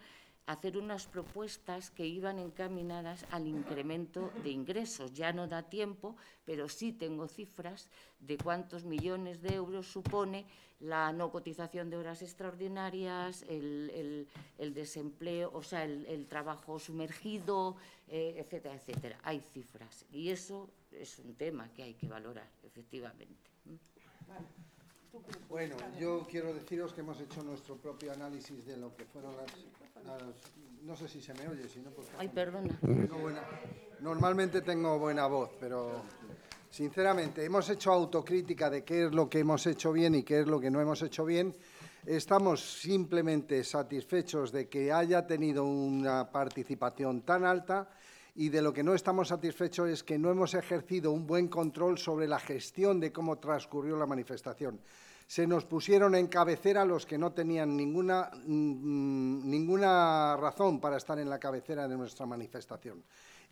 hacer 0.46 0.76
unas 0.76 1.06
propuestas 1.06 1.90
que 1.90 2.06
iban 2.06 2.38
encaminadas 2.38 3.24
al 3.30 3.46
incremento 3.46 4.30
de 4.42 4.50
ingresos. 4.50 5.12
Ya 5.14 5.32
no 5.32 5.46
da 5.48 5.62
tiempo, 5.62 6.16
pero 6.44 6.68
sí 6.68 6.92
tengo 6.92 7.28
cifras 7.28 7.88
de 8.20 8.36
cuántos 8.36 8.84
millones 8.84 9.40
de 9.40 9.54
euros 9.54 9.86
supone 9.90 10.44
la 10.80 11.12
no 11.12 11.30
cotización 11.30 11.88
de 11.88 11.96
horas 11.96 12.20
extraordinarias, 12.20 13.42
el, 13.48 13.90
el- 13.94 14.28
el 14.58 14.74
desempleo, 14.74 15.50
o 15.54 15.62
sea, 15.62 15.84
el, 15.84 16.04
el 16.06 16.26
trabajo 16.26 16.78
sumergido, 16.78 17.76
eh, 18.08 18.34
etcétera, 18.38 18.74
etcétera. 18.74 19.18
Hay 19.22 19.40
cifras 19.40 20.04
y 20.12 20.28
eso 20.28 20.68
es 20.92 21.18
un 21.20 21.34
tema 21.36 21.72
que 21.72 21.84
hay 21.84 21.94
que 21.94 22.06
valorar, 22.08 22.48
efectivamente. 22.64 23.50
Bueno, 25.48 25.76
yo 25.98 26.26
quiero 26.28 26.52
deciros 26.52 26.92
que 26.92 27.00
hemos 27.00 27.20
hecho 27.20 27.42
nuestro 27.42 27.76
propio 27.76 28.12
análisis 28.12 28.66
de 28.66 28.76
lo 28.76 28.94
que 28.94 29.04
fueron 29.06 29.36
las... 29.36 29.46
las- 30.04 30.22
no 30.82 30.96
sé 30.96 31.08
si 31.08 31.20
se 31.20 31.32
me 31.34 31.48
oye, 31.48 31.68
si 31.68 31.80
no, 31.80 31.90
pues... 31.90 32.08
Ay, 32.18 32.28
perdona. 32.28 32.78
Tengo 32.80 33.18
buena- 33.18 33.42
normalmente 34.00 34.60
tengo 34.60 34.98
buena 34.98 35.26
voz, 35.26 35.50
pero 35.58 36.02
sinceramente 36.70 37.44
hemos 37.44 37.68
hecho 37.70 37.92
autocrítica 37.92 38.68
de 38.68 38.84
qué 38.84 39.06
es 39.06 39.12
lo 39.12 39.28
que 39.30 39.38
hemos 39.38 39.66
hecho 39.66 39.92
bien 39.92 40.14
y 40.14 40.22
qué 40.22 40.40
es 40.40 40.46
lo 40.46 40.60
que 40.60 40.70
no 40.70 40.80
hemos 40.80 41.00
hecho 41.02 41.24
bien. 41.24 41.54
Estamos 42.04 42.60
simplemente 42.82 43.64
satisfechos 43.64 44.52
de 44.52 44.68
que 44.68 44.92
haya 44.92 45.26
tenido 45.26 45.64
una 45.64 46.30
participación 46.30 47.22
tan 47.22 47.44
alta 47.46 47.88
y 48.34 48.50
de 48.50 48.60
lo 48.60 48.74
que 48.74 48.82
no 48.82 48.94
estamos 48.94 49.28
satisfechos 49.28 49.88
es 49.88 50.02
que 50.02 50.18
no 50.18 50.30
hemos 50.30 50.52
ejercido 50.52 51.12
un 51.12 51.26
buen 51.26 51.48
control 51.48 51.96
sobre 51.96 52.28
la 52.28 52.38
gestión 52.40 53.00
de 53.00 53.10
cómo 53.10 53.38
transcurrió 53.38 53.96
la 53.96 54.04
manifestación. 54.06 54.78
Se 55.26 55.46
nos 55.46 55.64
pusieron 55.64 56.14
en 56.14 56.26
cabecera 56.26 56.84
los 56.84 57.06
que 57.06 57.18
no 57.18 57.32
tenían 57.32 57.76
ninguna, 57.76 58.30
mm, 58.32 59.48
ninguna 59.48 60.36
razón 60.36 60.80
para 60.80 60.98
estar 60.98 61.18
en 61.18 61.30
la 61.30 61.38
cabecera 61.38 61.88
de 61.88 61.96
nuestra 61.96 62.26
manifestación. 62.26 63.02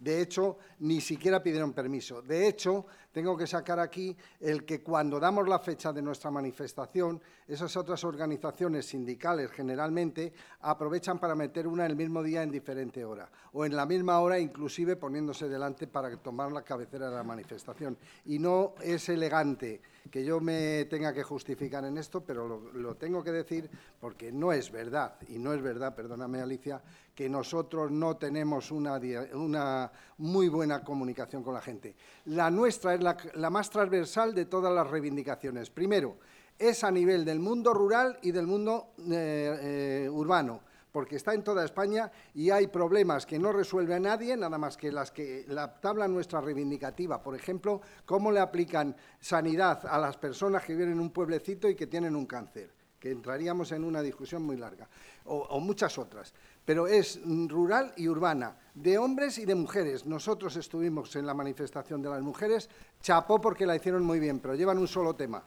De 0.03 0.21
hecho, 0.21 0.59
ni 0.81 1.01
siquiera 1.01 1.41
pidieron 1.41 1.73
permiso. 1.73 2.23
De 2.23 2.49
hecho, 2.49 2.87
tengo 3.13 3.37
que 3.37 3.47
sacar 3.47 3.79
aquí 3.79 4.17
el 4.41 4.65
que 4.65 4.83
cuando 4.83 5.21
damos 5.21 5.49
la 5.49 5.61
fecha 5.61 5.93
de 5.93 6.03
nuestra 6.03 6.29
manifestación, 6.29 7.23
esas 7.47 7.77
otras 7.77 8.03
organizaciones 8.03 8.87
sindicales 8.87 9.53
generalmente 9.53 10.33
aprovechan 10.63 11.21
para 11.21 11.37
meter 11.37 11.69
una 11.69 11.87
el 11.87 11.95
mismo 11.95 12.21
día 12.21 12.43
en 12.43 12.51
diferente 12.51 13.05
hora 13.05 13.31
o 13.53 13.65
en 13.65 13.77
la 13.77 13.87
misma 13.87 14.19
hora 14.19 14.41
inclusive 14.41 14.97
poniéndose 14.97 15.49
delante 15.49 15.87
para 15.87 16.17
tomar 16.17 16.51
la 16.51 16.63
cabecera 16.63 17.09
de 17.09 17.15
la 17.15 17.23
manifestación. 17.23 17.97
Y 18.25 18.41
no 18.41 18.75
es 18.83 19.09
elegante 19.09 19.83
que 20.11 20.25
yo 20.25 20.41
me 20.41 20.85
tenga 20.87 21.13
que 21.13 21.23
justificar 21.23 21.85
en 21.85 21.99
esto, 21.99 22.23
pero 22.23 22.71
lo, 22.75 22.95
tengo 22.97 23.23
que 23.23 23.33
decir 23.33 23.71
porque 24.01 24.33
no 24.33 24.53
es 24.53 24.71
verdad, 24.71 25.17
y 25.29 25.39
no 25.39 25.53
es 25.53 25.63
verdad, 25.63 25.95
perdóname 25.95 26.41
Alicia, 26.41 26.83
que 27.15 27.29
nosotros 27.29 27.91
no 27.91 28.17
tenemos 28.17 28.71
una 28.71 29.93
muy 30.19 30.49
buena 30.49 30.83
comunicación 30.83 31.43
con 31.43 31.55
la 31.55 31.61
gente. 31.61 31.95
La 32.27 32.51
nuestra 32.51 32.95
es 32.95 33.03
la, 33.03 33.17
la 33.35 33.51
más 33.51 33.71
transversal 33.71 34.35
de 34.35 34.47
todas 34.47 34.73
las 34.73 34.89
reivindicaciones. 34.89 35.71
Primero, 35.71 36.17
es 36.59 36.85
a 36.85 36.91
nivel 36.91 37.25
del 37.25 37.41
mundo 37.41 37.75
rural 37.75 38.19
y 38.23 38.31
del 38.31 38.47
mundo 38.47 38.93
eh, 39.11 40.05
eh, 40.05 40.09
urbano, 40.11 40.61
porque 40.93 41.17
está 41.17 41.33
en 41.35 41.43
toda 41.43 41.65
España 41.65 42.13
y 42.35 42.51
hay 42.51 42.67
problemas 42.69 43.25
que 43.25 43.39
no 43.39 43.51
resuelve 43.51 43.95
a 43.95 44.01
nadie, 44.01 44.37
nada 44.37 44.59
más 44.59 44.77
que 44.77 44.93
las 44.93 45.11
que 45.11 45.45
la 45.49 45.81
tabla 45.81 46.07
nuestra 46.07 46.41
reivindicativa, 46.41 47.23
por 47.23 47.35
ejemplo, 47.35 47.81
cómo 48.05 48.31
le 48.31 48.41
aplican 48.41 48.95
sanidad 49.19 49.85
a 49.87 49.99
las 49.99 50.19
personas 50.19 50.63
que 50.63 50.75
viven 50.75 50.93
en 50.93 51.01
un 51.01 51.11
pueblecito 51.11 51.69
y 51.69 51.75
que 51.75 51.87
tienen 51.87 52.15
un 52.15 52.27
cáncer, 52.27 52.71
que 53.01 53.11
entraríamos 53.11 53.73
en 53.73 53.85
una 53.85 54.03
discusión 54.03 54.43
muy 54.43 54.57
larga, 54.57 54.87
o, 55.25 55.39
o 55.39 55.61
muchas 55.61 55.97
otras. 55.99 56.35
Pero 56.65 56.87
es 56.87 57.21
rural 57.49 57.93
y 57.97 58.07
urbana, 58.07 58.57
de 58.75 58.99
hombres 58.99 59.39
y 59.39 59.47
de 59.47 59.55
mujeres. 59.55 60.07
Nosotros 60.07 60.55
estuvimos 60.57 61.17
en 61.17 61.27
la 61.27 61.35
manifestación 61.35 62.03
de 62.03 62.11
las 62.11 62.23
mujeres, 62.23 62.69
chapó 63.01 63.41
porque 63.41 63.67
la 63.67 63.75
hicieron 63.75 64.05
muy 64.05 64.21
bien, 64.21 64.39
pero 64.39 64.55
llevan 64.55 64.79
un 64.79 64.87
solo 64.87 65.17
tema 65.17 65.43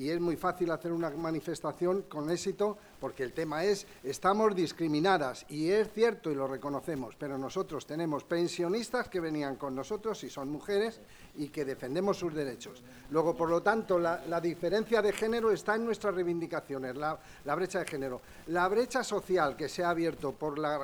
y 0.00 0.08
es 0.08 0.18
muy 0.18 0.36
fácil 0.36 0.70
hacer 0.70 0.92
una 0.92 1.10
manifestación 1.10 2.02
con 2.08 2.30
éxito 2.30 2.78
porque 2.98 3.22
el 3.22 3.34
tema 3.34 3.64
es 3.64 3.86
estamos 4.02 4.56
discriminadas 4.56 5.44
y 5.50 5.68
es 5.70 5.92
cierto 5.92 6.30
y 6.30 6.34
lo 6.34 6.46
reconocemos, 6.46 7.16
pero 7.18 7.36
nosotros 7.36 7.84
tenemos 7.84 8.24
pensionistas 8.24 9.10
que 9.10 9.20
venían 9.20 9.56
con 9.56 9.74
nosotros 9.74 10.24
y 10.24 10.30
son 10.30 10.50
mujeres 10.50 11.00
y 11.36 11.48
que 11.48 11.66
defendemos 11.66 12.16
sus 12.16 12.34
derechos. 12.34 12.82
Luego, 13.10 13.36
por 13.36 13.50
lo 13.50 13.62
tanto, 13.62 13.98
la, 13.98 14.40
diferencia 14.40 15.02
de 15.02 15.12
género 15.12 15.52
está 15.52 15.74
en 15.74 15.84
nuestras 15.84 16.14
reivindicaciones, 16.14 16.96
la, 16.96 17.18
brecha 17.54 17.80
de 17.80 17.84
género. 17.84 18.22
La 18.46 18.68
brecha 18.68 19.04
social 19.04 19.54
que 19.54 19.68
se 19.68 19.84
ha 19.84 19.90
abierto 19.90 20.32
por 20.32 20.58
la 20.58 20.80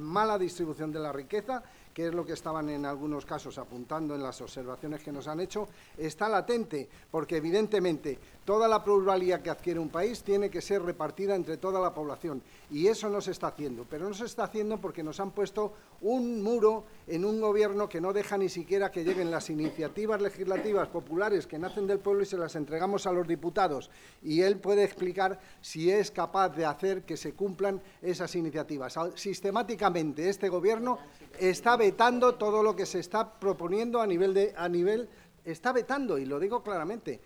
mala 0.00 0.38
distribución 0.38 0.90
de 0.90 1.00
la 1.00 1.12
riqueza 1.12 1.62
que 1.98 2.06
es 2.06 2.14
lo 2.14 2.24
que 2.24 2.34
estaban 2.34 2.70
en 2.70 2.86
algunos 2.86 3.26
casos 3.26 3.58
apuntando 3.58 4.14
en 4.14 4.22
las 4.22 4.40
observaciones 4.40 5.02
que 5.02 5.10
nos 5.10 5.26
han 5.26 5.40
hecho, 5.40 5.66
está 5.96 6.28
latente, 6.28 6.88
porque 7.10 7.38
evidentemente 7.38 8.16
toda 8.44 8.68
la 8.68 8.84
pluralidad 8.84 9.42
que 9.42 9.50
adquiere 9.50 9.80
un 9.80 9.88
país 9.88 10.22
tiene 10.22 10.48
que 10.48 10.60
ser 10.60 10.80
repartida 10.82 11.34
entre 11.34 11.56
toda 11.56 11.80
la 11.80 11.92
población. 11.92 12.40
Y 12.70 12.86
eso 12.86 13.08
no 13.08 13.20
se 13.20 13.32
está 13.32 13.48
haciendo, 13.48 13.84
pero 13.90 14.08
no 14.08 14.14
se 14.14 14.26
está 14.26 14.44
haciendo 14.44 14.80
porque 14.80 15.02
nos 15.02 15.18
han 15.18 15.32
puesto 15.32 15.72
un 16.02 16.40
muro 16.40 16.84
en 17.08 17.24
un 17.24 17.40
gobierno 17.40 17.88
que 17.88 18.00
no 18.00 18.12
deja 18.12 18.38
ni 18.38 18.48
siquiera 18.48 18.92
que 18.92 19.02
lleguen 19.02 19.32
las 19.32 19.50
iniciativas 19.50 20.20
legislativas 20.20 20.86
populares 20.86 21.48
que 21.48 21.58
nacen 21.58 21.88
del 21.88 21.98
pueblo 21.98 22.22
y 22.22 22.26
se 22.26 22.38
las 22.38 22.54
entregamos 22.54 23.08
a 23.08 23.12
los 23.12 23.26
diputados. 23.26 23.90
Y 24.22 24.42
él 24.42 24.58
puede 24.58 24.84
explicar 24.84 25.40
si 25.60 25.90
es 25.90 26.12
capaz 26.12 26.50
de 26.50 26.64
hacer 26.64 27.02
que 27.02 27.16
se 27.16 27.32
cumplan 27.32 27.82
esas 28.00 28.36
iniciativas. 28.36 28.96
Sistemáticamente 29.16 30.28
este 30.28 30.48
gobierno 30.48 31.00
está 31.40 31.76
vetando 31.76 32.34
todo 32.34 32.62
lo 32.62 32.74
que 32.76 32.86
se 32.86 32.98
está 33.00 33.38
proponiendo 33.38 34.00
a 34.00 34.06
nivel 34.06 34.34
de 34.34 34.54
a 34.56 34.68
nivel 34.68 35.08
está 35.44 35.72
vetando 35.72 36.18
y 36.18 36.26
lo 36.26 36.38
digo 36.38 36.62
claramente. 36.62 37.20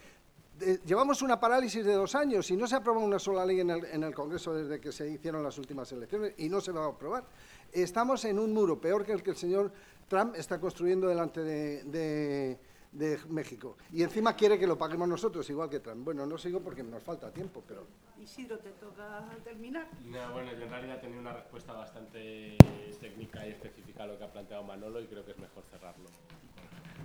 Llevamos 0.85 1.23
una 1.23 1.41
parálisis 1.41 1.85
de 1.85 1.93
dos 1.95 2.15
años 2.15 2.49
y 2.51 2.57
no 2.57 2.67
se 2.69 2.77
aprobó 2.77 3.01
una 3.01 3.19
sola 3.19 3.45
ley 3.45 3.61
en 3.61 3.71
el, 3.71 3.85
en 3.87 4.05
el 4.05 4.15
Congreso 4.15 4.55
desde 4.55 4.81
que 4.81 4.93
se 4.93 5.09
hicieron 5.11 5.43
las 5.43 5.59
últimas 5.59 5.91
elecciones 5.91 6.35
y 6.37 6.49
no 6.49 6.61
se 6.61 6.71
va 6.71 6.85
a 6.85 6.89
aprobar. 6.89 7.25
Estamos 7.73 8.25
en 8.27 8.39
un 8.39 8.53
muro 8.53 8.81
peor 8.81 9.05
que 9.05 9.13
el 9.13 9.23
que 9.23 9.31
el 9.31 9.37
señor 9.37 9.73
Trump 10.09 10.37
está 10.37 10.61
construyendo 10.61 11.09
delante 11.09 11.41
de, 11.43 11.83
de- 11.85 12.59
de 12.93 13.19
México. 13.29 13.77
Y 13.91 14.03
encima 14.03 14.37
quiere 14.37 14.59
que 14.59 14.67
lo 14.67 14.77
paguemos 14.77 15.09
nosotros, 15.09 15.49
igual 15.51 15.71
que 15.71 15.81
Trump. 15.81 16.05
Bueno, 16.05 16.27
no 16.27 16.39
sigo 16.39 16.61
porque 16.61 16.83
nos 16.83 17.03
falta 17.03 17.33
tiempo, 17.33 17.63
pero... 17.67 17.87
Isidro, 18.21 18.59
te 18.59 18.71
toca 18.73 19.29
terminar. 19.43 19.89
No, 20.05 20.33
bueno, 20.33 20.53
yo 20.53 20.65
en 20.65 20.71
realidad 20.71 21.01
tenía 21.01 21.19
una 21.19 21.33
respuesta 21.33 21.73
bastante 21.73 22.57
técnica 23.01 23.47
y 23.47 23.51
específica 23.51 24.05
a 24.05 24.07
lo 24.07 24.19
que 24.19 24.25
ha 24.25 24.33
planteado 24.33 24.63
Manolo 24.63 25.01
y 25.01 25.07
creo 25.07 25.25
que 25.25 25.33
es 25.33 25.39
mejor 25.39 25.65
cerrarlo 25.71 26.09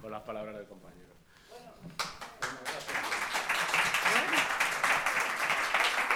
con 0.01 0.11
las 0.11 0.21
palabras 0.23 0.55
del 0.55 0.67
compañero. 0.67 1.13
Bueno, 1.49 1.71
gracias. 2.63 3.16